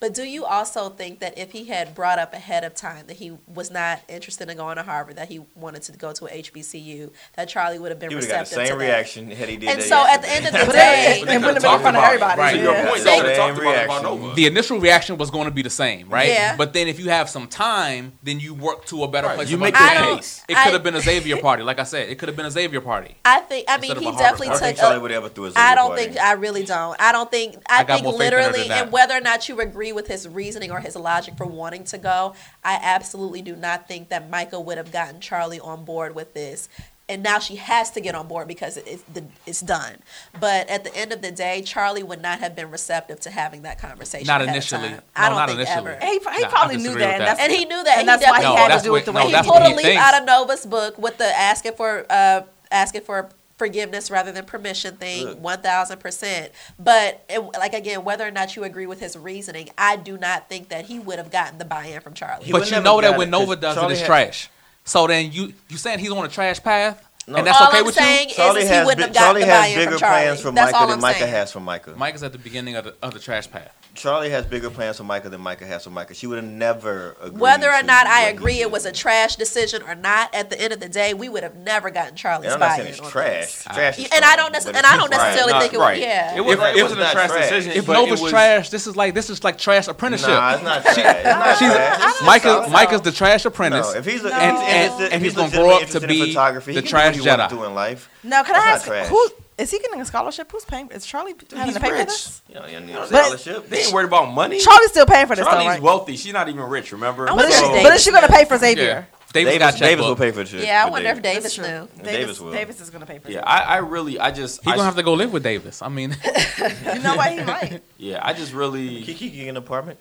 But 0.00 0.14
do 0.14 0.24
you 0.24 0.44
also 0.44 0.88
think 0.88 1.20
that 1.20 1.38
if 1.38 1.52
he 1.52 1.66
had 1.66 1.94
brought 1.94 2.18
up 2.18 2.32
ahead 2.34 2.64
of 2.64 2.74
time 2.74 3.06
that 3.06 3.16
he 3.16 3.36
was 3.46 3.70
not 3.70 4.00
interested 4.08 4.48
in 4.48 4.56
going 4.56 4.76
to 4.76 4.82
Harvard, 4.82 5.16
that 5.16 5.28
he 5.28 5.40
wanted 5.54 5.82
to 5.82 5.92
go 5.92 6.12
to 6.12 6.26
a 6.26 6.42
HBCU, 6.42 7.10
that 7.36 7.48
Charlie 7.48 7.78
would 7.78 7.90
have 7.90 7.98
been 8.00 8.08
He 8.10 8.14
would 8.16 8.24
have 8.24 8.30
got 8.32 8.40
receptive 8.40 8.58
the 8.62 8.66
same 8.66 8.78
to 8.78 8.84
that? 8.84 8.90
reaction 8.90 9.30
had 9.30 9.48
he 9.48 9.56
did 9.56 9.68
And 9.68 9.80
that 9.80 9.88
so 9.88 10.04
at 10.06 10.22
the 10.22 10.30
end 10.30 10.46
of 10.46 10.52
the 10.66 10.72
day, 10.72 11.20
it- 11.22 11.28
it 11.28 11.40
wouldn't 11.40 11.42
have 11.42 11.42
been 11.42 11.56
in 11.56 11.60
front 11.60 11.84
of 11.86 11.94
about 11.94 12.02
it. 12.02 12.06
everybody. 12.06 12.40
Right. 12.40 12.52
To 12.56 12.62
your 12.62 12.72
Yeah. 12.72 12.88
point, 12.88 13.02
Same 13.02 13.22
they 13.22 13.36
talked 13.36 13.58
about 13.58 13.66
it 13.74 13.86
reaction. 13.88 14.06
about 14.06 14.36
the 14.36 14.46
initial 14.46 14.80
reaction 14.80 15.16
was 15.18 15.30
going 15.30 15.44
to 15.46 15.50
be 15.50 15.62
the 15.62 15.70
same, 15.70 16.08
right? 16.08 16.28
Yeah. 16.28 16.56
But 16.56 16.72
then 16.72 16.88
if 16.88 16.98
you 16.98 17.10
have 17.10 17.28
some 17.28 17.46
time, 17.46 18.12
then 18.22 18.40
you 18.40 18.53
work 18.60 18.84
to 18.86 19.04
a 19.04 19.08
better 19.08 19.26
Right. 19.28 19.36
place. 19.36 19.50
You 19.50 19.58
make 19.58 19.78
your 19.78 19.88
case. 20.16 20.42
It 20.48 20.54
could 20.56 20.72
have 20.72 20.82
been 20.82 20.94
a 20.94 21.00
Xavier 21.00 21.36
party, 21.38 21.62
like 21.62 21.78
I 21.78 21.84
said. 21.84 22.08
It 22.08 22.18
could 22.18 22.28
have 22.28 22.36
been 22.36 22.46
a 22.46 22.50
Xavier 22.50 22.80
party. 22.80 23.16
I 23.24 23.40
think 23.40 23.66
I 23.68 23.78
mean 23.78 23.96
he 23.96 24.06
a 24.06 24.10
Harvard 24.12 24.18
definitely 24.18 24.46
I 24.48 24.50
don't 24.50 24.58
took. 24.58 24.66
think 24.66 24.78
Charlie 24.78 24.96
a- 24.96 25.00
would 25.00 25.12
ever 25.12 25.28
do 25.28 25.44
a 25.44 25.48
I 25.48 25.50
Xavier 25.50 25.74
don't 25.74 25.88
party. 25.88 26.04
think 26.04 26.18
I 26.18 26.32
really 26.32 26.64
don't. 26.64 27.00
I 27.00 27.12
don't 27.12 27.30
think 27.30 27.56
I, 27.68 27.80
I 27.80 27.84
got 27.84 27.94
think 27.94 28.04
more 28.04 28.12
faith 28.18 28.20
in 28.28 28.32
her 28.32 28.38
literally 28.38 28.58
than 28.60 28.68
that. 28.68 28.82
and 28.84 28.92
whether 28.92 29.14
or 29.14 29.20
not 29.20 29.48
you 29.48 29.60
agree 29.60 29.92
with 29.92 30.06
his 30.08 30.28
reasoning 30.28 30.70
or 30.70 30.80
his 30.80 30.96
logic 30.96 31.36
for 31.36 31.46
wanting 31.46 31.84
to 31.84 31.98
go, 31.98 32.34
I 32.62 32.78
absolutely 32.82 33.42
do 33.42 33.56
not 33.56 33.88
think 33.88 34.08
that 34.08 34.30
Michael 34.30 34.64
would 34.64 34.78
have 34.78 34.92
gotten 34.92 35.20
Charlie 35.20 35.60
on 35.60 35.84
board 35.84 36.14
with 36.14 36.34
this. 36.34 36.68
And 37.06 37.22
now 37.22 37.38
she 37.38 37.56
has 37.56 37.90
to 37.90 38.00
get 38.00 38.14
on 38.14 38.28
board 38.28 38.48
because 38.48 38.78
it- 38.78 38.86
it's 38.86 39.04
it's 39.44 39.60
done. 39.60 39.96
But 40.40 40.70
at 40.70 40.84
the 40.84 40.96
end 40.96 41.12
of 41.12 41.20
the 41.20 41.30
day, 41.30 41.60
Charlie 41.60 42.02
would 42.02 42.22
not 42.22 42.38
have 42.40 42.56
been 42.56 42.70
receptive 42.70 43.20
to 43.20 43.30
having 43.30 43.60
that 43.62 43.78
conversation. 43.78 44.26
Not 44.26 44.40
initially. 44.40 44.88
No, 44.88 45.00
I 45.14 45.28
don't 45.28 45.36
not 45.38 45.48
think 45.50 45.60
initially. 45.60 45.76
ever. 45.76 45.90
And 45.90 46.04
he, 46.04 46.18
he 46.36 46.42
Nah, 46.42 46.48
probably 46.48 46.76
knew 46.78 46.94
that, 46.94 47.20
and 47.20 47.20
that. 47.22 47.40
And 47.40 47.52
he 47.52 47.66
knew 47.66 47.84
that. 47.84 47.98
and 47.98 48.00
He 48.00 48.06
that's 48.06 48.22
why 48.26 48.38
he 48.38 48.42
definitely- 48.42 48.56
had 48.62 48.68
No, 48.68 48.78
to 48.78 48.82
do 48.84 48.94
it 48.96 49.04
the 49.04 49.12
way 49.12 49.20
no, 49.20 49.26
he 49.26 49.32
that's 49.32 49.46
did. 49.46 49.50
what 49.52 49.62
he 49.62 49.68
totally 49.68 49.84
thinks. 49.84 50.02
out 50.02 50.18
of 50.20 50.26
Nova's 50.26 50.64
book 50.64 50.98
with 50.98 51.18
the 51.18 51.26
asking 51.38 51.72
for 51.74 52.06
uh, 52.08 52.40
asking 52.70 53.02
for 53.02 53.28
forgiveness 53.58 54.10
rather 54.10 54.32
than 54.32 54.44
permission 54.46 54.96
thing, 54.96 55.26
Look. 55.26 55.40
one 55.42 55.60
thousand 55.60 56.00
percent. 56.00 56.52
But 56.78 57.22
it, 57.28 57.38
like 57.40 57.74
again, 57.74 58.02
whether 58.04 58.26
or 58.26 58.30
not 58.30 58.56
you 58.56 58.64
agree 58.64 58.86
with 58.86 59.00
his 59.00 59.14
reasoning, 59.14 59.68
I 59.76 59.96
do 59.96 60.16
not 60.16 60.48
think 60.48 60.70
that 60.70 60.86
he 60.86 60.98
would 61.00 61.18
have 61.18 61.30
gotten 61.30 61.58
the 61.58 61.64
buy-in 61.66 62.00
from 62.00 62.14
Charlie. 62.14 62.46
He 62.46 62.52
but 62.52 62.70
you 62.70 62.80
know 62.80 63.00
that 63.02 63.10
got 63.10 63.18
when 63.18 63.28
it, 63.28 63.30
Nova 63.30 63.54
'cause 63.56 63.60
does 63.60 63.74
Charlie 63.74 63.88
it, 63.90 63.92
it's 63.92 64.00
had- 64.00 64.06
trash. 64.06 64.50
So 64.84 65.06
then 65.06 65.32
you 65.32 65.52
you 65.68 65.76
saying 65.76 65.98
he's 65.98 66.10
on 66.10 66.24
a 66.24 66.28
trash 66.28 66.62
path, 66.62 67.02
No. 67.26 67.36
and 67.36 67.46
that's 67.46 67.60
all 67.60 67.68
okay 67.68 67.78
I'm 67.78 67.84
with 67.86 67.94
saying 67.94 68.28
you? 68.28 68.30
is, 68.30 68.36
Charlie 68.36 68.60
is 68.62 68.68
he 68.68 68.74
has, 68.74 68.86
wouldn't 68.86 69.00
bi- 69.00 69.04
have 69.06 69.14
gotten 69.14 69.24
Charlie 69.34 69.40
the 69.40 69.46
has 69.46 69.60
buy-in 69.62 69.78
bigger 69.78 69.90
from 69.92 69.98
Charlie. 70.00 70.22
plans 70.24 70.40
for 70.40 70.50
That's 70.50 70.72
Micah 70.72 70.86
than 70.86 70.94
I'm 70.94 71.00
Micah 71.00 71.18
saying. 71.20 71.32
has 71.32 71.52
for 71.52 71.60
Micah. 71.60 71.94
Mike 71.96 72.14
is 72.14 72.22
at 72.22 72.32
the 72.32 72.38
beginning 72.38 72.76
of 72.76 72.84
the, 72.84 72.94
of 73.02 73.14
the 73.14 73.18
trash 73.20 73.50
path. 73.50 73.74
Charlie 73.94 74.30
has 74.30 74.44
bigger 74.46 74.70
plans 74.70 74.96
for 74.98 75.04
Micah 75.04 75.28
than 75.28 75.40
Micah 75.40 75.66
has 75.66 75.84
for 75.84 75.90
Micah. 75.90 76.14
She 76.14 76.26
would 76.26 76.36
have 76.42 76.44
never 76.52 77.16
agreed. 77.22 77.40
Whether 77.40 77.70
or 77.72 77.82
not 77.82 78.06
I 78.06 78.24
agree 78.24 78.60
it 78.60 78.70
was 78.70 78.84
a 78.84 78.92
trash 78.92 79.36
decision 79.36 79.82
or 79.82 79.94
not, 79.94 80.34
at 80.34 80.50
the 80.50 80.60
end 80.60 80.72
of 80.72 80.80
the 80.80 80.88
day, 80.88 81.14
we 81.14 81.28
would 81.28 81.42
have 81.42 81.54
never 81.56 81.90
gotten 81.90 82.16
Charlie's 82.16 82.52
And 82.52 82.54
I'm 82.54 82.60
not 82.60 82.76
buy-in. 82.76 82.92
saying 82.94 82.98
it's 83.00 83.10
trash. 83.10 83.54
this. 83.54 83.62
Trash 83.64 83.98
is 84.00 84.08
And 84.12 84.24
I 84.24 84.36
don't 84.36 84.52
but 84.52 84.66
and 84.76 84.84
I 84.86 84.96
don't 84.96 85.10
necessarily 85.10 85.52
Right, 85.52 85.62
think 85.62 85.74
it 85.74 85.78
right. 85.78 85.92
was. 85.98 86.00
Yeah. 86.00 86.36
It 86.36 86.40
was, 86.44 86.58
It 86.58 86.76
it 86.76 86.82
was 86.82 86.96
was 86.96 87.06
a 87.08 87.12
trash 87.12 87.30
trash. 87.30 87.42
decision. 87.42 87.72
If 87.72 87.88
Nova's 87.88 88.20
it 88.20 88.22
was, 88.24 88.30
trash, 88.32 88.68
this 88.70 88.86
is 88.86 88.96
like 88.96 89.14
this 89.14 89.30
is 89.30 89.44
like 89.44 89.58
trash 89.58 89.86
apprenticeship. 89.88 90.28
Nah, 90.30 90.54
it's 90.54 90.62
not 90.64 90.82
trash. 90.82 90.96
It's 90.98 91.24
not 91.24 91.58
She's- 91.58 91.72
trash. 91.74 92.00
It's 92.10 92.22
Micah 92.22 92.42
solid. 92.48 92.70
Micah's 92.72 93.00
the 93.02 93.12
trash 93.12 93.44
apprentice. 93.44 93.92
No, 93.92 93.98
if 93.98 94.04
he's, 94.04 94.24
a, 94.24 94.28
No. 94.30 94.34
And- 94.34 94.56
he's 94.58 94.92
and- 94.92 95.02
and 95.04 95.12
if 95.14 95.22
he's 95.22 95.34
gonna 95.34 95.46
legitimately 95.48 95.68
grow 95.68 95.82
up 95.82 95.88
to 95.90 96.06
be 96.06 96.26
photography, 96.32 96.74
the 96.74 96.82
trash 96.82 97.14
he 97.16 97.20
Jedi. 97.22 97.26
wanna 97.38 97.48
do 97.48 97.64
in 97.64 97.74
life. 97.74 98.08
Now, 98.22 98.42
can 98.42 98.54
I 98.56 98.58
That's 98.58 98.86
not 98.86 98.96
ask 98.96 99.08
trash. 99.08 99.08
who 99.08 99.28
is 99.58 99.70
he 99.70 99.78
getting 99.78 100.00
a 100.00 100.04
scholarship? 100.04 100.50
Who's 100.50 100.64
paying? 100.64 100.88
Is 100.90 101.06
Charlie 101.06 101.34
having 101.50 101.64
he's 101.66 101.74
to 101.74 101.80
pay 101.80 101.90
for 101.90 102.04
this? 102.04 102.42
You 102.48 102.54
know, 102.56 102.66
you 102.66 102.80
need 102.80 102.94
a 102.94 103.06
But- 103.08 103.08
scholarship. 103.08 103.68
They 103.68 103.82
ain't 103.84 103.92
worried 103.92 104.06
about 104.06 104.32
money. 104.32 104.58
Charlie's 104.60 104.90
still 104.90 105.06
paying 105.06 105.26
for 105.26 105.36
this, 105.36 105.44
Charlie's 105.46 105.64
though, 105.64 105.68
right? 105.70 105.82
wealthy. 105.82 106.16
She's 106.16 106.32
not 106.32 106.48
even 106.48 106.62
rich. 106.62 106.92
Remember? 106.92 107.30
I 107.30 107.34
But 107.36 107.44
is, 107.46 107.56
she, 107.56 107.62
but 107.82 107.92
is 107.94 108.02
she 108.02 108.10
going 108.10 108.26
to 108.26 108.32
pay 108.32 108.44
for 108.44 108.54
Yeah. 108.54 108.58
Xavier? 108.60 109.06
Davis, 109.32 109.58
got 109.58 109.74
Davis. 109.74 109.80
Davis 109.80 110.04
will 110.06 110.14
pay 110.16 110.30
for 110.30 110.38
the 110.38 110.46
shit. 110.46 110.64
Yeah, 110.64 110.82
I 110.82 110.84
with 110.84 110.92
wonder 110.92 111.08
if 111.08 111.22
Davis. 111.22 111.56
Davis 111.56 111.56
That's 111.56 111.88
true. 111.96 111.98
knew. 111.98 112.04
Davis 112.04 112.12
Davis, 112.20 112.40
will. 112.40 112.52
Davis 112.52 112.80
is 112.80 112.90
going 112.90 113.00
to 113.00 113.06
pay 113.06 113.18
for 113.18 113.30
Yeah. 113.32 113.40
I, 113.44 113.62
I 113.62 113.76
really, 113.78 114.18
I 114.20 114.30
just, 114.30 114.62
He's 114.62 114.72
I, 114.72 114.76
gonna 114.76 114.84
have 114.84 114.94
to 114.94 115.02
go 115.02 115.14
live 115.14 115.32
with 115.32 115.42
Davis. 115.42 115.82
I 115.82 115.88
mean, 115.88 116.10
You 116.58 116.98
know 117.00 117.16
what? 117.16 117.32
He 117.32 117.42
might. 117.42 117.82
yeah, 117.98 118.20
I 118.22 118.32
just 118.32 118.52
really, 118.52 119.02
Kiki 119.02 119.30
get 119.30 119.48
an 119.48 119.56
apartment. 119.56 119.98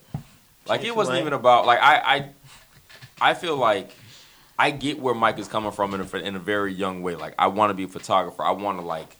like, 0.67 0.81
Change 0.81 0.89
it 0.89 0.95
wasn't 0.95 1.17
even 1.17 1.33
about, 1.33 1.65
like, 1.65 1.79
I, 1.81 1.95
I, 2.15 2.29
I 3.29 3.33
feel 3.33 3.55
like 3.57 3.89
I 4.59 4.69
get 4.69 4.99
where 4.99 5.15
Mike 5.15 5.39
is 5.39 5.47
coming 5.47 5.71
from 5.71 5.95
in 5.95 6.01
a, 6.01 6.17
in 6.17 6.35
a 6.35 6.39
very 6.39 6.71
young 6.71 7.01
way. 7.01 7.15
Like, 7.15 7.33
I 7.39 7.47
want 7.47 7.71
to 7.71 7.73
be 7.73 7.85
a 7.85 7.87
photographer. 7.87 8.43
I 8.43 8.51
want 8.51 8.77
to 8.79 8.85
like, 8.85 9.17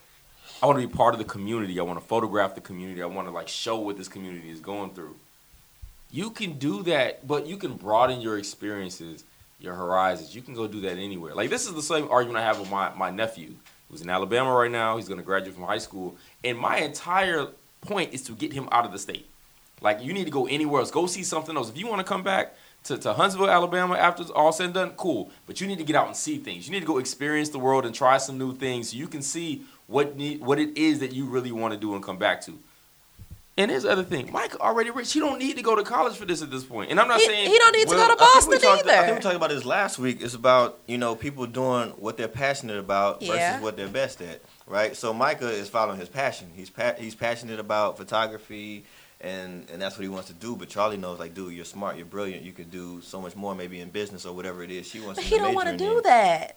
I 0.64 0.66
want 0.66 0.80
to 0.80 0.88
be 0.88 0.94
part 0.94 1.14
of 1.14 1.18
the 1.18 1.26
community. 1.26 1.78
I 1.78 1.84
want 1.84 2.00
to 2.00 2.06
photograph 2.06 2.56
the 2.56 2.62
community. 2.62 3.04
I 3.04 3.06
want 3.06 3.28
to 3.28 3.34
like 3.34 3.50
show 3.50 3.80
what 3.80 3.98
this 3.98 4.08
community 4.08 4.50
is 4.50 4.62
going 4.62 4.92
through. 4.92 5.18
You 6.10 6.30
can 6.30 6.54
do 6.54 6.84
that, 6.84 7.28
but 7.28 7.46
you 7.46 7.58
can 7.58 7.74
broaden 7.74 8.22
your 8.22 8.38
experiences, 8.38 9.26
your 9.60 9.74
horizons. 9.74 10.34
You 10.34 10.42
can 10.42 10.54
go 10.54 10.66
do 10.66 10.80
that 10.80 10.98
anywhere. 10.98 11.36
Like 11.36 11.50
this 11.50 11.68
is 11.68 11.74
the 11.74 11.82
same 11.82 12.08
argument 12.10 12.38
I 12.38 12.44
have 12.44 12.62
with 12.62 12.72
my, 12.72 12.94
my 12.96 13.10
nephew, 13.10 13.56
who's 13.90 14.04
in 14.04 14.10
Alabama 14.10 14.54
right 14.54 14.72
now. 14.72 14.96
He's 14.96 15.10
going 15.10 15.20
to 15.20 15.26
graduate 15.26 15.54
from 15.54 15.66
high 15.66 15.80
school, 15.80 16.16
and 16.46 16.58
my 16.58 16.78
entire 16.78 17.48
point 17.82 18.14
is 18.14 18.22
to 18.24 18.32
get 18.32 18.54
him 18.54 18.70
out 18.72 18.86
of 18.86 18.94
the 18.94 19.00
state. 19.00 19.30
Like 19.82 20.02
you 20.02 20.14
need 20.14 20.24
to 20.24 20.32
go 20.32 20.48
anywhere 20.48 20.80
else. 20.80 20.92
Go 20.92 21.08
see 21.08 21.24
something 21.24 21.58
else. 21.58 21.70
If 21.70 21.78
you 21.78 21.88
want 21.88 22.00
to 22.00 22.06
come 22.06 22.24
back, 22.24 22.56
to, 22.86 22.98
to 22.98 23.14
Huntsville, 23.14 23.50
Alabama 23.50 23.96
after 23.96 24.24
all 24.34 24.52
said 24.52 24.66
and 24.66 24.74
done, 24.74 24.90
cool. 24.92 25.32
But 25.46 25.62
you 25.62 25.68
need 25.68 25.78
to 25.78 25.84
get 25.84 25.96
out 25.96 26.08
and 26.08 26.16
see 26.16 26.38
things. 26.38 26.68
You 26.68 26.74
need 26.74 26.82
to 26.82 26.86
go 26.86 27.00
experience 27.00 27.50
the 27.50 27.60
world 27.60 27.86
and 27.86 27.94
try 27.94 28.18
some 28.18 28.38
new 28.38 28.56
things 28.56 28.92
so 28.92 28.98
you 28.98 29.08
can 29.08 29.22
see 29.22 29.64
what 29.88 30.16
need, 30.16 30.42
what 30.42 30.60
it 30.60 30.78
is 30.78 31.00
that 31.00 31.14
you 31.14 31.26
really 31.26 31.52
want 31.52 31.74
to 31.74 31.80
do 31.80 31.94
and 31.96 32.04
come 32.04 32.18
back 32.18 32.42
to. 32.42 32.58
And 33.56 33.70
here's 33.70 33.84
the 33.84 33.92
other 33.92 34.04
thing, 34.04 34.32
Mike 34.32 34.60
already 34.60 34.90
rich. 34.90 35.14
He 35.14 35.20
don't 35.20 35.38
need 35.38 35.58
to 35.58 35.62
go 35.62 35.76
to 35.76 35.84
college 35.84 36.16
for 36.18 36.26
this 36.26 36.42
at 36.42 36.50
this 36.50 36.64
point. 36.64 36.90
And 36.90 37.00
I'm 37.00 37.08
not 37.08 37.20
He- 37.20 37.28
saying 37.28 37.52
he 37.52 37.58
don't 37.60 37.72
need 37.76 37.88
to 37.88 37.96
Well, 37.96 38.08
go 38.08 38.16
to 38.16 38.24
I 38.24 38.26
think 38.40 38.48
we 38.48 38.56
Boston 38.56 38.70
talked- 38.78 38.88
I 38.90 39.06
think 39.06 39.18
we 39.18 39.22
talked 39.22 39.36
about 39.36 39.50
this 39.52 39.64
last 39.64 40.00
week. 40.00 40.22
It's 40.22 40.34
about 40.34 40.80
you 40.88 40.98
know 40.98 41.16
people 41.16 41.46
doing 41.46 41.90
what 41.92 42.18
they're 42.18 42.28
passionate 42.28 42.80
about 42.80 43.22
versus 43.24 43.62
what 43.62 43.78
they're 43.78 43.88
best 43.88 44.22
at, 44.22 44.42
right? 44.66 44.98
So 44.98 45.14
Micah 45.14 45.50
is 45.52 45.70
following 45.70 46.00
his 46.00 46.10
passion. 46.10 46.50
He's 46.56 46.72
pa- 46.72 46.96
he's 46.98 47.14
passionate 47.14 47.60
about 47.60 47.96
photography, 47.96 48.86
and 49.22 49.70
and 49.72 49.80
that's 49.80 49.98
what 49.98 50.02
he 50.04 50.10
wants 50.10 50.30
to 50.30 50.34
do. 50.34 50.56
But 50.56 50.70
Charlie 50.70 50.98
knows, 50.98 51.20
like, 51.20 51.36
dude, 51.36 51.54
you're 51.54 51.64
smart, 51.64 51.96
you're 51.96 52.08
brilliant, 52.08 52.42
you 52.42 52.54
could 52.54 52.72
do 52.72 53.02
so 53.04 53.22
much 53.22 53.36
more, 53.36 53.54
maybe 53.54 53.80
in 53.82 53.90
business 53.92 54.26
or 54.26 54.34
whatever 54.34 54.64
it 54.64 54.72
is. 54.72 54.88
She 54.88 55.00
wants. 55.00 55.20
But 55.20 55.26
to 55.26 55.30
he 55.30 55.38
don't 55.38 55.54
want 55.54 55.70
to 55.70 55.78
do 55.78 55.98
in. 55.98 56.04
that. 56.06 56.56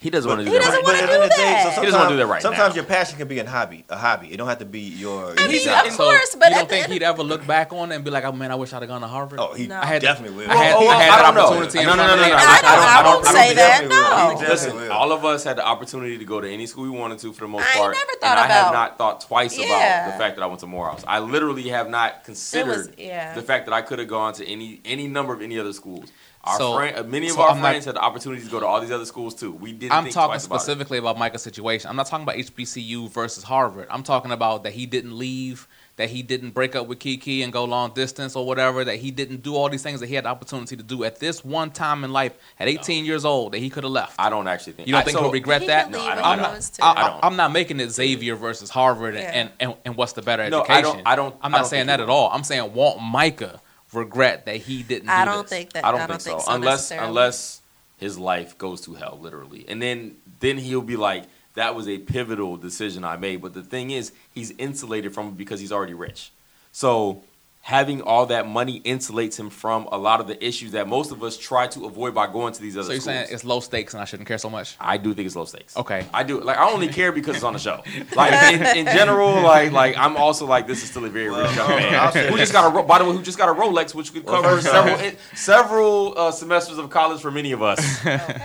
He 0.00 0.10
doesn't 0.10 0.28
want 0.28 0.40
to 0.40 0.44
do 0.44 0.50
He 0.52 0.58
that. 0.58 0.64
doesn't 0.64 0.84
right 0.84 0.84
wanna 0.84 0.98
now. 1.00 1.06
But 1.06 1.06
at 1.06 1.08
the 1.08 1.14
end 1.14 1.22
of 1.24 1.30
the 1.30 1.36
day, 1.36 1.42
that. 1.42 1.62
so 1.62 1.68
He 1.68 1.74
sometimes, 1.74 1.86
doesn't 1.92 2.00
wanna 2.00 2.10
do 2.10 2.16
that 2.18 2.26
right 2.26 2.42
sometimes 2.42 2.68
now. 2.74 2.74
your 2.76 2.84
passion 2.84 3.18
can 3.18 3.28
be 3.28 3.38
a 3.38 3.48
hobby. 3.48 3.84
A 3.88 3.96
hobby. 3.96 4.32
It 4.32 4.36
don't 4.36 4.46
have 4.48 4.58
to 4.58 4.64
be 4.66 4.80
your. 4.80 5.32
I 5.38 5.46
mean, 5.48 5.62
your 5.64 5.74
of 5.74 5.84
job. 5.86 5.96
course, 5.96 6.36
but 6.38 6.50
you 6.50 6.54
don't 6.56 6.68
think 6.68 6.86
he'd 6.88 7.02
ever 7.02 7.22
look 7.22 7.46
back 7.46 7.72
on 7.72 7.90
it 7.92 7.96
and 7.96 8.04
be 8.04 8.10
like, 8.10 8.24
"Oh 8.24 8.32
man, 8.32 8.50
I 8.52 8.56
wish 8.56 8.72
I'd 8.74 8.82
have 8.82 8.88
gone 8.88 9.00
to 9.00 9.06
Harvard." 9.06 9.40
Oh, 9.40 9.54
he 9.54 9.66
No. 9.66 9.80
I 9.80 9.86
had- 9.86 10.02
definitely 10.02 10.36
will. 10.36 10.50
I 10.50 10.54
had, 10.56 10.74
Oh, 10.76 10.86
I 10.88 10.94
had 11.02 11.10
I 11.12 11.32
that 11.32 11.36
opportunity. 11.40 11.78
No, 11.78 11.94
no, 11.94 12.06
no, 12.06 12.16
no, 12.16 12.16
no. 12.16 12.22
I 12.22 12.28
don't- 12.28 12.38
I 12.38 13.02
don't- 13.02 13.14
won't 13.14 13.26
I 13.26 13.32
don't 13.32 13.34
say 13.34 13.54
that. 13.54 13.88
No. 13.88 14.46
Listen, 14.48 14.90
all 14.90 15.12
of 15.12 15.24
us 15.24 15.44
had 15.44 15.56
the 15.56 15.64
opportunity 15.66 16.18
to 16.18 16.24
go 16.24 16.40
to 16.40 16.48
any 16.52 16.66
school 16.66 16.84
we 16.84 16.90
wanted 16.90 17.18
to 17.20 17.32
for 17.32 17.40
the 17.40 17.48
most 17.48 17.64
part. 17.64 17.74
I 17.74 17.78
ain't 17.78 17.82
part. 17.84 17.96
never 17.96 18.10
and 18.12 18.20
thought 18.20 18.38
I 18.38 18.46
have 18.52 18.72
not 18.72 18.98
thought 18.98 19.20
twice 19.22 19.56
about 19.56 20.06
the 20.12 20.18
fact 20.18 20.36
that 20.36 20.42
I 20.42 20.46
went 20.46 20.60
to 20.60 20.66
Morehouse. 20.66 21.02
I 21.06 21.20
literally 21.20 21.68
have 21.70 21.88
not 21.88 22.24
considered 22.24 22.94
the 22.96 23.42
fact 23.42 23.66
that 23.66 23.72
I 23.72 23.80
could 23.82 23.98
have 23.98 24.08
gone 24.08 24.34
to 24.34 24.46
any 24.46 24.80
any 24.84 25.06
number 25.08 25.32
of 25.32 25.40
any 25.42 25.58
other 25.58 25.72
schools. 25.72 26.06
Our 26.46 26.58
So- 26.58 26.76
friend, 26.76 26.96
uh, 26.96 27.02
many 27.02 27.26
of 27.26 27.32
so 27.34 27.42
our 27.42 27.50
I'm 27.50 27.60
not- 27.60 27.70
friends 27.70 27.84
had 27.86 27.96
the 27.96 28.00
opportunity 28.00 28.42
to 28.44 28.48
go 28.50 28.60
to 28.60 28.66
all 28.66 28.80
these 28.80 28.92
other 28.92 29.04
schools 29.04 29.34
too. 29.34 29.50
We 29.52 29.72
didn't. 29.72 29.92
I'm 29.92 30.04
think 30.04 30.14
talking 30.14 30.30
twice 30.34 30.46
about 30.46 30.56
it. 30.56 30.60
specifically 30.60 30.98
about, 30.98 31.18
Micah's 31.18 31.42
situation. 31.42 31.90
I'm 31.90 31.96
not 31.96 32.06
talking 32.06 32.22
about 32.22 32.36
HBCU 32.36 33.08
versus 33.08 33.42
Harvard. 33.44 33.88
I'm 33.90 34.02
talking 34.04 34.30
about 34.30 34.62
that 34.62 34.72
he 34.74 34.86
didn't 34.86 35.18
leave, 35.18 35.66
that 35.96 36.10
he 36.10 36.22
didn't 36.22 36.50
break 36.50 36.76
up 36.76 36.86
with 36.86 37.00
Kiki 37.00 37.42
and 37.42 37.52
go 37.52 37.64
long 37.64 37.90
distance 37.94 38.36
or 38.36 38.46
whatever, 38.46 38.84
that 38.84 38.96
he 38.96 39.10
didn't 39.10 39.42
do 39.42 39.56
all 39.56 39.68
these 39.68 39.82
things 39.82 39.98
that 40.00 40.06
he 40.08 40.14
had 40.14 40.24
the 40.24 40.28
opportunity 40.28 40.76
to 40.76 40.82
do 40.84 41.02
at 41.04 41.18
this 41.18 41.44
one 41.44 41.70
time 41.72 42.04
in 42.04 42.12
life 42.12 42.32
at 42.60 42.68
18 42.68 43.04
years 43.04 43.24
old 43.24 43.52
that 43.52 43.58
he 43.58 43.68
could 43.70 43.82
have 43.82 43.92
left. 43.92 44.14
I 44.18 44.30
don't 44.30 44.46
actually 44.46 44.74
think. 44.74 44.86
You 44.86 44.92
don't 44.92 45.00
I- 45.00 45.04
think 45.04 45.16
so- 45.16 45.22
he'll 45.24 45.32
regret 45.32 45.62
He 45.62 45.66
that? 45.68 45.90
No, 45.90 46.00
I 46.00 46.14
don't- 46.14 46.24
I'm 46.24 46.38
not, 46.38 46.50
wants. 46.52 46.78
I, 46.80 46.90
I 46.92 47.08
don't. 47.08 47.24
am 47.24 47.36
not 47.36 47.50
making 47.50 47.80
it 47.80 47.90
Xavier 47.90 48.36
versus 48.36 48.70
Harvard 48.70 49.14
and, 49.16 49.24
Yeah. 49.24 49.30
and, 49.32 49.50
and, 49.58 49.74
and 49.84 49.96
what's 49.96 50.12
the 50.12 50.22
better 50.22 50.48
No, 50.48 50.60
education. 50.60 50.78
I 50.78 50.82
don't- 50.82 51.06
I 51.06 51.16
don't- 51.16 51.34
I'm 51.42 51.50
not 51.50 51.58
don't 51.62 51.66
saying 51.70 51.86
that 51.86 52.00
at 52.00 52.08
all. 52.08 52.30
I'm 52.32 52.44
saying 52.44 52.72
want 52.72 53.00
Micah 53.02 53.60
regret 53.92 54.46
that 54.46 54.56
he 54.56 54.82
didn't. 54.82 55.08
I 55.08 55.24
do 55.24 55.30
don't 55.30 55.42
this. 55.42 55.50
think 55.50 55.72
that. 55.72 55.84
I 55.84 55.92
don't, 55.92 56.22
think, 56.22 56.40
so. 56.40 56.44
Unless 56.48 56.90
unless 56.90 57.62
his 57.98 58.18
life 58.18 58.58
goes 58.58 58.80
to 58.82 58.94
hell, 58.94 59.18
literally, 59.20 59.64
and 59.68 59.80
then 59.80 60.16
then 60.40 60.58
he'll 60.58 60.82
be 60.82 60.96
like, 60.96 61.24
that 61.54 61.74
was 61.74 61.88
a 61.88 61.98
pivotal 61.98 62.56
decision 62.56 63.04
I 63.04 63.16
made. 63.16 63.42
But 63.42 63.54
the 63.54 63.62
thing 63.62 63.90
is, 63.90 64.12
he's 64.34 64.52
insulated 64.52 65.14
from 65.14 65.28
it 65.28 65.36
because 65.36 65.60
he's 65.60 65.72
already 65.72 65.94
rich. 65.94 66.32
So 66.72 67.22
having 67.66 68.00
all 68.00 68.26
that 68.26 68.46
money 68.46 68.80
insulates 68.82 69.36
him 69.36 69.50
from 69.50 69.88
a 69.90 69.98
lot 69.98 70.20
of 70.20 70.28
the 70.28 70.36
issues 70.46 70.70
that 70.70 70.86
most 70.86 71.10
of 71.10 71.20
us 71.24 71.36
try 71.36 71.66
to 71.66 71.84
avoid 71.84 72.14
by 72.14 72.24
going 72.28 72.52
to 72.52 72.62
these 72.62 72.76
other 72.76 72.84
So 72.86 72.92
you're 72.92 73.00
schools. 73.00 73.16
saying 73.16 73.26
it's 73.32 73.42
low 73.42 73.58
stakes 73.58 73.92
and 73.92 74.00
I 74.00 74.04
shouldn't 74.04 74.28
care 74.28 74.38
so 74.38 74.48
much? 74.48 74.76
I 74.78 74.96
do 74.98 75.12
think 75.14 75.26
it's 75.26 75.34
low 75.34 75.46
stakes. 75.46 75.76
Okay. 75.76 76.06
I 76.14 76.22
do. 76.22 76.40
Like 76.40 76.58
I 76.58 76.70
only 76.70 76.86
care 76.86 77.10
because 77.10 77.34
it's 77.34 77.44
on 77.44 77.54
the 77.54 77.58
show. 77.58 77.82
Like 78.14 78.32
in, 78.54 78.62
in 78.78 78.86
general, 78.86 79.42
like 79.42 79.72
like 79.72 79.96
I'm 79.98 80.16
also 80.16 80.46
like 80.46 80.68
this 80.68 80.84
is 80.84 80.90
still 80.90 81.04
a 81.06 81.08
very 81.08 81.28
Well, 81.28 81.42
rich 81.44 81.56
young 81.56 81.68
I'll 81.94 82.14
man 82.14 82.30
who 82.32 82.38
just 82.38 82.52
got 82.52 82.72
a 82.72 82.82
by 82.84 82.98
the 83.00 83.04
way 83.04 83.12
who 83.16 83.22
just 83.22 83.36
got 83.36 83.48
a 83.48 83.52
Rolex, 83.60 83.94
which 83.96 84.12
could 84.12 84.24
cover 84.24 84.60
several 84.76 84.94
off- 84.94 85.36
several 85.36 86.14
uh, 86.16 86.30
semesters 86.30 86.78
of 86.78 86.88
college 86.90 87.20
for 87.20 87.32
many 87.32 87.50
of 87.50 87.62
us. 87.62 87.80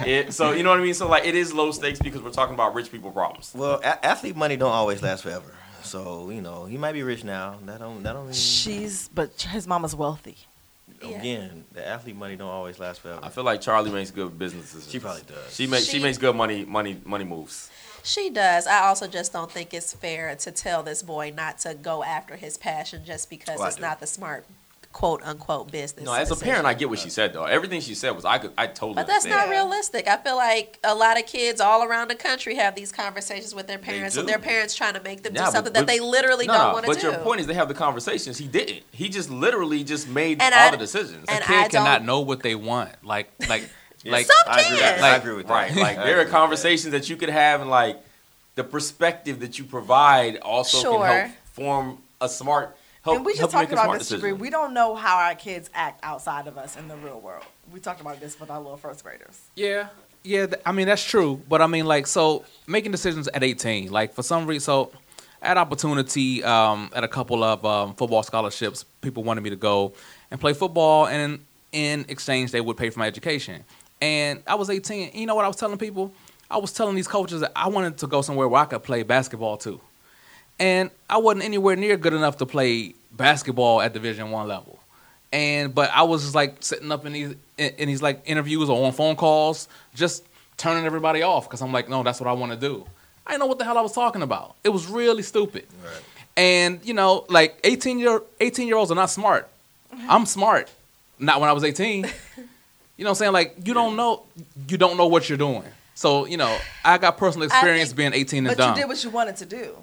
It, 0.05 0.33
so 0.33 0.51
you 0.51 0.63
know 0.63 0.71
what 0.71 0.79
I 0.79 0.83
mean. 0.83 0.95
So 0.95 1.07
like 1.07 1.25
it 1.25 1.35
is 1.35 1.53
low 1.53 1.71
stakes 1.71 1.99
because 1.99 2.21
we're 2.23 2.31
talking 2.31 2.55
about 2.55 2.73
rich 2.73 2.91
people 2.91 3.11
problems. 3.11 3.51
Well, 3.55 3.79
a- 3.83 4.03
athlete 4.03 4.35
money 4.35 4.57
don't 4.57 4.71
always 4.71 5.03
last 5.03 5.21
forever. 5.23 5.53
So 5.91 6.29
you 6.29 6.41
know, 6.41 6.65
he 6.65 6.77
might 6.77 6.93
be 6.93 7.03
rich 7.03 7.23
now. 7.25 7.57
That 7.65 7.79
don't. 7.79 8.01
That 8.03 8.13
don't. 8.13 8.25
Mean, 8.25 8.33
She's, 8.33 9.09
but 9.09 9.41
his 9.41 9.67
mama's 9.67 9.93
wealthy. 9.93 10.37
Yeah. 11.01 11.19
again, 11.19 11.65
the 11.73 11.85
athlete 11.85 12.15
money 12.15 12.35
don't 12.35 12.47
always 12.49 12.79
last 12.79 13.01
forever. 13.01 13.19
I 13.23 13.29
feel 13.29 13.43
like 13.43 13.59
Charlie 13.59 13.91
makes 13.91 14.11
good 14.11 14.37
business 14.37 14.65
decisions. 14.65 14.91
She 14.91 14.99
probably 14.99 15.23
does. 15.23 15.53
She 15.53 15.67
makes 15.67 15.85
she, 15.85 15.97
She- 15.97 16.03
makes 16.03 16.17
good 16.17 16.35
money 16.35 16.63
money 16.63 16.95
money 17.05 17.25
moves. 17.25 17.69
She 18.03 18.29
does. 18.29 18.67
I 18.67 18.85
also 18.87 19.07
just 19.07 19.33
don't 19.33 19.51
think 19.51 19.73
it's 19.73 19.93
fair 19.93 20.35
to 20.35 20.51
tell 20.51 20.81
this 20.81 21.03
boy 21.03 21.33
not 21.35 21.59
to 21.59 21.73
go 21.75 22.03
after 22.03 22.35
his 22.35 22.57
passion 22.57 23.03
just 23.05 23.29
because 23.29 23.59
Oh, 23.59 23.65
it's 23.65 23.79
not 23.79 23.99
the 23.99 24.07
smart 24.07 24.45
quote 24.93 25.23
unquote 25.23 25.71
business. 25.71 26.05
No, 26.05 26.13
as 26.13 26.31
a 26.31 26.35
parent, 26.35 26.65
I 26.65 26.73
get 26.73 26.89
what 26.89 26.99
she 26.99 27.09
said 27.09 27.33
though. 27.33 27.45
Everything 27.45 27.79
she 27.81 27.95
said 27.95 28.11
was 28.11 28.25
I 28.25 28.37
could 28.39 28.51
I 28.57 28.67
totally. 28.67 28.95
But 28.95 29.07
that's 29.07 29.25
not 29.25 29.49
realistic. 29.49 30.07
I 30.07 30.17
feel 30.17 30.35
like 30.35 30.79
a 30.83 30.93
lot 30.93 31.17
of 31.19 31.25
kids 31.25 31.61
all 31.61 31.83
around 31.83 32.09
the 32.09 32.15
country 32.15 32.55
have 32.55 32.75
these 32.75 32.91
conversations 32.91 33.55
with 33.55 33.67
their 33.67 33.77
parents, 33.77 34.17
and 34.17 34.27
their 34.27 34.39
parents 34.39 34.75
trying 34.75 34.93
to 34.95 35.01
make 35.01 35.23
them 35.23 35.33
Yeah, 35.35 35.45
do 35.45 35.51
something 35.51 35.73
but- 35.73 35.79
that 35.79 35.87
they 35.87 35.99
literally 35.99 36.45
No, 36.47 36.53
don't 36.53 36.73
want 36.73 36.85
to 36.85 36.91
do. 36.91 36.95
but 36.95 37.03
your 37.03 37.13
point 37.23 37.39
is 37.41 37.47
they 37.47 37.53
have 37.53 37.67
the 37.69 37.73
conversations. 37.73 38.37
He 38.37 38.47
didn't. 38.47 38.83
He 38.91 39.07
just 39.09 39.29
literally 39.29 39.83
just 39.83 40.07
made 40.07 40.41
And 40.41 40.53
all 40.53 40.67
I- 40.67 40.71
the 40.71 40.77
decisions. 40.77 41.25
and 41.29 41.43
a 41.43 41.47
kid 41.47 41.55
I 41.55 41.67
cannot 41.69 41.97
don't- 41.99 42.05
know 42.05 42.19
what 42.19 42.43
they 42.43 42.55
want. 42.55 42.91
Like, 43.03 43.31
like, 43.47 43.69
like. 44.05 44.25
Some 44.25 44.35
I 44.47 44.61
agree. 44.61 44.71
With 44.71 44.79
kids. 44.81 44.81
that. 44.81 44.97
I 44.99 45.11
Like, 45.13 45.21
agree 45.21 45.35
with 45.35 45.47
that. 45.47 45.53
right, 45.53 45.75
like 45.75 45.95
there 45.95 45.99
are 45.99 46.01
agree 46.03 46.15
with 46.17 46.27
that. 46.27 46.31
conversations 46.31 46.91
that 46.91 47.09
you 47.09 47.15
could 47.15 47.29
have, 47.29 47.61
and 47.61 47.69
like 47.69 47.97
the 48.55 48.63
perspective 48.65 49.39
that 49.39 49.57
you 49.57 49.63
provide 49.63 50.37
also 50.37 50.81
Sure. 50.81 50.99
can 51.07 51.17
help 51.27 51.31
form 51.53 51.97
a 52.19 52.27
smart. 52.27 52.75
Help, 53.03 53.17
and 53.17 53.25
we 53.25 53.33
just 53.35 53.51
talked 53.51 53.71
about 53.71 53.97
this. 53.97 54.11
Jabri. 54.11 54.37
We 54.37 54.51
don't 54.51 54.73
know 54.73 54.95
how 54.95 55.17
our 55.17 55.33
kids 55.33 55.69
act 55.73 55.99
outside 56.03 56.45
of 56.47 56.57
us 56.57 56.77
in 56.77 56.87
the 56.87 56.95
real 56.97 57.19
world. 57.19 57.43
We 57.73 57.79
talked 57.79 57.99
about 57.99 58.19
this 58.19 58.39
with 58.39 58.51
our 58.51 58.59
little 58.59 58.77
first 58.77 59.03
graders. 59.03 59.41
Yeah, 59.55 59.87
yeah. 60.23 60.45
th- 60.45 60.61
I 60.65 60.71
mean, 60.71 60.85
that's 60.85 61.03
true. 61.03 61.41
But 61.49 61.61
I 61.61 61.67
mean, 61.67 61.85
like, 61.85 62.05
so 62.05 62.45
making 62.67 62.91
decisions 62.91 63.27
at 63.29 63.43
18, 63.43 63.91
like 63.91 64.13
for 64.13 64.21
some 64.21 64.45
reason, 64.45 64.61
so 64.63 64.91
I 65.41 65.47
had 65.47 65.57
opportunity 65.57 66.43
um, 66.43 66.91
at 66.95 67.03
a 67.03 67.07
couple 67.07 67.43
of 67.43 67.65
um, 67.65 67.95
football 67.95 68.21
scholarships. 68.21 68.85
People 69.01 69.23
wanted 69.23 69.41
me 69.41 69.49
to 69.49 69.55
go 69.55 69.93
and 70.29 70.39
play 70.39 70.53
football, 70.53 71.07
and 71.07 71.43
in 71.71 72.05
exchange, 72.07 72.51
they 72.51 72.61
would 72.61 72.77
pay 72.77 72.91
for 72.91 72.99
my 72.99 73.07
education. 73.07 73.63
And 73.99 74.43
I 74.45 74.55
was 74.55 74.69
18. 74.69 75.11
You 75.15 75.25
know 75.25 75.33
what 75.33 75.45
I 75.45 75.47
was 75.47 75.57
telling 75.57 75.79
people? 75.79 76.13
I 76.51 76.57
was 76.57 76.71
telling 76.71 76.95
these 76.95 77.07
coaches 77.07 77.41
that 77.41 77.51
I 77.55 77.69
wanted 77.69 77.97
to 77.99 78.07
go 78.07 78.21
somewhere 78.21 78.47
where 78.47 78.61
I 78.61 78.65
could 78.65 78.83
play 78.83 79.01
basketball 79.01 79.57
too. 79.57 79.81
And 80.61 80.91
I 81.09 81.17
wasn't 81.17 81.43
anywhere 81.43 81.75
near 81.75 81.97
good 81.97 82.13
enough 82.13 82.37
to 82.37 82.45
play 82.45 82.93
basketball 83.11 83.81
at 83.81 83.93
Division 83.93 84.31
One 84.31 84.47
level 84.47 84.79
and 85.33 85.73
but 85.73 85.89
I 85.93 86.03
was 86.03 86.23
just 86.23 86.35
like 86.35 86.57
sitting 86.59 86.91
up 86.91 87.05
in 87.05 87.13
these 87.13 87.35
in, 87.57 87.73
in 87.77 87.87
these 87.87 88.01
like 88.01 88.21
interviews 88.25 88.69
or 88.69 88.85
on 88.85 88.91
phone 88.91 89.15
calls, 89.15 89.67
just 89.95 90.23
turning 90.57 90.85
everybody 90.85 91.21
off 91.21 91.47
because 91.47 91.61
I'm 91.61 91.71
like, 91.71 91.89
no, 91.89 92.03
that's 92.03 92.19
what 92.19 92.27
I 92.27 92.33
want 92.33 92.51
to 92.51 92.57
do. 92.57 92.85
I 93.25 93.31
didn't 93.31 93.41
know 93.41 93.45
what 93.47 93.59
the 93.59 93.65
hell 93.65 93.77
I 93.77 93.81
was 93.81 93.93
talking 93.93 94.21
about. 94.21 94.55
It 94.63 94.69
was 94.69 94.87
really 94.87 95.23
stupid. 95.23 95.67
Right. 95.83 96.03
And 96.37 96.79
you 96.85 96.93
know, 96.93 97.25
like 97.29 97.59
18 97.63 97.99
year 97.99 98.21
18 98.39 98.67
year 98.67 98.77
olds 98.77 98.91
are 98.91 98.95
not 98.95 99.09
smart. 99.09 99.47
Mm-hmm. 99.93 100.09
I'm 100.09 100.25
smart. 100.25 100.69
Not 101.19 101.39
when 101.39 101.49
I 101.49 101.53
was 101.53 101.63
18. 101.63 102.07
You 102.97 103.05
know 103.05 103.09
what 103.09 103.17
I'm 103.17 103.19
saying? 103.19 103.31
Like 103.33 103.55
you 103.65 103.73
don't 103.73 103.95
know 103.95 104.21
you 104.67 104.77
don't 104.77 104.95
know 104.95 105.07
what 105.07 105.27
you're 105.27 105.37
doing. 105.37 105.63
So, 105.95 106.25
you 106.25 106.37
know, 106.37 106.55
I 106.85 106.99
got 106.99 107.17
personal 107.17 107.47
experience 107.47 107.89
think- 107.89 107.97
being 107.97 108.13
18 108.13 108.45
and 108.45 108.47
But 108.55 108.57
dumb. 108.57 108.75
you 108.75 108.81
did 108.83 108.87
what 108.87 109.03
you 109.03 109.09
wanted 109.09 109.37
to 109.37 109.45
do. 109.45 109.75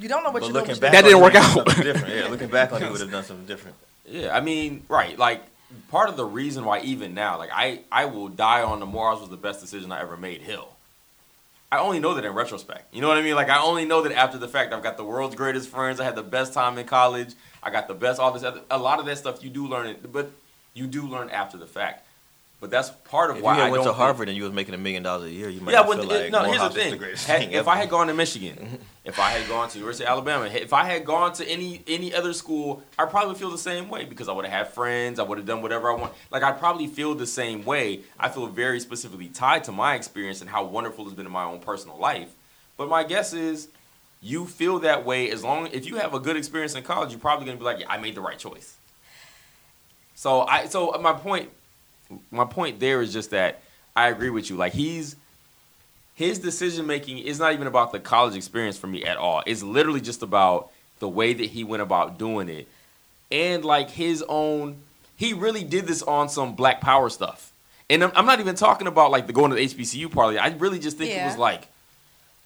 You 0.00 0.08
don't 0.08 0.22
know 0.24 0.30
what 0.30 0.40
But 0.40 0.46
you're 0.46 0.52
looking 0.52 0.68
doing. 0.74 0.80
back, 0.80 0.92
That 0.92 1.02
didn't 1.04 1.20
work 1.20 1.34
out. 1.34 1.52
something 1.54 1.82
different. 1.84 2.14
Yeah, 2.14 2.28
looking 2.28 2.48
back 2.48 2.72
on 2.72 2.82
it, 2.82 2.86
he 2.86 2.90
would 2.92 3.00
have 3.00 3.10
done 3.10 3.24
something 3.24 3.46
different. 3.46 3.76
Yeah, 4.08 4.36
I 4.36 4.40
mean, 4.40 4.84
right. 4.88 5.18
Like 5.18 5.42
part 5.90 6.08
of 6.08 6.16
the 6.16 6.24
reason 6.24 6.64
why 6.64 6.80
even 6.80 7.14
now, 7.14 7.38
like 7.38 7.50
I, 7.52 7.80
I 7.90 8.04
will 8.04 8.28
die 8.28 8.62
on 8.62 8.80
the 8.80 8.86
Morehouse 8.86 9.20
was 9.20 9.30
the 9.30 9.36
best 9.36 9.60
decision 9.60 9.90
I 9.92 10.00
ever 10.00 10.16
made. 10.16 10.42
Hill. 10.42 10.68
I 11.72 11.78
only 11.78 11.98
know 11.98 12.14
that 12.14 12.24
in 12.24 12.32
retrospect. 12.32 12.94
You 12.94 13.00
know 13.00 13.08
what 13.08 13.16
I 13.16 13.22
mean? 13.22 13.34
Like 13.34 13.48
I 13.48 13.60
only 13.60 13.84
know 13.84 14.02
that 14.02 14.12
after 14.12 14.38
the 14.38 14.46
fact. 14.48 14.72
I've 14.72 14.82
got 14.82 14.96
the 14.96 15.04
world's 15.04 15.34
greatest 15.34 15.68
friends. 15.68 15.98
I 15.98 16.04
had 16.04 16.14
the 16.14 16.22
best 16.22 16.52
time 16.52 16.78
in 16.78 16.86
college. 16.86 17.30
I 17.62 17.70
got 17.70 17.88
the 17.88 17.94
best 17.94 18.20
all 18.20 18.30
this 18.32 18.44
other. 18.44 18.60
A 18.70 18.78
lot 18.78 19.00
of 19.00 19.06
that 19.06 19.18
stuff 19.18 19.42
you 19.42 19.50
do 19.50 19.66
learn 19.66 19.86
it, 19.88 20.12
but 20.12 20.30
you 20.74 20.86
do 20.86 21.06
learn 21.08 21.30
after 21.30 21.56
the 21.56 21.66
fact. 21.66 22.05
But 22.58 22.70
that's 22.70 22.88
part 22.88 23.30
of 23.30 23.36
If 23.36 23.42
why 23.42 23.58
you 23.58 23.62
I 23.64 23.70
went 23.70 23.84
to 23.84 23.92
Harvard 23.92 24.28
and 24.28 24.36
you 24.36 24.44
was 24.44 24.52
making 24.52 24.74
a 24.74 24.78
million 24.78 25.02
dollars 25.02 25.30
a 25.30 25.30
year, 25.30 25.50
you 25.50 25.60
might 25.60 25.72
yeah, 25.72 25.82
feel 25.82 26.02
like 26.04 26.32
no. 26.32 26.42
Here's 26.44 26.58
the 26.58 26.70
thing: 26.70 26.96
greatest 26.96 27.26
Had- 27.26 27.40
thing 27.40 27.52
if. 27.52 27.68
I 27.68 27.76
had 27.76 27.90
gone 27.90 28.06
to 28.06 28.14
Michigan, 28.14 28.78
if 29.04 29.18
I 29.18 29.30
had 29.30 29.46
gone 29.46 29.68
to 29.68 29.78
University 29.78 30.04
of 30.04 30.10
Alabama, 30.10 30.46
if 30.46 30.72
I 30.72 30.84
had 30.84 31.04
gone 31.04 31.34
to 31.34 31.46
any 31.46 31.82
any 31.86 32.14
other 32.14 32.32
school, 32.32 32.82
I 32.98 33.04
probably 33.04 33.28
would 33.28 33.36
feel 33.36 33.50
the 33.50 33.58
same 33.58 33.90
way 33.90 34.06
because 34.06 34.30
I 34.30 34.32
would 34.32 34.46
have 34.46 34.54
had 34.66 34.72
friends. 34.72 35.18
I 35.18 35.24
would 35.24 35.36
have 35.36 35.46
done 35.46 35.60
whatever 35.60 35.90
I 35.90 35.96
want. 35.96 36.14
Like 36.30 36.42
I'd 36.42 36.58
probably 36.58 36.86
feel 36.86 37.14
the 37.14 37.26
same 37.26 37.62
way. 37.66 38.00
I 38.18 38.30
feel 38.30 38.46
very 38.46 38.80
specifically 38.80 39.28
tied 39.28 39.64
to 39.64 39.72
my 39.72 39.94
experience 39.94 40.40
and 40.40 40.48
how 40.48 40.64
wonderful 40.64 41.04
it's 41.04 41.14
been 41.14 41.26
in 41.26 41.32
my 41.32 41.44
own 41.44 41.60
personal 41.60 41.98
life. 41.98 42.30
But 42.78 42.88
my 42.88 43.04
guess 43.04 43.34
is, 43.34 43.68
you 44.22 44.46
feel 44.46 44.78
that 44.78 45.04
way 45.04 45.30
as 45.30 45.44
long 45.44 45.66
if 45.72 45.84
you 45.84 45.96
have 45.96 46.14
a 46.14 46.20
good 46.20 46.38
experience 46.38 46.74
in 46.74 46.84
college, 46.84 47.10
you're 47.10 47.20
probably 47.20 47.44
gonna 47.44 47.58
be 47.58 47.64
like, 47.64 47.80
yeah, 47.80 47.90
I 47.90 47.98
made 47.98 48.14
the 48.14 48.22
right 48.22 48.38
choice. 48.38 48.76
So 50.14 50.40
I 50.40 50.66
so 50.66 50.92
my 51.02 51.12
point 51.12 51.50
my 52.30 52.44
point 52.44 52.80
there 52.80 53.02
is 53.02 53.12
just 53.12 53.30
that 53.30 53.60
I 53.94 54.08
agree 54.08 54.30
with 54.30 54.50
you. 54.50 54.56
Like 54.56 54.72
he's 54.72 55.16
his 56.14 56.38
decision 56.38 56.86
making 56.86 57.18
is 57.18 57.38
not 57.38 57.52
even 57.52 57.66
about 57.66 57.92
the 57.92 58.00
college 58.00 58.36
experience 58.36 58.78
for 58.78 58.86
me 58.86 59.04
at 59.04 59.16
all. 59.16 59.42
It's 59.46 59.62
literally 59.62 60.00
just 60.00 60.22
about 60.22 60.70
the 60.98 61.08
way 61.08 61.34
that 61.34 61.46
he 61.50 61.64
went 61.64 61.82
about 61.82 62.18
doing 62.18 62.48
it 62.48 62.68
and 63.30 63.64
like 63.64 63.90
his 63.90 64.24
own 64.28 64.76
he 65.16 65.32
really 65.32 65.64
did 65.64 65.86
this 65.86 66.02
on 66.02 66.28
some 66.28 66.54
Black 66.54 66.80
Power 66.80 67.08
stuff. 67.08 67.52
And 67.88 68.04
I'm, 68.04 68.12
I'm 68.14 68.26
not 68.26 68.40
even 68.40 68.54
talking 68.54 68.86
about 68.86 69.10
like 69.10 69.26
the 69.26 69.32
going 69.32 69.50
to 69.50 69.56
the 69.56 69.64
HBCU 69.64 70.10
party. 70.10 70.38
I 70.38 70.48
really 70.48 70.78
just 70.78 70.98
think 70.98 71.10
it 71.10 71.24
was 71.24 71.38
like, 71.38 71.68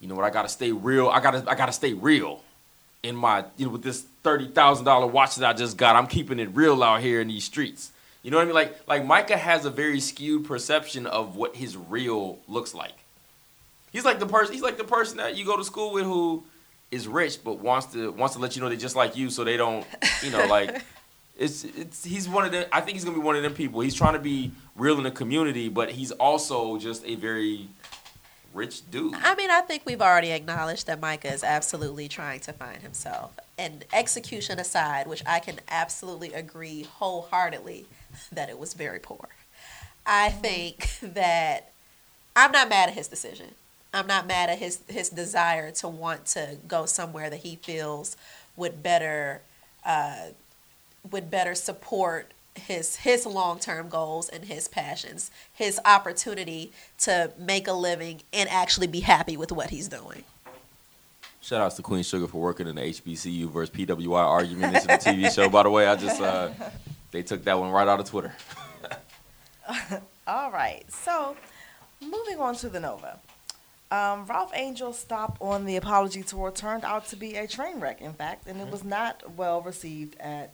you 0.00 0.06
know 0.08 0.14
what? 0.14 0.24
I 0.24 0.30
gotta 0.30 0.48
stay 0.48 0.72
real. 0.72 1.08
I 1.08 1.20
gotta 1.20 1.44
I 1.48 1.54
gotta 1.54 1.72
stay 1.72 1.92
real 1.92 2.42
in 3.02 3.16
my 3.16 3.44
you 3.56 3.66
know 3.66 3.72
with 3.72 3.82
this 3.82 4.02
thirty 4.22 4.48
thousand 4.48 4.84
dollar 4.84 5.06
watch 5.06 5.36
that 5.36 5.48
I 5.48 5.52
just 5.52 5.76
got. 5.76 5.96
I'm 5.96 6.06
keeping 6.06 6.38
it 6.38 6.50
real 6.54 6.82
out 6.82 7.00
here 7.00 7.20
in 7.20 7.28
these 7.28 7.44
streets. 7.44 7.90
You 8.22 8.30
know 8.30 8.36
what 8.36 8.42
I 8.42 8.46
mean? 8.46 8.54
Like 8.54 8.76
like 8.86 9.04
Micah 9.04 9.36
has 9.36 9.64
a 9.64 9.70
very 9.70 10.00
skewed 10.00 10.44
perception 10.44 11.06
of 11.06 11.36
what 11.36 11.56
his 11.56 11.76
real 11.76 12.38
looks 12.48 12.74
like. 12.74 12.94
He's 13.92 14.04
like 14.04 14.18
the 14.18 14.26
person. 14.26 14.52
He's 14.52 14.62
like 14.62 14.76
the 14.76 14.84
person 14.84 15.16
that 15.18 15.36
you 15.36 15.44
go 15.44 15.56
to 15.56 15.64
school 15.64 15.92
with 15.92 16.04
who 16.04 16.44
is 16.90 17.06
rich 17.06 17.42
but 17.44 17.58
wants 17.60 17.86
to 17.86 18.10
wants 18.12 18.34
to 18.34 18.40
let 18.40 18.56
you 18.56 18.62
know 18.62 18.68
they're 18.68 18.78
just 18.78 18.96
like 18.96 19.16
you, 19.16 19.30
so 19.30 19.44
they 19.44 19.56
don't, 19.56 19.86
you 20.22 20.30
know, 20.30 20.46
like 20.46 20.82
it's 21.38 21.64
it's. 21.64 22.04
He's 22.04 22.28
one 22.28 22.44
of 22.44 22.52
them. 22.52 22.66
I 22.72 22.80
think 22.80 22.96
he's 22.96 23.04
gonna 23.04 23.16
be 23.16 23.22
one 23.22 23.36
of 23.36 23.42
them 23.42 23.54
people. 23.54 23.80
He's 23.80 23.94
trying 23.94 24.14
to 24.14 24.20
be 24.20 24.52
real 24.76 24.98
in 24.98 25.04
the 25.04 25.10
community, 25.10 25.68
but 25.68 25.90
he's 25.90 26.12
also 26.12 26.78
just 26.78 27.04
a 27.06 27.14
very 27.14 27.68
rich 28.52 28.88
dude. 28.90 29.14
I 29.14 29.34
mean, 29.34 29.50
I 29.50 29.60
think 29.60 29.82
we've 29.86 30.02
already 30.02 30.32
acknowledged 30.32 30.86
that 30.88 31.00
Micah 31.00 31.32
is 31.32 31.44
absolutely 31.44 32.08
trying 32.08 32.40
to 32.40 32.52
find 32.52 32.82
himself. 32.82 33.32
And 33.56 33.84
execution 33.92 34.58
aside, 34.58 35.06
which 35.06 35.22
I 35.26 35.38
can 35.38 35.60
absolutely 35.68 36.32
agree 36.32 36.84
wholeheartedly 36.84 37.86
that 38.32 38.48
it 38.48 38.58
was 38.58 38.74
very 38.74 38.98
poor. 38.98 39.28
I 40.06 40.30
think 40.30 40.90
that 41.02 41.72
I'm 42.34 42.52
not 42.52 42.68
mad 42.68 42.88
at 42.88 42.94
his 42.94 43.08
decision. 43.08 43.54
I'm 43.92 44.06
not 44.06 44.26
mad 44.26 44.50
at 44.50 44.58
his 44.58 44.80
his 44.88 45.10
desire 45.10 45.70
to 45.72 45.88
want 45.88 46.26
to 46.26 46.58
go 46.68 46.86
somewhere 46.86 47.28
that 47.28 47.40
he 47.40 47.56
feels 47.56 48.16
would 48.56 48.82
better 48.82 49.42
uh, 49.84 50.28
would 51.10 51.30
better 51.30 51.54
support 51.54 52.32
his 52.54 52.96
his 52.96 53.26
long 53.26 53.58
term 53.58 53.88
goals 53.88 54.28
and 54.28 54.44
his 54.44 54.68
passions, 54.68 55.30
his 55.52 55.80
opportunity 55.84 56.72
to 56.98 57.32
make 57.38 57.66
a 57.66 57.72
living 57.72 58.22
and 58.32 58.48
actually 58.48 58.86
be 58.86 59.00
happy 59.00 59.36
with 59.36 59.50
what 59.50 59.70
he's 59.70 59.88
doing. 59.88 60.24
Shout 61.42 61.62
outs 61.62 61.76
to 61.76 61.82
Queen 61.82 62.02
Sugar 62.02 62.26
for 62.26 62.40
working 62.40 62.66
in 62.68 62.76
the 62.76 62.82
HBCU 62.82 63.50
versus 63.50 63.74
PWI 63.74 64.18
argument. 64.18 64.74
This 64.74 64.84
is 64.84 64.90
a 64.90 64.98
TV 64.98 65.34
show, 65.34 65.48
by 65.48 65.62
the 65.62 65.70
way. 65.70 65.86
I 65.86 65.96
just 65.96 66.20
uh, 66.20 66.50
they 67.10 67.22
took 67.22 67.44
that 67.44 67.58
one 67.58 67.70
right 67.70 67.88
out 67.88 68.00
of 68.00 68.06
Twitter. 68.06 68.32
All 70.26 70.50
right. 70.50 70.84
So, 70.90 71.36
moving 72.00 72.38
on 72.38 72.54
to 72.56 72.68
the 72.68 72.80
Nova. 72.80 73.18
Um, 73.90 74.24
Ralph 74.26 74.54
Angel's 74.54 74.98
stop 74.98 75.36
on 75.40 75.64
the 75.64 75.74
apology 75.76 76.22
tour 76.22 76.52
turned 76.52 76.84
out 76.84 77.08
to 77.08 77.16
be 77.16 77.36
a 77.36 77.48
train 77.48 77.80
wreck, 77.80 78.00
in 78.00 78.12
fact, 78.12 78.46
and 78.46 78.60
it 78.60 78.70
was 78.70 78.84
not 78.84 79.36
well 79.36 79.60
received 79.60 80.16
at 80.20 80.52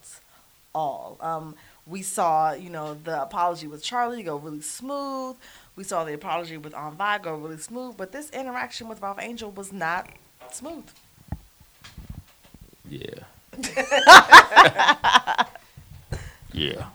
all. 0.74 1.18
Um, 1.20 1.54
we 1.86 2.00
saw, 2.00 2.52
you 2.52 2.70
know, 2.70 2.94
the 2.94 3.22
apology 3.22 3.66
with 3.66 3.82
Charlie 3.82 4.22
go 4.22 4.36
really 4.36 4.62
smooth. 4.62 5.36
We 5.76 5.84
saw 5.84 6.04
the 6.04 6.14
apology 6.14 6.56
with 6.56 6.74
Aunt 6.74 6.96
Vi 6.96 7.18
go 7.18 7.36
really 7.36 7.58
smooth, 7.58 7.98
but 7.98 8.12
this 8.12 8.30
interaction 8.30 8.88
with 8.88 9.02
Ralph 9.02 9.18
Angel 9.20 9.50
was 9.50 9.70
not 9.70 10.08
smooth. 10.50 10.84
Yeah. 12.88 13.24
yeah. 16.56 16.86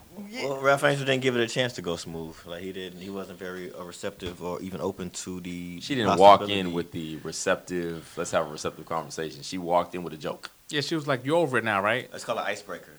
Well, 0.44 0.60
Ralph 0.62 0.84
Angel 0.84 1.06
didn't 1.06 1.22
give 1.24 1.36
it 1.36 1.42
a 1.42 1.48
chance 1.48 1.74
to 1.74 1.82
go 1.82 1.96
smooth. 1.96 2.36
Like 2.46 2.62
he 2.62 2.72
didn't. 2.72 3.00
He 3.02 3.10
wasn't 3.10 3.40
very 3.40 3.74
uh, 3.74 3.84
receptive 3.84 4.42
or 4.44 4.62
even 4.62 4.80
open 4.82 5.10
to 5.24 5.40
the. 5.42 5.80
She 5.82 5.96
didn't 5.96 6.18
walk 6.20 6.48
in 6.50 6.74
with 6.74 6.92
the 6.92 7.18
receptive. 7.24 8.12
Let's 8.18 8.32
have 8.32 8.48
a 8.48 8.50
receptive 8.50 8.86
conversation. 8.86 9.42
She 9.42 9.58
walked 9.58 9.96
in 9.96 10.04
with 10.04 10.14
a 10.14 10.18
joke. 10.18 10.50
Yeah, 10.70 10.82
she 10.82 10.96
was 10.96 11.08
like, 11.08 11.26
"You're 11.26 11.38
over 11.38 11.58
it 11.58 11.64
now, 11.64 11.82
right?" 11.82 12.10
It's 12.14 12.24
called 12.24 12.40
an 12.40 12.46
icebreaker. 12.46 12.92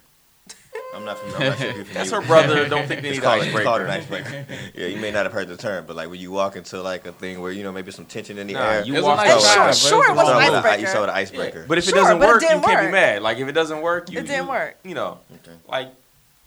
I'm 0.94 1.04
not 1.04 1.18
familiar. 1.18 1.52
I'm 1.52 1.58
not 1.58 1.58
sure 1.58 1.84
That's 1.94 2.10
her 2.10 2.20
brother. 2.22 2.68
Don't 2.68 2.86
think 2.88 3.02
they 3.02 3.10
It's 3.10 3.18
need 3.18 3.24
called, 3.24 3.42
an 3.44 3.62
called 3.62 3.80
an 3.82 3.90
icebreaker. 3.90 4.26
icebreaker. 4.28 4.70
yeah, 4.74 4.86
you 4.88 4.96
may 5.00 5.10
not 5.10 5.24
have 5.24 5.32
heard 5.32 5.48
the 5.48 5.56
term, 5.56 5.84
but 5.86 5.96
like 5.96 6.10
when 6.10 6.20
you 6.20 6.30
walk 6.32 6.56
into 6.56 6.82
like 6.82 7.06
a 7.06 7.12
thing 7.12 7.40
where 7.40 7.52
you 7.52 7.62
know 7.62 7.72
maybe 7.72 7.92
some 7.92 8.04
tension 8.04 8.36
in 8.38 8.46
the 8.46 8.54
Nah, 8.54 8.60
air. 8.68 8.84
you 8.84 8.94
walk 8.94 9.02
was 9.02 9.04
walked 9.04 9.22
a 9.22 9.34
nice 9.34 9.46
out. 9.46 9.54
try, 9.54 9.70
Sure, 9.72 9.90
but 9.98 10.04
sure, 10.04 10.04
it 10.04 10.16
was 10.16 10.16
was 10.16 10.26
saw 10.26 10.38
an 10.38 10.42
it 10.44 10.50
with 10.50 10.52
a- 10.54 10.56
icebreaker. 10.68 10.80
You 10.80 10.86
saw 10.88 11.06
the 11.06 11.14
icebreaker. 11.14 11.64
But 11.68 11.78
if 11.78 11.84
it 11.84 11.90
Sure, 11.90 11.98
doesn't 11.98 12.18
but 12.18 12.24
it 12.28 12.32
work, 12.32 12.42
you 12.42 12.48
didn't 12.48 12.64
can't 12.64 12.80
be 12.80 12.84
work. 12.86 12.92
mad. 12.92 13.22
Like 13.22 13.38
if 13.38 13.48
it 13.48 13.52
doesn't 13.52 13.80
work, 13.80 14.10
you 14.10 14.18
It 14.18 14.26
didn't 14.26 14.44
you- 14.44 14.50
work. 14.50 14.76
You 14.84 14.94
know, 14.94 15.18
Okay. 15.36 15.56
like 15.68 15.88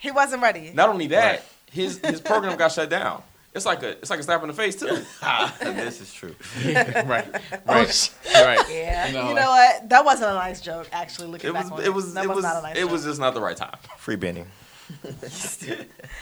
He 0.06 0.12
wasn't 0.12 0.42
ready. 0.44 0.72
not 0.74 0.90
only 0.90 1.08
that, 1.08 1.32
Right. 1.32 1.42
his 1.72 2.00
his 2.00 2.22
program 2.22 2.56
got 2.58 2.72
shut 2.72 2.90
down. 2.90 3.22
It's 3.54 3.66
like 3.66 3.82
a 3.84 3.92
it's 4.02 4.10
like 4.10 4.20
a 4.20 4.24
slap 4.24 4.42
in 4.44 4.48
the 4.50 4.54
face 4.54 4.76
too. 4.76 5.04
Ah, 5.22 5.56
this 5.60 6.02
is 6.02 6.12
true. 6.14 6.36
right, 6.66 7.06
right, 7.66 8.12
oh, 8.36 8.44
right. 8.46 8.66
Yeah. 8.70 9.12
No, 9.14 9.20
You 9.22 9.26
like- 9.34 9.36
know 9.44 9.50
what? 9.50 9.90
That 9.90 10.06
wasn't 10.06 10.32
a 10.32 10.34
nice 10.36 10.60
joke. 10.62 10.88
Actually, 10.92 11.30
looking 11.30 11.50
It 11.50 11.54
back 11.54 11.64
was 11.64 11.72
on 11.72 11.84
it 11.86 11.94
was 11.94 12.14
that 12.14 12.26
it 12.26 12.28
was, 12.28 12.36
was 12.38 12.44
not 12.46 12.58
a 12.58 12.62
nice 12.62 12.76
it 12.78 12.82
joke. 12.82 12.92
was 12.92 13.04
just 13.06 13.20
not 13.20 13.34
the 13.34 13.42
right 13.42 13.58
time. 13.58 13.78
Free 13.98 14.16
Benny. 14.18 14.46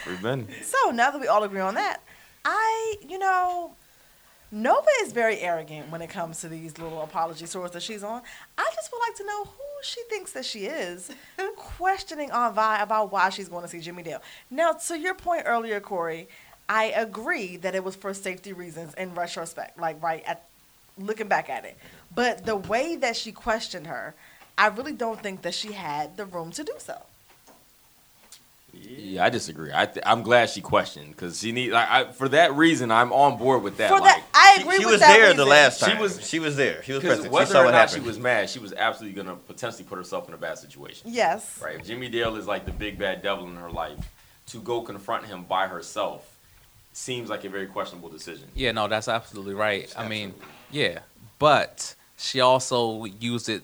We've 0.07 0.21
been 0.21 0.47
So 0.63 0.91
now 0.91 1.11
that 1.11 1.19
we 1.19 1.27
all 1.27 1.43
agree 1.43 1.59
on 1.59 1.73
that, 1.75 2.01
I, 2.45 2.95
you 3.07 3.17
know, 3.19 3.75
Nova 4.53 4.85
is 5.01 5.13
very 5.13 5.39
arrogant 5.39 5.89
when 5.89 6.03
it 6.03 6.11
comes 6.11 6.41
to 6.41 6.47
these 6.47 6.77
little 6.77 7.01
apology 7.01 7.47
tours 7.47 7.71
that 7.71 7.81
she's 7.81 8.03
on. 8.03 8.21
I 8.55 8.69
just 8.75 8.91
would 8.91 8.99
like 8.99 9.15
to 9.15 9.25
know 9.25 9.45
who 9.45 9.63
she 9.81 9.99
thinks 10.11 10.31
that 10.33 10.45
she 10.45 10.67
is, 10.67 11.09
questioning 11.55 12.29
Aunt 12.29 12.53
Vi 12.53 12.81
about 12.83 13.11
why 13.11 13.29
she's 13.29 13.49
going 13.49 13.63
to 13.63 13.67
see 13.67 13.79
Jimmy 13.79 14.03
Dale. 14.03 14.21
Now, 14.51 14.73
to 14.73 14.99
your 14.99 15.15
point 15.15 15.45
earlier, 15.47 15.79
Corey, 15.79 16.27
I 16.69 16.93
agree 16.95 17.57
that 17.57 17.73
it 17.73 17.83
was 17.83 17.95
for 17.95 18.13
safety 18.13 18.53
reasons 18.53 18.93
in 18.93 19.15
retrospect, 19.15 19.79
like 19.79 20.01
right 20.03 20.23
at 20.27 20.45
looking 20.99 21.27
back 21.27 21.49
at 21.49 21.65
it. 21.65 21.75
But 22.13 22.45
the 22.45 22.55
way 22.55 22.95
that 22.97 23.15
she 23.15 23.31
questioned 23.31 23.87
her, 23.87 24.13
I 24.55 24.67
really 24.67 24.93
don't 24.93 25.19
think 25.19 25.41
that 25.41 25.55
she 25.55 25.71
had 25.71 26.15
the 26.15 26.27
room 26.27 26.51
to 26.51 26.63
do 26.63 26.73
so. 26.77 27.01
Yeah, 28.85 29.23
I 29.25 29.29
disagree. 29.29 29.71
I 29.73 29.85
th- 29.85 30.03
I'm 30.05 30.21
glad 30.23 30.49
she 30.49 30.61
questioned 30.61 31.09
because 31.11 31.39
she 31.39 31.51
need 31.51 31.71
like 31.71 31.89
I, 31.89 32.11
for 32.11 32.27
that 32.29 32.53
reason 32.55 32.91
I'm 32.91 33.11
on 33.13 33.37
board 33.37 33.63
with 33.63 33.77
that. 33.77 33.89
For 33.89 33.99
like, 33.99 34.15
that, 34.15 34.23
I 34.33 34.61
agree 34.61 34.77
she 34.77 34.85
with 34.85 34.93
was 34.93 34.99
that 35.01 35.13
there 35.15 35.27
the 35.27 35.43
reason. 35.43 35.49
last 35.49 35.79
She 35.79 35.85
time. 35.85 35.99
was- 35.99 36.27
she 36.29 36.39
was 36.39 36.55
there. 36.55 36.81
She 36.83 36.93
was 36.93 37.01
because 37.01 37.17
present. 37.19 37.25
She 37.33 37.35
whether 37.35 37.51
saw 37.51 37.61
or 37.61 37.65
what 37.65 37.71
not 37.71 37.89
she 37.89 37.99
was 37.99 38.19
mad, 38.19 38.49
she 38.49 38.59
was 38.59 38.73
absolutely 38.73 39.21
gonna 39.21 39.35
potentially 39.37 39.83
put 39.83 39.97
herself 39.97 40.27
in 40.27 40.33
a 40.33 40.37
bad 40.37 40.57
situation. 40.57 41.09
Yes. 41.11 41.59
Right? 41.63 41.75
If 41.79 41.85
Jimmy 41.85 42.09
Dale 42.09 42.35
is 42.35 42.47
like 42.47 42.65
the 42.65 42.71
big 42.71 42.97
bad 42.97 43.21
devil 43.21 43.45
in 43.47 43.55
her 43.57 43.69
life, 43.71 43.99
to 44.47 44.59
go 44.59 44.81
confront 44.81 45.25
him 45.25 45.43
by 45.43 45.67
herself 45.67 46.29
seems 46.91 47.29
like 47.29 47.43
a 47.45 47.49
very 47.49 47.65
questionable 47.67 48.09
decision. 48.09 48.47
Yeah, 48.53 48.71
no, 48.71 48.87
that's 48.87 49.07
absolutely 49.07 49.53
right. 49.55 49.91
I 49.97 50.07
mean, 50.07 50.33
yeah, 50.71 50.99
but 51.39 51.95
she 52.17 52.39
also 52.41 53.05
used 53.05 53.49
it 53.49 53.63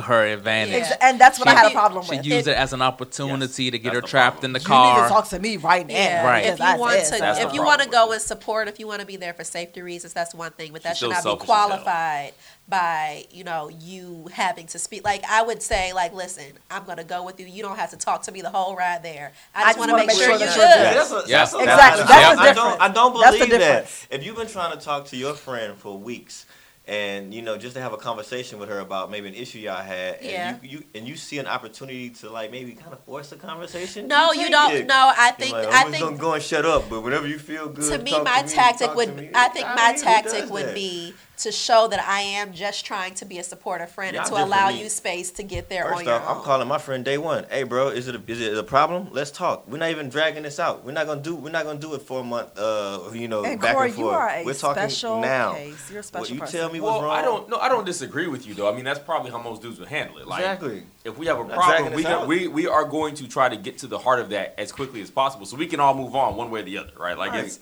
to 0.00 0.06
her 0.06 0.26
advantage. 0.26 0.84
Yeah. 0.88 0.96
And 1.00 1.20
that's 1.20 1.38
what 1.38 1.48
I 1.48 1.54
had 1.54 1.66
a 1.70 1.74
problem 1.74 2.00
with. 2.00 2.10
She 2.10 2.16
with. 2.16 2.26
used 2.26 2.48
it 2.48 2.56
as 2.56 2.72
an 2.72 2.82
opportunity 2.82 3.70
to 3.70 3.78
get 3.78 3.94
her 3.94 4.00
trapped 4.00 4.36
problem. 4.36 4.50
in 4.50 4.52
the 4.54 4.60
you 4.60 4.66
car. 4.66 4.96
need 5.02 5.08
to 5.08 5.08
talk 5.14 5.28
to 5.28 5.38
me 5.38 5.56
right 5.56 5.86
now. 5.86 5.94
Yeah. 5.94 6.26
Right. 6.26 6.46
If 6.46 6.58
you 6.58 6.78
want 6.78 7.04
to, 7.04 7.18
That's 7.18 7.40
if 7.40 7.52
you 7.52 7.62
want 7.62 7.82
to 7.82 7.88
go 7.88 8.12
and 8.12 8.20
support, 8.22 8.68
if 8.68 8.78
you 8.78 8.86
want 8.86 9.00
to 9.00 9.06
be 9.06 9.16
there 9.16 9.34
for 9.34 9.44
safety 9.44 9.82
reasons, 9.82 10.12
that's 10.12 10.34
one 10.34 10.52
thing. 10.52 10.72
But 10.72 10.82
that 10.82 10.96
She's 10.96 11.08
should 11.14 11.24
not 11.24 11.38
be 11.40 11.44
qualified 11.44 12.32
by 12.68 13.24
you 13.30 13.44
know 13.44 13.70
you 13.80 14.28
having 14.32 14.66
to 14.66 14.78
speak. 14.78 15.02
Like 15.04 15.24
I 15.24 15.42
would 15.42 15.62
say, 15.62 15.92
like 15.92 16.12
listen, 16.12 16.44
I'm 16.70 16.84
gonna 16.84 17.04
go 17.04 17.24
with 17.24 17.40
you. 17.40 17.46
You 17.46 17.62
don't 17.62 17.76
have 17.78 17.90
to 17.90 17.96
talk 17.96 18.22
to 18.24 18.32
me 18.32 18.42
the 18.42 18.50
whole 18.50 18.76
ride 18.76 19.02
there. 19.02 19.32
I 19.54 19.60
I 19.60 19.64
just 19.64 19.68
just 19.68 19.78
want 19.78 19.90
to 19.90 19.96
make, 19.96 20.06
make 20.08 20.16
sure 20.16 20.24
sure 20.24 20.30
you're 20.32 20.38
that 20.38 20.56
good. 20.56 20.60
you're 20.60 20.92
good. 20.92 20.96
That's 20.98 21.12
a- 21.12 21.30
Yeah. 21.30 21.38
that's 21.38 21.54
Exactly. 21.54 21.72
I- 21.72 21.76
That's 21.78 21.98
the 21.98 22.12
I 22.14 22.22
don't, 22.52 22.54
difference. 22.54 22.76
I 22.80 22.88
don't 22.88 23.12
believe 23.12 23.50
that. 23.60 23.90
If 24.10 24.24
you've 24.26 24.36
been 24.36 24.48
trying 24.48 24.78
to 24.78 24.84
talk 24.84 25.06
to 25.06 25.16
your 25.16 25.34
friend 25.34 25.76
for 25.78 25.96
weeks, 25.98 26.44
and 26.88 27.34
you 27.34 27.42
know 27.42 27.58
just 27.58 27.74
to 27.76 27.80
have 27.82 27.92
a 27.92 27.98
conversation 27.98 28.58
with 28.58 28.70
her 28.70 28.80
about 28.80 29.10
maybe 29.10 29.28
an 29.28 29.34
issue 29.34 29.58
y'all 29.58 29.76
had, 29.82 30.16
and 30.16 30.24
Yeah. 30.24 30.56
you, 30.62 30.68
you 30.78 30.84
and 30.94 31.06
you 31.06 31.16
see 31.16 31.38
an 31.38 31.46
opportunity 31.46 32.10
to 32.10 32.30
like 32.30 32.50
maybe 32.50 32.72
kind 32.72 32.92
of 32.94 33.00
force 33.04 33.30
a 33.32 33.36
conversation. 33.36 34.08
No, 34.08 34.32
you 34.32 34.44
take 34.44 34.50
don't. 34.52 34.72
it. 34.72 34.86
No, 34.86 35.12
I 35.16 35.32
think 35.32 35.52
like, 35.52 35.66
I 35.68 35.70
I'm 35.82 35.92
gonna 35.92 36.06
think 36.06 36.20
go 36.20 36.32
and 36.32 36.42
shut 36.42 36.64
up. 36.64 36.88
But 36.88 37.02
whenever 37.02 37.28
you 37.28 37.38
feel 37.38 37.68
good, 37.68 37.92
to 37.98 38.02
me, 38.02 38.12
my 38.22 38.42
me, 38.42 38.48
tactic 38.48 38.88
talk 38.88 38.96
would. 38.96 39.14
me. 39.16 39.30
I 39.34 39.48
think 39.48 39.66
I 39.66 39.74
my 39.74 39.92
mean, 39.92 40.02
tactic 40.02 40.50
would 40.50 40.66
that? 40.66 40.74
be 40.74 41.14
to 41.38 41.52
show 41.52 41.86
that 41.88 42.00
I 42.00 42.20
am 42.20 42.52
just 42.52 42.84
trying 42.84 43.14
to 43.14 43.24
be 43.24 43.38
a 43.38 43.44
supportive 43.44 43.90
friend 43.90 44.14
Y'all 44.14 44.24
and 44.26 44.34
to 44.34 44.44
allow 44.44 44.68
me. 44.68 44.82
you 44.82 44.88
space 44.88 45.30
to 45.32 45.42
get 45.42 45.68
there 45.68 45.86
on 45.86 45.92
First 45.94 46.04
your 46.06 46.14
own. 46.20 46.36
I'm 46.38 46.42
calling 46.42 46.66
my 46.66 46.78
friend 46.78 47.04
day 47.04 47.16
one. 47.18 47.46
Hey, 47.50 47.62
bro, 47.62 47.88
is 47.88 48.08
it 48.08 48.14
a, 48.16 48.22
is 48.26 48.40
it 48.40 48.56
a 48.58 48.62
problem? 48.62 49.08
Let's 49.12 49.30
talk. 49.30 49.66
We're 49.68 49.78
not 49.78 49.90
even 49.90 50.08
dragging 50.08 50.42
this 50.42 50.58
out. 50.58 50.84
We're 50.84 50.92
not 50.92 51.06
gonna 51.06 51.20
do. 51.22 51.36
We're 51.36 51.50
not 51.50 51.64
gonna 51.64 51.78
do 51.78 51.94
it 51.94 52.02
for 52.02 52.20
a 52.20 52.24
month. 52.24 52.58
Uh, 52.58 53.10
you 53.12 53.28
know, 53.28 53.44
And 53.44 53.60
back 53.60 53.74
Corey, 53.76 53.90
and 53.90 53.98
you 53.98 54.04
forth. 54.04 54.16
are 54.16 54.28
a 54.30 54.44
We're 54.44 54.54
talking 54.54 54.82
special 54.82 55.20
now. 55.20 55.54
case. 55.54 55.90
You're 55.90 56.00
a 56.00 56.02
special 56.02 56.22
What 56.22 56.30
you 56.30 56.40
person. 56.40 56.60
tell 56.60 56.72
me 56.72 56.80
was 56.80 56.90
Well, 56.92 57.02
wrong. 57.02 57.16
I 57.16 57.22
don't 57.22 57.48
no, 57.48 57.58
I 57.58 57.68
don't 57.68 57.86
disagree 57.86 58.26
with 58.26 58.46
you 58.46 58.54
though. 58.54 58.68
I 58.70 58.74
mean, 58.74 58.84
that's 58.84 58.98
probably 58.98 59.30
how 59.30 59.38
most 59.40 59.62
dudes 59.62 59.78
would 59.78 59.88
handle 59.88 60.18
it. 60.18 60.26
Like, 60.26 60.40
exactly. 60.40 60.82
if 61.04 61.16
we 61.16 61.26
have 61.26 61.38
a 61.38 61.44
problem, 61.44 61.92
we, 61.94 62.02
can, 62.02 62.26
we 62.26 62.48
we 62.48 62.66
are 62.66 62.84
going 62.84 63.14
to 63.16 63.28
try 63.28 63.48
to 63.48 63.56
get 63.56 63.78
to 63.78 63.86
the 63.86 63.98
heart 63.98 64.18
of 64.20 64.30
that 64.30 64.54
as 64.58 64.72
quickly 64.72 65.00
as 65.02 65.10
possible, 65.10 65.46
so 65.46 65.56
we 65.56 65.66
can 65.66 65.78
all 65.80 65.94
move 65.94 66.16
on 66.16 66.36
one 66.36 66.50
way 66.50 66.60
or 66.60 66.64
the 66.64 66.78
other, 66.78 66.92
right? 66.98 67.16
Like 67.16 67.30
Right. 67.32 67.44
it's, 67.44 67.60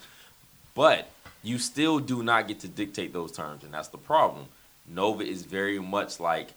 but 0.74 1.08
you 1.42 1.58
still 1.58 1.98
do 1.98 2.22
not 2.22 2.48
get 2.48 2.60
to 2.60 2.68
dictate 2.68 3.12
those 3.12 3.32
terms, 3.32 3.64
and 3.64 3.72
that's 3.72 3.88
the 3.88 3.98
problem. 3.98 4.46
Nova 4.88 5.24
is 5.24 5.44
very 5.44 5.78
much 5.78 6.20
like 6.20 6.48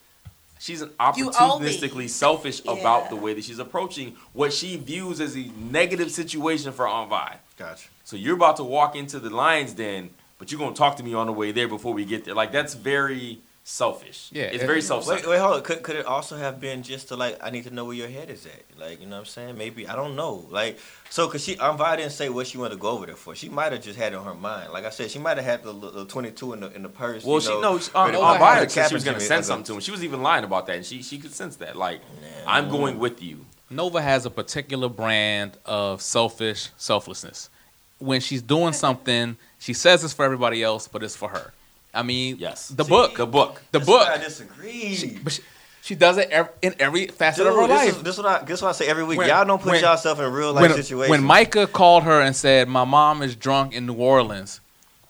she's 0.60 0.82
an 0.82 0.90
You 1.16 1.30
opportunistically 1.30 2.10
selfish 2.10 2.62
about 2.68 3.10
the 3.10 3.16
way 3.16 3.34
that 3.34 3.44
she's 3.44 3.60
approaching 3.60 4.16
what 4.34 4.54
she 4.54 4.78
views 4.78 5.20
as 5.20 5.36
a 5.36 5.50
negative 5.72 6.12
situation 6.12 6.72
for 6.72 6.88
Aunt 6.88 7.10
Gotcha. 7.58 7.88
So 8.04 8.16
you're 8.16 8.36
about 8.36 8.58
to 8.58 8.64
walk 8.64 8.96
into 8.96 9.20
the 9.20 9.30
lion's 9.30 9.74
den, 9.74 10.12
but 10.38 10.52
you're 10.52 10.60
gonna 10.60 10.76
talk 10.76 10.98
to 10.98 11.04
me 11.04 11.14
on 11.14 11.28
the 11.28 11.34
way 11.34 11.52
there 11.52 11.68
before 11.68 11.94
we 11.94 12.06
get 12.06 12.26
there. 12.26 12.36
Like 12.36 12.52
that's 12.52 12.74
very 12.74 13.40
selfish. 13.70 14.30
Yeah, 14.32 14.46
it's 14.46 14.64
it- 14.64 14.68
very 14.68 14.82
Wait, 14.82 15.28
wait, 15.28 15.40
hold 15.40 15.56
on. 15.58 15.62
Could, 15.62 15.84
could 15.84 15.96
it 15.96 16.06
also 16.06 16.36
have 16.38 16.60
been 16.60 16.82
just 16.82 17.10
to 17.10 17.16
like, 17.16 17.38
I 17.41 17.52
need 17.52 17.66
to 17.66 17.70
know 17.72 17.86
where 17.86 17.96
your 17.96 18.08
head 18.08 18.30
is 18.30 18.46
at? 18.48 18.64
Like, 18.80 19.00
you 19.00 19.06
know 19.06 19.18
what 19.18 19.20
I'm 19.20 19.26
saying? 19.26 19.58
Maybe 19.58 19.88
I 19.88 19.96
don't 19.96 20.16
know. 20.16 20.48
Like, 20.50 20.80
so 21.12 21.28
because 21.28 21.44
she, 21.44 21.60
I 21.60 21.96
didn't 21.96 22.12
say 22.12 22.30
what 22.30 22.48
she 22.48 22.58
wanted 22.58 22.72
to 22.76 22.82
go 22.82 22.90
over 22.90 23.06
there 23.06 23.16
for. 23.16 23.36
She 23.36 23.48
might 23.48 23.72
have 23.72 23.84
just 23.84 23.98
had 23.98 24.14
it 24.14 24.16
on 24.16 24.26
her 24.26 24.34
mind. 24.34 24.74
Like 24.74 24.86
I 24.86 24.90
said, 24.90 25.12
she 25.12 25.20
might 25.20 25.38
have 25.38 25.46
had 25.46 25.64
the, 25.64 25.74
the 25.74 26.06
22 26.06 26.54
in 26.54 26.60
the 26.62 26.72
in 26.76 26.82
the 26.82 26.90
purse. 26.90 27.24
Well, 27.24 27.36
you 27.36 27.41
she 27.41 27.50
know, 27.50 27.62
knows 27.62 27.94
um, 27.94 28.08
ready 28.08 28.18
on 28.18 28.34
to 28.34 28.40
Violet 28.40 28.60
have 28.62 28.72
said 28.72 28.88
she 28.90 28.96
was 28.96 29.04
going 29.04 29.18
to 29.18 29.24
send 29.24 29.46
something 29.46 29.66
to 29.66 29.74
him. 29.76 29.80
She 29.82 29.91
was 29.91 30.04
even 30.04 30.24
lying 30.24 30.44
about 30.44 30.66
that, 30.68 30.78
and 30.78 30.86
she 30.86 31.04
she 31.04 31.20
could 31.20 31.34
sense 31.34 31.58
that. 31.58 31.76
Like, 31.76 32.02
Yeah. 32.22 32.28
I'm 32.48 32.70
going 32.70 32.98
with 32.98 33.22
you. 33.22 33.46
Nova 33.70 34.02
has 34.02 34.26
a 34.26 34.32
particular 34.32 34.90
brand 34.90 35.58
of 35.66 36.02
selfish 36.02 36.70
selflessness. 36.78 37.52
When 38.00 38.20
she's 38.20 38.41
doing 38.41 38.74
something, 38.74 39.38
she 39.60 39.74
says 39.74 40.04
it's 40.04 40.14
for 40.14 40.26
everybody 40.26 40.64
else, 40.64 40.88
but 40.88 41.04
it's 41.04 41.16
for 41.16 41.30
her. 41.30 41.54
I 42.00 42.04
mean, 42.04 42.38
Yes. 42.40 42.70
the 42.70 42.84
See, 42.84 42.90
book, 42.90 43.18
the 43.18 43.26
book. 43.26 43.62
the 43.72 43.80
That's 43.80 43.86
book. 43.86 44.08
why 44.08 44.14
I 44.14 44.18
disagree. 44.18 44.96
She, 44.96 45.18
but 45.24 45.34
she, 45.34 45.42
she 45.82 45.96
does 45.96 46.18
it 46.18 46.30
ev- 46.30 46.50
in 46.62 46.76
every 46.80 47.08
facet 47.08 47.44
Dude, 47.44 47.48
of 47.48 47.56
her 47.56 47.68
this 47.68 47.78
life. 47.78 47.98
is 47.98 48.04
this 48.04 48.18
what 48.18 48.26
I 48.26 48.44
this 48.46 48.62
what 48.62 48.70
I 48.70 48.72
say 48.74 48.88
every 48.88 49.04
week. 49.04 49.18
When- 49.18 49.28
Y'all 49.30 49.46
don't 49.46 49.62
put 49.62 49.72
when- 49.74 49.82
yourself 49.82 50.20
in 50.20 50.32
real 50.32 50.54
life 50.54 50.62
when, 50.62 50.74
situations. 50.74 51.10
when 51.12 51.24
Micah 51.24 51.68
called 51.68 52.04
her 52.04 52.22
and 52.22 52.36
said, 52.36 52.68
"My 52.68 52.84
mom 52.86 53.22
is 53.22 53.36
drunk 53.36 53.74
in 53.74 53.86
New 53.86 53.94
Orleans," 53.96 54.62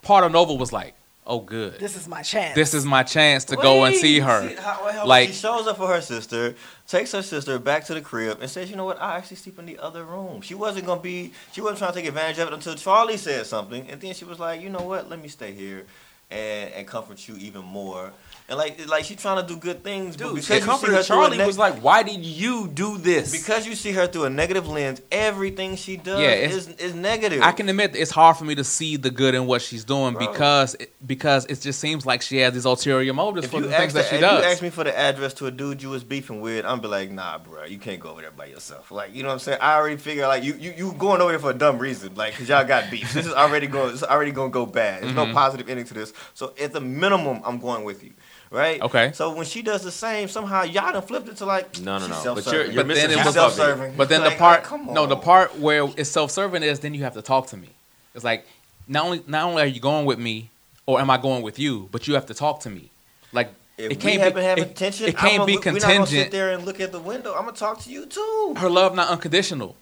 part 0.02 0.24
of 0.24 0.32
Nova 0.32 0.54
was 0.54 0.72
like, 0.72 0.94
"Oh, 1.28 1.40
good. 1.40 1.80
This 1.80 1.96
is 1.96 2.08
my 2.08 2.22
chance. 2.24 2.56
This 2.56 2.74
is 2.74 2.86
my 2.86 3.04
chance 3.04 3.46
to 3.46 3.56
go 3.56 3.84
and 3.84 3.96
see 3.96 4.20
her." 4.20 4.50
See, 4.50 4.56
how- 4.56 4.92
how- 4.92 5.06
Like- 5.06 5.30
she 5.30 5.36
shows 5.36 5.68
up 5.68 5.78
for 5.78 5.88
her 5.88 6.02
sister, 6.02 6.56
takes 6.88 7.12
her 7.12 7.22
sister 7.24 7.60
back 7.60 7.86
to 7.86 7.94
the 7.94 8.02
crib, 8.02 8.38
and 8.42 8.50
says, 8.50 8.70
"You 8.70 8.76
know 8.78 8.86
what? 8.86 9.02
I 9.02 9.18
actually 9.18 9.38
sleep 9.38 9.60
in 9.60 9.66
the 9.66 9.78
other 9.80 10.04
room." 10.04 10.42
She 10.42 10.56
wasn't 10.56 10.86
gonna 10.86 11.02
be. 11.02 11.34
She 11.52 11.62
wasn't 11.62 11.80
trying 11.80 11.94
to 11.94 12.00
take 12.00 12.08
advantage 12.08 12.40
of 12.40 12.48
it 12.48 12.54
until 12.54 12.76
Charlie 12.76 13.18
said 13.18 13.46
something, 13.46 13.88
and 13.90 14.00
then 14.02 14.14
she 14.14 14.24
was 14.26 14.40
like, 14.40 14.62
"You 14.62 14.70
know 14.70 14.82
what? 14.82 15.10
Let 15.10 15.22
me 15.22 15.28
stay 15.28 15.52
here." 15.54 15.86
And, 16.32 16.72
and 16.74 16.88
comfort 16.88 17.28
you 17.28 17.36
even 17.38 17.66
more, 17.66 18.12
and 18.50 18.58
like 18.58 18.88
like 18.88 19.06
she's 19.06 19.22
trying 19.22 19.42
to 19.46 19.48
do 19.54 19.60
good 19.60 19.84
things, 19.84 20.18
but 20.18 20.26
Dude, 20.26 20.34
because 20.36 20.48
the 20.48 20.54
you 20.56 20.60
see 20.62 20.66
comfort 20.66 20.90
her 20.90 21.00
of 21.00 21.06
Charlie 21.06 21.38
neg- 21.38 21.48
was 21.48 21.58
like, 21.58 21.76
"Why 21.84 22.04
did 22.04 22.26
you 22.26 22.68
do 22.68 22.98
this?" 22.98 23.32
because 23.32 23.68
you 23.68 23.76
see 23.76 23.92
her 23.94 24.08
through 24.08 24.26
a 24.26 24.30
negative 24.30 24.68
lens, 24.68 25.02
everything 25.12 25.76
she 25.76 25.98
does 25.98 26.20
Yeah, 26.20 26.32
is 26.32 26.68
is 26.68 26.94
negative. 26.96 27.42
I 27.44 27.52
can 27.52 27.70
admit 27.70 27.96
it's 27.96 28.12
hard 28.12 28.38
for 28.38 28.46
me 28.46 28.56
to 28.56 28.64
see 28.64 28.98
the 28.98 29.12
good 29.12 29.36
in 29.36 29.46
what 29.46 29.62
she's 29.62 29.84
doing 29.84 30.16
Bro. 30.16 30.28
because 30.28 30.76
it, 30.76 30.92
because 31.06 31.46
it 31.46 31.62
just 31.62 31.80
seems 31.80 32.06
like 32.06 32.22
she 32.22 32.38
has 32.38 32.54
these 32.54 32.66
ulterior 32.66 33.14
motives 33.14 33.46
If 33.46 33.52
for 33.52 33.62
the 33.62 33.70
things 33.70 33.94
that 33.94 34.06
she 34.08 34.16
if 34.16 34.22
does. 34.22 34.44
you 34.44 34.50
ask 34.52 34.62
me 34.62 34.70
for 34.72 34.84
the 34.84 34.98
address 34.98 35.34
to 35.36 35.46
a 35.46 35.52
dude 35.52 35.82
you 35.84 35.90
was 35.90 36.04
beefing 36.04 36.42
with, 36.42 36.66
I'm 36.66 36.80
be 36.80 36.88
like, 36.88 37.12
nah, 37.12 37.38
bro, 37.38 37.66
you 37.66 37.78
can't 37.78 38.00
go 38.00 38.10
over 38.10 38.22
there 38.22 38.32
by 38.32 38.46
yourself. 38.48 38.92
Like, 38.92 39.14
you 39.16 39.22
know 39.22 39.30
what 39.30 39.34
I'm 39.34 39.40
saying? 39.40 39.60
I 39.62 39.76
already 39.76 39.98
figure 39.98 40.28
like 40.28 40.44
you 40.44 40.56
you, 40.56 40.74
you 40.76 40.94
going 40.94 41.22
over 41.22 41.32
there 41.32 41.40
for 41.40 41.52
a 41.52 41.54
dumb 41.54 41.78
reason, 41.78 42.16
like 42.16 42.34
because 42.34 42.50
y'all 42.50 42.64
got 42.66 42.90
beef. 42.90 43.14
This 43.14 43.28
is 43.28 43.34
already 43.34 43.68
going. 43.68 43.94
It's 43.94 44.04
already 44.04 44.32
going 44.32 44.50
to 44.50 44.54
go 44.54 44.66
bad. 44.66 45.04
There's 45.04 45.12
Mhm. 45.14 45.28
no 45.28 45.34
positive 45.34 45.70
ending 45.70 45.86
to 45.86 45.94
this. 45.94 46.14
So 46.34 46.54
at 46.60 46.74
the 46.74 46.82
minimum, 46.82 47.42
I'm 47.46 47.60
going 47.60 47.84
with 47.84 48.04
you. 48.04 48.12
Right. 48.52 48.82
Okay. 48.82 49.12
So 49.14 49.34
when 49.36 49.46
she 49.46 49.62
does 49.62 49.84
the 49.84 49.92
same, 49.92 50.28
somehow 50.28 50.64
y'all 50.64 50.92
done 50.92 51.04
flipped 51.04 51.30
it 51.30 51.38
to 51.38 51.46
like 51.46 51.80
No, 51.82 52.00
no, 52.00 52.08
she's 52.08 52.10
no. 52.26 52.36
But 52.36 52.44
self-serving. 52.44 52.54
you're- 52.54 52.74
you're 52.74 52.84
But 52.84 52.88
missing 52.88 53.10
then 53.10 53.20
it 53.20 53.26
was 53.26 53.34
self-serving. 53.36 53.96
But 53.96 54.10
then 54.10 54.24
the 54.24 54.32
part, 54.32 54.62
like, 54.62 54.64
come 54.64 54.92
no, 54.94 55.06
the 55.06 55.16
part 55.18 55.60
where 55.60 55.88
it's 55.98 56.10
self-serving 56.10 56.64
is 56.64 56.80
then 56.80 56.94
you 56.96 57.04
have 57.04 57.14
to 57.14 57.22
talk 57.22 57.48
to 57.48 57.58
me. 57.58 57.70
It's 58.16 58.24
like 58.24 58.48
not 58.88 59.06
only 59.06 59.24
not 59.28 59.46
only 59.46 59.62
are 59.62 59.68
you 59.68 59.80
going 59.80 60.06
with 60.08 60.18
me, 60.18 60.50
or 60.88 61.00
am 61.00 61.12
I 61.12 61.18
going 61.18 61.44
with 61.44 61.60
you, 61.60 61.90
but 61.92 62.08
you 62.08 62.16
have 62.16 62.26
to 62.26 62.34
talk 62.34 62.62
to 62.62 62.70
me. 62.72 62.90
Like 63.32 63.54
If 63.78 63.92
it 63.92 64.00
can't 64.00 64.20
happen 64.20 64.34
be 64.38 64.42
to 64.42 64.48
have 64.48 64.58
it, 64.58 64.76
tension, 64.76 65.08
it 65.08 65.16
can't 65.16 65.34
I'ma 65.36 65.46
be 65.46 65.54
look- 65.54 65.66
We're 65.66 65.74
not 65.74 65.82
gonna 65.84 66.08
sit 66.08 66.32
there 66.32 66.50
and 66.52 66.66
look 66.66 66.80
at 66.80 66.92
the 66.92 67.00
window. 67.00 67.36
I'm 67.36 67.46
gonna 67.46 67.56
talk 67.56 67.80
to 67.84 67.92
you 67.92 68.08
too. 68.08 68.56
Her 68.58 68.70
love 68.70 68.96
not 68.96 69.10
unconditional. 69.10 69.76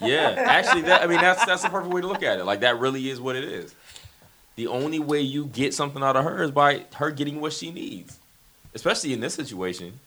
Yeah, 0.00 0.34
actually, 0.38 0.82
that 0.82 1.02
I 1.02 1.06
mean 1.08 1.20
that's 1.20 1.44
that's 1.44 1.62
the 1.62 1.68
perfect 1.68 1.92
way 1.92 2.00
to 2.02 2.06
look 2.06 2.22
at 2.22 2.38
it. 2.38 2.44
Like 2.44 2.60
that 2.60 2.78
really 2.78 3.10
is 3.10 3.20
what 3.20 3.34
it 3.34 3.42
is. 3.44 3.74
The 4.56 4.66
only 4.66 4.98
way 4.98 5.20
you 5.20 5.46
get 5.46 5.74
something 5.74 6.02
out 6.02 6.16
of 6.16 6.24
her 6.24 6.42
is 6.42 6.50
by 6.50 6.84
her 6.94 7.10
getting 7.10 7.40
what 7.40 7.52
she 7.52 7.70
needs, 7.70 8.18
especially 8.74 9.12
in 9.12 9.20
this 9.20 9.34
situation. 9.34 10.00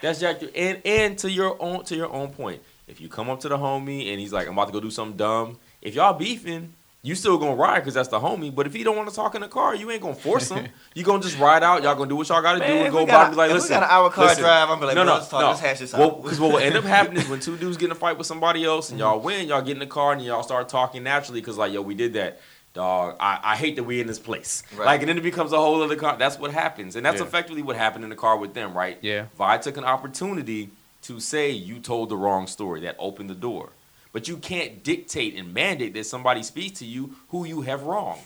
That's 0.00 0.20
Jack. 0.20 0.42
And 0.54 0.80
and 0.84 1.18
to 1.18 1.30
your 1.30 1.56
own 1.60 1.84
to 1.84 1.96
your 1.96 2.10
own 2.10 2.30
point, 2.30 2.62
if 2.88 3.00
you 3.00 3.08
come 3.08 3.28
up 3.28 3.40
to 3.40 3.48
the 3.48 3.58
homie 3.58 4.10
and 4.10 4.20
he's 4.20 4.32
like, 4.32 4.46
"I'm 4.46 4.54
about 4.54 4.66
to 4.66 4.72
go 4.72 4.80
do 4.80 4.90
something 4.90 5.16
dumb," 5.16 5.58
if 5.80 5.94
y'all 5.94 6.14
beefing, 6.14 6.72
you 7.04 7.16
still 7.16 7.36
gonna 7.36 7.56
ride 7.56 7.80
because 7.80 7.94
that's 7.94 8.08
the 8.08 8.20
homie. 8.20 8.54
But 8.54 8.66
if 8.66 8.74
he 8.74 8.84
don't 8.84 8.96
want 8.96 9.08
to 9.08 9.14
talk 9.14 9.34
in 9.34 9.40
the 9.40 9.48
car, 9.48 9.74
you 9.74 9.90
ain't 9.90 10.00
gonna 10.00 10.14
force 10.14 10.50
him. 10.50 10.68
you 10.94 11.02
gonna 11.02 11.22
just 11.22 11.36
ride 11.36 11.64
out. 11.64 11.82
Y'all 11.82 11.96
gonna 11.96 12.08
do 12.08 12.14
what 12.14 12.28
y'all 12.28 12.40
got 12.40 12.60
to 12.60 12.66
do 12.66 12.72
and 12.72 12.92
go 12.92 13.04
by 13.04 13.24
and 13.24 13.32
be 13.32 13.36
like, 13.36 13.50
if 13.50 13.54
we 13.54 13.60
"Listen, 13.60 13.80
got 13.80 13.82
an 13.82 13.90
hour 13.90 14.08
car 14.08 14.26
listen, 14.26 14.44
drive, 14.44 14.70
I'm 14.70 14.78
be 14.78 14.86
like, 14.86 14.94
no, 14.94 15.02
no, 15.02 15.14
let's 15.14 15.28
talk, 15.28 15.40
no. 15.40 15.48
let's 15.48 15.60
hash 15.60 15.80
this 15.80 15.94
out. 15.94 15.98
Well, 15.98 16.10
because 16.22 16.38
what 16.38 16.52
will 16.52 16.58
end 16.58 16.76
up 16.76 16.84
happening 16.98 17.22
is 17.22 17.28
when 17.28 17.40
two 17.40 17.56
dudes 17.56 17.76
get 17.76 17.86
in 17.86 17.92
a 17.92 17.96
fight 17.96 18.16
with 18.16 18.28
somebody 18.28 18.64
else 18.64 18.90
and 18.90 19.00
mm-hmm. 19.00 19.08
y'all 19.08 19.20
win, 19.20 19.48
y'all 19.48 19.62
get 19.62 19.72
in 19.72 19.80
the 19.80 19.86
car 19.86 20.12
and 20.12 20.22
y'all 20.22 20.44
start 20.44 20.68
talking 20.68 21.02
naturally 21.02 21.40
because 21.40 21.58
like, 21.58 21.72
yo, 21.72 21.82
we 21.82 21.94
did 21.94 22.12
that. 22.12 22.40
Dog, 22.74 23.16
I, 23.20 23.38
I 23.42 23.56
hate 23.56 23.76
that 23.76 23.82
we 23.84 24.00
in 24.00 24.06
this 24.06 24.18
place. 24.18 24.62
Right. 24.74 24.86
Like, 24.86 25.00
and 25.00 25.08
then 25.10 25.18
it 25.18 25.22
becomes 25.22 25.52
a 25.52 25.58
whole 25.58 25.82
other 25.82 25.96
car. 25.96 26.16
That's 26.16 26.38
what 26.38 26.52
happens, 26.52 26.96
and 26.96 27.04
that's 27.04 27.20
Yeah. 27.20 27.26
effectively 27.26 27.60
what 27.62 27.76
happened 27.76 28.02
in 28.04 28.08
the 28.10 28.16
car 28.16 28.36
with 28.38 28.54
them, 28.54 28.72
right? 28.72 28.96
Yeah. 29.02 29.26
Vi 29.36 29.58
took 29.58 29.76
an 29.76 29.84
opportunity 29.84 30.70
to 31.02 31.20
say 31.20 31.50
you 31.50 31.80
told 31.80 32.08
the 32.08 32.16
wrong 32.16 32.46
story. 32.46 32.80
That 32.80 32.96
opened 32.98 33.28
the 33.28 33.34
door, 33.34 33.70
but 34.12 34.26
you 34.26 34.38
can't 34.38 34.82
dictate 34.82 35.36
and 35.36 35.52
mandate 35.52 35.92
that 35.94 36.06
somebody 36.06 36.42
speak 36.42 36.74
to 36.76 36.86
you 36.86 37.16
who 37.28 37.44
you 37.44 37.60
have 37.60 37.82
wronged. 37.82 38.22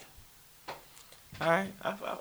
All 1.41 1.49
right. 1.51 1.73
I, 1.83 1.89
I, 1.91 2.17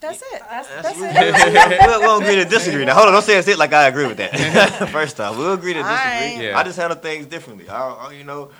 That's 0.00 0.20
it. 0.20 0.42
That's, 0.50 0.68
That's 0.68 0.82
that's 0.82 0.98
we'll, 0.98 1.10
it. 1.10 1.80
we'll, 1.86 2.00
we'll 2.00 2.20
agree 2.20 2.36
to 2.36 2.44
disagree. 2.44 2.84
Now, 2.84 2.94
hold 2.94 3.06
on, 3.08 3.12
don't 3.14 3.22
say 3.22 3.38
it's 3.38 3.48
it 3.48 3.58
like 3.58 3.72
I 3.72 3.88
agree 3.88 4.06
with 4.06 4.18
that. 4.18 4.88
First 4.92 5.18
off, 5.20 5.36
we'll 5.38 5.54
agree 5.54 5.72
to 5.72 5.80
disagree. 5.80 5.96
Alright. 5.96 6.42
Yeah. 6.44 6.58
I 6.58 6.62
just 6.64 6.78
handle 6.78 6.98
things 6.98 7.26
differently. 7.26 7.68
I, 7.68 7.90
I, 7.92 8.12
you 8.12 8.24
know, 8.24 8.50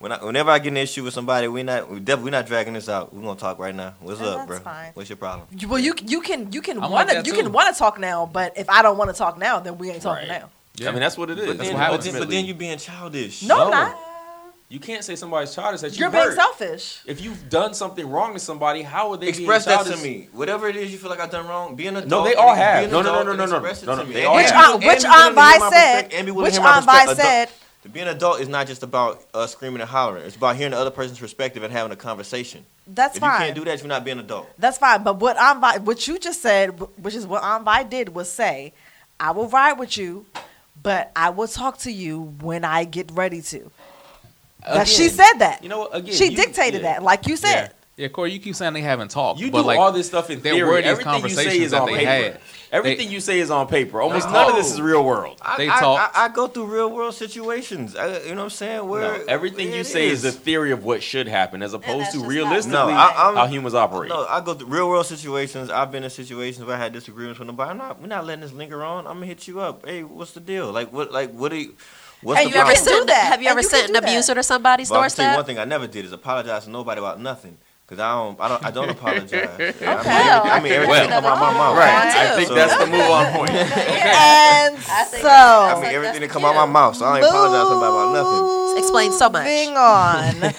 when 0.00 0.12
I, 0.12 0.24
whenever 0.24 0.50
I 0.50 0.58
get 0.58 0.68
in 0.68 0.78
an 0.78 0.82
issue 0.82 1.04
with 1.04 1.12
somebody, 1.14 1.46
we 1.46 1.62
not 1.62 1.88
we 1.90 2.00
definitely 2.00 2.30
not 2.32 2.46
dragging 2.46 2.72
this 2.72 2.88
out. 2.88 3.14
We're 3.14 3.22
gonna 3.22 3.38
talk 3.38 3.58
right 3.58 3.74
now. 3.74 3.94
What's 4.00 4.20
Yeah, 4.20 4.28
up, 4.28 4.46
bro? 4.48 4.58
fine. 4.58 4.90
What's 4.94 5.10
your 5.10 5.16
problem? 5.18 5.46
You- 5.56 5.68
Well, 5.68 5.78
you 5.78 5.94
you 6.06 6.20
can 6.22 6.50
you 6.52 6.62
can 6.62 6.76
I'm 6.78 6.90
like 6.90 6.90
want 6.90 7.10
to 7.10 7.16
you 7.18 7.22
too. 7.36 7.42
can 7.42 7.52
want 7.52 7.72
to 7.74 7.78
talk 7.78 8.00
now, 8.00 8.24
but 8.26 8.56
if 8.56 8.68
I 8.70 8.80
don't 8.82 8.96
want 8.96 9.10
to 9.10 9.16
talk 9.16 9.38
now, 9.38 9.60
then 9.60 9.76
we 9.78 9.90
ain't 9.90 10.02
talking 10.02 10.28
Right. 10.28 10.40
now. 10.40 10.88
I 10.88 10.90
mean, 10.92 11.00
that's 11.00 11.18
what 11.18 11.28
it 11.28 11.38
is. 11.38 11.46
But 11.46 11.58
That's 11.58 11.68
then, 11.70 11.78
what 11.78 11.90
but, 11.90 12.00
then, 12.02 12.18
but 12.18 12.30
then 12.30 12.46
you 12.46 12.54
being 12.54 12.78
childish. 12.78 13.42
No, 13.42 13.56
No. 13.58 13.64
I'm 13.64 13.70
not. 13.70 13.98
You 14.70 14.78
can't 14.78 15.04
say 15.04 15.16
somebody's 15.16 15.52
childish 15.54 15.80
that 15.82 15.92
you 15.92 15.98
You're 15.98 16.10
being 16.10 16.22
hurt. 16.24 16.36
selfish. 16.36 17.00
If 17.04 17.20
you've 17.20 17.50
done 17.50 17.74
something 17.74 18.08
wrong 18.08 18.32
to 18.34 18.38
somebody, 18.38 18.82
how 18.82 19.10
are 19.10 19.16
they 19.18 19.26
Express 19.28 19.66
being 19.66 19.76
that 19.78 19.86
to 19.88 19.96
me. 20.02 20.28
Whatever 20.32 20.68
it 20.68 20.76
is 20.76 20.92
you 20.92 20.96
feel 20.98 21.10
like 21.10 21.18
I've 21.20 21.30
done 21.30 21.46
wrong, 21.48 21.74
being 21.74 21.96
a 21.96 21.98
adult. 21.98 22.08
No, 22.08 22.24
they 22.24 22.34
all 22.36 22.54
have. 22.54 22.78
be 22.82 22.84
an 22.84 22.90
No, 22.92 23.02
no, 23.02 23.02
no, 23.02 23.10
adult 23.20 23.26
no, 23.26 23.30
and 23.32 23.38
no, 23.38 23.46
no. 23.46 23.56
express 23.56 23.82
it 23.82 23.86
No, 23.86 23.96
to 23.96 24.02
no, 24.02 24.04
me. 24.06 24.14
they 24.14 24.20
And 24.20 24.28
all 24.28 24.36
be- 24.36 24.42
Which 24.44 24.52
have. 24.52 24.64
Aunt, 24.64 24.74
and 24.74 24.84
which 24.84 25.02
be 25.02 25.08
willing 25.08 25.20
Aunt 25.22 25.34
to 25.34 25.40
hear 25.40 25.58
Vi 25.58 25.58
my 25.58 25.70
said. 25.70 25.92
perspective- 25.92 26.18
and 26.18 26.26
be 26.26 26.30
willing 26.32 26.44
Which 26.44 26.54
to 26.54 26.60
hear 26.60 26.70
my 26.70 26.76
Aunt 26.76 26.86
Vi 26.86 27.04
perspective. 27.06 27.24
said. 27.24 27.48
To 27.82 27.88
be 27.88 28.00
an 28.00 28.08
adult 28.08 28.40
is 28.40 28.48
not 28.48 28.66
just 28.66 28.82
about 28.82 29.24
uh, 29.32 29.46
screaming 29.46 29.80
and 29.80 29.88
hollering. 29.88 30.24
It's 30.24 30.36
about 30.36 30.56
hearing 30.56 30.72
the 30.72 30.78
other 30.78 30.90
person's 30.90 31.18
perspective 31.18 31.62
and 31.62 31.72
having 31.72 31.90
a 31.92 31.96
conversation. 31.96 32.64
That's 32.86 33.16
if 33.16 33.20
fine. 33.20 33.32
you 33.40 33.44
can't 33.46 33.54
do 33.56 33.64
that, 33.64 33.78
you're 33.78 33.88
not 33.88 34.04
being 34.04 34.18
an 34.18 34.24
adult. 34.24 34.50
That's 34.58 34.76
fine. 34.76 35.02
But 35.02 35.18
what 35.18 35.38
Aunt 35.38 35.60
Vi, 35.60 35.78
what 35.78 36.06
you 36.06 36.18
just 36.18 36.42
said, 36.42 36.78
which 37.02 37.14
is 37.14 37.26
what 37.26 37.42
Aunt 37.42 37.64
Vi 37.64 37.84
did, 37.84 38.10
was 38.10 38.30
say, 38.30 38.74
"I 39.18 39.30
will 39.30 39.48
ride 39.48 39.74
with 39.78 39.96
you, 39.96 40.26
but 40.82 41.10
I 41.16 41.30
will 41.30 41.48
talk 41.48 41.78
to 41.78 41.90
you 41.90 42.20
when 42.42 42.64
I 42.64 42.84
get 42.84 43.10
ready 43.12 43.40
to." 43.42 43.70
That 44.66 44.86
she 44.86 45.08
said 45.08 45.34
that. 45.38 45.62
You 45.62 45.70
know 45.70 45.78
what? 45.80 45.96
Again, 45.96 46.14
she 46.14 46.26
you- 46.30 46.36
dictated 46.36 46.82
yeah. 46.82 46.94
that, 46.94 47.02
like 47.02 47.26
you 47.26 47.36
said. 47.36 47.72
Yeah, 47.96 48.08
Corey, 48.08 48.32
you 48.32 48.40
keep 48.40 48.54
saying 48.54 48.72
they 48.72 48.80
haven't 48.80 49.10
talked. 49.10 49.40
You 49.40 49.50
but 49.50 49.62
do 49.62 49.66
like, 49.66 49.78
all 49.78 49.92
this 49.92 50.06
stuff 50.06 50.30
in 50.30 50.40
there 50.40 50.54
theory. 50.54 50.68
were 50.68 50.76
these 50.76 50.86
Everything 50.86 51.12
you 51.22 51.28
say 51.28 51.34
conversations 51.34 51.64
is 51.66 51.70
that 51.72 51.82
on 51.82 51.86
they 51.88 51.96
paper. 51.98 52.10
had. 52.10 52.40
Everything 52.72 53.08
They- 53.08 53.14
you 53.14 53.20
say 53.20 53.40
is 53.40 53.50
on 53.50 53.66
paper. 53.66 54.00
Almost 54.00 54.28
No. 54.28 54.32
none 54.32 54.50
of 54.50 54.56
this 54.56 54.72
is 54.72 54.80
real 54.80 55.04
world. 55.04 55.38
I, 55.42 55.56
They 55.56 55.68
I. 55.68 55.80
I, 55.80 56.10
I 56.14 56.28
go 56.28 56.46
through 56.46 56.66
real 56.66 56.88
world 56.90 57.14
situations. 57.14 57.96
I, 57.96 58.20
you 58.20 58.30
know 58.30 58.36
what 58.36 58.42
I'm 58.44 58.50
saying? 58.50 58.88
Where 58.88 59.18
No, 59.18 59.24
everything 59.26 59.72
you 59.72 59.82
say 59.82 60.06
is. 60.08 60.24
a 60.24 60.30
theory 60.30 60.70
of 60.70 60.84
what 60.84 61.02
should 61.02 61.26
happen, 61.26 61.62
as 61.62 61.74
opposed 61.74 62.12
to 62.12 62.18
just 62.18 62.26
realistically 62.28 62.78
No, 62.78 62.88
I- 62.90 63.32
how 63.34 63.46
humans 63.46 63.74
operate. 63.74 64.08
No, 64.10 64.24
I 64.28 64.40
go 64.40 64.54
through 64.54 64.68
real 64.68 64.88
world 64.88 65.06
situations. 65.06 65.68
I've 65.70 65.90
been 65.90 66.04
in 66.04 66.10
situations 66.10 66.64
where 66.64 66.76
I 66.76 66.78
had 66.78 66.92
disagreements 66.92 67.40
with 67.40 67.48
nobody. 67.48 67.70
I'm 67.70 67.78
not. 67.78 68.00
We're 68.00 68.06
not 68.06 68.24
letting 68.24 68.42
this 68.42 68.52
linger 68.52 68.84
on. 68.84 69.06
I'm 69.06 69.14
gonna 69.14 69.26
hit 69.26 69.48
you 69.48 69.60
up. 69.60 69.84
Hey, 69.86 70.04
what's 70.04 70.32
the 70.32 70.40
deal? 70.40 70.70
Like 70.70 70.92
what? 70.92 71.10
Like 71.12 71.32
what? 71.32 71.50
Do 71.50 71.56
you, 71.56 71.74
what's 72.22 72.38
And 72.40 72.50
the 72.50 72.54
you 72.54 72.60
ever 72.60 72.72
problem? 72.72 73.00
do 73.00 73.04
that, 73.06 73.24
Have 73.32 73.42
you 73.42 73.48
and 73.48 73.52
ever 73.58 73.62
you 73.62 73.68
sent 73.68 73.88
an 73.88 73.94
do 73.94 74.00
that. 74.00 74.04
abuser 74.08 74.34
to 74.36 74.42
somebody's 74.44 74.88
But 74.90 75.00
I 75.00 75.08
can 75.08 75.16
tell 75.16 75.30
you 75.32 75.36
one 75.38 75.44
thing 75.44 75.58
I 75.58 75.64
never 75.64 75.88
did 75.88 76.04
is 76.04 76.12
apologize 76.12 76.64
to 76.64 76.70
nobody 76.70 77.00
about 77.00 77.20
nothing. 77.20 77.58
Cause 77.90 77.98
I 77.98 78.12
don't, 78.14 78.40
I 78.40 78.48
don't, 78.48 78.64
I 78.66 78.70
don't 78.70 78.88
apologize. 78.88 79.32
I 79.58 79.58
mean, 79.58 79.68
Okay. 79.68 79.84
everything- 79.84 79.88
I 79.90 80.60
mean, 80.60 80.72
everything 80.72 80.88
Well, 80.90 81.08
that 81.08 81.10
come 81.10 81.24
out 81.24 81.40
my 81.40 81.52
mouth. 81.52 81.76
Right. 81.76 82.14
I 82.14 82.36
think 82.36 82.46
So- 82.48 82.54
that's 82.54 82.76
the 82.78 82.86
move 82.86 83.00
on 83.00 83.32
point. 83.34 83.50
And 84.70 84.78
so, 84.78 85.28
I 85.28 85.74
mean, 85.74 85.84
everything 85.86 86.20
the 86.20 86.26
that 86.28 86.30
come 86.30 86.44
out 86.44 86.54
my 86.54 86.66
mouth. 86.66 86.94
So 86.94 87.04
I 87.04 87.18
don't 87.20 87.28
apologize 87.28 87.66
about 87.66 88.12
nothing. 88.14 88.78
Explains 88.78 89.18
so 89.18 89.28
much. 89.28 89.44
Moving 89.44 89.76
on. 89.76 90.54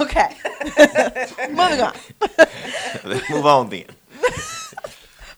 okay. 0.00 0.36
moving 1.50 1.80
on. 1.82 1.92
Let's 3.04 3.28
move 3.30 3.44
on 3.44 3.68
then. 3.68 3.84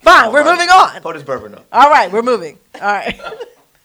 Fine, 0.01 0.33
we're 0.33 0.45
moving 0.45 0.69
on. 0.69 1.03
Hold 1.03 1.17
this 1.17 1.23
bourbon 1.25 1.57
up. 1.57 1.67
All 1.73 1.91
right, 1.91 2.11
we're 2.13 2.23
moving. 2.23 2.57
All 2.77 2.81
right. 2.83 3.21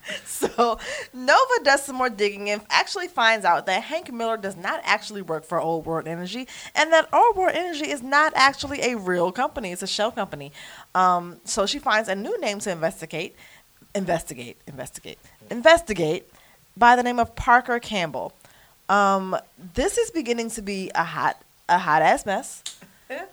so 0.25 0.79
Nova 1.13 1.63
does 1.63 1.83
some 1.83 1.95
more 1.95 2.09
digging 2.09 2.49
and 2.49 2.61
actually 2.69 3.07
finds 3.07 3.45
out 3.45 3.65
that 3.65 3.83
Hank 3.83 4.11
Miller 4.11 4.37
does 4.37 4.55
not 4.55 4.81
actually 4.83 5.21
work 5.21 5.43
for 5.43 5.59
Old 5.59 5.85
World 5.85 6.07
Energy 6.07 6.47
and 6.75 6.91
that 6.93 7.07
Old 7.13 7.35
World 7.35 7.55
Energy 7.55 7.89
is 7.89 8.01
not 8.01 8.33
actually 8.35 8.81
a 8.81 8.95
real 8.95 9.31
company. 9.31 9.71
It's 9.71 9.83
a 9.83 9.87
shell 9.87 10.11
company. 10.11 10.51
Um, 10.93 11.37
so 11.43 11.65
she 11.65 11.79
finds 11.79 12.09
a 12.09 12.15
new 12.15 12.39
name 12.39 12.59
to 12.59 12.71
investigate, 12.71 13.35
investigate, 13.93 14.57
investigate, 14.67 15.19
investigate 15.49 16.31
by 16.77 16.95
the 16.95 17.03
name 17.03 17.19
of 17.19 17.35
Parker 17.35 17.79
Campbell. 17.79 18.33
Um, 18.89 19.35
this 19.73 19.97
is 19.97 20.11
beginning 20.11 20.49
to 20.51 20.61
be 20.61 20.91
a 20.93 21.03
hot, 21.03 21.41
a 21.67 21.79
hot 21.79 22.01
ass 22.01 22.25
mess. 22.25 22.63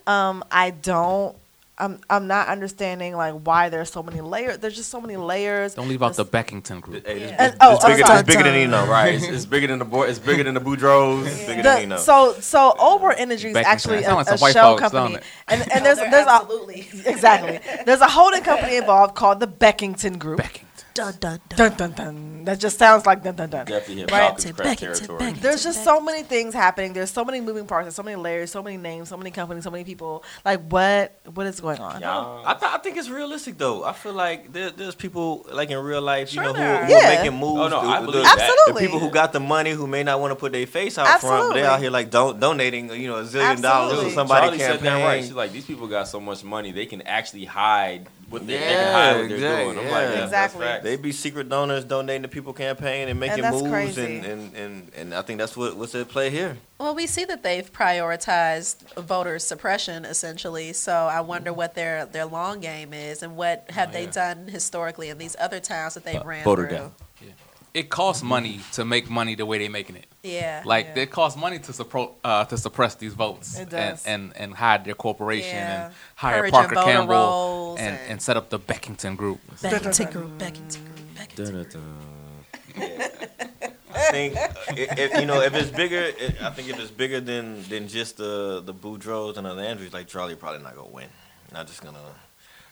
Um, 0.07 0.45
I 0.51 0.71
don't 0.71 1.37
I'm 1.79 2.01
I'm 2.11 2.27
not 2.27 2.49
understanding 2.49 3.17
like 3.17 3.35
why 3.35 3.71
there's 3.71 3.91
so 3.91 4.03
many 4.03 4.21
layers. 4.21 4.59
There's 4.59 4.77
just 4.77 4.91
so 4.91 5.01
many 5.01 5.17
layers. 5.17 5.75
Don't 5.75 5.89
leave 5.89 6.03
out 6.03 6.15
the 6.15 6.25
Beckington 6.25 6.81
group. 6.83 7.07
Hey, 7.07 7.19
this- 7.19 7.31
Yeah. 7.31 7.37
And- 7.47 7.57
oh, 7.61 7.75
it's 7.77 7.85
oh, 7.85 7.89
bigger, 7.89 8.07
sorry. 8.07 8.19
it's 8.21 8.27
bigger 8.29 8.43
than 8.43 8.55
Eno. 8.55 8.87
Right, 8.87 9.15
it's, 9.15 9.25
it's 9.25 9.47
bigger 9.47 9.67
than 9.69 9.79
the 9.79 9.85
boy. 9.87 10.05
It's 10.05 10.19
bigger 10.19 10.45
than 10.45 10.53
the 10.55 10.61
Boudreaux. 10.61 11.25
It's 11.27 11.39
bigger 11.47 11.63
than 11.63 11.77
The, 11.77 11.81
Eno. 11.83 11.97
so 11.97 12.35
so 12.41 12.75
Ober 12.79 13.13
Energy 13.13 13.49
is 13.51 13.57
actually 13.57 13.99
It 13.99 14.05
a, 14.07 14.15
like 14.15 14.29
a 14.29 14.37
white 14.37 14.53
shell 14.53 14.77
folks, 14.77 14.91
company, 14.93 15.19
and 15.49 15.63
and 15.73 15.83
No, 15.83 15.83
there's 15.83 15.99
they're 15.99 16.11
there's 16.11 16.27
a, 16.27 16.31
absolutely. 16.31 16.81
exactly 17.07 17.61
there's 17.87 18.01
a 18.01 18.09
holding 18.09 18.43
company 18.43 18.77
involved 18.77 19.15
called 19.15 19.41
the 19.41 19.49
Beckington 19.49 20.19
Group. 20.19 20.41
Beckington. 20.41 20.65
Dun 20.95 21.15
dun 21.21 21.41
dun. 21.49 21.57
Dun 21.57 21.77
dun 21.77 21.93
dun. 21.93 22.45
That 22.45 22.59
just 22.61 22.79
sounds 22.79 23.07
like 23.07 23.23
dun 23.23 23.35
dun 23.35 23.49
dun. 23.49 23.65
Definitely 23.67 24.03
hit 24.03 24.11
Right. 24.11 24.19
Falcons 24.21 24.53
crest 24.53 24.79
territory. 24.81 25.33
There's 25.33 25.63
just 25.65 25.85
so 25.85 26.01
many 26.01 26.23
things 26.23 26.53
happening. 26.55 26.93
There's 26.93 27.11
so 27.11 27.25
many 27.25 27.41
moving 27.41 27.67
parts. 27.67 27.87
There's 27.87 27.95
so 27.95 28.03
many 28.03 28.17
layers. 28.17 28.51
So 28.51 28.63
many 28.63 28.77
names. 28.77 29.09
So 29.09 29.17
many 29.17 29.31
companies. 29.31 29.65
So 29.65 29.71
many 29.71 29.85
people. 29.85 30.23
Like 30.45 30.61
what? 30.69 31.19
What 31.35 31.47
is 31.47 31.61
going 31.61 31.79
on? 31.81 32.01
Y'all- 32.03 32.43
I, 32.47 32.55
th- 32.55 32.71
I 32.73 32.79
think 32.79 32.97
it's 32.99 33.09
realistic 33.09 33.57
though. 33.59 33.85
I 33.85 33.93
feel 33.93 34.13
like 34.13 34.53
there, 34.53 34.71
there's 34.71 34.95
people 34.95 35.47
like 35.51 35.71
in 35.71 35.79
real 35.79 36.03
life, 36.03 36.29
Sure 36.31 36.43
you 36.45 36.53
know, 36.53 36.55
who, 36.59 36.63
are. 36.63 36.85
who 36.85 36.93
Yeah. 36.93 36.99
are 36.99 37.23
making 37.25 37.39
moves. 37.39 37.61
Oh, 37.61 37.69
no, 37.69 37.81
the, 37.83 37.89
I 37.89 38.01
believe 38.01 38.13
the- 38.15 38.23
that. 38.23 38.39
Absolutely. 38.39 38.73
The 38.83 38.87
people 38.87 38.99
who 39.01 39.11
got 39.11 39.33
the 39.33 39.41
money 39.41 39.71
who 39.71 39.87
may 39.87 40.03
not 40.03 40.21
want 40.21 40.33
to 40.33 40.37
put 40.37 40.53
their 40.53 40.67
face 40.67 40.99
out 40.99 41.07
front, 41.07 41.23
but 41.23 41.29
Absolutely. 41.37 41.61
they 41.63 41.67
out 41.67 41.81
here 41.81 41.91
like 41.91 42.11
don't 42.11 42.39
donating, 42.39 42.91
you 42.93 43.09
know, 43.09 43.17
a 43.17 43.23
zillion 43.25 43.63
dollars 43.63 43.93
Absolutely. 43.93 44.05
to 44.11 44.15
somebody 44.15 44.47
Charlie 44.47 44.59
said 44.59 44.71
campaign. 44.81 44.85
that 45.01 45.05
right. 45.07 45.23
She's 45.25 45.33
like, 45.33 45.53
these 45.53 45.65
people 45.65 45.87
got 45.87 46.09
so 46.09 46.21
much 46.21 46.45
money, 46.45 46.73
they 46.73 46.87
can 46.87 47.03
actually 47.03 47.45
hide 47.47 48.09
what 48.33 48.47
they, 48.47 48.55
they 48.55 48.61
Yeah, 48.61 48.69
can 48.85 48.93
hide 48.93 49.13
what 49.21 49.29
they're 49.29 49.37
exactly, 49.37 49.65
doing. 49.75 49.79
I'm 49.79 49.85
yeah. 49.87 49.91
like, 49.93 50.17
yeah, 50.17 50.25
Exactly. 50.25 50.61
That's 50.61 50.73
facts. 50.73 50.85
They 50.85 50.97
be 50.97 51.13
secret 51.13 51.49
donors 51.49 51.85
donating 51.85 52.23
to 52.23 52.29
people 52.29 52.53
campaign 52.53 53.09
and 53.09 53.21
making 53.21 53.43
that's 53.43 53.63
moves, 53.63 53.99
and, 53.99 54.25
and, 54.25 54.57
and, 54.57 54.91
and 54.97 55.15
I 55.15 55.23
think 55.23 55.39
that's 55.39 55.57
what 55.57 55.77
what's 55.77 55.95
at 55.95 56.09
play 56.09 56.31
here. 56.31 56.57
Well, 56.79 56.95
we 56.95 57.07
see 57.07 57.25
that 57.27 57.43
they've 57.43 57.71
prioritized 57.73 58.95
voter 59.03 59.39
suppression 59.39 60.05
essentially. 60.05 60.73
So 60.73 60.93
I 60.93 61.21
wonder 61.21 61.53
what 61.53 61.75
their 61.75 62.07
their 62.07 62.27
long 62.27 62.61
game 62.61 62.93
is 62.93 63.23
and 63.23 63.37
what 63.37 63.67
have 63.71 63.91
Oh, 63.91 63.93
they 63.93 64.07
done 64.07 64.49
historically 64.49 65.09
in 65.11 65.19
these 65.19 65.37
other 65.39 65.61
towns 65.61 65.95
that 65.95 66.05
they've 66.05 66.21
Uh, 66.21 66.25
ran 66.25 66.45
voter 66.45 66.69
through. 66.69 66.77
down. 66.79 66.93
It 67.75 67.89
costs 67.89 68.23
money 68.23 68.61
to 68.73 68.85
make 68.85 69.09
money 69.09 69.35
the 69.35 69.47
way 69.47 69.57
they're 69.59 69.71
making 69.71 69.97
it. 69.97 70.07
Yeah. 70.23 70.63
Like 70.65 70.89
Yeah. 70.95 71.03
it 71.05 71.11
costs 71.11 71.39
money 71.39 71.59
to 71.61 71.73
suppro- 71.73 72.13
uh, 72.23 72.45
to 72.45 72.59
suppress 72.59 72.97
these 72.97 73.15
votes 73.15 73.57
It 73.57 73.61
and, 73.63 73.71
does. 73.71 74.07
and 74.07 74.37
and 74.37 74.55
hide 74.55 74.85
their 74.85 74.95
corporation 74.95 75.57
Yeah. 75.57 75.85
and 75.87 75.95
hire 76.15 76.41
Purging 76.41 76.53
Parker 76.53 76.75
voter 76.75 76.87
Campbell 76.93 77.77
and, 77.79 77.97
and- 77.97 78.11
and 78.11 78.23
set 78.23 78.37
up 78.37 78.51
the 78.51 78.59
Beckington 78.59 79.17
group. 79.17 79.41
Beckington 79.63 80.13
group. 80.13 80.31
Beckington 80.39 80.85
group. 80.85 80.99
Beckington. 81.17 81.37
Dun-dun-dun. 81.37 81.99
I 83.95 84.11
think 84.11 84.35
if, 84.79 84.99
if 84.99 85.21
you 85.21 85.27
know 85.27 85.41
if 85.41 85.55
it's 85.55 85.71
bigger, 85.71 86.03
it, 86.03 86.43
I 86.43 86.51
think 86.51 86.69
if 86.69 86.79
it's 86.79 86.91
bigger 86.91 87.21
than 87.21 87.63
than 87.69 87.89
just 87.89 88.17
the 88.17 88.63
the 88.65 88.75
Boudreaux 88.75 89.37
and 89.37 89.47
the 89.47 89.51
Andrews, 89.63 89.93
like 89.93 90.09
Charlie 90.09 90.35
probably 90.35 90.63
not 90.63 90.75
gonna 90.75 90.89
win. 90.89 91.09
Not 91.53 91.67
just 91.67 91.83
gonna. 91.83 91.99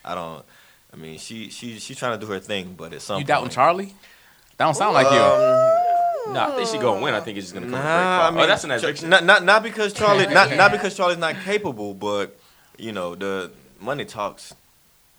I 0.04 0.14
don't. 0.14 0.44
I 0.92 0.96
mean, 0.96 1.18
she 1.18 1.50
she 1.50 1.78
she's 1.78 1.96
trying 1.98 2.18
to 2.18 2.26
do 2.26 2.30
her 2.32 2.40
thing, 2.40 2.74
but 2.76 2.92
at 2.92 3.02
some 3.02 3.18
You 3.20 3.24
doubting 3.26 3.50
Charlie? 3.50 3.94
That 4.60 4.66
don't 4.66 4.74
sound 4.74 4.92
like 4.92 5.06
you. 5.10 5.18
Um, 5.18 6.34
No, 6.34 6.40
I 6.42 6.50
think 6.54 6.68
she's 6.68 6.82
gonna 6.82 7.00
win. 7.00 7.14
I 7.14 7.20
think 7.20 7.38
it's 7.38 7.46
just 7.46 7.54
gonna 7.54 7.64
come. 7.64 7.76
Nah, 7.76 7.80
to 7.80 8.24
a 8.24 8.28
I 8.28 8.30
mean, 8.30 8.40
oh, 8.40 8.46
that's 8.46 8.62
an 8.64 8.94
Ch- 8.94 9.02
Not, 9.04 9.24
not 9.24 9.42
not 9.42 9.62
because 9.62 9.94
Charlie 9.94 10.26
not 10.26 10.54
not 10.62 10.70
because 10.70 10.94
Charlie's 10.94 11.16
not 11.16 11.34
capable, 11.44 11.94
but 11.94 12.38
you 12.76 12.92
know 12.92 13.14
the 13.14 13.50
money 13.80 14.04
talks, 14.04 14.52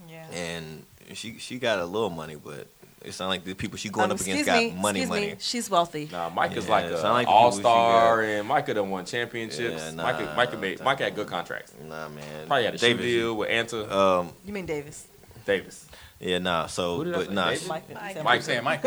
Yeah. 0.08 0.26
and 0.32 0.86
she 1.14 1.40
she 1.40 1.58
got 1.58 1.80
a 1.80 1.86
little 1.86 2.12
money, 2.12 2.36
but 2.36 2.68
it 3.04 3.14
sounds 3.14 3.30
like 3.30 3.44
the 3.44 3.56
people 3.56 3.78
she 3.80 3.90
going 3.90 4.12
Um, 4.12 4.12
up 4.12 4.22
against 4.22 4.42
excuse 4.42 4.46
got 4.46 4.60
me, 4.64 4.80
money 4.80 5.00
excuse 5.00 5.10
money. 5.10 5.28
Me, 5.32 5.36
she's 5.40 5.70
wealthy. 5.72 6.08
Nah, 6.12 6.30
Mike 6.30 6.56
is 6.56 6.66
Yeah, 6.66 6.72
like 6.72 6.86
it 6.86 6.94
an 6.94 7.12
like 7.12 7.28
all 7.28 7.52
star, 7.52 8.22
and 8.22 8.48
Micah 8.48 8.76
done 8.76 8.92
won 8.92 9.06
championships. 9.06 9.84
Yeah, 9.84 9.92
Micah, 10.04 10.26
nah, 10.26 10.36
Micah, 10.36 10.58
made, 10.58 10.84
Micah 10.84 11.06
had 11.06 11.16
good 11.16 11.26
contracts. 11.28 11.74
Nah, 11.84 12.10
man. 12.10 12.46
Probably 12.46 12.66
had 12.66 12.76
a 12.76 12.78
shoe 12.78 12.88
Davis, 12.90 13.06
deal 13.06 13.36
with 13.36 13.50
Anta 13.50 13.92
Um, 13.92 14.30
You 14.46 14.54
mean 14.54 14.68
Davis? 14.68 15.08
Davis. 15.48 15.88
Yeah, 16.22 16.38
nah. 16.38 16.68
So, 16.68 16.98
Who 16.98 17.06
did 17.06 17.14
I 17.14 17.18
but 17.18 17.28
say, 17.28 17.34
nah, 17.34 17.46
Davis? 17.48 17.64
she, 17.64 17.70
Mike. 17.70 17.94
Mike. 17.94 18.24
Mike 18.24 18.42
saying 18.44 18.64
Mike. 18.64 18.84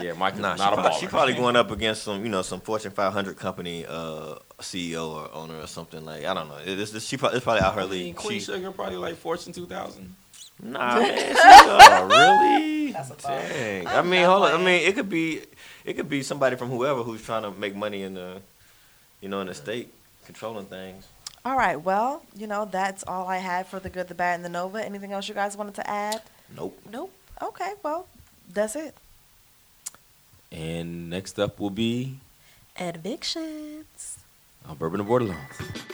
Yeah, 0.00 0.14
Micah's 0.14 0.40
nah, 0.40 0.54
she, 0.54 0.58
not 0.58 0.72
a 0.72 0.76
probably, 0.76 0.90
baller. 0.90 1.00
she 1.00 1.06
probably 1.06 1.34
going 1.34 1.54
up 1.54 1.70
against 1.70 2.02
some, 2.02 2.24
you 2.24 2.30
know, 2.30 2.42
some 2.42 2.60
Fortune 2.60 2.90
500 2.90 3.36
company 3.36 3.86
uh, 3.86 4.34
CEO 4.60 5.08
or 5.08 5.30
owner 5.32 5.60
or 5.60 5.66
something 5.66 6.04
like. 6.04 6.24
I 6.24 6.34
don't 6.34 6.48
know. 6.48 6.56
It, 6.56 6.78
it's, 6.80 7.06
she 7.06 7.16
probably, 7.16 7.36
it's 7.36 7.44
probably 7.44 7.62
out 7.62 7.74
her 7.74 7.82
I 7.82 7.84
mean, 7.84 7.90
league. 7.92 8.16
Queen 8.16 8.40
She, 8.40 8.46
Sugar 8.46 8.72
probably 8.72 8.96
like 8.96 9.14
Fortune 9.16 9.52
2000. 9.52 10.16
Nah, 10.64 10.98
man. 10.98 11.18
She, 11.18 11.34
oh, 11.36 12.06
really? 12.40 12.92
That's 12.92 13.10
a 13.10 13.14
thought. 13.14 13.42
Dang. 13.48 13.86
I 13.86 13.98
I'm 13.98 14.10
mean, 14.10 14.24
hold 14.24 14.44
on. 14.44 14.60
I 14.60 14.64
mean, 14.64 14.88
it 14.88 14.94
could 14.94 15.08
be, 15.08 15.42
it 15.84 15.94
could 15.94 16.08
be 16.08 16.22
somebody 16.22 16.56
from 16.56 16.70
whoever 16.70 17.02
who's 17.02 17.22
trying 17.22 17.42
to 17.42 17.50
make 17.52 17.76
money 17.76 18.02
in 18.02 18.14
the, 18.14 18.40
you 19.20 19.28
know, 19.28 19.40
in 19.40 19.46
the 19.46 19.54
state, 19.54 19.92
controlling 20.24 20.66
things. 20.66 21.06
All 21.44 21.56
right. 21.56 21.80
Well, 21.80 22.22
you 22.36 22.46
know 22.46 22.64
that's 22.64 23.02
all 23.06 23.26
I 23.26 23.38
had 23.38 23.66
for 23.66 23.80
the 23.80 23.90
good, 23.90 24.08
the 24.08 24.14
bad, 24.14 24.36
and 24.36 24.44
the 24.44 24.48
Nova. 24.48 24.84
Anything 24.84 25.12
else 25.12 25.28
you 25.28 25.34
guys 25.34 25.56
wanted 25.56 25.74
to 25.74 25.90
add? 25.90 26.22
Nope. 26.56 26.78
Nope. 26.90 27.12
Okay. 27.40 27.72
Well, 27.82 28.06
that's 28.52 28.76
it. 28.76 28.94
And 30.50 31.08
next 31.08 31.38
up 31.38 31.58
will 31.58 31.70
be 31.70 32.18
Evictions. 32.76 34.18
uh, 34.68 34.74
Bourbon 34.74 35.00
and 35.00 35.08
Bordelons. 35.08 35.92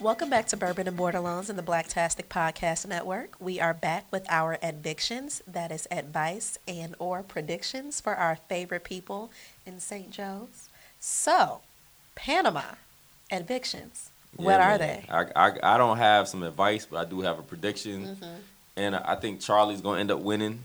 Welcome 0.00 0.30
back 0.30 0.46
to 0.48 0.56
Bourbon 0.56 0.88
and 0.88 0.98
Bordelons 0.98 1.48
and 1.48 1.56
the 1.56 1.62
Blacktastic 1.62 2.26
Podcast 2.26 2.88
Network. 2.88 3.36
We 3.38 3.60
are 3.60 3.72
back 3.72 4.06
with 4.10 4.26
our 4.28 4.58
evictions, 4.60 5.42
that 5.46 5.70
is 5.70 5.86
advice 5.92 6.58
and 6.66 6.96
or 6.98 7.22
predictions 7.22 8.00
for 8.00 8.16
our 8.16 8.34
favorite 8.34 8.82
people 8.82 9.30
in 9.64 9.78
St. 9.78 10.10
Joe's. 10.10 10.68
So, 10.98 11.60
Panama 12.14 12.62
evictions. 13.30 14.10
what 14.36 14.52
Yeah, 14.60 14.74
are 14.74 14.78
they? 14.78 15.04
I, 15.10 15.24
I 15.36 15.74
I 15.74 15.78
don't 15.78 15.98
have 15.98 16.28
some 16.28 16.42
advice, 16.42 16.86
but 16.86 16.98
I 16.98 17.08
do 17.08 17.20
have 17.22 17.38
a 17.38 17.42
prediction, 17.42 18.06
Mm-hmm. 18.16 18.34
and 18.76 18.96
I 18.96 19.14
think 19.16 19.40
Charlie's 19.40 19.80
gonna 19.80 20.00
end 20.00 20.10
up 20.10 20.20
winning. 20.20 20.60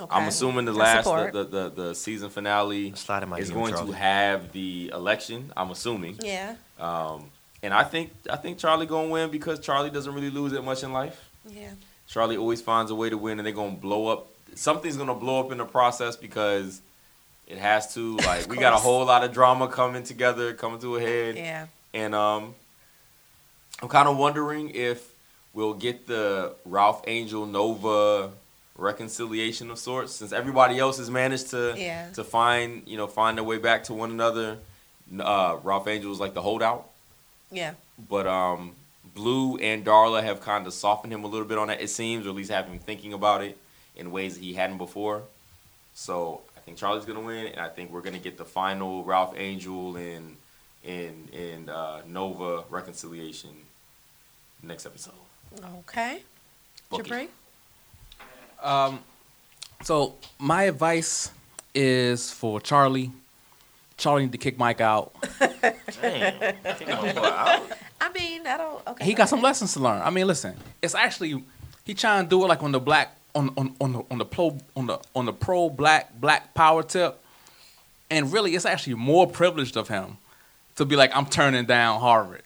Okay. 0.00 0.08
I'm 0.12 0.26
assuming 0.26 0.64
the 0.64 0.72
I 0.72 0.74
last 0.74 1.04
the, 1.04 1.30
the, 1.30 1.44
the, 1.44 1.68
the 1.82 1.94
season 1.94 2.28
finale 2.28 2.92
Slide 2.96 3.22
in 3.22 3.28
my 3.28 3.38
is 3.38 3.50
going 3.52 3.72
Charlie. 3.74 3.92
to 3.92 3.96
have 3.96 4.50
the 4.50 4.90
election. 4.92 5.52
I'm 5.56 5.70
assuming, 5.70 6.18
Yeah. 6.20 6.56
um, 6.80 7.30
and 7.62 7.72
I 7.72 7.84
think 7.84 8.10
I 8.30 8.36
think 8.36 8.58
Charlie 8.58 8.86
gonna 8.86 9.08
win 9.08 9.30
because 9.30 9.60
Charlie 9.60 9.90
doesn't 9.90 10.12
really 10.12 10.30
lose 10.30 10.50
that 10.52 10.62
much 10.62 10.82
in 10.82 10.92
life. 10.92 11.20
Yeah. 11.48 11.70
Charlie 12.08 12.36
always 12.36 12.60
finds 12.60 12.90
a 12.90 12.94
way 12.94 13.08
to 13.08 13.16
win, 13.16 13.38
and 13.38 13.46
they're 13.46 13.54
gonna 13.54 13.70
blow 13.76 14.08
up. 14.08 14.26
Something's 14.56 14.96
gonna 14.96 15.14
blow 15.14 15.38
up 15.40 15.52
in 15.52 15.58
the 15.58 15.64
process 15.64 16.16
because 16.16 16.80
it 17.46 17.58
has 17.58 17.92
to. 17.94 18.16
Like 18.24 18.48
we 18.48 18.56
got 18.56 18.72
a 18.72 18.76
whole 18.76 19.04
lot 19.04 19.24
of 19.24 19.32
drama 19.32 19.68
coming 19.68 20.02
together, 20.02 20.52
coming 20.54 20.80
to 20.80 20.96
a 20.96 21.00
head, 21.00 21.36
Yeah. 21.36 21.66
and 21.92 22.14
um, 22.14 22.54
I'm 23.82 23.88
kind 23.88 24.08
of 24.08 24.16
wondering 24.16 24.70
if 24.70 25.12
we'll 25.52 25.74
get 25.74 26.06
the 26.06 26.54
Ralph 26.64 27.02
Angel 27.06 27.46
Nova 27.46 28.30
reconciliation 28.76 29.70
of 29.70 29.78
sorts, 29.78 30.12
since 30.12 30.32
everybody 30.32 30.78
else 30.78 30.98
has 30.98 31.08
managed 31.10 31.50
to 31.50 31.74
Yeah. 31.76 32.10
to 32.14 32.24
find 32.24 32.82
you 32.86 32.96
know 32.96 33.06
find 33.06 33.36
their 33.38 33.44
way 33.44 33.58
back 33.58 33.84
to 33.84 33.94
one 33.94 34.10
another. 34.10 34.58
Uh, 35.18 35.58
Ralph 35.62 35.86
Angel 35.86 36.08
was 36.10 36.18
like 36.18 36.32
the 36.34 36.40
holdout 36.42 36.88
Yeah. 37.52 37.74
but 38.08 38.26
um, 38.26 38.72
Blue 39.14 39.56
and 39.58 39.84
Darla 39.84 40.22
have 40.24 40.40
kind 40.40 40.66
of 40.66 40.72
softened 40.72 41.12
him 41.12 41.22
a 41.24 41.26
little 41.28 41.46
bit 41.46 41.58
on 41.58 41.68
that. 41.68 41.80
It 41.82 41.90
seems, 41.90 42.26
or 42.26 42.30
at 42.30 42.34
least 42.34 42.50
have 42.50 42.66
him 42.66 42.78
thinking 42.78 43.12
about 43.12 43.42
it 43.42 43.56
in 43.96 44.10
ways 44.10 44.34
that 44.34 44.42
he 44.42 44.54
hadn't 44.54 44.78
before. 44.78 45.22
So 45.94 46.40
think 46.64 46.78
Charlie's 46.78 47.04
gonna 47.04 47.20
win, 47.20 47.46
and 47.46 47.60
I 47.60 47.68
think 47.68 47.90
we're 47.92 48.00
gonna 48.00 48.18
get 48.18 48.38
the 48.38 48.44
final 48.44 49.04
Ralph 49.04 49.34
Angel 49.36 49.96
and 49.96 50.36
and 50.84 51.30
and 51.32 51.70
uh, 51.70 52.00
Nova 52.06 52.64
reconciliation 52.70 53.50
next 54.62 54.86
episode. 54.86 55.12
Okay. 55.80 56.22
Bookie. 56.90 57.10
Jabri? 57.10 57.28
Um, 58.62 59.00
so 59.82 60.14
my 60.38 60.64
advice 60.64 61.30
is 61.74 62.30
for 62.30 62.60
Charlie. 62.60 63.12
Charlie 63.96 64.22
need 64.22 64.32
to 64.32 64.38
kick 64.38 64.58
Mike 64.58 64.80
out. 64.80 65.14
Damn. 65.38 66.56
I 68.00 68.12
mean, 68.12 68.46
I 68.46 68.56
don't. 68.56 68.86
Okay. 68.88 69.04
He 69.04 69.14
got 69.14 69.28
some 69.28 69.40
lessons 69.40 69.74
to 69.74 69.80
learn. 69.80 70.02
I 70.02 70.10
mean, 70.10 70.26
listen, 70.26 70.56
it's 70.82 70.94
actually 70.94 71.42
he 71.84 71.94
trying 71.94 72.24
to 72.24 72.28
do 72.28 72.42
it 72.44 72.48
like 72.48 72.62
on 72.62 72.72
the 72.72 72.80
black 72.80 73.16
on 73.34 73.50
on 73.56 73.74
on 73.80 73.92
the 73.92 74.04
on 74.10 74.18
the 74.18 74.24
pro 74.24 74.58
on 74.76 74.86
the 74.86 74.98
on 75.14 75.24
the 75.26 75.32
pro 75.32 75.68
black 75.70 76.18
black 76.20 76.54
power 76.54 76.82
tip, 76.82 77.20
and 78.10 78.32
really, 78.32 78.54
it's 78.54 78.64
actually 78.66 78.94
more 78.94 79.26
privileged 79.26 79.76
of 79.76 79.88
him 79.88 80.18
to 80.76 80.84
be 80.84 80.96
like, 80.96 81.14
I'm 81.16 81.26
turning 81.26 81.66
down 81.66 82.00
Harvard. 82.00 82.42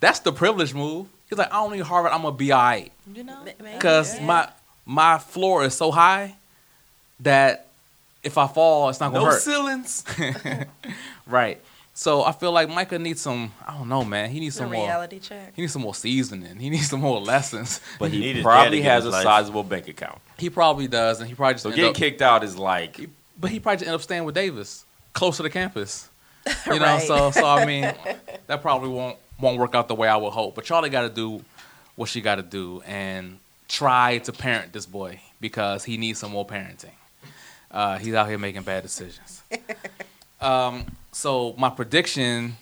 That's 0.00 0.20
the 0.20 0.32
privilege 0.32 0.74
move. 0.74 1.08
He's 1.28 1.38
like, 1.38 1.52
I 1.52 1.56
don't 1.56 1.72
need 1.72 1.80
Harvard. 1.80 2.12
I'm 2.12 2.22
gonna 2.22 2.36
be 2.36 2.52
alright 2.52 2.92
You 3.12 3.24
know. 3.24 3.44
Because 3.58 4.14
yeah. 4.16 4.24
my 4.24 4.48
my 4.84 5.18
floor 5.18 5.64
is 5.64 5.74
so 5.74 5.90
high 5.90 6.36
that 7.20 7.66
if 8.22 8.38
I 8.38 8.46
fall, 8.46 8.88
it's 8.88 9.00
not 9.00 9.12
gonna 9.12 9.24
No 9.24 9.30
hurt. 9.30 9.40
ceilings. 9.40 10.04
right. 11.26 11.60
So 11.98 12.22
I 12.24 12.32
feel 12.32 12.52
like 12.52 12.68
Micah 12.68 12.98
needs 12.98 13.22
some. 13.22 13.52
I 13.66 13.72
don't 13.78 13.88
know, 13.88 14.04
man. 14.04 14.28
He 14.30 14.38
needs 14.38 14.54
It's 14.54 14.60
a 14.60 14.64
some 14.64 14.72
more. 14.72 14.84
reality 14.86 15.18
check. 15.18 15.54
He 15.56 15.62
needs 15.62 15.72
some 15.72 15.80
more 15.80 15.94
seasoning. 15.94 16.56
He 16.60 16.68
needs 16.68 16.90
some 16.90 17.00
more 17.00 17.18
lessons. 17.20 17.80
But 17.98 18.10
He 18.10 18.18
he, 18.18 18.20
need 18.26 18.36
his 18.36 18.44
dad 18.44 18.50
probably 18.50 18.82
has 18.82 19.06
a 19.06 19.10
life. 19.10 19.22
sizable 19.22 19.62
bank 19.64 19.88
account. 19.88 20.18
He 20.36 20.50
probably 20.50 20.88
does, 20.88 21.20
and 21.20 21.28
he 21.28 21.34
probably 21.34 21.54
just 21.54 21.62
So 21.62 21.70
end 21.70 21.76
getting 21.76 21.90
up, 21.92 21.96
kicked 21.96 22.20
out 22.20 22.44
is 22.44 22.58
like 22.58 23.00
But 23.40 23.50
he 23.50 23.60
probably 23.60 23.78
just 23.78 23.86
end 23.88 23.94
up 23.94 24.02
staying 24.02 24.24
with 24.24 24.34
Davis 24.34 24.84
closer 25.14 25.42
to 25.42 25.48
campus. 25.50 26.10
You 26.66 26.78
know, 26.78 26.84
Right. 26.84 27.02
so 27.02 27.30
so 27.30 27.46
I 27.46 27.64
mean, 27.64 27.82
that 28.46 28.60
probably 28.60 28.90
won't 28.90 29.16
won't 29.40 29.58
work 29.58 29.74
out 29.74 29.88
the 29.88 29.94
way 29.94 30.06
I 30.06 30.16
would 30.16 30.32
hope. 30.34 30.54
But 30.54 30.64
Charlie 30.66 30.90
got 30.90 31.02
to 31.02 31.08
do 31.08 31.42
what 31.96 32.10
she 32.10 32.20
got 32.20 32.34
to 32.36 32.42
do 32.42 32.82
and 32.86 33.38
try 33.68 34.18
to 34.18 34.32
parent 34.34 34.72
this 34.74 34.84
boy 34.84 35.20
because 35.40 35.82
he 35.82 35.96
needs 35.96 36.18
some 36.20 36.30
more 36.30 36.46
parenting. 36.46 36.92
Uh, 37.70 37.96
he's 37.98 38.12
out 38.14 38.28
here 38.28 38.36
making 38.38 38.62
bad 38.62 38.82
decisions. 38.82 39.42
um, 40.42 40.84
so 41.16 41.54
my 41.56 41.70
prediction 41.70 42.58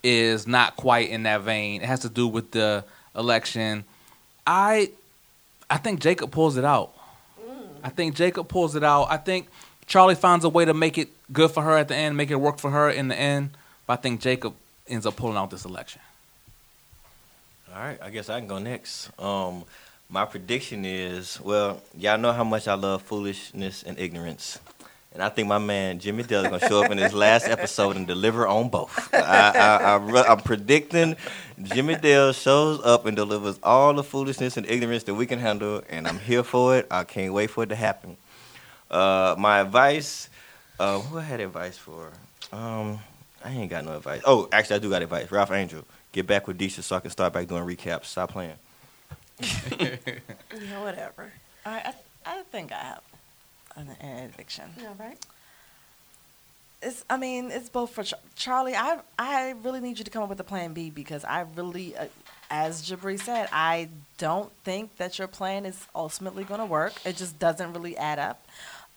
is 0.00 0.46
not 0.46 0.76
quite 0.76 1.10
in 1.10 1.24
that 1.24 1.40
vein. 1.40 1.82
It 1.82 1.86
has 1.86 2.00
to 2.00 2.08
do 2.08 2.28
with 2.28 2.52
the 2.52 2.84
election. 3.16 3.84
I 4.46 4.90
I 5.68 5.78
think 5.78 5.98
Jacob 6.00 6.30
pulls 6.30 6.56
it 6.56 6.64
out. 6.64 6.92
I 7.82 7.88
think 7.88 8.14
Jacob 8.14 8.46
pulls 8.46 8.76
it 8.76 8.84
out. 8.84 9.08
I 9.10 9.16
think 9.16 9.48
Charlie 9.86 10.14
finds 10.14 10.44
a 10.44 10.48
way 10.48 10.64
to 10.64 10.72
make 10.72 10.98
it 10.98 11.08
good 11.32 11.50
for 11.50 11.64
her 11.64 11.76
at 11.76 11.88
the 11.88 11.96
end, 11.96 12.16
make 12.16 12.30
it 12.30 12.36
work 12.36 12.60
for 12.60 12.70
her 12.70 12.88
in 12.88 13.08
the 13.08 13.18
end. 13.18 13.50
But 13.88 13.94
I 13.94 13.96
think 13.96 14.20
Jacob 14.20 14.54
ends 14.86 15.04
up 15.04 15.16
pulling 15.16 15.36
out 15.36 15.50
this 15.50 15.64
election. 15.64 16.00
All 17.74 17.80
right, 17.82 17.98
I 18.00 18.10
guess 18.10 18.28
I 18.30 18.38
can 18.38 18.46
go 18.46 18.58
next. 18.58 19.10
Um, 19.18 19.64
my 20.08 20.24
prediction 20.24 20.84
is, 20.84 21.40
well, 21.40 21.82
y'all 21.98 22.18
know 22.18 22.32
how 22.32 22.44
much 22.44 22.68
I 22.68 22.74
love 22.74 23.02
foolishness 23.02 23.82
and 23.82 23.98
ignorance. 23.98 24.60
And 25.16 25.22
I 25.22 25.30
think 25.30 25.48
my 25.48 25.56
man 25.56 25.98
Jimmy 25.98 26.24
Dale 26.24 26.44
is 26.44 26.50
gonna 26.50 26.68
show 26.68 26.84
up 26.84 26.90
in 26.90 26.98
his 26.98 27.14
last 27.14 27.46
episode 27.46 27.96
and 27.96 28.06
deliver 28.06 28.46
on 28.46 28.68
both. 28.68 29.08
I, 29.14 29.98
I'm 30.28 30.40
predicting 30.40 31.16
Jimmy 31.62 31.96
Dale 31.96 32.34
shows 32.34 32.84
up 32.84 33.06
and 33.06 33.16
delivers 33.16 33.58
all 33.62 33.94
the 33.94 34.04
foolishness 34.04 34.58
and 34.58 34.68
ignorance 34.68 35.04
that 35.04 35.14
we 35.14 35.24
can 35.24 35.38
handle, 35.38 35.82
and 35.88 36.06
I'm 36.06 36.18
here 36.18 36.42
for 36.42 36.76
it. 36.76 36.86
I 36.90 37.04
can't 37.04 37.32
wait 37.32 37.48
for 37.48 37.62
it 37.62 37.68
to 37.68 37.74
happen. 37.74 38.18
Uh, 38.90 39.34
my 39.38 39.60
advice, 39.60 40.28
uh, 40.78 40.98
who 41.00 41.16
I 41.16 41.22
had 41.22 41.40
advice 41.40 41.78
for? 41.78 42.12
Um, 42.52 42.98
I 43.42 43.52
ain't 43.52 43.70
got 43.70 43.86
no 43.86 43.96
advice. 43.96 44.20
Oh, 44.26 44.50
actually, 44.52 44.76
I 44.76 44.78
do 44.80 44.90
got 44.90 45.00
advice. 45.00 45.30
Ralph 45.32 45.50
Angel, 45.50 45.82
get 46.12 46.26
back 46.26 46.46
with 46.46 46.58
Deisha 46.58 46.82
so 46.82 46.94
I 46.94 47.00
can 47.00 47.10
start 47.10 47.32
back 47.32 47.48
doing 47.48 47.64
recaps. 47.64 48.04
Stop 48.04 48.32
playing. 48.32 48.52
Yeah, 50.52 50.82
whatever. 50.82 51.32
All 51.64 51.72
right, 51.72 51.86
I, 51.86 51.94
I 52.26 52.42
think 52.42 52.70
I 52.70 52.76
have 52.76 53.02
an, 53.76 53.88
eviction. 54.00 54.64
All 54.86 54.96
right. 54.98 55.18
It's. 56.82 57.04
I 57.08 57.16
mean, 57.16 57.50
it's 57.50 57.68
both 57.68 57.90
for 57.90 58.02
Char- 58.02 58.18
Charlie. 58.34 58.74
I 58.74 58.98
I 59.18 59.54
really 59.62 59.80
need 59.80 59.98
you 59.98 60.04
to 60.04 60.10
come 60.10 60.22
up 60.22 60.28
with 60.28 60.40
a 60.40 60.44
plan 60.44 60.72
B 60.72 60.90
because 60.90 61.24
I 61.24 61.46
really, 61.56 61.96
uh, 61.96 62.06
as 62.50 62.82
Jabri 62.88 63.18
said, 63.18 63.48
I 63.52 63.88
don't 64.18 64.52
think 64.64 64.96
that 64.98 65.18
your 65.18 65.28
plan 65.28 65.64
is 65.64 65.86
ultimately 65.94 66.44
going 66.44 66.60
to 66.60 66.66
work. 66.66 66.94
It 67.06 67.16
just 67.16 67.38
doesn't 67.38 67.72
really 67.72 67.96
add 67.96 68.18
up. 68.18 68.46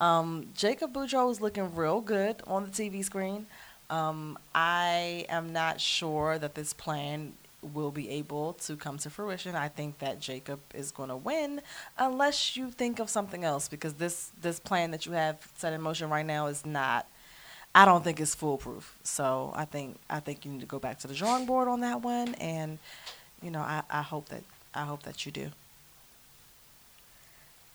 Um, 0.00 0.48
Jacob 0.56 0.94
Boudreaux 0.94 1.30
is 1.30 1.40
looking 1.40 1.74
real 1.74 2.00
good 2.00 2.36
on 2.46 2.64
the 2.64 2.70
TV 2.70 3.04
screen. 3.04 3.46
Um, 3.90 4.38
I 4.54 5.26
am 5.28 5.52
not 5.52 5.80
sure 5.80 6.38
that 6.38 6.54
this 6.54 6.72
plan 6.72 7.32
will 7.62 7.90
be 7.90 8.08
able 8.08 8.54
to 8.54 8.76
come 8.76 8.98
to 8.98 9.10
fruition. 9.10 9.54
I 9.54 9.68
think 9.68 9.98
that 9.98 10.20
Jacob 10.20 10.60
is 10.74 10.90
going 10.90 11.08
to 11.10 11.16
win 11.16 11.60
unless 11.98 12.56
you 12.56 12.70
think 12.70 12.98
of 12.98 13.10
something 13.10 13.44
else 13.44 13.68
because 13.68 13.94
this 13.94 14.30
this 14.40 14.58
plan 14.58 14.90
that 14.92 15.06
you 15.06 15.12
have 15.12 15.36
set 15.56 15.72
in 15.72 15.80
motion 15.80 16.10
right 16.10 16.26
now 16.26 16.46
is 16.46 16.64
not 16.64 17.06
I 17.74 17.84
don't 17.84 18.02
think 18.02 18.18
it's 18.18 18.34
foolproof. 18.34 18.98
So 19.04 19.52
I 19.54 19.64
think 19.64 19.98
I 20.08 20.20
think 20.20 20.44
you 20.44 20.52
need 20.52 20.60
to 20.60 20.66
go 20.66 20.78
back 20.78 20.98
to 21.00 21.08
the 21.08 21.14
drawing 21.14 21.46
board 21.46 21.68
on 21.68 21.80
that 21.80 22.02
one 22.02 22.34
and 22.36 22.78
you 23.42 23.50
know, 23.50 23.60
I, 23.60 23.82
I 23.90 24.02
hope 24.02 24.28
that 24.28 24.42
I 24.74 24.84
hope 24.84 25.02
that 25.04 25.26
you 25.26 25.32
do. 25.32 25.50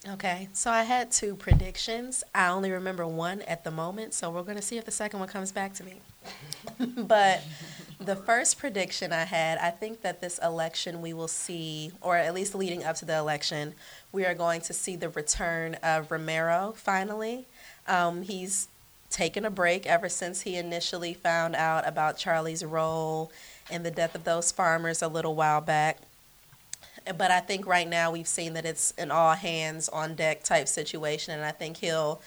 Okay, 0.07 0.49
so 0.53 0.69
I 0.69 0.83
had 0.83 1.11
two 1.11 1.35
predictions. 1.35 2.23
I 2.33 2.49
only 2.49 2.69
remember 2.69 3.07
one 3.07 3.41
at 3.43 3.63
the 3.63 3.71
moment, 3.71 4.13
so 4.13 4.29
we're 4.29 4.43
going 4.43 4.55
to 4.55 4.61
see 4.61 4.77
if 4.77 4.85
the 4.85 4.91
second 4.91 5.19
one 5.19 5.27
comes 5.27 5.51
back 5.51 5.73
to 5.75 5.83
me. 5.83 5.95
but 6.97 7.41
the 7.99 8.15
first 8.15 8.57
prediction 8.59 9.13
I 9.13 9.23
had, 9.23 9.57
I 9.57 9.69
think 9.69 10.01
that 10.01 10.21
this 10.21 10.37
election 10.39 11.01
we 11.01 11.13
will 11.13 11.27
see, 11.27 11.91
or 12.01 12.17
at 12.17 12.33
least 12.33 12.55
leading 12.55 12.83
up 12.83 12.95
to 12.97 13.05
the 13.05 13.17
election, 13.17 13.73
we 14.11 14.25
are 14.25 14.33
going 14.33 14.61
to 14.61 14.73
see 14.73 14.95
the 14.95 15.09
return 15.09 15.75
of 15.75 16.11
Romero 16.11 16.73
finally. 16.75 17.45
Um, 17.87 18.23
he's 18.23 18.67
taken 19.09 19.45
a 19.45 19.49
break 19.49 19.85
ever 19.85 20.09
since 20.09 20.41
he 20.41 20.55
initially 20.55 21.13
found 21.13 21.55
out 21.55 21.87
about 21.87 22.17
Charlie's 22.17 22.65
role 22.65 23.31
in 23.71 23.83
the 23.83 23.91
death 23.91 24.15
of 24.15 24.23
those 24.23 24.51
farmers 24.51 25.01
a 25.01 25.07
little 25.07 25.35
while 25.35 25.61
back 25.61 25.99
but 27.17 27.31
I 27.31 27.39
think 27.39 27.67
right 27.67 27.87
now 27.87 28.11
we've 28.11 28.27
seen 28.27 28.53
that 28.53 28.65
it's 28.65 28.93
an 28.97 29.11
all 29.11 29.33
hands 29.33 29.89
on 29.89 30.15
deck 30.15 30.43
type 30.43 30.67
situation, 30.67 31.33
and 31.33 31.43
I 31.43 31.51
think 31.51 31.77
he'll, 31.77 32.21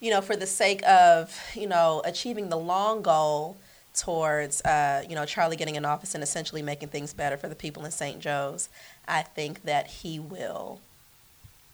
you 0.00 0.10
know, 0.10 0.20
for 0.20 0.36
the 0.36 0.46
sake 0.46 0.86
of 0.86 1.38
you 1.54 1.66
know 1.66 2.02
achieving 2.04 2.48
the 2.48 2.58
long 2.58 3.02
goal 3.02 3.56
towards 4.00 4.60
uh, 4.62 5.04
you 5.08 5.14
know 5.14 5.24
Charlie 5.24 5.56
getting 5.56 5.74
in 5.76 5.84
office 5.84 6.14
and 6.14 6.22
essentially 6.22 6.62
making 6.62 6.88
things 6.88 7.12
better 7.12 7.36
for 7.36 7.48
the 7.48 7.54
people 7.54 7.84
in 7.84 7.90
St. 7.90 8.20
Joe's, 8.20 8.68
I 9.06 9.22
think 9.22 9.64
that 9.64 9.86
he 9.88 10.18
will, 10.18 10.80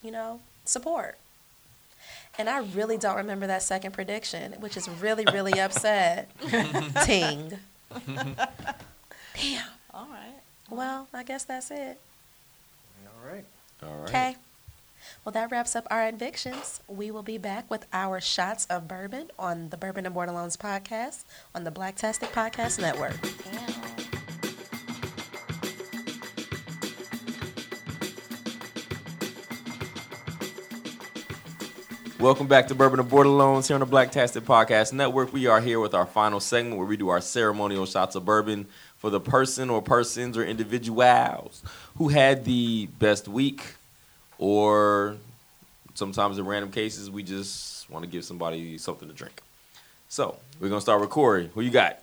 you 0.02 0.10
know, 0.10 0.40
support. 0.64 1.18
And 2.36 2.48
I 2.48 2.58
really 2.58 2.98
don't 2.98 3.16
remember 3.16 3.46
that 3.46 3.62
second 3.62 3.92
prediction, 3.92 4.52
which 4.60 4.76
is 4.76 4.88
really 4.88 5.24
really 5.32 5.60
upset. 5.60 6.30
Ting. 7.04 7.58
Damn. 9.36 9.66
All 9.92 10.06
right. 10.10 10.40
Well, 10.70 11.08
I 11.12 11.22
guess 11.22 11.44
that's 11.44 11.70
it. 11.70 12.00
All 13.06 13.30
right. 13.32 13.44
All 13.82 13.98
right. 14.00 14.08
Okay. 14.08 14.36
Well, 15.24 15.32
that 15.32 15.50
wraps 15.50 15.74
up 15.74 15.86
our 15.90 16.06
evictions. 16.06 16.82
We 16.86 17.10
will 17.10 17.22
be 17.22 17.38
back 17.38 17.70
with 17.70 17.86
our 17.94 18.20
shots 18.20 18.66
of 18.66 18.86
bourbon 18.86 19.30
on 19.38 19.70
the 19.70 19.78
Bourbon 19.78 20.04
and 20.04 20.14
Bordelons 20.14 20.58
podcast 20.58 21.24
on 21.54 21.64
the 21.64 21.70
Blacktastic 21.70 22.28
Podcast 22.28 22.78
Network. 22.78 23.16
Welcome 32.20 32.46
back 32.46 32.68
to 32.68 32.74
Bourbon 32.74 33.00
and 33.00 33.10
Bordelons 33.10 33.68
here 33.68 33.76
on 33.76 33.80
the 33.80 33.86
Blacktastic 33.86 34.42
Podcast 34.42 34.92
Network. 34.92 35.32
We 35.32 35.46
are 35.46 35.62
here 35.62 35.80
with 35.80 35.94
our 35.94 36.04
final 36.04 36.38
segment 36.38 36.76
where 36.76 36.86
we 36.86 36.98
do 36.98 37.08
our 37.08 37.22
ceremonial 37.22 37.86
shots 37.86 38.14
of 38.14 38.26
bourbon 38.26 38.66
for 38.98 39.08
the 39.08 39.20
person 39.20 39.70
or 39.70 39.80
persons 39.80 40.36
or 40.36 40.44
individuals 40.44 41.62
who 41.96 42.08
had 42.08 42.44
the 42.44 42.88
best 42.98 43.26
week, 43.26 43.76
or 44.38 45.16
sometimes 45.94 46.38
in 46.38 46.46
random 46.46 46.70
cases 46.70 47.10
we 47.10 47.22
just 47.22 47.88
want 47.90 48.04
to 48.04 48.10
give 48.10 48.24
somebody 48.24 48.78
something 48.78 49.08
to 49.08 49.14
drink. 49.14 49.42
So 50.08 50.36
we're 50.60 50.68
gonna 50.68 50.80
start 50.80 51.00
with 51.00 51.10
Corey. 51.10 51.50
Who 51.54 51.60
you 51.60 51.70
got? 51.70 52.00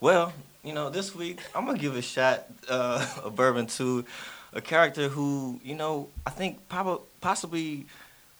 Well, 0.00 0.32
you 0.64 0.72
know, 0.72 0.90
this 0.90 1.14
week 1.14 1.40
I'm 1.54 1.66
gonna 1.66 1.78
give 1.78 1.96
a 1.96 2.02
shot 2.02 2.46
uh, 2.68 3.06
of 3.24 3.36
bourbon 3.36 3.66
to 3.78 4.04
a 4.52 4.60
character 4.60 5.08
who, 5.08 5.60
you 5.62 5.74
know, 5.74 6.08
I 6.26 6.30
think 6.30 6.68
prob- 6.68 7.02
possibly 7.20 7.86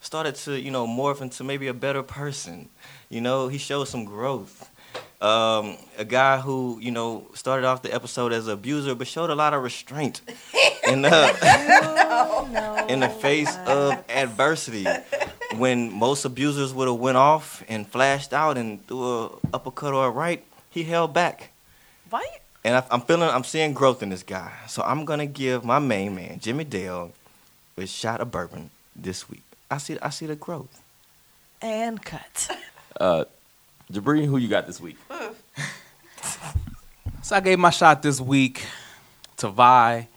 started 0.01 0.35
to, 0.37 0.59
you 0.59 0.71
know, 0.71 0.87
morph 0.87 1.21
into 1.21 1.45
maybe 1.45 1.69
a 1.69 1.75
better 1.75 2.03
person. 2.03 2.69
You 3.09 3.21
know, 3.21 3.49
he 3.49 3.59
showed 3.59 3.89
some 3.89 4.05
growth. 4.05 4.71
Um, 5.21 5.77
a 5.99 6.05
guy 6.05 6.39
who, 6.39 6.79
you 6.81 6.93
know, 6.93 7.27
started 7.35 7.67
off 7.67 7.83
the 7.83 7.93
episode 7.93 8.33
as 8.33 8.47
an 8.47 8.55
abuser, 8.55 8.95
but 8.95 9.09
showed 9.09 9.31
a 9.31 9.35
lot 9.35 9.53
of 9.53 9.63
restraint 9.63 10.21
in 10.89 11.03
the 11.03 12.87
in 12.89 13.01
the 13.01 13.09
face 13.09 13.55
of 13.67 14.03
adversity. 14.09 14.87
When 15.57 15.93
most 15.93 16.25
abusers 16.25 16.75
would 16.75 16.89
have 16.89 16.99
went 16.99 17.17
off 17.17 17.65
and 17.69 17.87
flashed 17.87 18.33
out 18.33 18.59
and 18.59 18.87
threw 18.87 19.25
a 19.25 19.31
uppercut 19.55 19.95
or 19.95 20.07
a 20.07 20.11
right, 20.11 20.45
he 20.71 20.85
held 20.85 21.15
back. 21.15 21.51
Why? 22.11 22.25
And 22.65 22.77
I, 22.77 22.85
I'm 22.91 23.01
feeling, 23.01 23.29
I'm 23.31 23.45
seeing 23.45 23.73
growth 23.73 24.03
in 24.03 24.11
this 24.11 24.23
guy. 24.23 24.53
So 24.67 24.83
I'm 24.83 25.05
gonna 25.05 25.27
give 25.27 25.65
my 25.65 25.79
main 25.79 26.15
man, 26.15 26.39
Jimmy 26.41 26.65
Dale, 26.65 27.13
a 27.77 27.87
shot 27.87 28.21
of 28.21 28.31
bourbon 28.31 28.71
this 28.95 29.29
week. 29.31 29.43
I 29.71 29.79
see, 29.79 29.99
I 30.03 30.11
see 30.11 30.27
the 30.27 30.37
growth. 30.37 30.81
And 31.63 32.03
cut. 32.03 32.51
Uh, 32.99 33.25
Jabri, 33.93 34.27
who 34.27 34.39
you 34.39 34.49
got 34.49 34.67
this 34.67 34.81
week? 34.81 34.97
So 37.29 37.37
I 37.37 37.41
gave 37.41 37.59
my 37.59 37.69
shot 37.69 38.01
this 38.01 38.21
week 38.23 38.65
to 39.37 39.49
Vi. 39.51 40.09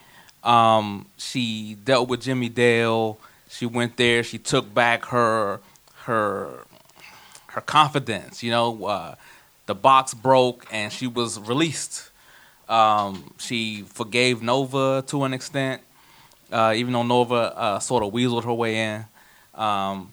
Um, 0.43 1.05
she 1.17 1.77
dealt 1.83 2.09
with 2.09 2.21
Jimmy 2.21 2.49
Dale. 2.49 3.17
She 3.49 3.65
went 3.65 3.97
there. 3.97 4.23
She 4.23 4.37
took 4.37 4.73
back 4.73 5.05
her 5.05 5.59
her 6.03 6.65
her 7.47 7.61
confidence. 7.61 8.43
You 8.43 8.51
know, 8.51 8.85
uh, 8.85 9.15
the 9.65 9.75
box 9.75 10.13
broke 10.13 10.65
and 10.71 10.91
she 10.91 11.07
was 11.07 11.39
released. 11.39 12.09
Um, 12.67 13.33
she 13.37 13.81
forgave 13.83 14.41
Nova 14.41 15.03
to 15.07 15.23
an 15.25 15.33
extent, 15.33 15.81
uh, 16.51 16.73
even 16.75 16.93
though 16.93 17.03
Nova 17.03 17.35
uh, 17.35 17.79
sort 17.79 18.03
of 18.03 18.13
weaseled 18.13 18.45
her 18.45 18.53
way 18.53 18.77
in. 18.77 19.05
Um, 19.53 20.11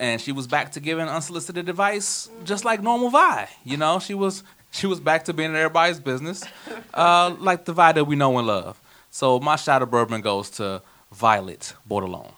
and 0.00 0.20
she 0.20 0.32
was 0.32 0.46
back 0.46 0.72
to 0.72 0.80
giving 0.80 1.08
unsolicited 1.08 1.68
advice, 1.68 2.30
just 2.44 2.64
like 2.64 2.82
normal 2.82 3.10
Vi. 3.10 3.48
You 3.64 3.76
know, 3.76 3.98
she 3.98 4.14
was 4.14 4.42
she 4.70 4.86
was 4.86 5.00
back 5.00 5.24
to 5.26 5.32
being 5.32 5.50
in 5.50 5.56
everybody's 5.56 6.00
business, 6.00 6.44
uh, 6.94 7.34
like 7.38 7.64
the 7.64 7.72
Vi 7.72 7.92
that 7.92 8.04
we 8.04 8.16
know 8.16 8.38
and 8.38 8.46
love. 8.46 8.80
So 9.18 9.40
my 9.40 9.56
shot 9.56 9.82
of 9.82 9.90
bourbon 9.90 10.20
goes 10.20 10.48
to 10.50 10.80
Violet 11.10 11.74
Bordelon. 11.90 12.30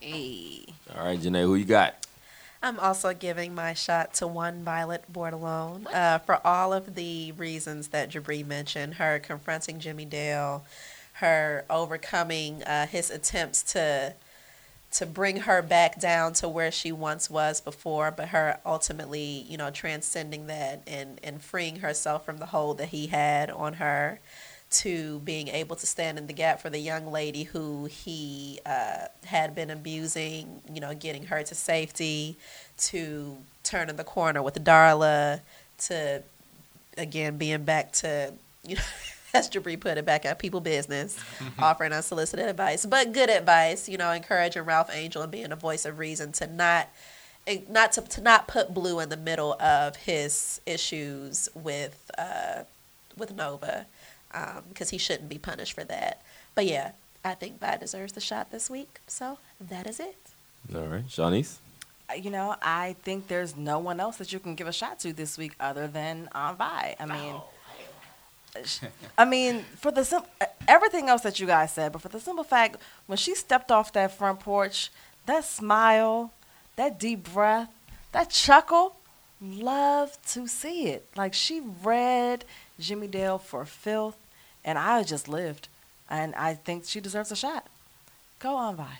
Hey. 0.00 0.66
All 0.94 1.04
right, 1.04 1.18
Janae, 1.18 1.42
who 1.42 1.56
you 1.56 1.64
got? 1.64 2.06
I'm 2.62 2.78
also 2.78 3.12
giving 3.12 3.52
my 3.52 3.74
shot 3.74 4.14
to 4.14 4.28
one 4.28 4.62
Violet 4.62 5.12
Bordelon 5.12 5.92
uh, 5.92 6.18
for 6.18 6.38
all 6.46 6.72
of 6.72 6.94
the 6.94 7.32
reasons 7.32 7.88
that 7.88 8.12
Jabri 8.12 8.46
mentioned. 8.46 8.94
Her 8.94 9.18
confronting 9.18 9.80
Jimmy 9.80 10.04
Dale, 10.04 10.64
her 11.14 11.64
overcoming 11.68 12.62
uh, 12.62 12.86
his 12.86 13.10
attempts 13.10 13.64
to 13.72 14.14
to 14.92 15.06
bring 15.06 15.38
her 15.38 15.62
back 15.62 15.98
down 15.98 16.34
to 16.34 16.48
where 16.48 16.70
she 16.70 16.92
once 16.92 17.28
was 17.28 17.60
before, 17.60 18.12
but 18.12 18.28
her 18.28 18.60
ultimately, 18.64 19.44
you 19.48 19.56
know, 19.56 19.70
transcending 19.70 20.46
that 20.46 20.82
and, 20.86 21.18
and 21.24 21.42
freeing 21.42 21.76
herself 21.76 22.24
from 22.24 22.36
the 22.36 22.46
hold 22.46 22.78
that 22.78 22.90
he 22.90 23.08
had 23.08 23.50
on 23.50 23.74
her 23.74 24.20
to 24.72 25.20
being 25.20 25.48
able 25.48 25.76
to 25.76 25.86
stand 25.86 26.18
in 26.18 26.26
the 26.26 26.32
gap 26.32 26.60
for 26.60 26.70
the 26.70 26.78
young 26.78 27.06
lady 27.06 27.44
who 27.44 27.84
he 27.86 28.58
uh, 28.64 29.06
had 29.24 29.54
been 29.54 29.70
abusing, 29.70 30.60
you 30.72 30.80
know, 30.80 30.94
getting 30.94 31.26
her 31.26 31.42
to 31.42 31.54
safety, 31.54 32.36
to 32.78 33.36
turning 33.62 33.96
the 33.96 34.04
corner 34.04 34.42
with 34.42 34.62
Darla, 34.64 35.40
to 35.78 36.22
again 36.96 37.36
being 37.36 37.64
back 37.64 37.92
to, 37.92 38.32
you 38.66 38.76
know, 38.76 38.82
as 39.34 39.48
Jabri 39.48 39.78
put 39.78 39.98
it, 39.98 40.04
back 40.04 40.24
at 40.24 40.38
people 40.38 40.60
business, 40.60 41.18
offering 41.58 41.92
unsolicited 41.92 42.46
advice, 42.46 42.86
but 42.86 43.12
good 43.12 43.30
advice, 43.30 43.88
you 43.88 43.98
know, 43.98 44.10
encouraging 44.10 44.62
Ralph 44.62 44.90
Angel 44.92 45.22
and 45.22 45.30
being 45.30 45.52
a 45.52 45.56
voice 45.56 45.84
of 45.84 45.98
reason 45.98 46.32
to 46.32 46.46
not 46.46 46.88
not 47.68 47.92
to, 47.92 48.02
to 48.02 48.20
not 48.20 48.46
put 48.46 48.72
Blue 48.72 49.00
in 49.00 49.08
the 49.08 49.16
middle 49.16 49.54
of 49.54 49.96
his 49.96 50.60
issues 50.64 51.48
with 51.54 52.10
uh, 52.16 52.62
with 53.16 53.34
Nova 53.34 53.86
because 54.68 54.90
he 54.90 54.98
shouldn't 54.98 55.28
be 55.28 55.38
punished 55.38 55.72
for 55.74 55.84
that. 55.84 56.22
But 56.54 56.66
yeah, 56.66 56.92
I 57.24 57.34
think 57.34 57.60
Vi 57.60 57.76
deserves 57.76 58.12
the 58.12 58.20
shot 58.20 58.50
this 58.50 58.68
week. 58.70 59.00
So 59.06 59.38
that 59.60 59.86
is 59.86 60.00
it. 60.00 60.16
All 60.74 60.82
right, 60.82 61.06
Shawnice. 61.06 61.58
Uh, 62.10 62.14
You 62.14 62.30
know, 62.30 62.56
I 62.62 62.96
think 63.04 63.28
there's 63.28 63.56
no 63.56 63.78
one 63.78 64.00
else 64.00 64.16
that 64.16 64.32
you 64.32 64.38
can 64.38 64.54
give 64.54 64.66
a 64.68 64.72
shot 64.72 64.98
to 65.00 65.12
this 65.12 65.36
week 65.38 65.54
other 65.60 65.86
than 65.88 66.28
Aunt 66.34 66.58
Vi. 66.58 66.96
I 66.98 67.06
mean, 67.06 67.34
sh- 68.64 68.80
I 69.16 69.24
mean, 69.24 69.64
for 69.76 69.90
the 69.90 70.04
sim- 70.04 70.22
uh, 70.40 70.46
everything 70.68 71.08
else 71.08 71.22
that 71.22 71.40
you 71.40 71.46
guys 71.46 71.72
said, 71.72 71.92
but 71.92 72.02
for 72.02 72.08
the 72.08 72.20
simple 72.20 72.44
fact, 72.44 72.76
when 73.06 73.16
she 73.18 73.34
stepped 73.34 73.70
off 73.70 73.92
that 73.92 74.16
front 74.16 74.40
porch, 74.40 74.90
that 75.26 75.44
smile, 75.44 76.32
that 76.76 76.98
deep 76.98 77.32
breath, 77.32 77.70
that 78.12 78.30
chuckle, 78.30 78.96
love 79.40 80.16
to 80.28 80.46
see 80.46 80.86
it. 80.88 81.06
Like 81.16 81.34
she 81.34 81.60
read 81.82 82.44
Jimmy 82.78 83.06
Dale 83.08 83.38
for 83.38 83.64
filth, 83.64 84.16
and 84.64 84.78
I 84.78 85.02
just 85.02 85.28
lived, 85.28 85.68
and 86.10 86.34
I 86.34 86.54
think 86.54 86.84
she 86.84 87.00
deserves 87.00 87.30
a 87.32 87.36
shot. 87.36 87.66
Go 88.38 88.54
on, 88.56 88.76
Vi. 88.76 88.98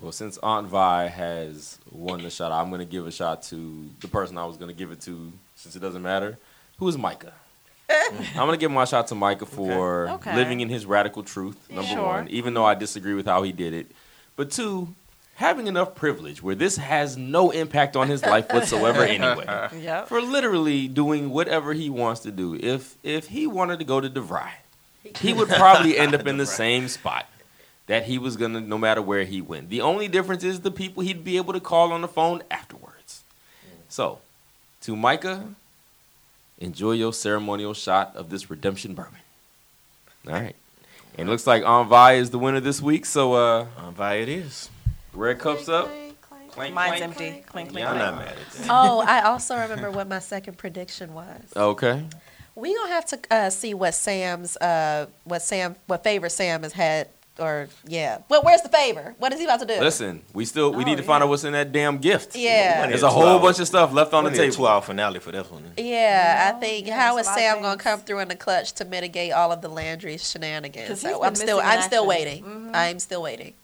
Well, 0.00 0.12
since 0.12 0.38
Aunt 0.38 0.66
Vi 0.66 1.06
has 1.08 1.78
won 1.90 2.22
the 2.22 2.30
shot, 2.30 2.50
I'm 2.50 2.68
going 2.68 2.80
to 2.80 2.84
give 2.84 3.06
a 3.06 3.12
shot 3.12 3.42
to 3.44 3.88
the 4.00 4.08
person 4.08 4.36
I 4.36 4.44
was 4.44 4.56
going 4.56 4.68
to 4.70 4.76
give 4.76 4.90
it 4.90 5.00
to, 5.02 5.32
since 5.54 5.76
it 5.76 5.80
doesn't 5.80 6.02
matter. 6.02 6.36
Who 6.78 6.88
is 6.88 6.98
Micah? 6.98 7.32
I'm 7.90 8.34
going 8.34 8.50
to 8.52 8.56
give 8.56 8.70
my 8.72 8.86
shot 8.86 9.06
to 9.08 9.14
Micah 9.14 9.46
for 9.46 10.08
Okay. 10.08 10.34
living 10.34 10.60
in 10.60 10.68
his 10.68 10.84
radical 10.84 11.22
truth, 11.22 11.70
number 11.70 11.92
Sure. 11.92 12.02
one, 12.04 12.28
even 12.28 12.54
though 12.54 12.64
I 12.64 12.74
disagree 12.74 13.14
with 13.14 13.26
how 13.26 13.42
he 13.44 13.52
did 13.52 13.72
it. 13.72 13.86
But 14.36 14.50
two, 14.50 14.94
having 15.36 15.66
enough 15.66 15.94
privilege 15.94 16.42
where 16.42 16.54
this 16.54 16.76
has 16.76 17.16
no 17.16 17.50
impact 17.50 17.96
on 17.96 18.08
his 18.08 18.22
life 18.22 18.52
whatsoever 18.52 19.02
anyway. 19.04 19.68
Yep. 19.80 20.08
For 20.08 20.20
literally 20.20 20.88
doing 20.88 21.30
whatever 21.30 21.72
he 21.72 21.90
wants 21.90 22.20
to 22.22 22.30
do. 22.30 22.54
If 22.54 22.96
if 23.02 23.28
he 23.28 23.46
wanted 23.46 23.78
to 23.80 23.84
go 23.84 24.00
to 24.00 24.08
DeVry, 24.08 24.50
he 25.18 25.32
would 25.32 25.48
probably 25.48 25.98
end 25.98 26.14
up 26.14 26.26
in 26.26 26.36
the 26.36 26.46
same 26.62 26.88
spot 26.88 27.26
that 27.86 28.04
he 28.04 28.16
was 28.18 28.36
gonna 28.36 28.60
no 28.60 28.78
matter 28.78 29.02
where 29.02 29.24
he 29.24 29.40
went. 29.40 29.68
The 29.70 29.80
only 29.80 30.08
difference 30.08 30.44
is 30.44 30.60
the 30.60 30.70
people 30.70 31.02
he'd 31.02 31.24
be 31.24 31.36
able 31.36 31.52
to 31.52 31.60
call 31.60 31.92
on 31.92 32.00
the 32.00 32.08
phone 32.08 32.42
afterwards. 32.50 33.22
So, 33.88 34.20
to 34.82 34.96
Micah, 34.96 35.54
enjoy 36.58 36.92
your 36.92 37.12
ceremonial 37.12 37.74
shot 37.74 38.14
of 38.16 38.30
this 38.30 38.50
redemption 38.50 38.94
bourbon. 38.94 39.18
All 40.26 40.32
right. 40.32 40.56
And 41.16 41.28
it 41.28 41.30
looks 41.30 41.46
like 41.46 41.62
Aunt 41.64 41.88
Vi 41.88 42.12
is 42.14 42.30
the 42.30 42.38
winner 42.38 42.60
this 42.60 42.80
week. 42.80 43.04
So 43.04 43.34
uh 43.34 43.66
Um, 43.78 43.94
Vi 43.94 44.14
it 44.14 44.28
is. 44.28 44.70
Red 45.14 45.38
cups 45.38 45.68
up. 45.68 45.90
Clank, 46.50 46.72
Mine's 46.72 46.88
clank. 46.98 47.02
empty. 47.02 47.30
Clink, 47.30 47.46
clink, 47.70 47.78
Yeah, 47.78 47.90
I'm 47.90 47.96
clink. 47.98 48.10
not 48.16 48.18
mad 48.24 48.28
at 48.38 48.52
that. 48.58 48.66
Oh, 48.70 49.00
I 49.06 49.22
also 49.22 49.56
remember 49.58 49.90
what 49.90 50.06
my 50.08 50.20
second 50.20 50.56
prediction 50.56 51.12
was. 51.12 51.40
Okay. 51.56 52.04
We 52.54 52.72
gonna 52.76 52.92
have 52.92 53.06
to 53.06 53.18
uh, 53.32 53.50
see 53.50 53.74
what 53.74 53.94
Sam's 53.94 54.56
uh, 54.58 55.06
what 55.24 55.42
Sam 55.42 55.74
what 55.88 56.04
favor 56.04 56.28
Sam 56.28 56.62
has 56.62 56.72
had 56.72 57.08
or 57.40 57.66
yeah. 57.84 58.18
Well, 58.28 58.42
where's 58.44 58.62
the 58.62 58.68
favor? 58.68 59.16
What 59.18 59.32
is 59.32 59.40
he 59.40 59.44
about 59.46 59.58
to 59.58 59.66
do? 59.66 59.80
Listen, 59.80 60.22
we 60.32 60.44
still 60.44 60.72
we 60.72 60.84
Oh, 60.84 60.86
need 60.86 60.98
to 60.98 61.02
find 61.02 61.18
yeah. 61.20 61.24
out 61.24 61.30
what's 61.30 61.42
in 61.42 61.52
that 61.54 61.72
damn 61.72 61.98
gift. 61.98 62.36
Yeah. 62.36 62.86
There's 62.86 63.02
a 63.02 63.10
whole 63.10 63.26
hours. 63.26 63.42
bunch 63.42 63.58
of 63.58 63.66
stuff 63.66 63.92
left 63.92 64.14
on 64.14 64.22
the 64.22 64.30
We 64.30 64.36
need 64.36 64.42
table. 64.44 64.54
two-hour 64.54 64.82
finale 64.82 65.18
for 65.18 65.32
this 65.32 65.50
one. 65.50 65.64
Yeah, 65.76 66.50
I 66.50 66.52
No, 66.54 66.60
think 66.60 66.86
yeah, 66.86 66.94
how 67.00 67.16
there's 67.16 67.26
a 67.26 67.30
lot 67.30 67.36
of 67.38 67.42
Sam 67.42 67.56
gonna 67.56 67.70
things. 67.70 67.82
come 67.82 67.98
through 68.02 68.20
in 68.20 68.28
the 68.28 68.36
clutch 68.36 68.70
to 68.74 68.84
mitigate 68.84 69.32
all 69.32 69.50
of 69.50 69.60
the 69.60 69.68
Landry 69.68 70.12
'Cause 70.16 70.30
shenanigans? 70.30 70.88
he's 70.90 71.00
So 71.00 71.18
been 71.18 71.26
I'm 71.26 71.34
still 71.34 71.56
missing 71.56 71.72
in 71.72 71.78
I'm 71.78 71.82
still 71.82 72.02
action. 72.02 72.08
waiting. 72.08 72.44
Mhm. 72.44 72.70
I'm 72.72 72.98
still 73.00 73.22
waiting. 73.22 73.54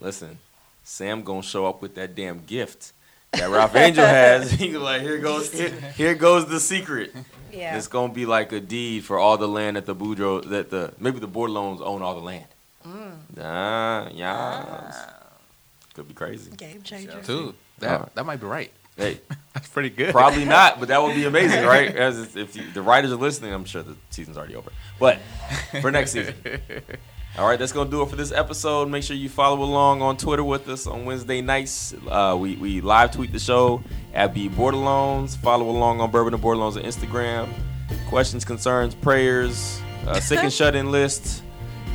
Listen, 0.00 0.38
Sam 0.86 1.22
gonna 1.22 1.42
show 1.42 1.66
up 1.66 1.82
with 1.82 1.96
that 1.96 2.14
damn 2.14 2.44
gift 2.44 2.92
that 3.32 3.50
Ralph 3.50 3.74
Angel 3.74 4.06
has. 4.06 4.50
He's 4.52 4.76
like, 4.76 5.02
here 5.02 5.18
goes 5.18 5.52
here, 5.52 5.70
here 5.96 6.14
goes 6.14 6.46
the 6.46 6.60
secret. 6.60 7.12
Yeah. 7.52 7.76
It's 7.76 7.88
gonna 7.88 8.12
be 8.12 8.24
like 8.24 8.52
a 8.52 8.60
deed 8.60 9.04
for 9.04 9.18
all 9.18 9.36
the 9.36 9.48
land 9.48 9.76
that 9.76 9.84
the 9.84 9.96
Boudreaux 9.96 10.48
that 10.48 10.70
the 10.70 10.94
maybe 11.00 11.18
the 11.18 11.26
Bordelons 11.26 11.80
own 11.80 12.02
all 12.02 12.14
the 12.14 12.20
land. 12.20 12.46
Mm. 12.86 13.16
Ah, 13.40 14.08
yeah. 14.12 15.10
Could 15.94 16.06
be 16.06 16.14
crazy. 16.14 16.52
Game 16.52 16.82
changer. 16.82 17.20
Dude, 17.20 17.54
that 17.80 17.90
Alright. 17.90 18.14
that 18.14 18.24
might 18.24 18.40
be 18.40 18.46
right. 18.46 18.70
Hey, 18.96 19.20
That's 19.54 19.66
pretty 19.66 19.90
good. 19.90 20.12
probably 20.12 20.44
not, 20.44 20.78
but 20.78 20.86
that 20.88 21.02
would 21.02 21.16
be 21.16 21.24
amazing, 21.24 21.64
right? 21.66 21.96
As 21.96 22.36
if 22.36 22.54
you, 22.54 22.62
the 22.72 22.80
writers 22.80 23.10
are 23.10 23.16
listening, 23.16 23.52
I'm 23.52 23.64
sure 23.64 23.82
the 23.82 23.96
season's 24.10 24.38
already 24.38 24.54
over. 24.54 24.70
But 25.00 25.18
for 25.80 25.90
next 25.90 26.12
season. 26.12 26.34
All 27.38 27.46
right, 27.46 27.58
that's 27.58 27.72
gonna 27.72 27.90
do 27.90 28.00
it 28.00 28.08
for 28.08 28.16
this 28.16 28.32
episode. 28.32 28.88
Make 28.88 29.02
sure 29.02 29.14
you 29.14 29.28
follow 29.28 29.62
along 29.62 30.00
on 30.00 30.16
Twitter 30.16 30.42
with 30.42 30.66
us 30.70 30.86
on 30.86 31.04
Wednesday 31.04 31.42
nights. 31.42 31.94
Uh, 32.08 32.34
we 32.38 32.56
we 32.56 32.80
live 32.80 33.10
tweet 33.10 33.30
the 33.30 33.38
show 33.38 33.82
at 34.14 34.32
B 34.32 34.48
Bordelons. 34.48 35.36
Follow 35.36 35.68
along 35.68 36.00
on 36.00 36.10
Bourbon 36.10 36.32
and 36.32 36.42
Bordelons 36.42 36.76
on 36.76 36.84
Instagram. 36.84 37.48
Questions, 38.08 38.42
concerns, 38.42 38.94
prayers, 38.94 39.78
uh, 40.06 40.18
sick 40.18 40.38
and 40.42 40.52
shut 40.60 40.74
in 40.74 40.90
list, 40.90 41.42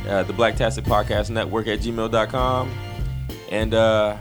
uh, 0.08 0.22
the 0.22 0.32
Blacktastic 0.32 0.84
Podcast 0.84 1.30
Network 1.30 1.66
at 1.66 1.80
gmail.com. 1.80 2.70
And 3.50 3.74
uh, 3.74 4.16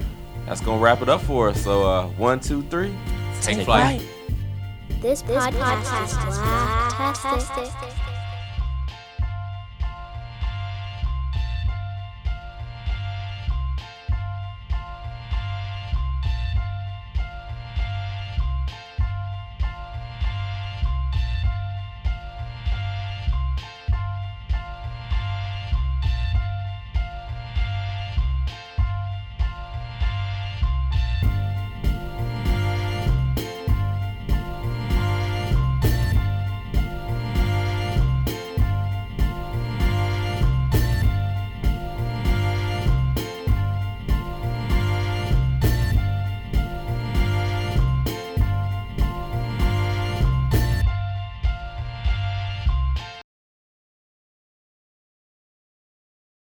that's 0.48 0.62
gonna 0.62 0.82
wrap 0.82 1.04
it 1.04 1.10
up 1.10 1.22
for 1.22 1.50
us. 1.50 1.64
So 1.64 1.88
uh, 1.88 2.08
one, 2.18 2.40
two, 2.40 2.64
three. 2.64 2.96
Take 3.42 3.64
flight. 3.64 4.02
This 5.02 5.22
podcast 5.22 6.28
is 6.30 6.38
Blacktastic. 6.40 8.11